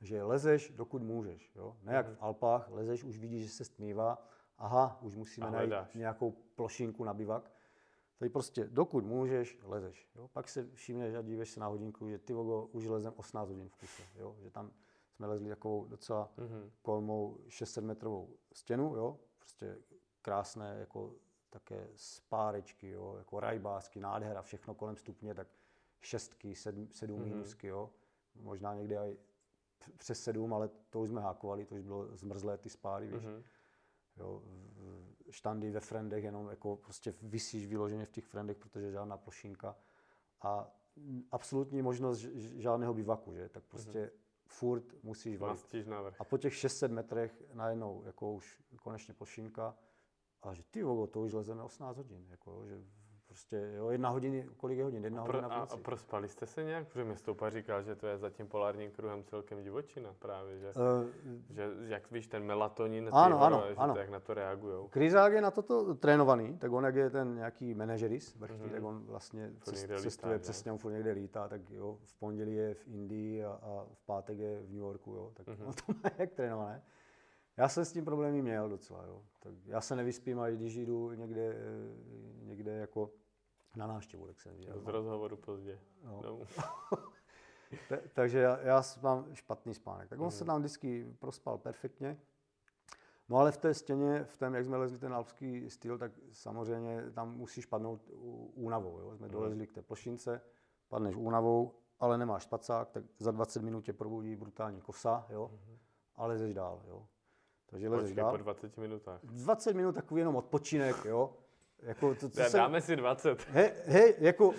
že 0.00 0.22
lezeš, 0.22 0.70
dokud 0.70 1.02
můžeš. 1.02 1.52
Jo? 1.54 1.76
Ne 1.82 1.94
jak 1.94 2.06
v 2.08 2.16
Alpách, 2.20 2.70
lezeš, 2.70 3.04
už 3.04 3.18
vidíš, 3.18 3.42
že 3.44 3.50
se 3.50 3.64
stmívá, 3.64 4.18
aha, 4.58 4.98
už 5.02 5.14
musíme 5.16 5.46
A 5.46 5.50
najít 5.50 5.72
nějakou 5.94 6.30
plošinku 6.30 7.04
na 7.04 7.14
bivak. 7.14 7.52
Tady 8.18 8.28
prostě, 8.28 8.64
dokud 8.64 9.04
můžeš, 9.04 9.58
lezeš. 9.62 10.08
Jo? 10.16 10.28
Pak 10.28 10.48
se 10.48 10.68
všimneš 10.74 11.14
a 11.14 11.22
díveš 11.22 11.50
se 11.50 11.60
na 11.60 11.66
hodinku, 11.66 12.08
že 12.08 12.18
ty 12.18 12.32
vogo, 12.32 12.66
už 12.72 12.86
lezem 12.86 13.12
18 13.16 13.48
hodin 13.48 13.68
v 13.68 13.76
kuse. 13.76 14.02
Jo? 14.16 14.36
Že 14.40 14.50
tam 14.50 14.70
jsme 15.12 15.26
lezli 15.26 15.48
takovou 15.48 15.84
docela 15.84 16.32
Mhm. 16.36 16.70
kolmou 16.82 17.38
600 17.48 17.84
metrovou 17.84 18.36
stěnu, 18.52 18.96
jo? 18.96 19.18
prostě 19.38 19.78
krásné 20.22 20.76
jako 20.80 21.14
také 21.50 21.88
spárečky, 21.94 22.90
jo? 22.90 23.14
jako 23.18 23.40
rajbásky, 23.40 24.00
nádhera, 24.00 24.42
všechno 24.42 24.74
kolem 24.74 24.96
stupně, 24.96 25.34
tak 25.34 25.48
šestky, 26.00 26.54
sedm, 26.54 26.88
sedm 26.90 27.20
Mhm. 27.20 27.28
minusky, 27.28 27.66
jo? 27.66 27.90
možná 28.34 28.74
někdy 28.74 28.96
i 28.96 29.18
přes 29.98 30.22
sedm, 30.22 30.54
ale 30.54 30.70
to 30.90 31.00
už 31.00 31.08
jsme 31.08 31.20
hákovali, 31.20 31.64
to 31.66 31.74
už 31.74 31.80
bylo 31.82 32.16
zmrzlé 32.16 32.58
ty 32.58 32.70
spáry, 32.70 33.06
víš. 33.06 33.24
Mhm. 33.24 33.42
Jo, 34.16 34.42
štandy 35.30 35.70
ve 35.70 35.80
frendech, 35.80 36.24
jenom 36.24 36.48
jako 36.50 36.76
prostě 36.76 37.14
vysíš 37.22 37.66
vyloženě 37.66 38.04
v 38.04 38.10
těch 38.10 38.24
frendech, 38.26 38.56
protože 38.58 38.90
žádná 38.92 39.16
plošinka 39.16 39.76
a 40.42 40.70
absolutní 41.32 41.82
možnost 41.82 42.18
žádného 42.56 42.94
bivaku, 42.94 43.34
že? 43.34 43.48
Tak 43.48 43.64
prostě 43.64 44.10
furt 44.46 45.04
musíš 45.04 45.38
valit. 45.38 45.60
A 46.18 46.24
po 46.24 46.38
těch 46.38 46.54
600 46.54 46.92
metrech 46.92 47.42
najednou 47.52 48.02
jako 48.04 48.32
už 48.32 48.62
konečně 48.82 49.14
plošinka 49.14 49.76
a 50.42 50.54
že 50.54 50.62
ty 50.70 50.82
vogo, 50.82 51.06
to 51.06 51.20
už 51.20 51.32
lezeme 51.32 51.62
18 51.62 51.96
hodin, 51.96 52.26
jako, 52.30 52.50
jo, 52.50 52.66
že 52.66 52.78
prostě 53.26 53.72
jo, 53.76 53.90
jedna 53.90 54.08
hodina, 54.08 54.44
kolik 54.56 54.78
je 54.78 54.84
hodin? 54.84 55.04
Jedna 55.04 55.24
Pro, 55.24 55.32
hodina 55.32 55.48
v 55.48 55.52
a, 55.52 55.54
a 55.56 55.60
noci. 55.60 55.76
prospali 55.80 56.28
jste 56.28 56.46
se 56.46 56.62
nějak? 56.64 56.88
Protože 56.88 57.04
mě 57.04 57.16
stoupa 57.16 57.50
říkal, 57.50 57.82
že 57.82 57.94
to 57.96 58.06
je 58.06 58.18
za 58.18 58.30
tím 58.30 58.46
polárním 58.48 58.90
kruhem 58.90 59.24
celkem 59.24 59.62
divočina 59.62 60.14
právě, 60.18 60.58
že, 60.58 60.68
Uh, 60.68 61.54
že 61.54 61.70
jak 61.80 62.10
víš, 62.10 62.26
ten 62.26 62.42
melatonin, 62.44 63.04
ty 63.04 63.10
Ano, 63.12 63.40
ano, 63.42 63.56
horové, 63.56 63.74
že 63.74 63.76
ano. 63.80 63.94
To, 63.94 64.00
jak 64.00 64.10
na 64.10 64.20
to 64.20 64.34
reagujou. 64.34 64.88
Kryzák 64.88 65.32
je 65.32 65.40
na 65.40 65.50
toto 65.50 65.94
trénovaný, 65.94 66.58
tak 66.58 66.72
on 66.72 66.84
jak 66.84 66.94
je 66.94 67.10
ten 67.10 67.34
nějaký 67.34 67.74
manažeris 67.74 68.34
vrchní, 68.36 68.60
Mhm. 68.64 68.70
tak 68.70 68.82
on 68.84 69.04
vlastně 69.06 69.52
cest, 69.62 69.82
lítá, 69.82 69.98
cestuje 70.02 70.34
že? 70.34 70.38
přesně, 70.38 70.72
on 70.72 70.78
furt 70.78 70.92
někde 70.92 71.12
lítá, 71.12 71.48
tak 71.48 71.70
jo, 71.70 71.98
v 72.04 72.14
pondělí 72.18 72.54
je 72.54 72.74
v 72.74 72.86
Indii 72.88 73.44
a, 73.44 73.50
a 73.62 73.86
v 73.94 74.02
pátek 74.06 74.38
je 74.38 74.62
v 74.62 74.68
New 74.70 74.78
Yorku, 74.80 75.12
jo, 75.14 75.30
tak 75.34 75.46
Mhm. 75.46 75.66
on 75.66 75.72
to 75.72 75.82
má 76.04 76.10
jak 76.18 76.30
trénované. 76.32 76.82
Já 77.58 77.68
jsem 77.68 77.84
s 77.84 77.92
tím 77.92 78.04
problémy 78.04 78.42
měl 78.42 78.68
docela, 78.68 79.04
jo. 79.06 79.22
Tak 79.40 79.54
já 79.64 79.80
se 79.80 79.96
nevyspím, 79.96 80.40
a 80.40 80.48
i 80.48 80.56
když 80.56 80.76
jdu 80.76 81.12
někde, 81.12 81.42
eh, 81.52 82.44
někde 82.44 82.72
jako 82.72 83.10
na 83.76 83.86
návštěvu, 83.86 84.26
tak 84.26 84.40
jsem 84.40 84.56
viděl. 84.56 84.80
Z 84.80 84.86
rozhovoru 84.86 85.36
pozdě. 85.36 85.80
No. 86.04 86.22
Ta- 87.88 87.96
takže 88.12 88.38
já, 88.38 88.58
já 88.60 88.82
mám 89.02 89.34
špatný 89.34 89.74
spánek. 89.74 90.08
Tak 90.08 90.18
on 90.18 90.24
Mhm. 90.26 90.30
se 90.32 90.44
tam 90.44 90.58
vždycky 90.60 91.14
prospal 91.18 91.58
perfektně. 91.58 92.20
No 93.28 93.36
ale 93.38 93.52
v 93.52 93.56
té 93.56 93.74
stěně, 93.74 94.24
v 94.24 94.36
tom, 94.36 94.54
jak 94.54 94.64
jsme 94.64 94.76
lezli 94.76 94.98
ten 94.98 95.14
alpský 95.14 95.70
styl, 95.70 95.98
tak 95.98 96.12
samozřejmě 96.32 97.10
tam 97.10 97.36
musíš 97.36 97.66
padnout 97.66 98.00
únavou. 98.54 98.98
Jo? 98.98 99.16
Jsme 99.16 99.26
Mhm. 99.26 99.32
dolezli 99.32 99.66
k 99.66 99.72
té 99.72 99.82
plošince, 99.82 100.40
padneš 100.88 101.16
únavou, 101.16 101.74
ale 102.00 102.18
nemáš 102.18 102.42
spacák, 102.42 102.90
tak 102.90 103.04
za 103.18 103.30
20 103.30 103.62
minut 103.62 103.80
tě 103.84 103.92
probudí 103.92 104.36
brutální 104.36 104.80
kosa, 104.80 105.26
jo? 105.30 105.50
a 106.16 106.26
lezeš 106.26 106.54
dál. 106.54 106.82
Jo? 106.86 107.06
Takže 107.70 107.88
lezeš 107.88 108.14
dál. 108.14 108.30
po 108.30 108.36
20 108.36 108.78
minutách. 108.78 109.20
20 109.24 109.76
minut 109.76 109.94
takový 109.94 110.20
jenom 110.20 110.36
odpočinek, 110.36 110.96
jo? 111.04 111.34
Jako 111.82 112.14
to, 112.14 112.28
co 112.28 112.40
Dá- 112.40 112.48
jsem- 112.48 112.60
Dáme 112.60 112.80
si 112.80 112.96
20. 112.96 113.46
Hej, 113.48 113.72
hej, 113.86 114.14
jako 114.18 114.54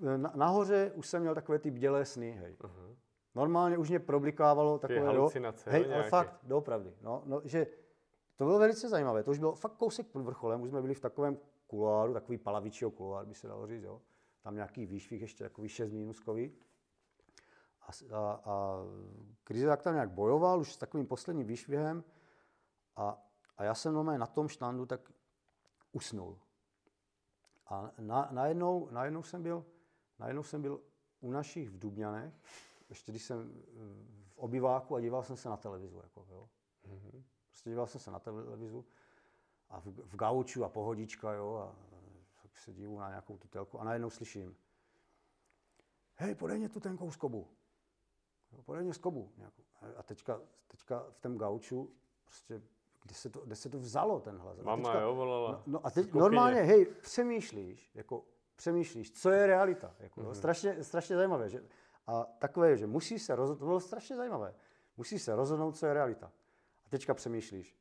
na, 0.00 0.32
nahoře 0.34 0.92
už 0.94 1.06
jsem 1.06 1.20
měl 1.22 1.34
takové 1.34 1.58
ty 1.58 1.70
bdělé 1.70 2.04
sny, 2.04 2.30
hej. 2.32 2.56
Mhm. 2.62 2.96
Normálně 3.34 3.78
už 3.78 3.88
mě 3.88 3.98
problikávalo 3.98 4.78
takové, 4.78 4.98
jo. 4.98 5.04
halucinace, 5.04 5.70
hej, 5.70 5.94
ale 5.94 6.02
fakt, 6.02 6.38
doopravdy, 6.42 6.92
no, 7.02 7.22
no, 7.26 7.40
že 7.44 7.66
to 8.36 8.44
bylo 8.44 8.58
velice 8.58 8.88
zajímavé, 8.88 9.22
to 9.22 9.30
už 9.30 9.38
bylo 9.38 9.54
fakt 9.54 9.76
kousek 9.76 10.06
pod 10.06 10.22
vrcholem, 10.22 10.62
už 10.62 10.70
jsme 10.70 10.82
byli 10.82 10.94
v 10.94 11.00
takovém 11.00 11.38
kuloáru, 11.66 12.12
takový 12.12 12.38
palavičího 12.38 12.90
kuloár, 12.90 13.26
by 13.26 13.34
se 13.34 13.48
dalo 13.48 13.66
říct, 13.66 13.82
jo. 13.82 14.00
Tam 14.42 14.54
nějaký 14.54 14.86
výšvih, 14.86 15.20
ještě 15.20 15.44
takový 15.44 15.68
6 15.68 15.92
minuskový. 15.92 16.52
A, 17.86 18.14
a, 18.16 18.40
a 18.44 18.78
Kryzák 19.44 19.82
tam 19.82 19.94
nějak 19.94 20.10
bojoval 20.10 20.60
už 20.60 20.72
s 20.72 20.76
takovým 20.76 21.06
posledním 21.06 21.46
výšvihem 21.46 22.04
a, 22.96 23.22
a 23.56 23.64
já 23.64 23.74
jsem 23.74 23.94
normálně 23.94 24.18
na 24.18 24.26
tom 24.26 24.48
štandu 24.48 24.86
tak 24.86 25.12
usnul. 25.92 26.38
A 27.66 27.90
na, 27.98 28.28
najednou, 28.30 28.88
najednou, 28.90 29.22
jsem 29.22 29.42
byl, 29.42 29.66
najednou 30.18 30.42
jsem 30.42 30.62
byl 30.62 30.80
u 31.20 31.30
našich 31.30 31.70
v 31.70 31.78
Dubňanech, 31.78 32.34
ještě 32.88 33.12
když 33.12 33.22
jsem 33.22 33.62
v 34.26 34.38
obyváku 34.38 34.94
a 34.94 35.00
díval 35.00 35.22
jsem 35.22 35.36
se 35.36 35.48
na 35.48 35.56
televizu. 35.56 36.00
Jako, 36.02 36.26
jo. 36.30 36.48
Mhm. 36.84 37.24
Prostě 37.48 37.70
díval 37.70 37.86
jsem 37.86 38.00
se 38.00 38.10
na 38.10 38.18
televizu 38.18 38.84
a 39.68 39.80
v, 39.80 39.86
v 39.86 40.16
gauču 40.16 40.64
a 40.64 40.68
pohodička, 40.68 41.32
jo, 41.32 41.54
a 41.56 41.76
tak 42.42 42.58
se 42.58 42.72
dívu 42.72 42.98
na 42.98 43.08
nějakou 43.08 43.38
tu 43.38 43.48
telku 43.48 43.80
a 43.80 43.84
najednou 43.84 44.10
slyším, 44.10 44.56
hej, 46.14 46.34
podej 46.34 46.58
mě 46.58 46.68
tu 46.68 46.80
tenkou 46.80 47.10
skobu. 47.10 47.48
Jo, 48.56 48.62
podej 48.62 48.84
mě 48.84 48.94
skobu. 48.94 49.32
Nějakou. 49.36 49.62
A 49.96 50.02
teďka, 50.02 50.40
teďka 50.66 51.06
v 51.10 51.20
tom 51.20 51.38
gauču, 51.38 51.90
prostě, 52.24 52.62
kde 53.02 53.14
se 53.14 53.30
to, 53.30 53.40
kde 53.40 53.56
se 53.56 53.68
to 53.68 53.78
vzalo 53.78 54.20
ten 54.20 54.36
hlas. 54.38 54.58
A 54.58 54.62
Mama, 54.62 54.88
teďka, 54.92 55.00
jo, 55.04 55.14
volala. 55.14 55.52
No, 55.52 55.62
no 55.66 55.86
a 55.86 55.90
teď 55.90 56.12
normálně, 56.12 56.60
hej, 56.62 56.86
přemýšlíš, 56.86 57.90
jako 57.94 58.24
přemýšlíš, 58.56 59.12
co 59.12 59.30
je 59.30 59.46
realita. 59.46 59.94
Jako, 59.98 60.20
Mhm. 60.20 60.30
mm-hmm. 60.30 60.34
strašně, 60.34 60.84
strašně 60.84 61.16
zajímavé. 61.16 61.48
Že, 61.48 61.64
a 62.06 62.24
takové 62.24 62.70
je, 62.70 62.76
že 62.76 62.86
musíš 62.86 63.22
se 63.22 63.36
rozhodnout, 63.36 63.58
to 63.58 63.64
bylo 63.66 63.80
strašně 63.80 64.16
zajímavé, 64.16 64.54
musíš 64.96 65.22
se 65.22 65.36
rozhodnout, 65.36 65.76
co 65.76 65.86
je 65.86 65.94
realita. 65.94 66.32
A 66.86 66.88
teďka 66.88 67.14
přemýšlíš, 67.14 67.76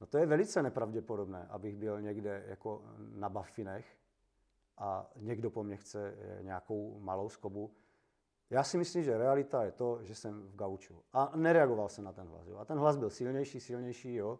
no 0.00 0.06
to 0.06 0.18
je 0.18 0.26
velice 0.26 0.62
nepravděpodobné, 0.62 1.46
abych 1.50 1.76
byl 1.76 2.00
někde 2.00 2.44
jako 2.46 2.82
na 2.98 3.28
Baffinech 3.28 3.96
a 4.78 5.10
někdo 5.16 5.50
po 5.50 5.64
mně 5.64 5.76
chce 5.76 6.14
eh, 6.18 6.42
nějakou 6.42 6.98
malou 7.00 7.28
skobu. 7.28 7.74
Já 8.50 8.62
si 8.62 8.78
myslím, 8.78 9.04
že 9.04 9.18
realita 9.18 9.64
je 9.64 9.72
to, 9.72 9.98
že 10.02 10.14
jsem 10.14 10.42
v 10.42 10.56
gauču. 10.56 11.02
A 11.12 11.32
nereagoval 11.34 11.88
jsem 11.88 12.04
na 12.04 12.12
ten 12.12 12.26
hlas. 12.26 12.46
Jo. 12.46 12.58
A 12.58 12.64
ten 12.64 12.78
hlas 12.78 12.96
byl 12.96 13.10
silnější, 13.10 13.60
silnější, 13.60 14.14
jo. 14.14 14.38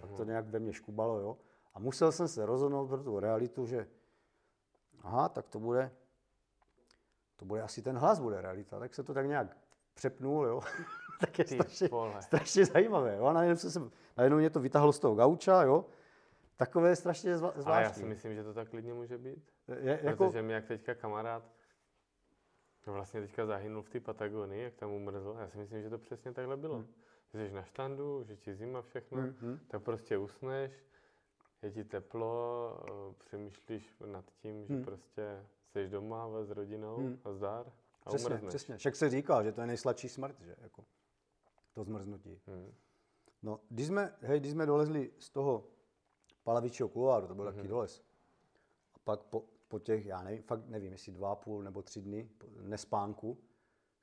Tak 0.00 0.10
to 0.12 0.24
nějak 0.24 0.46
ve 0.46 0.58
mně 0.58 0.72
škubalo, 0.72 1.20
jo. 1.20 1.38
A 1.74 1.78
musel 1.78 2.12
jsem 2.12 2.28
se 2.28 2.46
rozhodnout 2.46 2.86
pro 2.88 3.02
tu 3.02 3.20
realitu, 3.20 3.66
že 3.66 3.86
aha, 5.02 5.28
tak 5.28 5.48
to 5.48 5.58
bude, 5.58 5.90
to 7.36 7.44
bude 7.44 7.62
asi 7.62 7.82
ten 7.82 7.98
hlas 7.98 8.20
bude 8.20 8.40
realita. 8.40 8.78
Tak 8.78 8.94
se 8.94 9.02
to 9.02 9.14
tak 9.14 9.26
nějak 9.26 9.56
přepnul, 9.94 10.46
jo. 10.46 10.60
tak 11.20 11.38
je 11.38 11.44
Ty 11.44 11.54
strašně, 11.54 11.88
strašně 12.20 12.64
zajímavé, 12.66 13.16
jo. 13.16 13.24
A 13.24 13.32
najednou, 13.32 13.56
se, 13.56 13.80
najednou 14.16 14.38
mě 14.38 14.50
to 14.50 14.60
vytáhlo 14.60 14.92
z 14.92 14.98
toho 14.98 15.14
gauča, 15.14 15.62
jo. 15.62 15.86
Takové 16.56 16.96
strašně 16.96 17.38
zva, 17.38 17.48
A 17.48 17.52
já 17.56 17.62
zvláštní. 17.62 18.02
si 18.02 18.08
myslím, 18.08 18.34
že 18.34 18.44
to 18.44 18.54
tak 18.54 18.68
klidně 18.68 18.94
může 18.94 19.18
být. 19.18 19.52
je, 19.80 20.00
jako, 20.02 20.26
Protože 20.26 20.42
mi 20.42 20.52
jak 20.52 20.64
teďka 20.64 20.94
kamarád 20.94 21.53
no 22.86 22.92
vlastně 22.92 23.20
teďka 23.20 23.46
zahynul 23.46 23.82
v 23.82 23.88
té 23.90 24.00
Patagonii, 24.00 24.62
jak 24.62 24.74
tam 24.74 24.90
umrzl. 24.90 25.36
Já 25.40 25.48
si 25.48 25.58
myslím, 25.58 25.82
že 25.82 25.90
to 25.90 25.98
přesně 25.98 26.32
takhle 26.32 26.56
bylo. 26.56 26.74
Hmm. 26.76 26.86
Že 27.34 27.48
jsi 27.48 27.54
na 27.54 27.62
štandu, 27.62 28.24
že 28.24 28.36
ti 28.36 28.54
zima 28.54 28.82
všechno, 28.82 29.20
Hm, 29.22 29.34
hm. 29.40 29.58
tak 29.68 29.82
prostě 29.82 30.18
usneš, 30.18 30.72
je 31.62 31.70
ti 31.70 31.84
teplo, 31.84 32.70
eh, 32.88 33.14
přemýšlíš 33.18 33.96
nad 34.06 34.24
tím, 34.42 34.66
že 34.66 34.74
Hmm. 34.74 34.84
prostě 34.84 35.46
jsi 35.72 35.88
doma 35.88 36.28
s 36.44 36.50
rodinou 36.50 36.96
Hmm. 36.96 37.18
a 37.24 37.32
zdar 37.32 37.72
a 38.02 38.08
Přesně, 38.08 38.28
umrzneš. 38.28 38.48
přesně. 38.48 38.76
Však 38.76 38.96
se 38.96 39.10
říká, 39.10 39.42
že 39.42 39.52
to 39.52 39.60
je 39.60 39.66
nejsladší 39.66 40.08
smrt, 40.08 40.40
že? 40.40 40.56
Jako, 40.62 40.84
to 41.74 41.84
zmrznutí. 41.84 42.40
Hmm. 42.46 42.72
No, 43.42 43.60
když 43.68 43.86
jsme, 43.86 44.16
hej, 44.20 44.40
když 44.40 44.52
jsme 44.52 44.66
dolezli 44.66 45.10
z 45.18 45.30
toho 45.30 45.64
palavičího 46.44 46.88
kuloáru, 46.88 47.26
to 47.26 47.34
byl 47.34 47.44
mm-hmm. 47.44 47.54
taky 47.56 47.68
doles, 47.68 48.02
a 48.94 48.98
pak 49.04 49.20
po, 49.22 49.44
po 49.74 49.78
těch, 49.78 50.06
já 50.06 50.22
nevím, 50.22 50.42
fakt 50.42 50.66
nevím, 50.66 50.92
jestli 50.92 51.12
dva 51.12 51.32
a 51.32 51.34
půl 51.34 51.62
nebo 51.62 51.82
tři 51.82 52.02
dny 52.02 52.28
nespánku, 52.60 53.38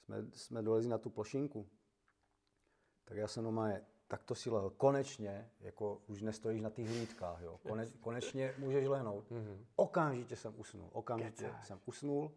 jsme, 0.03 0.17
jsme 0.31 0.61
dolezli 0.61 0.89
na 0.89 0.97
tu 0.97 1.09
plošinku. 1.09 1.69
Tak 3.05 3.17
já 3.17 3.27
jsem 3.27 3.43
normálně 3.43 3.85
takto 4.07 4.35
si 4.35 4.49
lehl. 4.49 4.69
Konečně, 4.69 5.51
jako 5.59 6.01
už 6.07 6.21
nestojíš 6.21 6.61
na 6.61 6.69
těch 6.69 6.87
hlídkách, 6.87 7.41
jo. 7.41 7.59
Koneč, 7.67 7.89
konečně 8.01 8.53
můžeš 8.57 8.87
lehnout. 8.87 9.31
Mm-hmm. 9.31 9.65
Okamžitě 9.75 10.35
jsem 10.35 10.59
usnul. 10.59 10.89
Okamžitě 10.93 11.45
Kecáš. 11.45 11.67
jsem 11.67 11.79
usnul. 11.85 12.31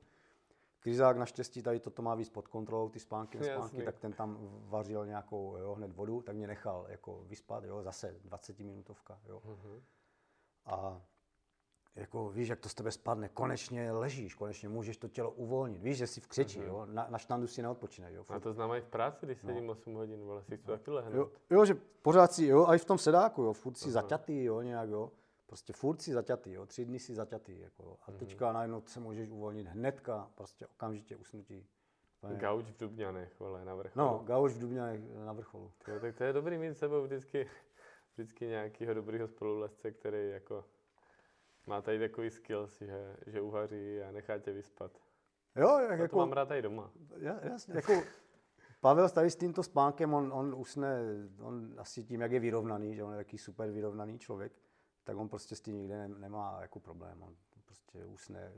Kryzák 0.81 1.17
naštěstí 1.17 1.63
tady 1.63 1.81
toto 1.81 2.03
má 2.03 2.15
víc 2.15 2.31
pod 2.31 2.49
kontrolou, 2.49 2.89
ty 2.89 3.01
spánky, 3.01 3.39
nespánky, 3.39 3.83
tak 3.83 3.99
ten 3.99 4.13
tam 4.13 4.39
vařil 4.69 5.07
nějakou 5.07 5.57
jo, 5.57 5.75
hned 5.75 5.93
vodu, 5.93 6.23
tak 6.23 6.37
mě 6.37 6.47
nechal 6.47 6.87
jako 6.89 7.25
vyspat, 7.25 7.65
jo, 7.65 7.83
zase 7.83 8.17
20 8.25 8.59
minutovka, 8.59 9.21
jo. 9.27 9.43
Mhm. 9.45 9.83
A 10.65 11.03
jako 11.97 12.29
víš, 12.29 12.49
jak 12.49 12.61
to 12.61 12.69
z 12.69 12.75
tebe 12.75 12.91
spadne, 12.93 13.29
konečně 13.29 13.93
ležíš, 13.93 14.35
konečně 14.35 14.69
můžeš 14.69 14.97
to 14.97 15.09
tělo 15.09 15.31
uvolnit. 15.31 15.83
Víš, 15.83 15.97
že 15.97 16.07
jsi 16.07 16.21
v 16.21 16.27
křeči, 16.27 16.61
jo, 16.61 16.87
na, 16.91 17.07
na 17.11 17.19
štandu 17.19 17.47
si 17.47 17.63
neodpočineš, 17.63 18.15
jo. 18.15 18.21
A 18.21 18.25
furt. 18.25 18.41
to 18.41 18.53
znám 18.53 18.73
i 18.73 18.81
v 18.81 18.89
práci, 18.89 19.27
když 19.27 19.41
sedím 19.41 19.71
8 19.71 19.95
hodin, 19.95 20.21
vole, 20.21 20.43
si 20.43 20.57
chci 20.57 20.67
taky 20.67 20.91
Jo, 20.91 20.95
lehnout. 20.95 21.33
jo, 21.51 21.65
že 21.65 21.75
pořád 22.03 22.33
si, 22.33 22.47
jo, 22.47 22.67
a 22.67 22.75
i 22.75 22.79
v 22.79 22.85
tom 22.85 22.99
sedáku, 22.99 23.43
jo, 23.43 23.53
furt 23.53 23.77
si 23.79 23.91
zaťatý, 23.91 24.45
jo, 24.45 24.61
nějak, 24.61 24.89
jo. 24.89 25.13
Prostě 25.47 25.73
furt 25.73 26.03
si 26.03 26.13
zaťatý, 26.13 26.53
jo, 26.53 26.67
tři 26.67 26.85
dny 26.85 26.99
si 26.99 27.15
zaťatý, 27.15 27.61
jako, 27.61 27.97
a 28.09 28.13
teďka 28.13 28.53
najednou 28.53 28.83
se 28.87 29.01
můžeš 29.01 29.31
uvolnit 29.31 29.67
hnedka, 29.67 30.31
prostě 30.35 30.67
okamžitě 30.67 31.17
usnutí. 31.17 31.67
Úplně. 32.23 32.39
Gauč 32.39 32.65
v 32.65 32.77
Dubňanech, 32.77 33.41
vole, 33.41 33.65
na 33.65 33.75
vrcholu. 33.75 34.07
No, 34.07 34.23
gauč 34.25 34.53
v 34.53 34.59
Dubňanech 34.59 35.01
na 35.25 35.33
vrcholu. 35.33 35.73
Jo, 35.89 36.01
tak 36.01 36.17
to 36.17 36.25
je 36.25 36.33
dobrý 36.33 36.59
mít 36.59 36.79
sebou 36.79 37.03
vždycky, 37.03 37.49
vždycky 38.15 38.47
nějakého 38.47 38.95
dobrého 38.95 39.29
spolulezce, 39.29 39.91
který 39.91 40.31
jako 40.31 40.65
má 41.67 41.83
tady 41.83 41.99
takový 41.99 42.31
skills, 42.31 42.79
že, 42.81 43.17
že 43.27 43.41
uvaří 43.41 44.01
a 44.01 44.13
nechá 44.13 44.39
tě 44.39 44.53
vyspat. 44.53 44.93
Jo, 45.57 45.79
jak 45.79 45.99
jako... 45.99 46.17
to 46.17 46.17
mám 46.17 46.33
rád 46.33 46.49
tady 46.49 46.63
doma. 46.63 46.91
Ja, 47.19 47.41
jasně, 47.45 47.75
jako 47.75 48.03
Pavel 48.85 49.09
tady 49.09 49.31
s 49.31 49.37
tímto 49.37 49.63
spánkem, 49.63 50.15
on, 50.15 50.33
on 50.33 50.55
usne, 50.55 50.99
on 51.41 51.75
asi 51.79 52.05
tím, 52.05 52.21
jak 52.21 52.33
je 52.33 52.41
vyrovnaný, 52.41 52.95
že 52.95 53.05
on 53.05 53.13
je 53.13 53.17
taký 53.17 53.39
super 53.39 53.71
vyrovnaný 53.71 54.19
člověk, 54.19 54.53
tak 55.05 55.17
on 55.17 55.29
prostě 55.29 55.57
s 55.57 55.61
tím 55.61 55.77
nikde 55.77 55.97
ne, 55.97 56.09
nemá 56.09 56.59
jako 56.61 56.81
problém. 56.81 57.23
On 57.23 57.37
prostě 57.65 58.05
usne, 58.05 58.53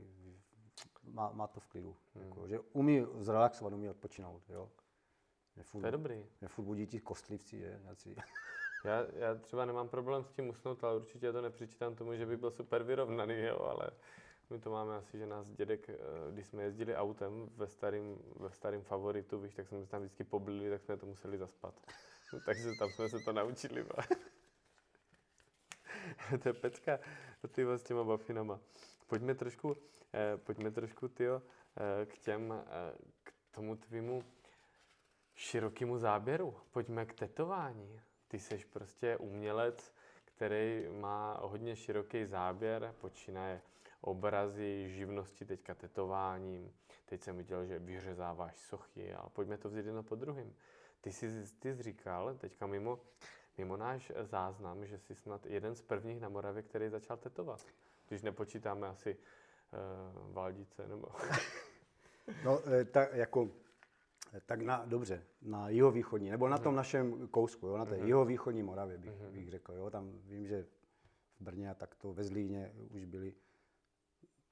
má, 1.03 1.31
má 1.31 1.47
to 1.47 1.59
v 1.59 1.67
klidu. 1.67 1.95
Hmm. 2.15 2.25
Jako, 2.25 2.47
že 2.47 2.59
umí 2.59 3.05
zrelaxovat, 3.19 3.73
umí 3.73 3.89
odpočinout. 3.89 4.49
Jo. 4.49 4.69
Mě 5.55 5.63
furt, 5.63 5.81
to 5.81 5.87
je 5.87 5.91
dobrý. 5.91 6.25
Mě 6.41 6.47
furt 6.47 6.65
budí 6.65 6.87
ti 6.87 6.99
kostlivci, 6.99 7.59
že? 7.59 7.79
Nějací. 7.83 8.15
Já, 8.87 9.05
já 9.13 9.35
třeba 9.35 9.65
nemám 9.65 9.89
problém 9.89 10.23
s 10.23 10.31
tím 10.31 10.49
usnout, 10.49 10.83
ale 10.83 10.95
určitě 10.95 11.31
to 11.31 11.41
nepřičítám 11.41 11.95
tomu, 11.95 12.15
že 12.15 12.25
by 12.25 12.37
byl 12.37 12.51
super 12.51 12.83
vyrovnaný, 12.83 13.41
jo, 13.41 13.59
ale 13.59 13.89
my 14.49 14.59
to 14.59 14.71
máme 14.71 14.95
asi, 14.95 15.17
že 15.17 15.25
nás 15.25 15.51
dědek, 15.51 15.89
eh, 15.89 15.95
když 16.31 16.47
jsme 16.47 16.63
jezdili 16.63 16.95
autem 16.95 17.49
ve 17.55 17.67
starým, 17.67 18.17
ve 18.35 18.51
starým 18.51 18.81
favoritu, 18.81 19.39
víš, 19.39 19.55
tak 19.55 19.67
jsme 19.67 19.83
se 19.83 19.87
tam 19.91 20.01
vždycky 20.01 20.23
poblili, 20.23 20.69
tak 20.69 20.81
jsme 20.81 20.97
to 20.97 21.05
museli 21.05 21.37
zaspat. 21.37 21.73
Takže 22.45 22.69
tam 22.79 22.89
jsme 22.89 23.09
se 23.09 23.19
to 23.25 23.33
naučili. 23.33 23.85
to 26.43 26.49
je 26.49 26.53
pecka, 26.53 26.99
ty 27.51 27.65
s 27.65 27.83
těma 27.83 28.03
bafinama. 28.03 28.59
Pojďme 29.07 29.35
trošku, 29.35 29.75
eh, 30.13 30.37
pojďme 30.37 30.71
trošku, 30.71 31.07
tyjo, 31.07 31.41
eh, 31.41 32.05
k 32.05 32.17
těm, 32.17 32.53
eh, 32.53 32.97
k 33.23 33.33
tomu 33.51 33.75
tvýmu 33.75 34.23
širokému 35.35 35.97
záběru. 35.97 36.55
Pojďme 36.71 37.05
k 37.05 37.13
tetování. 37.13 38.01
Ty 38.27 38.39
jsi 38.39 38.57
prostě 38.73 39.17
umělec, 39.17 39.93
který 40.25 40.85
má 40.89 41.39
hodně 41.41 41.75
široký 41.75 42.25
záběr, 42.25 42.93
počínaje 43.01 43.61
obrazy, 44.01 44.89
živnosti, 44.89 45.45
teďka 45.45 45.75
tetováním. 45.75 46.73
Teď 47.05 47.23
jsem 47.23 47.37
viděl, 47.37 47.65
že 47.65 47.79
vyřezáváš 47.79 48.57
sochy, 48.57 49.13
ale 49.13 49.29
pojďme 49.33 49.57
to 49.57 49.69
vzít 49.69 49.85
jedno 49.85 50.03
po 50.03 50.15
druhém. 50.15 50.53
Ty 51.01 51.11
jsi, 51.11 51.43
ty 51.59 51.75
jsi 51.75 51.83
říkal, 51.83 52.35
teďka 52.35 52.67
mimo, 52.67 52.99
mimo 53.57 53.77
náš 53.77 54.11
záznam, 54.21 54.85
že 54.85 54.97
jsi 54.97 55.15
snad 55.15 55.45
jeden 55.45 55.75
z 55.75 55.81
prvních 55.81 56.19
na 56.19 56.29
Moravě, 56.29 56.63
který 56.63 56.89
začal 56.89 57.17
tetovat. 57.17 57.65
Když 58.07 58.21
nepočítáme 58.21 58.87
asi 58.87 59.17
uh, 59.17 60.33
Valdice, 60.33 60.87
nebo... 60.87 61.07
no, 62.45 62.59
eh, 62.67 62.85
tak 62.85 63.13
jako 63.13 63.49
tak 64.45 64.61
na, 64.61 64.85
dobře, 64.85 65.23
na 65.41 65.69
jihovýchodní, 65.69 66.29
nebo 66.29 66.47
na 66.49 66.57
tom 66.57 66.71
mhm. 66.71 66.77
našem 66.77 67.27
kousku, 67.27 67.67
jo, 67.67 67.77
na 67.77 67.85
té 67.85 67.95
uh-huh. 67.95 68.05
jihovýchodní 68.05 68.63
Moravě 68.63 68.97
bych, 68.97 69.11
uh-huh. 69.11 69.31
bych 69.31 69.49
řekl. 69.49 69.73
Jo, 69.73 69.89
tam 69.89 70.11
vím, 70.25 70.47
že 70.47 70.63
v 70.63 71.43
Brně 71.43 71.69
a 71.69 71.73
takto 71.73 72.13
ve 72.13 72.23
Zlíně 72.23 72.71
už 72.89 73.05
byli 73.05 73.33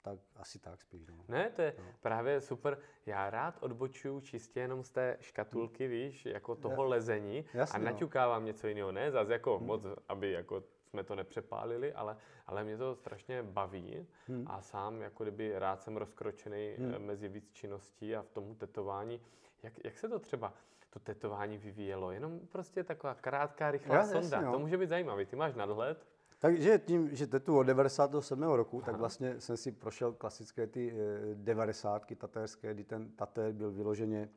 tak 0.06 0.18
asi 0.36 0.58
tak 0.58 0.80
spíš. 0.80 1.06
No. 1.06 1.24
Ne, 1.28 1.50
to 1.50 1.62
je 1.62 1.74
no. 1.78 1.84
právě 2.00 2.40
super. 2.40 2.78
Já 3.06 3.30
rád 3.30 3.58
odbočuju 3.60 4.20
čistě 4.20 4.60
jenom 4.60 4.84
z 4.84 4.90
té 4.90 5.16
škatulky, 5.20 5.88
víš, 5.88 6.26
jako 6.26 6.54
toho 6.54 6.82
ja, 6.82 6.88
lezení 6.88 7.44
jasně, 7.54 7.76
a 7.76 7.78
no. 7.78 7.84
naťukávám 7.84 8.42
no. 8.42 8.46
něco 8.46 8.68
jiného. 8.68 8.92
Ne 8.92 9.10
zase 9.10 9.32
jako 9.32 9.58
hmm. 9.58 9.66
moc, 9.66 9.82
aby 10.08 10.32
jako 10.32 10.62
jsme 10.88 11.04
to 11.04 11.14
nepřepálili, 11.14 11.92
ale, 11.92 12.16
ale 12.46 12.64
mě 12.64 12.76
to 12.76 12.94
strašně 12.94 13.42
baví 13.42 14.06
hmm. 14.26 14.44
a 14.46 14.62
sám 14.62 15.00
jako 15.00 15.24
kdyby 15.24 15.58
rád 15.58 15.82
jsem 15.82 15.96
rozkročený 15.96 16.74
hmm. 16.78 16.98
Mezi 16.98 17.28
víc 17.28 17.50
činností 17.52 18.16
a 18.16 18.22
v 18.22 18.30
tomu 18.30 18.54
tetování. 18.54 19.20
Jak, 19.62 19.72
jak 19.84 19.98
se 19.98 20.08
to 20.08 20.18
třeba 20.18 20.52
to 20.90 21.00
tetování 21.00 21.58
vyvíjelo? 21.58 22.10
Jenom 22.10 22.40
prostě 22.40 22.84
taková 22.84 23.14
krátká, 23.14 23.70
rychlá 23.70 23.96
Já, 23.96 24.04
sonda. 24.04 24.36
Jasně, 24.36 24.46
no. 24.46 24.52
To 24.52 24.58
může 24.58 24.78
být 24.78 24.88
zajímavý. 24.88 25.26
Ty 25.26 25.36
máš 25.36 25.54
nadhled? 25.54 26.06
Takže 26.38 26.78
tím, 26.78 27.08
že 27.16 27.26
tetu 27.26 27.58
od 27.58 27.62
97. 27.62 28.42
roku, 28.42 28.76
Aha. 28.76 28.86
tak 28.86 28.96
vlastně 28.96 29.40
jsem 29.40 29.56
si 29.56 29.72
prošel 29.72 30.12
klasické 30.12 30.66
ty 30.66 30.94
90. 31.34 32.12
Eh, 32.12 32.14
taterské, 32.14 32.74
kdy 32.74 32.84
ten 32.84 33.10
tater 33.10 33.52
byl 33.52 33.72
vyloženě 33.72 34.28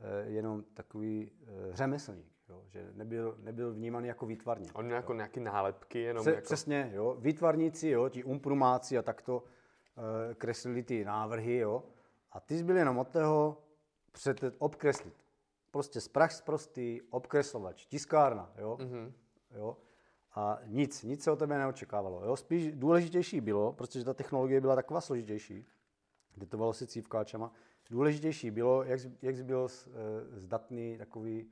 eh, 0.00 0.30
jenom 0.30 0.62
takový 0.62 1.30
eh, 1.42 1.76
řemeslník, 1.76 2.32
jo, 2.48 2.62
že 2.68 2.90
nebyl, 2.92 3.36
nebyl 3.38 3.72
vnímaný 3.72 4.08
jako 4.08 4.26
výtvarník. 4.26 4.78
On 4.78 4.84
měl 4.84 4.96
jako 4.96 5.14
nějaké 5.14 5.40
nálepky 5.40 6.00
jenom 6.00 6.24
Pře- 6.24 6.30
jako... 6.30 6.44
Přesně, 6.44 6.90
jo, 6.94 7.16
výtvarníci, 7.20 7.88
jo, 7.88 8.08
ti 8.08 8.24
umprumáci 8.24 8.98
a 8.98 9.02
takto 9.02 9.44
kreslili 10.38 10.82
ty 10.82 11.04
návrhy, 11.04 11.56
jo, 11.56 11.82
a 12.32 12.40
ty 12.40 12.58
jsi 12.58 12.64
byl 12.64 12.76
jenom 12.76 12.98
od 12.98 13.08
toho 13.08 13.63
před, 14.14 14.44
obkreslit. 14.58 15.14
Prostě 15.70 16.00
z 16.00 16.08
prach 16.08 16.42
prostý, 16.42 17.00
obkreslovač, 17.10 17.86
tiskárna, 17.86 18.52
jo, 18.58 18.76
mm-hmm. 18.80 19.12
jo. 19.56 19.76
A 20.34 20.58
nic, 20.66 21.02
nic 21.02 21.22
se 21.22 21.30
o 21.30 21.36
tebe 21.36 21.58
neočekávalo. 21.58 22.24
Jo? 22.24 22.36
Spíš 22.36 22.72
důležitější 22.72 23.40
bylo, 23.40 23.72
protože 23.72 24.04
ta 24.04 24.14
technologie 24.14 24.60
byla 24.60 24.74
taková 24.74 25.00
složitější, 25.00 25.66
tetovalo 26.38 26.72
se 26.72 26.86
cívkáčama, 26.86 27.52
důležitější 27.90 28.50
bylo, 28.50 28.82
jak, 28.82 29.00
jak 29.22 29.36
jsi 29.36 29.44
byl 29.44 29.68
eh, 29.68 29.90
zdatný 30.40 30.98
takový 30.98 31.50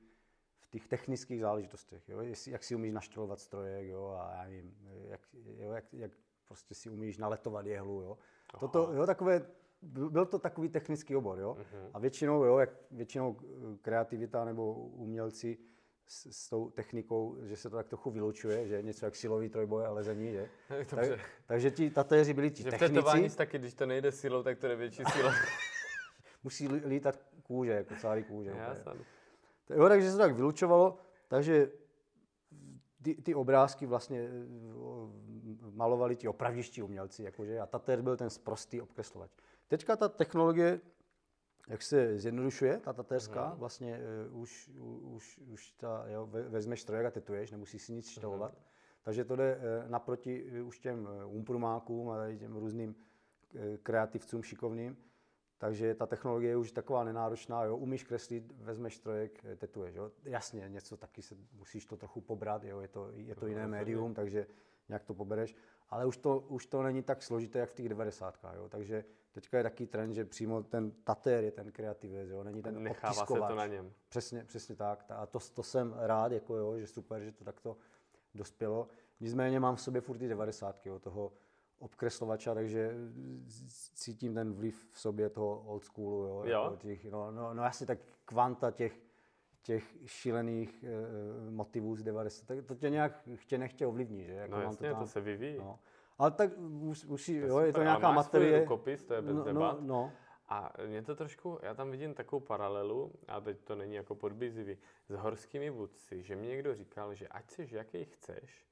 v 0.61 0.71
těch 0.71 0.87
technických 0.87 1.41
záležitostech, 1.41 2.09
jo? 2.09 2.21
jak 2.47 2.65
si 2.65 2.75
umíš 2.75 2.93
naštělovat 2.93 3.41
strojek, 3.41 3.89
jo? 3.89 4.19
a 4.21 4.35
já 4.35 4.45
nevím, 4.45 4.77
jak, 5.09 5.21
jo? 5.35 5.73
Jak, 5.73 5.85
jak 5.93 6.13
prostě 6.45 6.75
si 6.75 6.91
umíš 6.91 7.19
naletovat 7.19 7.67
jehlu. 7.67 8.01
Jo? 8.01 8.19
Toto, 8.61 8.93
jo, 8.93 9.07
takové, 9.07 9.47
byl 9.83 10.27
to 10.27 10.39
takový 10.39 10.69
technický 10.69 11.17
obor. 11.17 11.39
Jo? 11.39 11.57
Uh-huh. 11.61 11.91
A 11.95 11.99
většinou, 11.99 12.45
jo, 12.45 12.59
jak 12.59 12.71
většinou 12.91 13.37
kreativita 13.83 14.45
nebo 14.45 14.75
umělci 14.75 15.59
s, 16.07 16.27
s 16.31 16.49
tou 16.49 16.71
technikou, 16.71 17.37
že 17.43 17.57
se 17.57 17.71
to 17.71 17.77
tak 17.77 17.89
trochu 17.89 18.11
vylučuje, 18.11 18.69
že 18.69 18.83
něco 18.83 19.05
jak 19.05 19.17
silový 19.17 19.49
trojboj 19.49 19.87
a 19.87 19.91
lezení, 19.91 20.33
že? 20.33 20.49
Tak, 20.91 21.09
takže 21.47 21.71
ti 21.71 21.91
tatéři 21.91 22.35
byli 22.35 22.51
ti 22.51 22.63
že 22.63 22.71
technici. 22.71 23.29
V 23.29 23.37
taky, 23.37 23.59
když 23.59 23.75
to 23.75 23.87
nejde 23.87 24.13
silou, 24.13 24.43
tak 24.43 24.59
to 24.59 24.67
je 24.67 24.77
větší 24.77 25.03
silou. 25.13 25.31
Musí 26.45 26.69
lítat 26.69 27.19
kůže, 27.43 27.73
jako 27.73 27.95
celý 27.95 28.25
kůže. 28.25 28.51
Jasně. 28.51 28.93
Jo, 29.71 29.89
takže 29.89 30.11
se 30.11 30.17
to 30.17 30.23
tak 30.23 30.35
vylučovalo, 30.35 30.99
takže 31.29 31.71
ty, 33.03 33.15
ty 33.15 33.35
obrázky 33.35 33.87
vlastně 33.87 34.21
eh, 34.21 35.71
malovali 35.71 36.17
ti 36.17 36.29
opravdiští 36.29 36.83
umělci, 36.83 37.23
jakože, 37.23 37.61
a 37.61 37.67
Tater 37.67 38.03
byl 38.03 38.17
ten 38.17 38.31
sprostý 38.31 38.81
obkreslovač. 38.81 39.31
Teďka 39.73 39.97
ta 39.97 40.09
technologie 40.09 40.81
jak 41.69 41.83
se 41.83 42.19
zjednodušuje 42.19 42.81
ta 42.81 42.93
taterská, 42.93 43.51
mm. 43.51 43.59
vlastně 43.59 44.01
uh, 44.31 44.41
už, 44.41 44.71
už, 45.01 45.39
už 45.39 45.73
ta, 45.73 46.05
jo, 46.07 46.27
vezmeš 46.27 46.83
strojek 46.83 47.07
a 47.07 47.11
tetuješ, 47.11 47.51
nemusíš 47.51 47.83
si 47.83 47.93
nic 47.93 48.07
mhm. 48.07 48.13
štelovat. 48.13 48.53
Mm. 48.53 48.59
Takže 49.03 49.25
to 49.25 49.37
jde 49.37 49.57
uh, 49.57 49.91
naproti 49.91 50.45
uh, 50.45 50.67
už 50.67 50.79
těm 50.79 51.09
umprumákům 51.27 52.11
a 52.11 52.17
těm 52.39 52.57
různým 52.57 52.95
uh, 52.95 53.61
kreativcům 53.83 54.43
šikovným. 54.43 54.97
Takže 55.59 55.95
ta 55.95 56.07
technologie 56.07 56.51
je 56.51 56.57
už 56.57 56.73
taková 56.73 57.05
nenáročná, 57.05 57.65
jo, 57.65 57.77
umíš 57.77 58.05
kreslit, 58.05 58.53
vezmeš 58.57 58.97
strojek, 58.97 59.45
tetuješ, 59.57 59.95
jo. 59.95 60.11
Jasně, 60.25 60.69
něco 60.69 60.97
taky 60.97 61.23
se 61.23 61.37
musíš 61.53 61.87
to 61.87 61.97
trochu 61.97 62.21
pobrat, 62.21 62.65
jo, 62.65 62.81
je 62.81 62.89
to, 62.89 63.11
je 63.15 63.35
to 63.35 63.47
jiné 63.47 63.67
médium, 63.67 64.15
takže 64.15 64.47
nějak 64.89 65.05
to 65.05 65.15
pobereš, 65.15 65.57
ale 65.91 66.07
už 66.07 66.17
to, 66.17 66.39
už 66.39 66.67
to 66.67 66.83
není 66.83 67.03
tak 67.03 67.23
složité, 67.23 67.59
jak 67.59 67.71
v 67.71 67.75
těch 67.75 67.89
90. 67.89 68.39
Jo, 68.55 68.69
takže 68.69 69.05
Teďka 69.33 69.57
je 69.57 69.63
taký 69.63 69.87
trend, 69.87 70.15
že 70.15 70.25
přímo 70.25 70.63
ten 70.63 70.91
tatér 70.91 71.45
je 71.45 71.51
ten 71.51 71.73
kreativec, 71.73 72.31
jo, 72.31 72.45
není 72.45 72.63
ten 72.63 72.83
Nechává 72.83 73.27
se 73.27 73.35
to 73.35 73.55
na 73.55 73.67
něm. 73.67 73.93
Přesně, 74.09 74.45
přesně 74.45 74.77
tak. 74.77 75.05
A 75.09 75.27
to, 75.27 75.39
to 75.55 75.63
jsem 75.63 75.95
rád, 75.99 76.33
jako 76.33 76.57
jo, 76.57 76.79
že 76.79 76.87
super, 76.87 77.23
že 77.23 77.33
to 77.33 77.45
takto 77.45 77.77
dospělo. 78.35 78.89
Nicméně 79.21 79.61
mám 79.61 79.77
v 79.77 79.81
sobě 79.81 80.01
furt 80.01 80.19
ty 80.19 80.29
90. 80.29 80.87
Jo, 80.87 80.99
toho 80.99 81.33
obkreslovača, 81.79 82.55
takže 82.55 82.95
cítím 83.95 84.35
ten 84.35 84.53
vliv 84.53 84.89
v 84.93 85.01
sobě 85.01 85.31
toho 85.31 85.63
old 85.67 85.85
schoolu. 85.85 86.25
Jo, 86.25 86.43
jo? 86.47 86.63
Jako 86.63 86.77
těch, 86.77 87.11
no, 87.11 87.31
no, 87.31 87.55
no, 87.55 87.65
asi 87.65 87.87
tak 87.87 87.99
kvanta 88.25 88.71
těch, 88.71 89.01
těch 89.63 89.97
šílených 90.07 90.85
uh, 90.85 91.51
motivů 91.53 91.97
z 91.97 92.03
90. 92.03 92.47
To 92.67 92.75
tě 92.75 92.91
nějak 92.91 93.29
chtě 93.35 93.59
nechtě 93.59 93.87
ovlivní, 93.87 94.25
že? 94.25 94.33
Jako 94.33 94.55
no 94.55 94.63
jasně, 94.63 94.89
to, 94.89 94.95
tam, 94.95 95.03
to 95.03 95.09
se 95.09 95.21
vyvíjí. 95.21 95.59
No. 95.59 95.79
Ale 96.23 96.31
tak 96.31 96.59
musí, 97.07 97.37
jo, 97.37 97.59
je 97.59 97.73
to 97.73 97.83
nějaká 97.83 98.13
materie. 98.13 98.61
rukopis, 98.61 99.05
to 99.05 99.15
je 99.15 99.23
bez 99.23 99.37
no, 99.37 99.45
debat. 99.45 99.81
No, 99.81 99.87
no. 99.87 100.13
A 100.49 100.73
mě 100.87 101.03
to 101.03 101.17
trošku, 101.17 101.59
já 101.63 101.75
tam 101.75 101.91
vidím 101.91 102.15
takovou 102.15 102.41
paralelu, 102.41 103.13
a 103.29 103.41
teď 103.41 103.61
to 103.65 103.75
není 103.75 103.95
jako 103.95 104.15
podbízivý, 104.15 104.79
s 105.09 105.15
horskými 105.15 105.71
vůdci, 105.71 106.23
že 106.23 106.37
mi 106.37 106.47
někdo 106.47 106.75
říkal, 106.75 107.15
že 107.15 107.29
ať 107.29 107.51
jsi 107.51 107.69
jaký 107.71 108.05
chceš, 108.05 108.67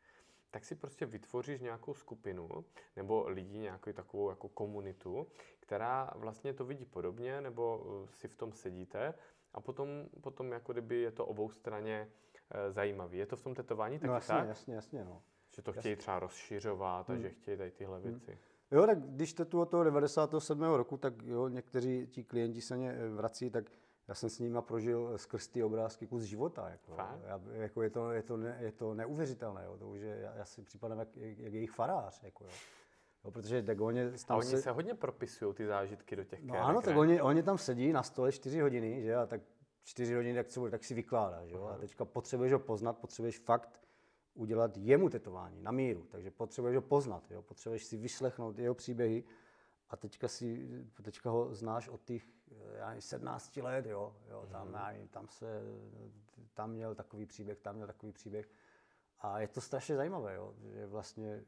tak 0.51 0.64
si 0.64 0.74
prostě 0.74 1.06
vytvoříš 1.06 1.60
nějakou 1.60 1.94
skupinu 1.94 2.48
nebo 2.97 3.28
lidi, 3.28 3.59
nějakou 3.59 3.93
takovou 3.93 4.31
jako 4.31 4.48
komunitu, 4.48 5.27
která 5.60 6.10
vlastně 6.14 6.55
to 6.55 6.64
vidí 6.64 6.85
podobně, 6.85 7.40
nebo 7.40 7.82
eh, 8.05 8.09
si 8.12 8.28
v 8.28 8.36
tom 8.36 8.52
sedíte 8.52 9.14
a 9.55 9.60
potom, 9.60 9.89
potom 10.20 10.52
jako 10.52 10.72
kdyby 10.72 10.97
je 11.01 11.10
to 11.10 11.27
obou 11.27 11.51
straně 11.51 12.09
e, 12.51 12.72
zajímavý. 12.72 13.18
Je 13.18 13.27
to 13.27 13.36
v 13.36 13.43
tom 13.43 13.55
tetování 13.55 13.98
taky 13.98 14.09
no, 14.09 14.14
jasně, 14.14 14.35
tak? 14.35 14.48
jasně, 14.48 14.74
jasně, 14.74 15.05
no. 15.05 15.22
Že 15.51 15.62
to 15.62 15.72
chtějí 15.72 15.97
třeba 15.97 16.18
rozšiřovat 16.18 17.10
a 17.10 17.16
že 17.16 17.31
chtějí 17.31 17.56
tady 17.56 17.70
tyhle 17.70 18.01
věci. 18.01 18.39
Jo, 18.70 18.86
tak 18.86 18.98
když 18.98 19.32
tetu 19.32 19.60
od 19.60 19.66
toho 19.66 19.85
97. 19.85 20.62
roku, 20.62 20.97
tak 20.97 21.22
jo, 21.22 21.48
někteří 21.48 22.06
ti 22.06 22.24
klienti 22.24 22.60
se 22.60 22.77
mě 22.77 22.93
vrací, 23.09 23.51
tak 23.51 23.64
já 24.09 24.14
jsem 24.14 24.31
s 24.31 24.39
nimi 24.39 24.62
prožil 24.62 25.18
skrz 25.18 25.48
ty 25.48 25.62
obrázky 25.62 26.06
kus 26.06 26.22
života. 26.22 26.68
Jako, 26.68 26.97
já, 27.27 27.40
jako 27.52 27.82
je, 27.82 27.90
to, 27.90 28.10
je, 28.10 28.22
to 28.22 28.36
ne, 28.36 28.59
je 28.60 28.72
to 28.72 28.94
neuvěřitelné, 28.94 29.64
jo, 29.64 29.78
to 29.78 29.89
už 29.89 30.01
je, 30.01 30.18
já, 30.20 30.35
já 30.35 30.44
si 30.44 30.62
připadám 30.62 30.98
jak, 30.98 31.16
jak 31.16 31.52
jejich 31.52 31.70
farář. 31.70 32.22
Jako, 32.22 32.44
jo. 32.44 32.51
Jo, 33.24 33.31
protože 33.31 33.62
tak 33.62 33.81
oni, 33.81 34.10
tam 34.10 34.36
a 34.36 34.36
oni 34.36 34.47
se... 34.47 34.62
se 34.62 34.70
hodně 34.70 34.94
propisují 34.94 35.55
ty 35.55 35.66
zážitky 35.66 36.16
do 36.16 36.24
těch 36.24 36.43
No 36.43 36.64
ano, 36.64 36.82
tak 36.82 36.97
oni, 36.97 37.20
oni, 37.20 37.43
tam 37.43 37.59
sedí 37.59 37.93
na 37.93 38.02
stole 38.02 38.32
čtyři 38.32 38.60
hodiny, 38.60 39.02
že 39.02 39.16
a 39.16 39.27
tak 39.27 39.40
čtyři 39.82 40.14
hodiny 40.14 40.35
tak, 40.35 40.48
co, 40.48 40.70
tak 40.70 40.85
si 40.85 40.94
vykládá, 40.94 41.47
že 41.47 41.55
jo? 41.55 41.64
A 41.64 41.78
teďka 41.78 42.05
potřebuješ 42.05 42.52
ho 42.52 42.59
poznat, 42.59 42.98
potřebuješ 42.98 43.39
fakt 43.39 43.81
udělat 44.35 44.77
jemu 44.77 45.09
tetování 45.09 45.62
na 45.62 45.70
míru, 45.70 46.07
takže 46.11 46.31
potřebuješ 46.31 46.77
ho 46.77 46.82
poznat, 46.82 47.31
jo? 47.31 47.43
potřebuješ 47.43 47.85
si 47.85 47.97
vyslechnout 47.97 48.59
jeho 48.59 48.74
příběhy 48.74 49.24
a 49.89 49.97
teďka, 49.97 50.28
si, 50.28 50.69
teďka 51.02 51.31
ho 51.31 51.55
znáš 51.55 51.89
od 51.89 52.02
těch 52.05 52.23
já 52.74 52.89
nevím, 52.89 53.02
17 53.02 53.57
let, 53.57 53.86
jo? 53.86 54.16
Jo, 54.31 54.47
tam, 54.51 54.69
mm. 54.69 54.74
já 54.74 54.93
nevím, 54.93 55.09
tam, 55.09 55.28
se, 55.28 55.62
tam 56.55 56.70
měl 56.70 56.94
takový 56.94 57.27
příběh, 57.27 57.59
tam 57.59 57.74
měl 57.74 57.86
takový 57.86 58.12
příběh 58.12 58.48
a 59.19 59.40
je 59.40 59.48
to 59.48 59.61
strašně 59.61 59.97
zajímavé, 59.97 60.35
jo? 60.35 60.55
že 60.61 60.86
vlastně 60.86 61.44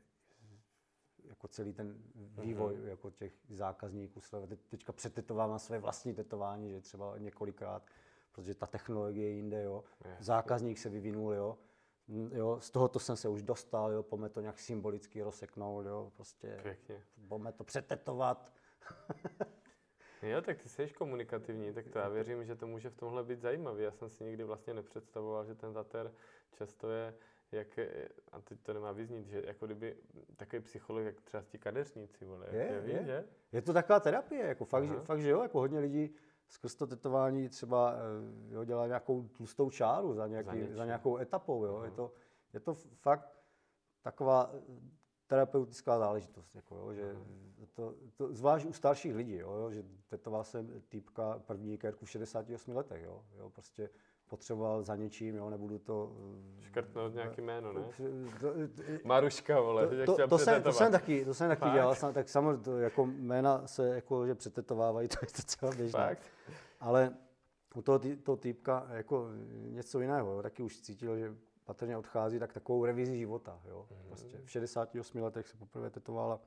jako 1.25 1.49
celý 1.49 1.73
ten 1.73 2.03
vývoj 2.15 2.75
mm-hmm. 2.75 2.87
jako 2.87 3.11
těch 3.11 3.33
zákazníků. 3.49 4.21
Teďka 4.69 4.93
přetetovávám 4.93 5.59
své 5.59 5.79
vlastní 5.79 6.15
tetování, 6.15 6.71
že 6.71 6.81
třeba 6.81 7.19
několikrát, 7.19 7.87
protože 8.33 8.55
ta 8.55 8.67
technologie 8.67 9.29
je 9.29 9.35
jinde, 9.35 9.63
jo. 9.63 9.85
Zákazník 10.21 10.79
se 10.79 10.89
vyvinul, 10.89 11.33
jo. 11.33 11.59
Jo, 12.09 12.61
z 12.61 12.71
tohoto 12.71 12.99
jsem 12.99 13.17
se 13.17 13.29
už 13.29 13.43
dostal, 13.43 13.93
jo, 13.93 14.03
pojďme 14.03 14.29
to 14.29 14.41
nějak 14.41 14.59
symbolicky 14.59 15.23
rozseknout, 15.23 15.87
jo, 15.87 16.13
prostě 16.17 16.59
Pěkně. 16.63 17.03
pojďme 17.29 17.53
to 17.53 17.65
přetetovat. 17.65 18.53
jo, 20.23 20.43
tak 20.43 20.63
ty 20.63 20.69
jsi 20.69 20.89
komunikativní, 20.89 21.73
tak 21.73 21.89
to 21.89 21.99
já 21.99 22.09
věřím, 22.09 22.45
že 22.45 22.57
to 22.57 22.67
může 22.67 22.91
v 22.91 22.97
tomhle 22.97 23.25
být 23.25 23.41
zajímavý. 23.41 23.85
Já 23.85 23.93
jsem 23.93 24.11
si 24.11 24.25
nikdy 24.25 24.45
vlastně 24.45 24.75
nepředstavoval, 24.75 25.45
že 25.45 25.55
ten 25.55 25.73
zater 25.73 26.15
často 26.53 26.91
je 26.91 27.15
jak, 27.53 27.79
a 28.33 28.41
teď 28.41 28.61
to 28.61 28.73
nemá 28.73 28.93
vyznít, 28.93 29.27
že 29.27 29.43
jako 29.47 29.67
kdyby 29.67 29.97
takový 30.37 30.63
psycholog, 30.63 31.05
jak 31.05 31.21
třeba 31.21 31.43
ti 31.43 31.59
kadeřníci, 31.59 32.25
vole, 32.25 32.47
je, 32.51 32.59
je, 32.59 32.83
je, 32.87 33.05
že? 33.05 33.25
je 33.53 33.63
to 33.63 33.73
taková 33.73 34.01
terapie, 34.01 34.47
jako 34.47 34.65
fakt, 34.65 34.85
že, 34.85 34.95
fakt, 34.95 35.21
že 35.21 35.31
jo, 35.31 35.43
jako 35.43 35.59
hodně 35.59 35.79
lidí 35.79 36.15
skrz 36.49 36.75
to 36.75 36.87
tetování 36.87 37.49
třeba 37.49 37.95
eh, 37.95 38.55
jo, 38.55 38.65
dělá 38.65 38.87
nějakou 38.87 39.23
tlustou 39.23 39.71
čáru 39.71 40.15
za, 40.15 40.27
nějaký, 40.27 40.61
za, 40.61 40.77
za 40.77 40.85
nějakou 40.85 41.19
etapou, 41.19 41.65
jo, 41.65 41.83
je 41.83 41.91
to, 41.91 42.13
je 42.53 42.61
to 42.61 42.75
fakt 42.75 43.29
taková 44.03 44.51
eh, 44.55 44.61
terapeutická 45.27 45.99
záležitost, 45.99 46.55
jako, 46.55 46.77
jo, 46.77 46.93
že 46.95 47.17
to, 47.75 47.95
to, 48.17 48.35
zvlášť 48.35 48.67
u 48.67 48.73
starších 48.73 49.15
lidí, 49.15 49.37
jo, 49.37 49.71
že 49.71 49.85
tetoval 50.09 50.45
jsem 50.45 50.83
týpka 50.89 51.39
první 51.39 51.79
kérku 51.79 52.05
v 52.05 52.11
68 52.11 52.77
letech, 52.77 53.03
jo, 53.03 53.25
jo, 53.37 53.51
prostě 53.51 53.91
potřeboval 54.33 54.83
za 54.83 54.97
něčím, 54.97 55.37
jo, 55.37 55.51
nebudu 55.51 55.79
to... 55.79 56.13
Eh, 56.59 56.63
Škrtnout 56.63 57.15
nějaký 57.15 57.41
jméno, 57.41 57.73
ne? 57.73 57.83
Maruška, 59.05 59.61
vole, 59.61 60.07
to, 60.07 60.17
to, 60.17 60.29
to, 60.29 60.39
jsem, 60.39 60.63
to, 60.63 60.73
jsem 60.73 60.93
taky, 60.93 61.25
to 61.25 61.35
jsem 61.35 61.49
taky 61.49 61.61
Fakt? 61.61 61.73
dělal, 61.73 61.95
tak 62.13 62.29
samozřejmě 62.29 62.65
to, 62.65 62.79
jako 62.79 63.07
jména 63.07 63.67
se 63.67 63.89
jako, 63.89 64.27
že 64.27 64.35
přetetovávají, 64.35 65.09
to 65.15 65.17
je 65.23 65.29
docela 65.37 65.73
běžné. 65.73 66.01
Fakt? 66.01 66.23
Ale 66.81 67.15
u 67.75 67.83
toho, 67.83 68.01
toho 68.23 68.37
týpka 68.37 68.87
jako 68.91 69.29
něco 69.71 70.01
jiného, 70.01 70.33
jo, 70.33 70.43
taky 70.43 70.63
už 70.63 70.81
cítil, 70.81 71.19
že 71.19 71.35
patrně 71.65 71.97
odchází, 71.97 72.39
tak 72.39 72.53
takovou 72.53 72.85
revizi 72.85 73.19
života, 73.19 73.61
jo. 73.69 73.87
Mm-hmm. 73.91 74.09
Prostě 74.09 74.39
v 74.45 74.51
68 74.51 75.23
letech 75.23 75.49
se 75.49 75.57
poprvé 75.57 75.91
tetoval 75.91 76.33
a 76.33 76.41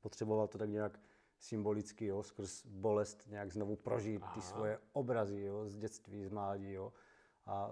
potřeboval 0.00 0.48
to 0.48 0.58
tak 0.58 0.68
nějak 0.68 0.98
symbolicky, 1.38 2.06
jo, 2.06 2.22
skrz 2.22 2.66
bolest 2.66 3.26
nějak 3.26 3.52
znovu 3.52 3.76
prožít 3.76 4.22
Aha. 4.22 4.34
ty 4.34 4.42
svoje 4.42 4.78
obrazy 4.92 5.40
jo, 5.40 5.68
z 5.68 5.76
dětství, 5.76 6.24
z 6.24 6.28
mládí. 6.28 6.72
Jo. 6.72 6.92
A 7.48 7.70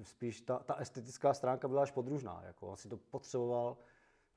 e, 0.00 0.04
spíš 0.04 0.40
ta, 0.40 0.58
ta 0.58 0.74
estetická 0.74 1.34
stránka 1.34 1.68
byla 1.68 1.82
až 1.82 1.90
podružná. 1.90 2.42
Jako. 2.44 2.68
On 2.68 2.76
si 2.76 2.88
to 2.88 2.96
potřeboval 2.96 3.76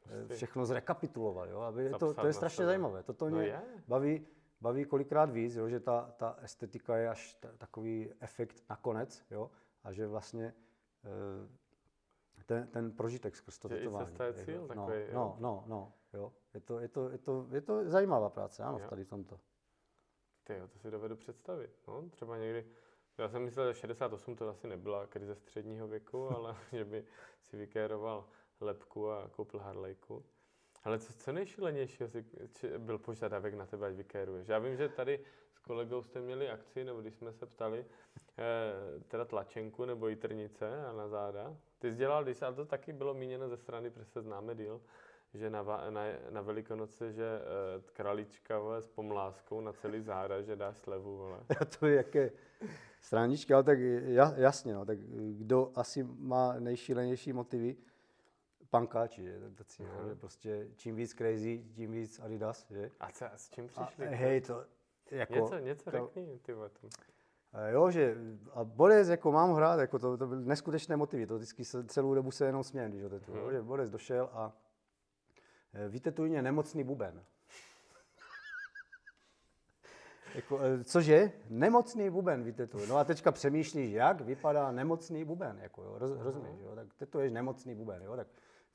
e, 0.05 0.09
prostě. 0.09 0.35
všechno 0.35 0.65
zrekapitulovat. 0.65 1.49
Jo. 1.49 1.59
Aby 1.59 1.89
to, 1.99 2.13
to 2.13 2.27
je 2.27 2.33
strašně 2.33 2.65
zajímavé. 2.65 3.03
Toto 3.03 3.29
no 3.29 3.37
mě 3.37 3.53
no 3.53 3.81
baví, 3.87 4.27
baví 4.61 4.85
kolikrát 4.85 5.29
víc, 5.29 5.55
jo, 5.55 5.69
že 5.69 5.79
ta, 5.79 6.13
ta 6.17 6.37
estetika 6.41 6.97
je 6.97 7.09
až 7.09 7.33
t- 7.33 7.51
takový 7.57 8.13
efekt 8.19 8.63
nakonec. 8.69 9.23
Jo, 9.31 9.51
a 9.83 9.91
že 9.91 10.07
vlastně 10.07 10.53
e, 11.03 12.43
ten, 12.45 12.67
ten 12.67 12.91
prožitek 12.91 13.35
skrz 13.35 13.57
to 13.57 13.69
tetování. 13.69 14.05
cesta 14.05 14.25
je 14.25 14.33
cíl 14.33 14.61
no, 14.61 14.67
takový. 14.67 14.97
No, 15.13 15.37
no, 15.39 15.63
no, 15.67 15.93
jo. 16.13 16.33
Je 16.53 16.59
to, 16.59 16.79
je 16.79 16.87
to, 16.87 17.09
je 17.09 17.17
to, 17.17 17.47
je 17.51 17.61
to 17.61 17.89
zajímavá 17.89 18.29
práce, 18.29 18.63
ano, 18.63 18.79
jo. 18.79 18.85
v 18.85 18.89
tady 18.89 19.05
tomto. 19.05 19.39
Ty 20.43 20.53
jo, 20.57 20.67
to 20.67 20.79
si 20.79 20.91
dovedu 20.91 21.15
představit. 21.15 21.71
No, 21.87 22.09
třeba 22.09 22.37
někdy 22.37 22.65
já 23.21 23.29
jsem 23.29 23.41
myslel, 23.41 23.73
že 23.73 23.79
68 23.79 24.35
to 24.35 24.49
asi 24.49 24.67
nebyla 24.67 25.07
krize 25.07 25.35
středního 25.35 25.87
věku, 25.87 26.29
ale 26.35 26.55
že 26.71 26.85
by 26.85 27.05
si 27.41 27.57
vykéroval 27.57 28.25
lepku 28.61 29.11
a 29.11 29.29
koupil 29.31 29.59
Harlejku. 29.59 30.25
Ale 30.83 30.99
co, 30.99 31.13
co 31.13 31.31
nejšilenějšího 31.31 32.09
si, 32.09 32.25
byl 32.77 32.97
požadavek 32.97 33.53
na 33.53 33.65
tebe, 33.65 33.87
ať 33.87 33.93
vykéruješ? 33.93 34.47
Já 34.47 34.59
vím, 34.59 34.75
že 34.77 34.89
tady 34.89 35.19
s 35.51 35.59
kolegou 35.59 36.03
jste 36.03 36.21
měli 36.21 36.49
akci, 36.49 36.83
nebo 36.83 37.01
když 37.01 37.15
jsme 37.15 37.33
se 37.33 37.45
ptali, 37.45 37.85
eh, 38.37 38.99
teda 39.07 39.25
tlačenku 39.25 39.85
nebo 39.85 40.07
jitrnice 40.07 40.85
a 40.85 40.93
na 40.93 41.07
záda. 41.07 41.57
Ty 41.79 41.91
jsi 41.91 41.97
dělal, 41.97 42.23
když, 42.23 42.41
ale 42.41 42.55
to 42.55 42.65
taky 42.65 42.93
bylo 42.93 43.13
míněno 43.13 43.49
ze 43.49 43.57
strany, 43.57 43.89
protože 43.89 44.05
se 44.05 44.21
známe 44.21 44.55
díl, 44.55 44.81
že 45.33 45.49
na, 45.49 45.63
na, 45.89 46.01
na 46.29 46.41
Velikonoce, 46.41 47.11
že 47.11 47.39
uh, 47.39 47.83
kralička 47.93 48.59
vole, 48.59 48.81
s 48.81 48.87
pomláskou 48.87 49.61
na 49.61 49.73
celý 49.73 50.01
záda, 50.01 50.41
že 50.41 50.55
dáš 50.55 50.77
slevu, 50.77 51.17
vole. 51.17 51.39
to 51.79 51.87
je 51.87 51.95
jaké 51.95 52.31
straničky, 53.01 53.53
ale 53.53 53.63
tak 53.63 53.79
jasně, 54.35 54.73
no, 54.73 54.85
tak 54.85 54.99
kdo 55.31 55.71
asi 55.75 56.03
má 56.03 56.53
nejšílenější 56.59 57.33
motivy, 57.33 57.77
pankáči, 58.69 59.23
že, 59.23 59.39
tací, 59.55 59.83
uh-huh. 59.83 60.07
že 60.07 60.15
prostě 60.15 60.67
čím 60.75 60.95
víc 60.95 61.13
crazy, 61.13 61.65
tím 61.75 61.91
víc 61.91 62.19
Adidas, 62.19 62.65
že. 62.69 62.91
A 62.99 63.11
co, 63.11 63.25
s 63.35 63.49
čím 63.49 63.67
přišli? 63.67 64.07
A, 64.07 64.09
hej, 64.09 64.41
to, 64.41 64.65
jako, 65.11 65.33
něco, 65.33 65.57
něco 65.57 65.91
to, 65.91 65.97
řekni, 65.97 66.39
ty 66.39 66.53
o 66.53 66.69
tom. 66.69 66.89
Jo, 67.71 67.91
že 67.91 68.15
a 68.53 68.63
Boris, 68.63 69.07
jako 69.07 69.31
mám 69.31 69.53
hrát, 69.53 69.79
jako 69.79 69.99
to, 69.99 70.17
to 70.17 70.27
byly 70.27 70.45
neskutečné 70.45 70.97
motivy, 70.97 71.27
to 71.27 71.35
vždycky 71.35 71.65
se, 71.65 71.83
celou 71.83 72.13
dobu 72.15 72.31
se 72.31 72.45
jenom 72.45 72.63
směl, 72.63 72.89
když 72.89 73.03
ho 73.03 73.09
tetu, 73.09 73.31
uh-huh. 73.31 73.51
že 73.51 73.61
Boris 73.61 73.89
došel 73.89 74.29
a 74.33 74.53
Eh, 75.73 75.89
vytetuj 75.89 76.29
mě 76.29 76.41
nemocný 76.41 76.83
buben. 76.83 77.23
Jako, 80.35 80.59
eh, 80.59 80.83
cože? 80.83 81.31
Nemocný 81.49 82.09
buben 82.09 82.43
vytetuj. 82.43 82.87
No 82.87 82.97
a 82.97 83.03
teďka 83.03 83.31
přemýšlíš, 83.31 83.91
jak 83.91 84.21
vypadá 84.21 84.71
nemocný 84.71 85.25
buben. 85.25 85.59
Jako, 85.61 85.83
jo, 85.83 85.95
roz, 85.97 86.11
rozumíš, 86.19 86.61
jo? 86.61 86.75
Tak 86.75 86.93
tetuješ 86.93 87.31
nemocný 87.31 87.75
buben. 87.75 88.03
Jo? 88.03 88.15
Tak 88.15 88.27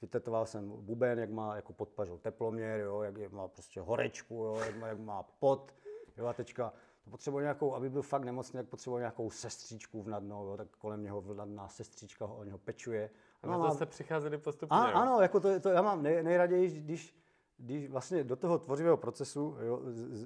vytetoval 0.03 0.47
jsem 0.47 0.71
buben, 0.71 1.19
jak 1.19 1.31
má 1.31 1.57
jako 1.57 1.73
podpažou 1.73 2.19
teploměr, 2.19 2.81
jo? 2.81 3.03
jak 3.03 3.33
má 3.33 3.49
prostě 3.49 3.81
horečku, 3.81 4.35
jo? 4.35 4.61
Jak, 4.67 4.77
má, 4.77 4.87
jak 4.87 4.99
má 4.99 5.23
pot. 5.23 5.75
Jo? 6.17 6.27
A 6.27 6.33
teďka 6.33 6.73
potřebuje 7.11 7.43
nějakou, 7.43 7.75
aby 7.75 7.91
byl 7.91 8.03
fakt 8.03 8.25
nemocný, 8.25 8.57
tak 8.57 8.67
potřebuje 8.67 9.01
nějakou 9.01 9.31
sestřičku 9.31 10.03
v 10.03 10.09
nadnou, 10.09 10.47
jo? 10.47 10.57
tak 10.57 10.69
kolem 10.79 11.03
něho 11.03 11.21
vladná 11.21 11.69
sestřička 11.69 12.27
ho, 12.27 12.45
něho 12.45 12.59
pečuje. 12.59 13.11
A 13.43 13.47
no, 13.47 13.63
na 13.63 13.69
to 13.69 13.75
jste 13.75 13.87
přicházeli 13.87 14.39
postupně, 14.39 14.77
a, 14.77 14.85
Ano, 14.85 15.21
jako 15.21 15.41
to, 15.41 15.61
to 15.61 15.69
já 15.69 15.83
mám 15.83 16.03
nej, 16.03 16.23
nejraději, 16.23 16.81
když, 16.81 17.17
když 17.59 17.89
vlastně 17.89 18.25
do 18.25 18.37
toho 18.37 18.59
tvořivého 18.59 18.97
procesu, 18.97 19.57
jo, 19.61 19.81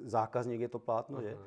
zákazník 0.04 0.60
je 0.60 0.68
to 0.68 0.78
plátno, 0.78 1.18
uh-huh. 1.18 1.22
že, 1.22 1.38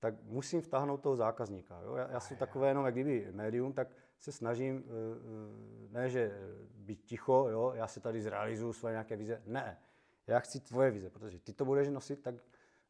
tak 0.00 0.14
musím 0.22 0.60
vtáhnout 0.60 1.00
toho 1.00 1.16
zákazníka. 1.16 1.80
Jo. 1.80 1.94
Já, 1.96 2.10
já 2.10 2.20
jsem 2.20 2.36
takové 2.36 2.68
jenom, 2.68 2.84
jak 2.84 2.94
kdyby 2.94 3.28
médium, 3.32 3.72
tak 3.72 3.88
se 4.18 4.32
snažím, 4.32 4.84
eh, 4.86 4.90
eh, 4.90 5.92
ne, 5.92 6.10
že 6.10 6.38
být 6.74 7.02
ticho, 7.04 7.46
jo, 7.50 7.72
já 7.74 7.86
se 7.86 8.00
tady 8.00 8.22
zrealizuju 8.22 8.72
svoje 8.72 8.92
nějaké 8.92 9.16
vize, 9.16 9.42
ne. 9.46 9.78
Já 10.26 10.40
chci 10.40 10.60
tvoje 10.60 10.90
vize, 10.90 11.10
protože 11.10 11.38
ty 11.38 11.52
to 11.52 11.64
budeš 11.64 11.88
nosit, 11.88 12.22
tak 12.22 12.34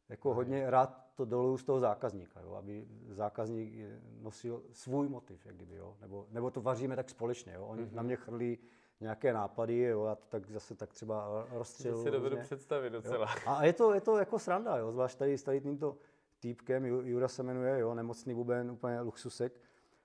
jako 0.08 0.34
hodně 0.34 0.70
rád 0.70 1.02
to 1.14 1.24
doluju 1.24 1.58
z 1.58 1.64
toho 1.64 1.80
zákazníka, 1.80 2.40
jo, 2.40 2.54
aby 2.54 2.88
zákazník 3.08 3.74
nosil 4.20 4.62
svůj 4.72 5.08
motiv, 5.08 5.46
jak 5.46 5.56
kdyby, 5.56 5.76
jo, 5.76 5.96
nebo, 6.00 6.26
nebo 6.30 6.50
to 6.50 6.60
vaříme 6.60 6.96
tak 6.96 7.10
společně, 7.10 7.52
jo, 7.52 7.66
oni 7.66 7.82
mm-hmm. 7.82 7.94
na 7.94 8.02
mě 8.02 8.16
chrlí 8.16 8.58
nějaké 9.02 9.32
nápady, 9.32 9.78
jo, 9.78 10.16
to 10.20 10.26
tak 10.28 10.50
zase 10.50 10.74
tak 10.74 10.92
třeba 10.92 11.46
rozstřelu. 11.50 11.96
To 11.96 12.02
si 12.02 12.10
dovedu 12.10 12.36
představit 12.42 12.90
docela. 12.90 13.26
Jo. 13.34 13.42
A 13.46 13.64
je 13.64 13.72
to, 13.72 13.94
je 13.94 14.00
to 14.00 14.18
jako 14.18 14.38
sranda, 14.38 14.76
jo, 14.76 14.92
zvlášť 14.92 15.18
tady 15.18 15.38
s 15.38 15.42
tady 15.42 15.60
tímto 15.60 15.96
týpkem, 16.40 16.84
Jura 16.84 17.28
se 17.28 17.42
jmenuje, 17.42 17.78
jo, 17.78 17.94
nemocný 17.94 18.34
buben, 18.34 18.70
úplně 18.70 19.00
luxusek, 19.00 19.52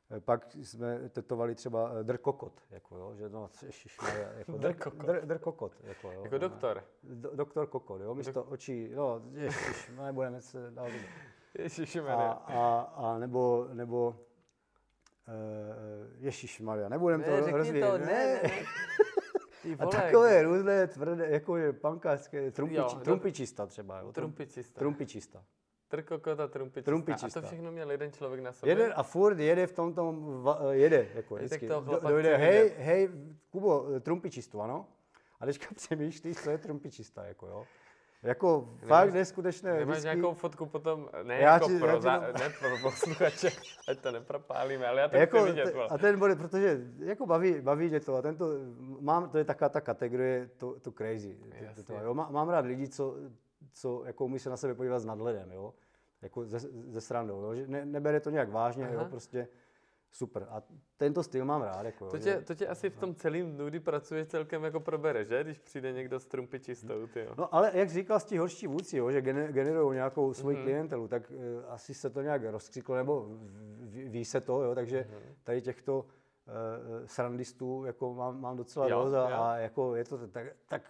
Eh, 0.10 0.19
pak 0.19 0.56
jsme 0.56 1.10
tetovali 1.10 1.56
třeba 1.56 1.91
eh, 1.99 2.03
drkokot, 2.03 2.61
jako 2.69 2.98
jo, 2.98 3.15
že 3.15 3.30
no, 3.30 3.49
ježišmarja, 3.65 4.32
jako 4.38 4.52
drkokot. 4.52 5.06
Dr, 5.06 5.26
drkokot, 5.26 5.72
jako 5.84 6.11
jo. 6.11 6.24
Jako 6.24 6.38
doktor. 6.38 6.84
Do, 7.03 7.36
doktor 7.36 7.68
kokot, 7.68 8.02
jo, 8.02 8.15
místo 8.15 8.34
Dok... 8.34 8.52
očí, 8.52 8.91
no, 8.95 9.22
ježiš, 9.34 9.91
nebudeme 10.06 10.41
se 10.41 10.72
dál 10.72 10.88
Ježišmarja. 11.57 12.32
A, 12.32 12.32
a, 12.32 12.80
a, 12.80 13.18
nebo, 13.18 13.68
nebo 13.74 14.19
Ježíš 16.18 16.60
Maria, 16.60 16.90
nebudem 16.90 17.22
ne, 17.22 17.41
to 17.41 17.58
rozvíjet. 17.58 17.88
To, 17.91 17.98
ne, 17.98 18.06
ne, 18.06 18.40
ne. 18.44 18.52
A 19.80 19.86
takové 19.86 20.44
různé 20.44 20.88
tvrdé, 20.88 21.28
jako 21.30 21.58
je 21.58 21.74
pankářské, 21.74 22.52
trumpiči, 22.52 22.80
Jo, 22.80 22.99
trumpičista 23.04 23.66
třeba. 23.66 23.99
Jo, 23.99 24.12
Trumpičista. 24.12 24.80
Trumpičista. 24.80 25.44
Trkokota, 25.88 26.48
trumpičista. 26.48 26.91
Trumpičista. 26.91 27.40
A 27.40 27.41
to 27.41 27.48
všechno 27.48 27.72
měl 27.72 27.91
jeden 27.91 28.12
člověk 28.12 28.44
na 28.44 28.52
sobě. 28.54 28.72
Jeden 28.72 28.94
a 28.95 29.04
furt 29.04 29.40
jede 29.40 29.68
v 29.68 29.74
tom, 29.74 29.94
tom 29.94 30.44
va- 30.44 30.70
jede, 30.72 31.08
jako 31.14 31.36
vždycky. 31.36 31.68
Do, 31.68 31.99
dojde, 32.08 32.38
hej, 32.38 32.74
hej, 32.78 33.10
Kubo, 33.49 33.99
trumpičistu, 33.99 34.62
ano? 34.62 34.88
A 35.40 35.45
teďka 35.45 35.68
přemýšlíš, 35.76 36.38
co 36.38 36.49
je 36.49 36.58
trumpičista, 36.58 37.26
jako 37.26 37.48
jo. 37.48 37.66
Jako 38.23 38.69
fakt 38.88 39.14
neskutečné 39.14 39.73
Nemáš 39.77 40.03
nějakou 40.03 40.34
fotku 40.34 40.65
potom, 40.65 41.10
ne 41.23 41.39
Já 41.39 41.53
jako 41.53 41.68
ti- 41.68 41.80
pro, 41.80 41.88
já 41.88 41.95
ti 41.95 42.02
za, 42.02 42.19
ne 42.19 42.49
pro 42.60 42.69
posluchače, 42.81 43.49
ať 43.88 43.99
to 43.99 44.11
nepropálíme, 44.11 44.88
ale 44.88 45.02
já 45.02 45.07
to 45.07 45.18
jako, 45.18 45.38
chci 45.41 45.49
vidět. 45.49 45.64
te- 45.64 45.72
vole. 45.72 45.88
a 45.91 45.98
ten 45.98 46.19
bude, 46.19 46.35
protože 46.35 46.80
jako 46.99 47.26
baví, 47.26 47.61
baví 47.61 47.89
mě 47.89 47.99
to 47.99 48.15
a 48.15 48.22
tento, 48.22 48.45
mám, 48.99 49.30
to 49.30 49.38
je 49.38 49.45
taková 49.45 49.69
ta 49.69 49.81
kategorie, 49.81 50.49
to, 50.57 50.80
to 50.80 50.91
crazy. 50.91 51.38
To, 51.76 51.84
to, 51.84 51.94
jo. 51.94 52.14
Má, 52.14 52.30
mám 52.30 52.49
rád 52.49 52.65
lidi, 52.65 52.88
co, 52.88 53.15
co 53.73 54.03
jako 54.06 54.26
umí 54.26 54.39
se 54.39 54.49
na 54.49 54.57
sebe 54.57 54.73
podívat 54.76 54.99
s 54.99 55.06
nadhledem, 55.06 55.52
jo. 55.52 55.73
Jako 56.22 56.45
ze, 56.45 56.60
ze 56.88 57.02
srandou, 57.02 57.41
jo. 57.41 57.56
Že 57.56 57.68
ne, 57.68 57.85
nebere 57.85 58.19
to 58.19 58.30
nějak 58.30 58.49
vážně, 58.49 58.85
Aha. 58.85 58.94
jo, 58.94 59.06
prostě 59.10 59.48
super. 60.18 60.48
A 60.49 60.61
tento 60.98 61.23
styl 61.23 61.45
mám 61.45 61.61
rád, 61.61 61.85
jako, 61.85 62.10
To 62.10 62.18
že- 62.18 62.23
tě, 62.23 62.41
to 62.41 62.56
tě 62.56 62.68
asi 62.68 62.89
v 62.89 62.98
tom 62.98 63.15
celém 63.15 63.52
dnu, 63.52 63.65
kdy 63.65 63.80
pracuješ 63.80 64.27
celkem 64.27 64.64
jako 64.64 64.80
probere, 64.80 65.26
že? 65.26 65.44
Když 65.44 65.60
přijde 65.60 65.91
někdo 65.91 66.19
s 66.19 66.26
trumpičistou, 66.26 67.07
ty 67.07 67.19
jo. 67.19 67.34
No 67.38 67.56
ale 67.56 67.72
jak 67.73 67.89
říkal 67.89 68.19
ti 68.19 68.38
horší 68.38 68.68
vůdci, 68.68 68.98
jo, 68.98 69.11
že 69.11 69.22
gener- 69.22 69.52
generují 69.52 69.95
nějakou 69.95 70.34
svoji 70.34 70.56
Mhm. 70.57 70.61
mm-hmm. 70.65 70.69
klientelu, 70.69 71.07
tak 71.07 71.31
uh, 71.31 71.38
asi 71.73 71.94
se 71.94 72.10
to 72.10 72.22
nějak 72.22 72.44
rozkřiklo, 72.44 72.95
nebo 72.95 73.27
ví, 73.80 74.03
ví 74.10 74.26
se 74.26 74.41
to, 74.41 74.61
jo, 74.64 74.76
takže 74.76 75.06
Mhm. 75.10 75.18
mm-hmm. 75.19 75.34
tady 75.44 75.61
těchto 75.61 75.99
uh, 75.99 77.06
srandistů 77.06 77.84
jako 77.85 78.14
mám, 78.14 78.41
mám 78.41 78.57
docela 78.57 78.88
Jo, 78.89 79.03
dost 79.03 79.14
a, 79.14 79.30
jo. 79.30 79.38
a 79.41 79.57
jako 79.57 79.95
je 79.95 80.03
to 80.06 80.27
tak, 80.27 80.48
tak 80.68 80.81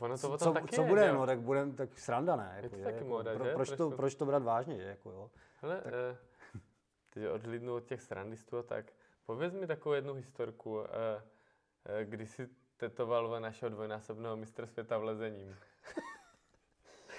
Ono 0.00 0.18
to 0.18 0.38
co, 0.38 0.52
taky 0.52 0.74
co 0.76 0.82
je, 0.82 0.88
bude, 0.88 1.06
jo? 1.08 1.14
no, 1.14 1.26
tak 1.26 1.40
budem 1.40 1.72
tak 1.72 1.98
sranda, 1.98 2.36
ne? 2.36 2.52
Je 2.56 2.62
Jako, 2.62 2.68
to 2.74 2.78
že, 2.78 2.84
taky 2.84 2.96
jako, 2.96 3.08
móda, 3.08 3.34
pro, 3.34 3.44
že? 3.44 3.52
proč, 3.54 3.70
to, 3.70 3.90
proč 3.90 4.14
to 4.14 4.26
brát 4.26 4.42
vážně, 4.42 4.76
že? 4.76 4.82
Jako, 4.82 5.10
jo? 5.10 5.30
Hele, 5.60 5.82
eh, 5.84 6.16
teď 7.14 7.26
odhlídnu 7.28 7.74
od 7.74 7.84
těch 7.84 8.02
srandistů 8.02 8.62
tak. 8.62 8.92
Pověz 9.26 9.54
mi 9.54 9.66
takovou 9.66 9.94
jednu 9.94 10.14
historku, 10.14 10.80
eh, 10.80 11.22
eh, 11.86 12.04
kdy 12.04 12.26
jsi 12.26 12.48
tetoval 12.76 13.40
našeho 13.40 13.70
dvojnásobného 13.70 14.36
mistra 14.36 14.66
světa 14.66 14.98
v 14.98 15.04
lezením. 15.04 15.56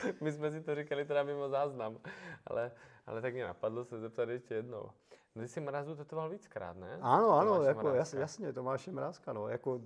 My 0.22 0.32
jsme 0.32 0.52
si 0.52 0.64
to 0.64 0.76
říkali 0.76 1.06
teda 1.06 1.24
mimo 1.24 1.50
záznam, 1.50 2.00
ale, 2.48 2.72
ale 3.06 3.22
tak 3.22 3.34
mě 3.34 3.44
napadlo 3.44 3.86
se 3.86 4.00
zeptat 4.00 4.30
ještě 4.30 4.54
jednou. 4.54 4.92
No, 5.36 5.42
ty 5.42 5.48
jsi 5.48 5.60
Mrazu 5.62 5.96
tetoval 5.96 6.30
víckrát, 6.30 6.78
ne? 6.78 6.98
Ano, 7.02 7.32
ano, 7.40 7.52
Tomáše 7.54 7.68
jako, 7.68 7.88
jas, 7.88 7.96
Mrázka. 7.96 8.20
jasně, 8.20 8.54
Tomáše 8.54 8.92
Mrázka, 8.92 9.34
no, 9.34 9.48
jako 9.48 9.82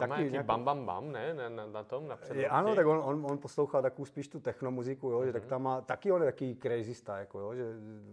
má 0.00 0.06
nějaký 0.06 0.30
nějakou- 0.32 0.46
bam 0.46 0.64
bam 0.64 0.86
bam, 0.86 1.12
ne? 1.12 1.34
Na, 1.34 1.48
na, 1.48 1.66
na 1.66 1.84
tom, 1.84 2.08
na 2.08 2.14
Je, 2.14 2.20
předložce? 2.20 2.48
ano, 2.48 2.74
tak 2.74 2.86
on, 2.86 3.00
on, 3.04 3.26
on 3.30 3.38
poslouchá 3.38 3.82
takovou 3.82 4.04
spíš 4.06 4.28
tu 4.28 4.40
technomuziku, 4.40 5.10
jo, 5.10 5.18
Mhm. 5.18 5.26
že 5.26 5.32
tak 5.32 5.44
tam 5.46 5.62
má, 5.62 5.80
taky 5.80 6.12
on 6.12 6.22
je 6.22 6.32
takový 6.32 6.56
crazysta, 6.56 7.18
jako 7.18 7.40
jo, 7.40 7.54
že 7.54 7.64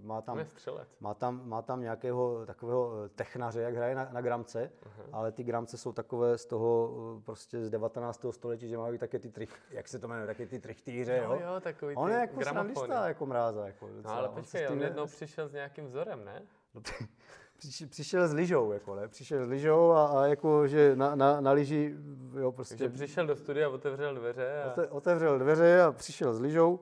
má 0.03 0.21
tam, 0.21 0.39
má 0.99 1.13
tam, 1.13 1.41
má 1.49 1.61
tam 1.61 1.81
nějakého 1.81 2.45
takového 2.45 2.91
eh, 3.05 3.09
technaře, 3.09 3.61
jak 3.61 3.75
hraje 3.75 3.95
na, 3.95 4.09
na 4.11 4.21
gramce, 4.21 4.71
ale 5.11 5.31
ty 5.31 5.43
gramce 5.43 5.77
jsou 5.77 5.93
takové 5.93 6.37
z 6.37 6.45
toho 6.45 6.91
eh, 7.17 7.21
prostě 7.25 7.65
z 7.65 7.69
19. 7.69 8.25
století, 8.31 8.67
že 8.69 8.77
mají 8.77 8.97
také 8.97 9.19
ty 9.19 9.29
trich, 9.29 9.55
jak 9.71 9.87
se 9.87 9.99
to 9.99 10.07
jmenuje, 10.07 10.27
také 10.27 10.45
ty 10.45 10.59
trichtýře, 10.59 11.17
Jo, 11.23 11.33
jo. 11.33 11.39
jo, 11.53 11.59
takový 11.59 11.95
On 11.95 12.09
je 12.11 12.17
jako 12.17 12.39
gramofony. 12.39 12.93
jako 13.05 13.25
mráza, 13.25 13.67
jako 13.67 13.87
No 14.03 14.11
ale 14.13 14.29
počkej, 14.29 14.67
tím 14.67 14.77
on 14.77 14.83
jednou 14.83 15.05
přišel 15.05 15.47
s 15.47 15.53
nějakým 15.53 15.85
vzorem, 15.85 16.25
ne? 16.25 16.41
Přiš- 17.59 17.87
přišel 17.89 18.27
s 18.27 18.33
lyžou, 18.33 18.71
jako 18.71 18.95
ne, 18.95 19.07
přišel 19.07 19.45
s 19.45 19.49
lyžou 19.49 19.91
a, 19.91 20.07
a 20.07 20.25
jako, 20.25 20.67
že 20.67 20.95
na, 20.95 21.15
na, 21.15 21.41
na 21.41 21.51
lyži, 21.51 21.95
jo, 22.39 22.51
prostě 22.51 22.75
Takže 22.75 22.93
přišel 23.05 23.27
do 23.27 23.35
studia, 23.35 23.69
otevřel 23.69 24.15
dveře 24.15 24.63
a... 24.63 24.71
Ote, 24.71 24.87
otevřel 24.87 25.39
dveře 25.39 25.81
a 25.81 25.91
přišel 25.91 26.33
s 26.33 26.39
lyžou, 26.39 26.79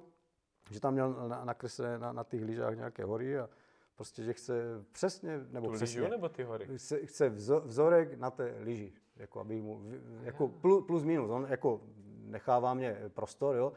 že 0.72 0.80
tam 0.80 0.94
měl 0.94 1.14
na- 1.28 1.46
nakreslené 1.46 2.00
na, 2.00 2.12
na 2.14 2.24
těch 2.24 2.44
lyžách 2.44 2.76
nějaké 2.76 3.04
hory 3.06 3.40
a 3.40 3.50
prostě, 3.96 4.24
že 4.24 4.34
chce 4.34 4.54
přesně, 4.92 5.40
nebo 5.50 5.68
Tu 5.68 5.74
přesně, 5.74 6.02
lyžu 6.02 6.12
nebo 6.12 6.30
ty 6.30 6.44
hory? 6.44 6.78
chce, 6.78 7.06
chce 7.06 7.30
vzo, 7.30 7.62
vzorek 7.62 8.20
na 8.20 8.32
té 8.32 8.56
lyži, 8.60 8.94
jako 9.16 9.40
aby 9.40 9.62
mu, 9.62 9.82
jako 10.22 10.48
plus, 10.48 10.86
plus 10.88 11.04
minus, 11.04 11.30
on 11.30 11.48
jako 11.50 11.82
nechává 12.26 12.74
mě 12.74 12.98
prostor, 13.14 13.56
jo, 13.56 13.74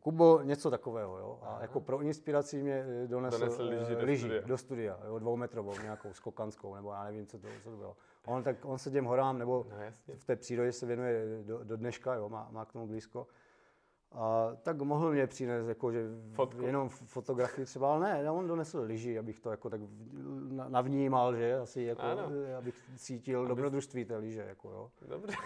Kubo, 0.00 0.40
něco 0.42 0.70
takového, 0.70 1.18
jo. 1.18 1.38
A 1.42 1.58
jako 1.60 1.80
pro 1.80 2.00
inspiraci 2.00 2.62
mě 2.62 2.84
eh, 3.04 3.06
donesl, 3.08 3.38
Donesl 3.38 3.62
lyži 3.62 3.92
eh, 3.92 3.96
do 4.00 4.06
lyži 4.06 4.26
studia. 4.26 4.42
do 4.46 4.58
studia, 4.58 4.98
jo, 5.06 5.18
dvoumetrovou, 5.18 5.72
nějakou 5.82 6.12
skokanskou, 6.12 6.74
nebo 6.74 6.92
já 6.92 7.04
nevím, 7.04 7.26
co 7.26 7.38
to, 7.38 7.48
co 7.64 7.70
to 7.70 7.76
bylo. 7.76 7.96
On, 8.26 8.42
tak, 8.42 8.64
on 8.64 8.78
se 8.78 8.90
těm 8.90 9.04
horám, 9.04 9.38
nebo 9.38 9.66
No 9.70 9.82
jasně. 9.82 10.14
v 10.16 10.24
té 10.24 10.36
přírodě 10.36 10.72
se 10.72 10.86
věnuje 10.86 11.24
do, 11.42 11.64
do 11.64 11.76
dneška, 11.76 12.14
jo, 12.14 12.28
má, 12.28 12.48
má 12.50 12.64
k 12.64 12.72
tomu 12.72 12.86
blízko. 12.86 13.26
A 14.16 14.50
tak 14.62 14.80
mohl 14.82 15.12
mě 15.12 15.26
přinést 15.26 15.66
jako, 15.66 15.92
že 15.92 16.04
Fotku. 16.34 16.62
jenom 16.62 16.88
fotografii 16.88 17.64
třeba, 17.64 17.92
ale 17.94 18.22
ne, 18.22 18.30
on 18.30 18.46
donesl 18.46 18.80
lyži, 18.80 19.18
abych 19.18 19.40
to 19.40 19.50
jako 19.50 19.70
tak 19.70 19.80
navnímal, 20.68 21.36
že 21.36 21.54
asi 21.58 21.82
jako, 21.82 22.02
Ano. 22.02 22.22
eh, 22.46 22.54
abych 22.56 22.74
cítil 22.96 23.46
dobrodružství 23.46 24.04
té 24.04 24.16
lyže, 24.16 24.44
jako 24.48 24.70
jo. 24.70 24.90
Dobře. 25.08 25.34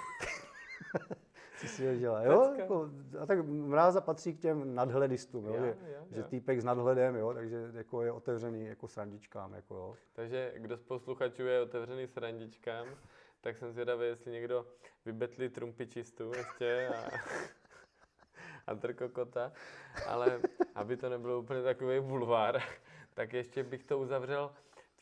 Co 1.60 1.66
si 1.66 1.98
dělá, 1.98 2.22
jo? 2.22 2.54
Jako, 2.58 2.90
a 3.22 3.26
tak 3.26 3.44
mráza 3.46 4.00
patří 4.00 4.34
k 4.34 4.40
těm 4.40 4.74
nadhledistům, 4.74 5.46
jo, 5.46 5.54
Jo, 5.54 5.60
že, 5.60 5.68
jo, 5.92 6.04
že 6.10 6.20
jo. 6.20 6.26
týpek 6.28 6.60
s 6.60 6.64
nadhledem, 6.64 7.16
jo, 7.16 7.34
takže 7.34 7.70
jako 7.72 8.02
je 8.02 8.12
otevřený 8.12 8.66
jako 8.66 8.88
srandičkám, 8.88 9.54
jako 9.54 9.74
jo. 9.74 9.94
Takže 10.12 10.52
kdo 10.56 10.76
z 10.76 10.82
posluchačů 10.82 11.42
je 11.42 11.60
otevřený 11.60 12.06
s 12.06 12.16
randičkám, 12.16 12.86
tak 13.40 13.56
jsem 13.58 13.72
zvědavý, 13.72 14.06
jestli 14.06 14.32
někdo 14.32 14.66
vybetlí 15.04 15.48
trumpičistu 15.48 16.32
ještě 16.36 16.88
a, 16.88 17.10
a 18.66 18.74
trkokota, 18.74 19.52
ale 20.06 20.40
aby 20.74 20.96
to 20.96 21.08
nebylo 21.08 21.38
úplně 21.38 21.62
takový 21.62 22.00
bulvár, 22.00 22.62
tak 23.14 23.32
ještě 23.32 23.62
bych 23.62 23.84
to 23.84 23.98
uzavřel 23.98 24.50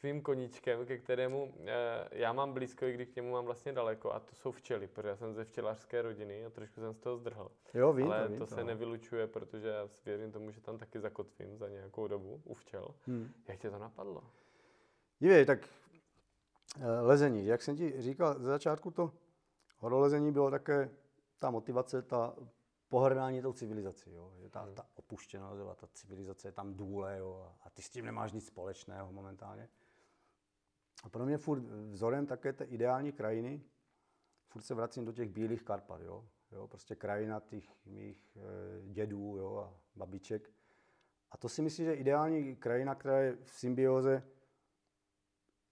tvým 0.01 0.23
koníčkem, 0.23 0.87
ke 0.87 0.99
kterému 0.99 1.55
eh, 1.67 2.09
já 2.13 2.33
mám 2.33 2.53
blízko, 2.53 2.85
i 2.85 2.95
když 2.95 3.09
k 3.09 3.17
němu 3.17 3.33
mám 3.33 3.45
vlastně 3.45 3.73
daleko, 3.73 4.13
a 4.13 4.21
to 4.21 4.35
jsou 4.35 4.53
včely, 4.53 4.87
protože 4.87 5.09
já 5.09 5.17
jsem 5.17 5.35
ze 5.35 5.45
včelařské 5.45 6.03
rodiny 6.03 6.45
a 6.47 6.51
trošku 6.51 6.81
jsem 6.81 6.95
z 6.95 6.99
toho 6.99 7.17
zdrhl. 7.17 7.51
Jo, 7.75 7.93
vím 7.93 8.07
Ale 8.07 8.23
to, 8.23 8.29
vím 8.29 8.39
to 8.39 8.47
to, 8.47 8.55
se 8.55 8.61
no. 8.61 8.67
nevylučuje, 8.67 9.27
protože 9.27 9.69
já 9.69 9.89
věřím 10.05 10.33
tomu, 10.33 10.51
že 10.51 10.61
tam 10.61 10.79
taky 10.79 11.01
zakotvím 11.01 11.57
za 11.57 11.69
nějakou 11.69 12.09
dobu 12.09 12.41
u 12.45 12.55
včel. 12.55 12.89
Hmm. 13.07 13.33
Jak 13.49 13.59
tě 13.59 13.71
to 13.71 13.79
napadlo? 13.79 14.25
Dívej, 15.19 15.47
tak 15.47 15.69
eh, 16.81 17.01
lezení, 17.01 17.47
jak 17.47 17.63
jsem 17.63 17.77
ti 17.77 18.03
říkal, 18.03 18.35
ze 18.39 18.49
začátku 18.49 18.91
to 18.91 19.13
horolezení 19.79 20.33
bylo 20.33 20.51
také 20.51 20.91
ta 21.39 21.51
motivace, 21.51 22.03
ta 22.03 22.35
pohrdání 22.89 23.43
tou 23.43 23.53
civilizací, 23.53 24.13
jo? 24.13 24.33
že 24.43 24.49
ta, 24.49 24.69
ta 24.75 24.87
opuštěnost, 24.95 25.81
ta 25.81 25.87
civilizace 25.93 26.49
je 26.49 26.53
tam 26.53 26.75
důle 26.75 27.19
jo? 27.19 27.53
a 27.63 27.71
ty 27.71 27.83
s 27.83 27.91
tím 27.91 28.05
nemáš 28.05 28.33
nic 28.33 28.47
společného 28.47 29.13
momentálně. 29.13 29.69
A 31.05 31.09
pro 31.09 31.27
mě 31.27 31.39
furt 31.39 31.63
vzorem 31.91 32.27
také 32.27 32.53
té 32.53 32.65
ideální 32.65 33.13
krajiny, 33.13 33.63
furt 34.49 34.63
se 34.63 34.75
vracím 34.75 35.05
do 35.05 35.13
těch 35.13 35.29
bílých 35.29 35.63
Karpat, 35.63 36.01
jo? 36.01 36.29
Jo? 36.53 36.69
prostě 36.69 36.95
krajina 36.95 37.41
těch 37.41 37.87
mých 37.87 38.37
e, 38.37 38.93
dědů 38.93 39.37
jo? 39.37 39.57
a 39.57 39.81
babiček. 39.97 40.51
A 41.31 41.37
to 41.37 41.49
si 41.49 41.63
myslím, 41.63 41.87
že 41.87 41.91
je 41.91 41.97
ideální 41.97 42.57
krajina, 42.57 42.95
která 42.95 43.21
je 43.21 43.37
v 43.37 43.51
symbioze 43.51 44.23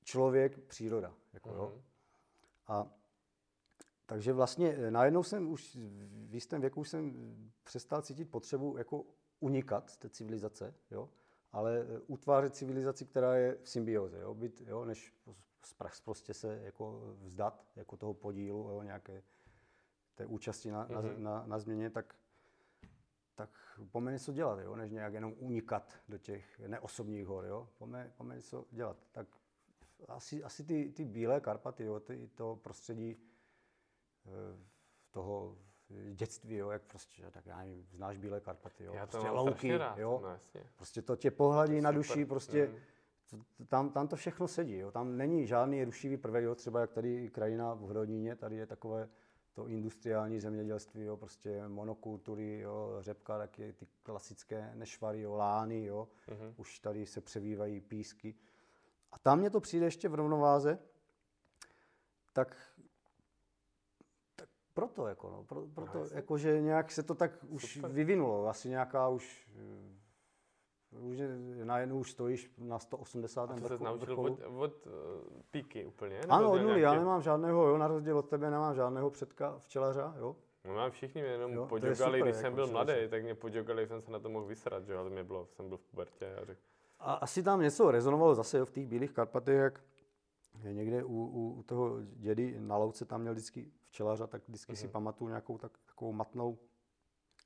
člověk, 0.05 0.59
příroda. 0.59 1.15
Jako, 1.33 1.51
jo? 1.51 1.73
Mhm. 1.75 1.83
A 2.67 2.95
takže 4.07 4.33
vlastně 4.33 4.69
eh, 4.69 4.91
najednou 4.91 5.23
jsem 5.23 5.51
už 5.51 5.77
v 6.29 6.35
jistém 6.35 6.61
věku 6.61 6.81
už 6.81 6.89
jsem 6.89 7.35
přestal 7.65 8.03
cítit 8.03 8.25
potřebu 8.25 8.77
jako 8.79 9.05
unikat 9.41 9.91
z 9.91 9.97
té 9.97 10.09
civilizace, 10.09 10.75
jo? 10.91 11.11
Ale 11.55 11.79
eh, 11.81 12.01
utvářet 12.07 12.55
civilizaci, 12.55 13.07
která 13.07 13.35
je 13.35 13.59
v 13.63 13.69
symbioze, 13.69 14.21
jo? 14.21 14.35
Být, 14.35 14.63
jo? 14.67 14.85
než 14.85 15.15
prostě 16.05 16.35
se 16.35 16.61
jako 16.63 17.17
vzdat 17.23 17.67
jako 17.77 17.97
toho 17.97 18.15
podílu, 18.15 18.69
jo? 18.69 18.83
nějaké 18.83 19.23
té 20.15 20.27
účasti 20.27 20.71
na, 20.71 20.87
na, 20.87 21.01
Mhm. 21.01 21.23
na, 21.23 21.47
na 21.47 21.59
změně, 21.59 21.91
tak, 21.91 22.15
tak 23.35 23.51
pojďme 23.93 24.13
něco 24.13 24.33
dělat, 24.33 24.59
jo? 24.59 24.77
než 24.77 24.91
nějak 24.91 25.13
jenom 25.13 25.35
unikat 25.39 25.95
do 26.09 26.19
těch 26.19 26.61
neosobních 26.67 27.27
hor. 27.27 27.45
Jo? 27.45 27.69
Pojďme, 27.79 28.13
pojďme 28.17 28.37
něco 28.37 28.65
dělat. 28.71 28.97
Tak 29.13 29.27
asi, 30.09 30.45
asi 30.45 30.65
ty, 30.65 30.93
ty 30.97 31.05
bílé 31.05 31.41
Karpaty, 31.41 31.85
jo? 31.85 32.01
Ty, 32.01 32.31
to 32.35 32.57
prostředí 32.63 33.17
eh, 34.27 34.59
toho 35.11 35.59
dětství, 36.15 36.57
jo? 36.57 36.71
jak 36.71 36.83
prostě, 36.83 37.31
tak 37.31 37.47
já 37.47 37.59
nevím, 37.59 37.87
znáš 37.93 38.19
bílé 38.19 38.41
Karpaty, 38.41 38.85
jo? 38.85 38.93
Já 38.95 39.07
to 39.07 39.11
prostě 39.19 39.31
louky, 39.31 39.77
rád. 39.77 39.99
jo? 39.99 40.21
No 40.23 40.29
jasně. 40.29 40.61
Prostě 40.77 41.03
to 41.03 41.17
tě 41.17 41.31
pohladí 41.31 41.81
na 41.81 41.91
Super. 41.91 41.95
duši, 41.95 42.25
prostě 42.25 42.67
Mhm. 43.33 43.45
t- 43.57 43.65
tam, 43.65 43.91
tam 43.91 44.09
to 44.09 44.17
všechno 44.17 44.49
sedí. 44.49 44.79
Jo. 44.79 44.91
Tam 44.91 45.17
není 45.17 45.47
žádný 45.47 45.85
rušivý 45.85 46.17
prvek, 46.17 46.45
jo. 46.45 46.55
třeba 46.55 46.81
jak 46.81 46.93
tady 46.93 47.31
krajina 47.31 47.75
v 47.75 47.81
Hroníně, 47.89 48.37
tady 48.37 48.57
je 48.57 48.67
takové 48.67 49.09
to 49.53 49.69
industriální 49.69 50.41
zemědělství, 50.41 51.03
jo. 51.05 51.17
prostě 51.17 51.69
monokultury, 51.69 52.59
jo. 52.61 52.97
řepka, 53.01 53.39
taky 53.39 53.73
ty 53.73 53.87
klasické 54.03 54.71
nešvary, 54.75 55.21
jo. 55.21 55.35
lány, 55.35 55.85
jo. 55.85 56.09
Mhm. 56.31 56.55
už 56.57 56.79
tady 56.79 57.07
se 57.07 57.21
převývají 57.21 57.81
písky. 57.81 58.35
A 59.13 59.19
tam 59.19 59.39
mě 59.39 59.51
to 59.51 59.61
přijde 59.61 59.87
ještě 59.87 60.09
v 60.09 60.15
rovnováze, 60.15 60.79
tak 62.33 62.57
proto, 64.75 65.07
jako, 65.07 65.31
no, 65.31 65.45
pro, 65.45 65.63
proto, 65.75 65.99
jasně. 65.99 66.17
jako, 66.17 66.39
že 66.39 66.61
nějak 66.61 66.91
se 66.93 67.03
to 67.03 67.15
tak 67.15 67.31
už 67.49 67.75
Super. 67.75 67.91
vyvinulo, 67.91 68.49
asi 68.49 68.69
nějaká 68.69 69.09
už, 69.09 69.49
eh, 70.93 70.99
už 70.99 71.19
je- 71.19 71.65
najednou 71.65 71.99
už 71.99 72.11
stojíš 72.11 72.51
na 72.59 72.79
180. 72.79 73.51
A 73.51 73.55
to 73.55 73.61
se 73.61 73.75
vrchu- 73.75 73.85
naučil 73.85 74.07
vrcholu. 74.07 74.35
od, 74.35 74.63
od 74.65 74.87
uh, 74.87 74.93
píky 75.51 75.87
úplně? 75.87 76.21
Nebo 76.21 76.33
Ano, 76.33 76.51
od 76.53 76.59
nuly, 76.63 76.71
já 76.81 76.91
nějaký- 76.91 76.99
nemám 76.99 77.23
žádného, 77.23 77.67
jo, 77.69 77.79
na 77.79 77.89
rozdíl 77.89 78.19
od 78.19 78.29
tebe 78.29 78.51
nemám 78.51 78.75
žádného 78.75 79.11
předka 79.11 79.59
včelaře, 79.59 80.03
jo. 80.19 80.37
No 80.65 80.75
mám 80.75 80.91
všichni 80.91 81.23
mě 81.23 81.31
jenom 81.31 81.53
Jo, 81.53 81.61
je 81.63 81.67
super, 81.69 81.81
když 82.23 82.37
jsem 82.37 82.45
jako 82.45 82.55
byl 82.55 82.67
člověče. 82.67 82.73
mladý, 82.93 83.09
tak 83.11 83.23
mě 83.23 83.35
podžogali, 83.35 83.87
jsem 83.87 84.03
se 84.03 84.11
na 84.13 84.19
to 84.19 84.29
mohl 84.29 84.47
vysrat, 84.47 84.85
že 84.87 84.93
jo, 84.93 85.01
a 85.01 85.05
to 85.05 85.11
mě 85.11 85.25
bylo, 85.25 85.47
jsem 85.47 85.69
byl 85.69 85.79
v 85.79 85.83
pubertě 85.83 86.35
a 86.37 86.45
řekl, 86.45 86.61
A 87.01 87.15
asi 87.15 87.43
tam 87.43 87.61
něco 87.61 87.91
rezonovalo 87.91 88.35
zase 88.35 88.59
jo, 88.59 88.65
v 88.67 88.71
těch 88.71 88.87
bílých 88.87 89.13
Karpatech, 89.13 89.57
jak 89.57 89.81
někde 90.73 91.05
u, 91.05 91.13
u, 91.13 91.55
u 91.59 91.63
toho 91.63 92.03
dědy 92.03 92.61
na 92.61 92.77
louce 92.77 93.05
tam 93.05 93.21
měl 93.21 93.33
vždycky 93.33 93.73
včelaře, 93.85 94.27
tak 94.27 94.49
vždycky 94.49 94.73
mm-hmm. 94.73 94.81
si 94.81 94.89
pamatuju 94.89 95.29
nějakou 95.29 95.59
tak, 95.59 95.73
takovou 95.87 96.13
matnou. 96.13 96.59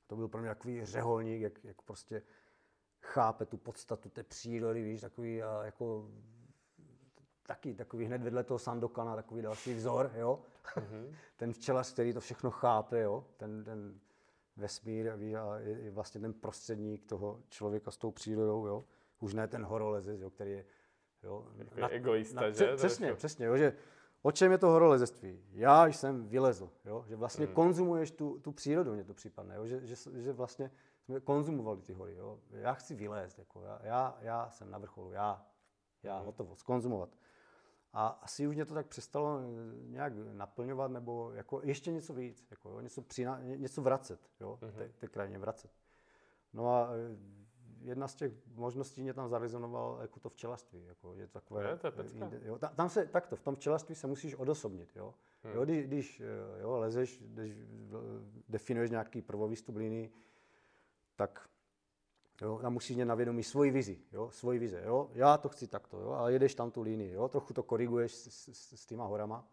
To 0.06 0.16
byl 0.16 0.28
pro 0.28 0.40
mě 0.40 0.48
takový 0.48 0.84
řeholník, 0.84 1.40
jak, 1.40 1.64
jak 1.64 1.82
prostě 1.82 2.22
chápe 3.02 3.46
tu 3.46 3.56
podstatu 3.56 4.08
té 4.08 4.22
přírody, 4.22 4.82
víš, 4.82 5.00
takový 5.00 5.42
a 5.42 5.64
jako 5.64 6.10
taky 7.46 7.74
takový 7.74 8.04
hned 8.04 8.22
vedle 8.22 8.44
toho 8.44 8.58
Sandokana, 8.58 9.16
takový 9.16 9.42
další 9.42 9.74
vzor, 9.74 10.10
jo. 10.14 10.40
Mm-hmm. 10.76 11.14
ten 11.36 11.52
včelař, 11.52 11.92
který 11.92 12.12
to 12.12 12.20
všechno 12.20 12.50
chápe, 12.50 13.00
jo, 13.00 13.24
ten, 13.36 13.64
ten 13.64 14.00
vesmír, 14.56 15.12
víš, 15.16 15.34
a 15.34 15.58
je, 15.58 15.78
je 15.78 15.90
vlastně 15.90 16.20
ten 16.20 16.34
prostředník 16.34 17.04
toho 17.06 17.42
člověka 17.48 17.90
s 17.90 17.96
tou 17.96 18.10
přírodou, 18.10 18.66
jo. 18.66 18.84
Už 19.20 19.34
ne 19.34 19.48
ten 19.48 19.64
horolezec, 19.64 20.20
jo, 20.20 20.30
který 20.30 20.50
je, 20.50 20.64
jo, 21.22 21.46
Takový 21.58 21.82
egoista, 21.86 22.46
že? 22.50 22.52
pře- 22.52 22.76
Přesně, 22.76 23.06
Trošku. 23.06 23.18
přesně, 23.18 23.46
jo, 23.46 23.56
že 23.56 23.72
o 24.22 24.32
čem 24.32 24.52
je 24.52 24.58
to 24.58 24.68
horolezectví? 24.70 25.44
Já 25.52 25.86
jsem 25.86 26.28
vylezl, 26.28 26.70
jo, 26.84 27.04
že 27.08 27.16
vlastně 27.16 27.46
Hmm. 27.46 27.54
konzumuješ 27.54 28.10
tu, 28.10 28.38
tu 28.40 28.52
přírodu, 28.52 28.92
mně 28.94 29.04
to 29.04 29.14
připadne, 29.14 29.56
jo, 29.56 29.66
že, 29.66 29.86
že, 29.86 29.94
že, 30.22 30.32
vlastně 30.32 30.70
jsme 31.04 31.20
konzumovali 31.20 31.82
ty 31.82 31.92
hory, 31.92 32.14
jo. 32.14 32.38
Já 32.50 32.74
chci 32.74 32.94
vylézt, 32.94 33.38
jako 33.38 33.62
já, 33.62 33.80
já, 33.82 34.18
já 34.20 34.50
jsem 34.50 34.70
na 34.70 34.78
vrcholu, 34.78 35.12
já, 35.12 35.46
já, 36.02 36.16
Hmm. 36.16 36.26
hotovo, 36.26 36.56
skonzumovat. 36.56 37.08
A 37.92 38.06
asi 38.08 38.46
už 38.46 38.54
mě 38.54 38.64
to 38.64 38.74
tak 38.74 38.86
přestalo 38.86 39.38
eh, 39.40 39.44
nějak 39.90 40.12
naplňovat, 40.32 40.90
nebo 40.90 41.30
jako 41.34 41.60
ještě 41.64 41.92
něco 41.92 42.14
víc, 42.14 42.46
jako, 42.50 42.70
jo, 42.70 42.80
něco, 42.80 43.02
přina, 43.02 43.40
něco 43.42 43.82
vracet, 43.82 44.20
jo, 44.40 44.58
Mhm. 44.62 44.72
té, 44.72 44.88
té 44.88 45.08
krajině 45.08 45.38
vracet. 45.38 45.70
No 46.52 46.68
a 46.74 46.88
eh, 46.92 47.16
jedna 47.82 48.08
z 48.08 48.14
těch 48.14 48.32
možností 48.54 49.02
mě 49.02 49.14
tam 49.14 49.28
zarezonoval 49.28 49.98
jako 50.00 50.20
to 50.20 50.28
včelařství, 50.28 50.84
jako 50.84 51.14
je 51.14 51.26
to 51.26 51.32
takové, 51.32 51.68
Je, 51.70 51.76
to 51.76 51.86
je 51.86 51.90
pecka. 51.90 52.28
jde- 52.28 52.40
jo, 52.44 52.58
ta- 52.58 52.68
tam 52.68 52.88
se, 52.88 53.06
takto, 53.06 53.36
v 53.36 53.40
tom 53.42 53.54
včelařství 53.54 53.94
se 53.94 54.06
musíš 54.06 54.34
odosobnit, 54.34 54.96
jo. 54.96 55.14
Hmm. 55.42 55.54
jo 55.54 55.64
když, 55.64 55.86
když 55.86 56.20
eh, 56.20 56.60
jo, 56.62 56.78
lezeš, 56.78 57.22
když 57.26 57.52
eh, 57.52 57.62
definuješ 58.48 58.90
nějaký 58.90 59.22
prvovýstup 59.22 59.76
linii, 59.76 60.12
tak 61.16 61.48
Jo, 62.42 62.58
tam 62.62 62.72
musíš 62.72 62.96
mít 62.96 63.04
na 63.04 63.14
vědomí 63.14 63.42
svoji 63.42 63.70
vizi, 63.70 64.02
jo, 64.12 64.30
svoji 64.30 64.58
vize, 64.58 64.82
jo, 64.84 65.10
já 65.12 65.38
to 65.38 65.48
chci 65.48 65.66
takto, 65.66 66.00
jo, 66.00 66.10
a 66.12 66.28
jedeš 66.30 66.54
tam 66.54 66.70
tu 66.70 66.82
linii, 66.82 67.12
jo, 67.12 67.28
trochu 67.28 67.54
to 67.54 67.62
koriguješ 67.62 68.14
s, 68.14 68.48
s, 68.52 68.72
s, 68.80 68.86
těma 68.86 69.04
horama, 69.06 69.48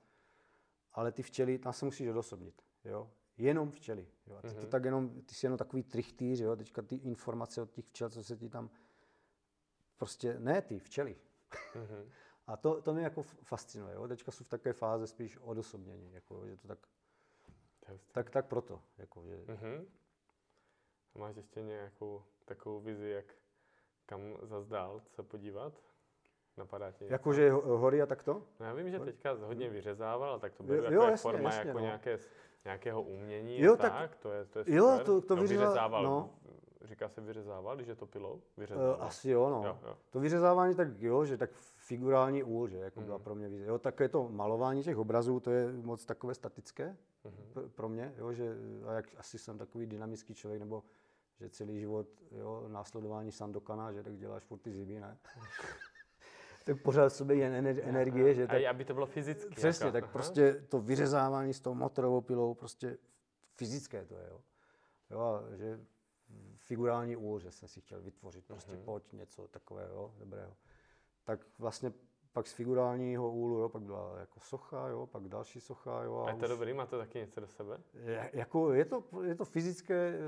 ale 0.94 1.12
ty 1.12 1.24
včely, 1.24 1.58
tam 1.58 1.74
se 1.74 1.86
musíš 1.86 2.08
odosobnit, 2.08 2.62
jo, 2.84 3.10
jenom 3.38 3.72
včely, 3.72 4.08
jo, 4.28 4.36
a 4.38 4.42
ty 4.42 4.48
Mhm. 4.48 4.58
to 4.62 4.68
tak 4.68 4.86
jenom, 4.86 5.22
ty 5.22 5.36
jsi 5.36 5.46
jenom 5.46 5.58
takový 5.58 5.84
trichtýř, 5.84 6.40
jo, 6.40 6.56
teďka 6.56 6.82
ty 6.82 6.96
informace 6.96 7.62
od 7.62 7.72
těch 7.72 7.86
včel, 7.86 8.10
co 8.10 8.24
se 8.24 8.38
ti 8.38 8.50
tam, 8.50 8.70
prostě, 9.98 10.40
ne 10.40 10.62
ty, 10.62 10.80
včely, 10.80 11.16
Mhm. 11.76 12.10
a 12.48 12.58
to, 12.58 12.82
to 12.82 12.94
mě 12.94 13.04
jako 13.04 13.22
fascinuje, 13.24 13.96
jo, 13.96 14.08
teďka 14.08 14.32
jsou 14.32 14.44
v 14.44 14.50
také 14.50 14.74
fáze 14.74 15.08
spíš 15.08 15.38
odosobnění, 15.42 16.14
jako, 16.14 16.48
že 16.48 16.58
to 16.58 16.68
tak, 16.68 16.80
tak, 18.12 18.30
tak 18.30 18.46
proto, 18.48 18.82
jako, 18.98 19.24
že, 19.28 19.38
Mhm. 19.48 19.86
A 21.16 21.20
máš 21.20 21.36
ještě 21.36 21.62
nějakou 21.62 22.24
takovou 22.46 22.80
vizi, 22.80 23.10
jak 23.10 23.26
kam 24.06 24.22
zas 24.42 24.68
dál 24.68 25.02
se 25.10 25.24
podívat? 25.24 25.82
Napadá 26.58 26.90
něco? 26.90 27.06
jakože 27.06 27.52
ho- 27.52 27.78
hory 27.78 28.02
a 28.02 28.06
takto? 28.06 28.48
No 28.60 28.66
já 28.66 28.74
vím, 28.74 28.90
že 28.90 29.00
teďka 29.00 29.32
hodně 29.34 29.70
vyřezával, 29.70 30.30
ale 30.30 30.40
tak 30.40 30.54
to 30.54 30.64
bylo 30.64 30.78
jo, 30.78 30.84
jako 30.84 31.04
jasně, 31.04 31.22
forma 31.22 31.50
jasně, 31.54 31.68
jako 31.70 31.80
no. 31.80 31.86
nějaké, 31.86 32.20
nějakého 32.66 33.02
umění 33.02 33.62
Jo, 33.62 33.78
tak, 33.78 33.92
tak- 33.94 34.16
to 34.16 34.32
je, 34.32 34.46
to 34.46 34.60
je 34.60 34.66
jo, 34.68 34.90
super. 34.92 35.06
to- 35.06 35.22
to 35.22 35.36
no, 35.36 35.42
vyřezá- 35.44 35.48
vyřezával, 35.60 36.04
no. 36.04 36.30
říká 36.84 37.10
se 37.10 37.22
vyřezával, 37.22 37.76
když 37.76 37.88
je 37.88 37.96
to 37.96 38.06
pilou? 38.06 38.34
Uh, 38.34 38.40
Vyřezával. 38.58 38.98
asi 39.00 39.30
jo, 39.30 39.50
no. 39.50 39.64
Jo, 39.66 39.80
jo. 39.88 39.98
To 40.10 40.20
vyřezávání, 40.20 40.76
tak 40.76 40.88
jo, 41.00 41.26
že 41.26 41.38
tak 41.38 41.50
figurální 41.76 42.44
úl, 42.44 42.68
že 42.68 42.78
jako 42.78 43.02
byla 43.02 43.18
Mhm. 43.18 43.24
pro 43.24 43.36
mě 43.36 43.50
vize. 43.50 43.66
Jo, 43.66 43.80
také 43.80 44.10
to 44.10 44.30
malování 44.30 44.84
těch 44.84 44.98
obrazů, 44.98 45.40
to 45.40 45.52
je 45.52 45.72
moc 45.74 46.06
takové 46.06 46.34
statické 46.34 46.98
Mhm. 47.24 47.34
pr- 47.54 47.70
pro 47.70 47.90
mě, 47.90 48.14
jo, 48.18 48.34
že 48.34 48.56
a 48.88 48.94
jak 48.94 49.06
asi 49.18 49.38
jsem 49.40 49.58
takový 49.58 49.86
dynamický 49.86 50.34
člověk, 50.34 50.60
nebo 50.60 50.84
že 51.40 51.50
celý 51.50 51.80
život, 51.80 52.08
jo, 52.32 52.64
následování 52.68 53.32
Sandokana, 53.32 53.92
že 53.92 54.04
tak 54.04 54.18
děláš 54.18 54.44
furt 54.44 54.60
ty 54.60 54.72
ziby, 54.72 55.00
ne? 55.00 55.18
tak 56.66 56.82
pořád 56.82 57.10
v 57.10 57.14
sobě 57.16 57.36
je 57.38 57.62
ener- 57.62 57.82
energie, 57.84 58.34
že 58.36 58.48
tak, 58.48 58.56
A 58.64 58.70
aby 58.70 58.86
to 58.86 58.94
bylo 58.94 59.06
fyzicky. 59.06 59.56
přesně, 59.56 59.86
jako, 59.86 59.94
tak 59.94 60.04
aha. 60.04 60.14
prostě 60.14 60.54
to 60.70 60.80
vyřezávání 60.82 61.54
s 61.54 61.60
tou 61.62 61.74
motorovou 61.74 62.22
pilou, 62.22 62.54
prostě 62.54 62.98
fyzické 63.56 64.06
to 64.06 64.16
je, 64.16 64.28
jo. 64.32 64.42
jo 65.12 65.20
a 65.20 65.56
že 65.56 65.80
figurální 66.58 67.16
úl, 67.16 67.40
že 67.40 67.52
jsem 67.52 67.68
si 67.70 67.82
chtěl 67.82 68.02
vytvořit, 68.02 68.46
prostě 68.46 68.72
Mhm. 68.74 68.82
pojď 68.84 69.14
něco 69.14 69.48
takového, 69.48 70.14
dobrého. 70.18 70.54
Tak 71.24 71.40
vlastně 71.60 71.94
pak 72.34 72.48
z 72.48 72.54
figurálního 72.54 73.32
úlu, 73.32 73.60
jo, 73.60 73.70
pak 73.70 73.82
byla 73.82 74.20
jako 74.20 74.40
socha, 74.40 74.88
jo, 74.88 75.08
pak 75.08 75.24
další 75.24 75.62
socha, 75.62 76.04
jo. 76.04 76.24
A 76.28 76.30
je 76.32 76.36
to 76.36 76.46
už- 76.46 76.50
dobrý, 76.50 76.74
má 76.74 76.86
to 76.86 76.98
taky 76.98 77.20
něco 77.20 77.42
do 77.42 77.48
sebe? 77.48 77.78
je, 77.94 78.30
jako 78.34 78.74
je 78.74 78.86
to, 78.86 79.04
je 79.24 79.36
to 79.36 79.46
fyzické 79.46 79.96
eh, 80.14 80.20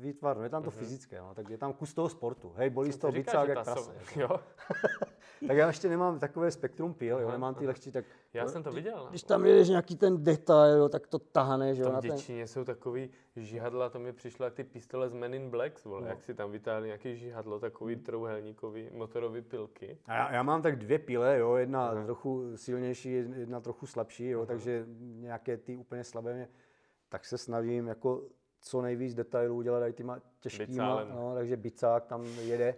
výtvar, 0.00 0.36
no, 0.36 0.42
je 0.42 0.48
tam 0.50 0.62
to 0.62 0.70
Mhm. 0.70 0.78
fyzické, 0.78 1.20
no, 1.20 1.34
tak 1.34 1.50
je 1.50 1.58
tam 1.58 1.72
kus 1.72 1.94
toho 1.94 2.08
sportu. 2.08 2.52
Hej, 2.56 2.70
bolí 2.70 2.92
z 2.92 2.94
Co 2.94 3.00
toho 3.00 3.12
bicák 3.12 3.48
jak 3.48 3.64
prase. 3.64 3.80
so- 3.90 4.20
Jo, 4.20 4.28
Tak 5.48 5.56
já 5.56 5.66
ještě 5.66 5.88
nemám 5.88 6.18
takové 6.18 6.50
spektrum 6.50 6.94
pil, 6.94 7.18
jo, 7.20 7.30
nemám 7.30 7.54
ty 7.54 7.66
lehčí, 7.66 7.92
tak 7.92 8.04
já 8.32 8.44
no, 8.44 8.50
jsem 8.50 8.62
to 8.62 8.72
viděl. 8.72 9.06
když 9.10 9.22
tam 9.22 9.46
jedeš 9.46 9.68
nějaký 9.68 9.96
ten 9.96 10.24
detail, 10.24 10.76
jo, 10.78 10.88
tak 10.88 11.06
to 11.06 11.18
tahne, 11.18 11.74
že 11.74 11.82
V 11.82 11.84
jo, 11.84 11.86
tom 11.86 11.94
na 11.94 12.00
ten... 12.00 12.10
Děčíně 12.10 12.46
jsou 12.46 12.64
takový 12.64 13.10
žihadla, 13.36 13.88
to 13.90 13.98
mi 13.98 14.12
přišlo 14.12 14.44
jak 14.44 14.54
ty 14.54 14.64
pistole 14.64 15.08
z 15.08 15.12
Men 15.12 15.34
in 15.34 15.50
Blacks, 15.50 15.84
vole, 15.84 16.02
No. 16.02 16.08
jak 16.08 16.22
si 16.22 16.34
tam 16.34 16.50
vytáhli 16.50 16.86
nějaký 16.86 17.16
žihadlo, 17.16 17.60
takový 17.60 17.96
trouhelníkový, 17.96 18.90
motorový 18.92 19.42
pilky. 19.42 19.98
A 20.06 20.14
já, 20.14 20.32
já 20.32 20.42
mám 20.42 20.62
tak 20.62 20.76
dvě 20.76 20.98
pile, 20.98 21.38
jo, 21.38 21.54
jedna 21.54 21.88
Aha. 21.88 22.04
trochu 22.04 22.56
silnější, 22.56 23.12
jedna 23.12 23.60
trochu 23.60 23.86
slabší, 23.86 24.28
jo, 24.28 24.46
takže 24.46 24.84
nějaké 25.00 25.56
ty 25.56 25.76
úplně 25.76 26.04
slabé 26.04 26.34
mě, 26.34 26.48
tak 27.08 27.24
se 27.24 27.38
snažím 27.38 27.86
jako 27.86 28.22
co 28.62 28.82
nejvíc 28.82 29.14
detailů 29.14 29.54
udělat 29.56 29.86
i 29.88 29.92
těma 29.92 30.20
těžkýma, 30.40 30.66
Bicálem. 30.66 31.08
no, 31.08 31.34
takže 31.34 31.56
bicák 31.56 32.06
tam 32.06 32.24
jede. 32.24 32.74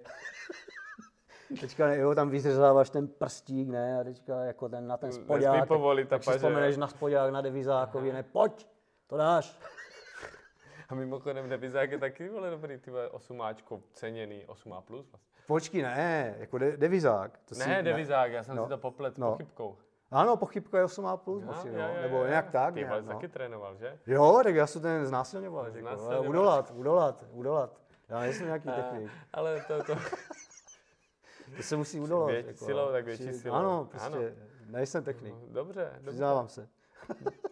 Teďka 1.61 1.95
jo, 1.95 2.15
tam 2.15 2.31
vyřezáváš 2.31 2.91
ten 2.91 3.09
prstík, 3.09 3.69
ne, 3.69 4.01
a 4.01 4.05
teďka 4.05 4.41
jako 4.45 4.69
ten 4.69 4.87
na 4.87 4.97
ten 4.97 5.07
Nesmí 5.09 5.25
spodák, 5.25 5.69
povolit 5.69 6.09
tak 6.09 6.23
si 6.23 6.27
tapaže, 6.27 6.39
vzpomeneš 6.39 6.75
jo. 6.75 6.81
na 6.81 6.89
spodák, 6.89 7.33
na 7.33 7.41
devizákovi, 7.41 8.13
ne, 8.13 8.23
pojď, 8.23 8.69
to 9.07 9.17
dáš. 9.17 9.59
A 10.89 10.95
mimochodem 10.95 11.49
devizák 11.49 11.91
je 11.91 11.99
taky 11.99 12.29
vole 12.29 12.51
dobrý, 12.51 12.79
ty 12.79 12.91
vole, 12.91 13.09
osumáčko 13.09 13.81
ceněný, 13.93 14.45
8A 14.49 14.81
plus 14.83 15.07
vlastně. 15.11 15.33
Počkej, 15.47 15.83
ne, 15.83 16.35
jako 16.39 16.59
de, 16.59 16.77
devizák. 16.77 17.39
To 17.49 17.55
Ne, 17.59 17.77
si, 17.79 17.83
devizák, 17.83 18.33
já 18.33 18.43
jsem 18.43 18.57
No. 18.57 18.63
si 18.65 18.69
to 18.69 18.79
poplet 18.79 19.19
No. 19.19 19.31
pochybkou. 19.31 19.77
Ano, 20.11 20.37
pochybka 20.37 20.79
je 20.79 20.85
8 20.85 21.07
plus, 21.17 21.43
Jo, 21.43 21.47
musím, 21.49 21.73
jo, 21.73 21.79
no, 21.81 21.89
jo, 21.89 22.03
nebo 22.03 22.17
jo, 22.17 22.27
nějak 22.27 22.45
jo. 22.47 22.51
tak. 22.53 22.75
Ty 22.75 22.81
nějak, 22.81 22.91
vole, 22.91 23.03
no. 23.03 23.13
taky 23.13 23.29
trénoval, 23.29 23.77
že? 23.77 23.99
Jo, 24.07 24.41
tak 24.45 24.55
já 24.55 24.67
jsem 24.67 24.83
ten 24.83 25.07
znásilňoval, 25.07 25.65
jako, 25.67 25.89
ale 25.89 25.97
Znásilňoval. 25.97 26.29
udolat, 26.31 26.73
udolat, 26.75 27.25
udolat. 27.33 27.81
Já 28.09 28.21
nejsem 28.21 28.47
nějaký 28.47 28.69
A, 28.69 28.73
technik. 28.73 29.11
ale 29.33 29.61
to, 29.69 29.83
to, 29.83 29.95
To 31.57 31.63
se 31.63 31.77
musí 31.77 32.01
udolat. 32.01 32.31
Větší 32.31 32.49
jako, 32.49 32.65
silou, 32.65 32.87
no. 32.87 32.93
tak 32.93 33.05
větší 33.05 33.25
Či- 33.25 33.33
silou. 33.33 33.55
Ano, 33.55 33.85
prostě 33.91 34.07
Ano. 34.07 34.19
nejsem 34.67 35.05
technik. 35.05 35.35
dobře, 35.35 35.91
dobře. 35.95 36.11
Přiznávám 36.11 36.49
se. 36.49 36.69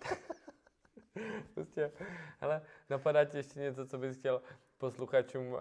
Prostě, 1.54 1.92
ale 2.40 2.62
napadá 2.90 3.24
ti 3.24 3.36
ještě 3.36 3.60
něco, 3.60 3.86
co 3.86 3.98
bys 3.98 4.18
chtěl 4.18 4.42
posluchačům 4.78 5.56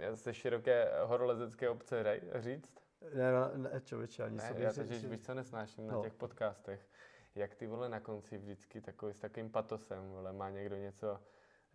eh, 0.00 0.16
ze 0.16 0.34
široké 0.34 0.88
horolezecké 1.04 1.68
obce 1.68 2.20
říct? 2.34 2.74
Ne, 3.14 3.32
ne, 3.32 3.70
ne 3.70 3.80
člověče, 3.84 4.22
ani 4.24 4.36
Ne, 4.36 4.48
sobě. 4.48 4.64
já 4.64 4.72
si- 4.72 4.82
víš, 5.08 5.20
co 5.20 5.34
nesnáším 5.34 5.86
na 5.86 5.94
No. 5.94 6.02
těch 6.02 6.14
podcastech. 6.14 6.86
Jak 7.34 7.54
ty 7.54 7.66
vole 7.66 7.88
na 7.88 8.00
konci 8.00 8.38
vždycky 8.38 8.80
takový 8.80 9.14
s 9.14 9.20
takovým 9.20 9.50
patosem, 9.50 10.08
vole, 10.10 10.32
má 10.32 10.50
někdo 10.50 10.76
něco 10.76 11.20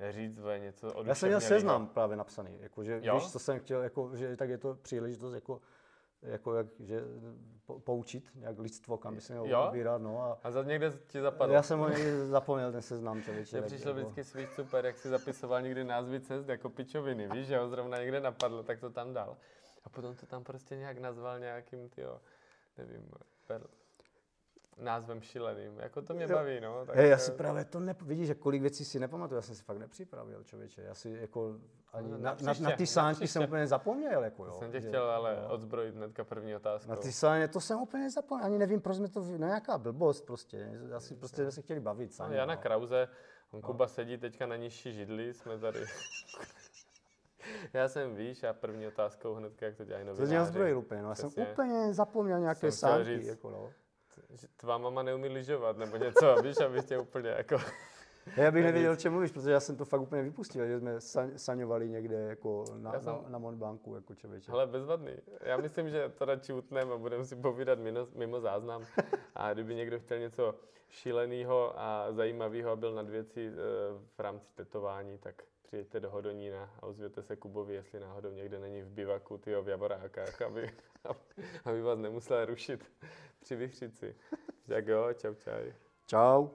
říct, 0.09 0.39
vole, 0.39 0.59
něco 0.59 1.03
Já 1.05 1.15
jsem 1.15 1.29
měl 1.29 1.41
seznam 1.41 1.87
právě 1.87 2.17
napsaný, 2.17 2.57
jako, 2.61 2.83
že 2.83 2.99
Jo? 3.03 3.15
víš, 3.15 3.31
co 3.31 3.39
jsem 3.39 3.59
chtěl, 3.59 3.81
jako, 3.83 4.15
že 4.15 4.37
tak 4.37 4.49
je 4.49 4.57
to 4.57 4.75
příležitost, 4.75 5.33
jako, 5.33 5.61
jako 6.21 6.55
jak, 6.55 6.67
že 6.79 7.01
po, 7.65 7.79
poučit 7.79 8.29
nějak 8.35 8.59
lidstvo, 8.59 8.97
kam 8.97 9.15
by 9.15 9.21
se 9.21 9.33
mělo 9.33 9.67
ubírat, 9.69 10.01
no 10.01 10.21
a 10.23 10.39
A 10.43 10.51
za 10.51 10.63
někde 10.63 10.93
ti 11.07 11.21
zapadlo. 11.21 11.55
já 11.55 11.63
jsem 11.63 11.79
zapomněl, 12.29 12.71
ten 12.71 12.81
seznam. 12.81 13.17
Mně 13.17 13.45
tak 13.51 13.65
přišlo 13.65 13.89
jako- 13.91 13.99
vždycky 14.01 14.23
svých 14.23 14.49
super, 14.53 14.85
jak 14.85 14.97
si 14.97 15.09
zapisoval 15.09 15.61
někdy 15.61 15.83
názvy 15.83 16.19
cest 16.19 16.49
jako 16.49 16.69
pičoviny, 16.69 17.27
víš, 17.29 17.47
že 17.47 17.57
ho 17.57 17.69
zrovna 17.69 17.97
někde 17.99 18.19
napadlo, 18.19 18.63
tak 18.63 18.79
to 18.79 18.89
tam 18.89 19.13
dal. 19.13 19.37
A 19.83 19.89
potom 19.89 20.15
to 20.15 20.25
tam 20.25 20.43
prostě 20.43 20.75
nějak 20.75 20.97
nazval 20.97 21.39
nějakým, 21.39 21.89
tyjo, 21.89 22.19
nevím, 22.77 23.11
per, 23.47 23.67
názvem 24.77 25.21
šíleným. 25.21 25.79
Jako 25.79 26.01
to 26.01 26.13
mě 26.13 26.27
baví, 26.27 26.59
no. 26.61 26.85
Tak... 26.85 26.95
Hej, 26.95 27.09
já 27.09 27.17
si 27.17 27.31
právě 27.31 27.65
to 27.65 27.79
ne... 27.79 27.95
Vidíš, 28.01 28.27
že 28.27 28.35
kolik 28.35 28.61
věcí 28.61 28.85
si 28.85 28.99
nepamatuju, 28.99 29.35
já 29.35 29.41
jsem 29.41 29.55
si 29.55 29.63
fakt 29.63 29.77
nepřipravil, 29.77 30.43
člověče. 30.43 30.81
Já 30.81 30.93
si 30.93 31.17
jako 31.21 31.55
ani 31.93 32.11
no, 32.11 32.17
na, 32.17 32.37
na, 32.41 32.53
na, 32.53 32.69
na 32.69 32.75
ty 32.75 32.87
sáňky 32.87 33.27
jsem 33.27 33.43
úplně 33.43 33.67
zapomněl, 33.67 34.23
jako 34.23 34.45
jo. 34.45 34.53
Jsem 34.59 34.71
tě 34.71 34.81
chtěl 34.81 35.11
ale 35.11 35.37
no. 35.41 35.53
odzbrojit 35.53 35.95
hnedka 35.95 36.23
první 36.23 36.55
otázku. 36.55 36.89
Na 36.89 36.95
ty 36.95 37.11
sáně, 37.11 37.47
to 37.47 37.59
jsem 37.59 37.79
úplně 37.79 38.09
zapomněl, 38.09 38.45
ani 38.45 38.57
nevím, 38.57 38.81
proč 38.81 38.97
jsme 38.97 39.07
to, 39.07 39.19
no 39.23 39.47
nějaká 39.47 39.77
blbost 39.77 40.25
prostě. 40.25 40.71
Asi 40.95 41.15
prostě 41.15 41.41
jsme 41.41 41.51
se 41.51 41.61
chtěli 41.61 41.79
bavit 41.79 42.13
sami. 42.13 42.29
No, 42.29 42.39
Jana 42.39 42.55
no. 42.55 42.61
Krause, 42.61 43.07
on 43.51 43.59
no. 43.61 43.67
Kuba 43.67 43.87
sedí 43.87 44.17
teďka 44.17 44.45
na 44.45 44.55
nižší 44.55 44.93
židli, 44.93 45.33
jsme 45.33 45.59
tady. 45.59 45.85
Já 47.73 47.87
jsem, 47.87 48.15
víš, 48.15 48.43
a 48.43 48.53
první 48.53 48.87
otázkou 48.87 49.33
hnedka, 49.33 49.65
jak 49.65 49.75
to 49.75 49.85
dělají 49.85 50.05
novináři. 50.05 50.37
To 50.37 50.45
zbrojil 50.45 50.77
úplně, 50.77 51.01
no. 51.01 51.09
Já 51.09 51.15
jsem 51.15 51.29
úplně 51.51 51.93
zapomněl 51.93 52.39
nějaké 52.39 52.71
sánky, 52.71 53.25
jako 53.25 53.49
no 53.49 53.71
že 54.29 54.47
tvá 54.57 54.77
mama 54.77 55.03
neumí 55.03 55.27
lyžovat 55.27 55.77
nebo 55.77 55.97
něco, 55.97 56.35
víš, 56.43 56.57
aby 56.57 56.81
tě 56.83 56.97
úplně 56.97 57.29
jako... 57.29 57.57
Já 58.37 58.51
bych 58.51 58.63
nevěděl, 58.63 58.91
o 58.91 58.95
čem 58.95 59.11
mluvíš, 59.11 59.31
protože 59.31 59.51
já 59.51 59.59
jsem 59.59 59.75
to 59.75 59.85
fakt 59.85 60.01
úplně 60.01 60.21
vypustil, 60.21 60.67
že 60.67 60.79
jsme 60.79 61.01
saňovali 61.35 61.89
někde 61.89 62.15
jako 62.15 62.65
na, 62.77 62.99
jsem... 62.99 63.13
na, 63.13 63.23
na 63.29 63.37
Mont 63.37 63.57
Blancu 63.57 63.95
jako 63.95 64.15
člověče. 64.15 64.51
Ale 64.51 64.67
bezvadný. 64.67 65.11
Já 65.41 65.57
myslím, 65.57 65.89
že 65.89 66.09
to 66.09 66.25
radši 66.25 66.53
utneme 66.53 66.93
a 66.93 66.97
budeme 66.97 67.25
si 67.25 67.35
povídat 67.35 67.79
mimo, 67.79 68.07
mimo 68.15 68.41
záznam. 68.41 68.85
A 69.35 69.53
kdyby 69.53 69.75
někdo 69.75 69.99
chtěl 69.99 70.19
něco 70.19 70.55
šíleného 70.89 71.79
a 71.79 72.11
zajímavého 72.11 72.71
a 72.71 72.75
byl 72.75 72.93
nad 72.93 73.09
věcí 73.09 73.47
eh, 73.47 73.51
v 74.17 74.19
rámci 74.19 74.47
tetování, 74.55 75.17
tak 75.17 75.43
přijeďte 75.75 75.99
do 75.99 76.09
Hodonína 76.09 76.69
a 76.79 76.83
ozvěte 76.83 77.23
se 77.23 77.35
Kubovi, 77.35 77.73
jestli 77.73 77.99
náhodou 77.99 78.31
někde 78.31 78.59
není 78.59 78.81
v 78.81 78.89
bivaku, 78.89 79.37
tyjo, 79.37 79.63
v 79.63 79.67
Javorákách, 79.67 80.41
aby, 80.41 80.71
aby 81.65 81.81
vás 81.81 81.99
nemusel 81.99 82.45
rušit 82.45 82.91
při 83.41 83.55
vychřici. 83.55 84.15
Tak 84.67 84.87
jo, 84.87 85.13
čau, 85.13 85.33
čau. 85.33 85.51
Čau. 86.05 86.47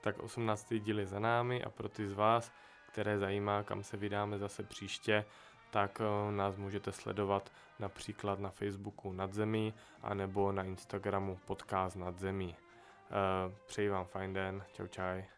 Tak 0.00 0.18
18. 0.18 0.74
díl 0.74 0.98
je 0.98 1.06
za 1.06 1.18
námi 1.18 1.64
a 1.64 1.70
pro 1.70 1.88
ty 1.88 2.06
z 2.06 2.12
vás, 2.12 2.52
které 2.92 3.18
zajímá, 3.18 3.62
kam 3.62 3.82
se 3.82 3.96
vydáme 3.96 4.38
zase 4.38 4.62
příště, 4.62 5.24
tak 5.70 6.00
eh, 6.00 6.32
nás 6.32 6.56
můžete 6.56 6.92
sledovat 6.92 7.52
například 7.78 8.38
na 8.38 8.50
Facebooku 8.50 9.12
Nadzemí 9.12 9.74
a 10.02 10.14
nebo 10.14 10.52
na 10.52 10.62
Instagramu 10.62 11.38
podcast 11.46 11.96
Nadzemí. 11.96 12.56
Přeji 13.66 13.88
vám 13.88 14.04
fajn 14.04 14.32
den, 14.32 14.64
čau 14.72 14.86
čau. 14.86 15.37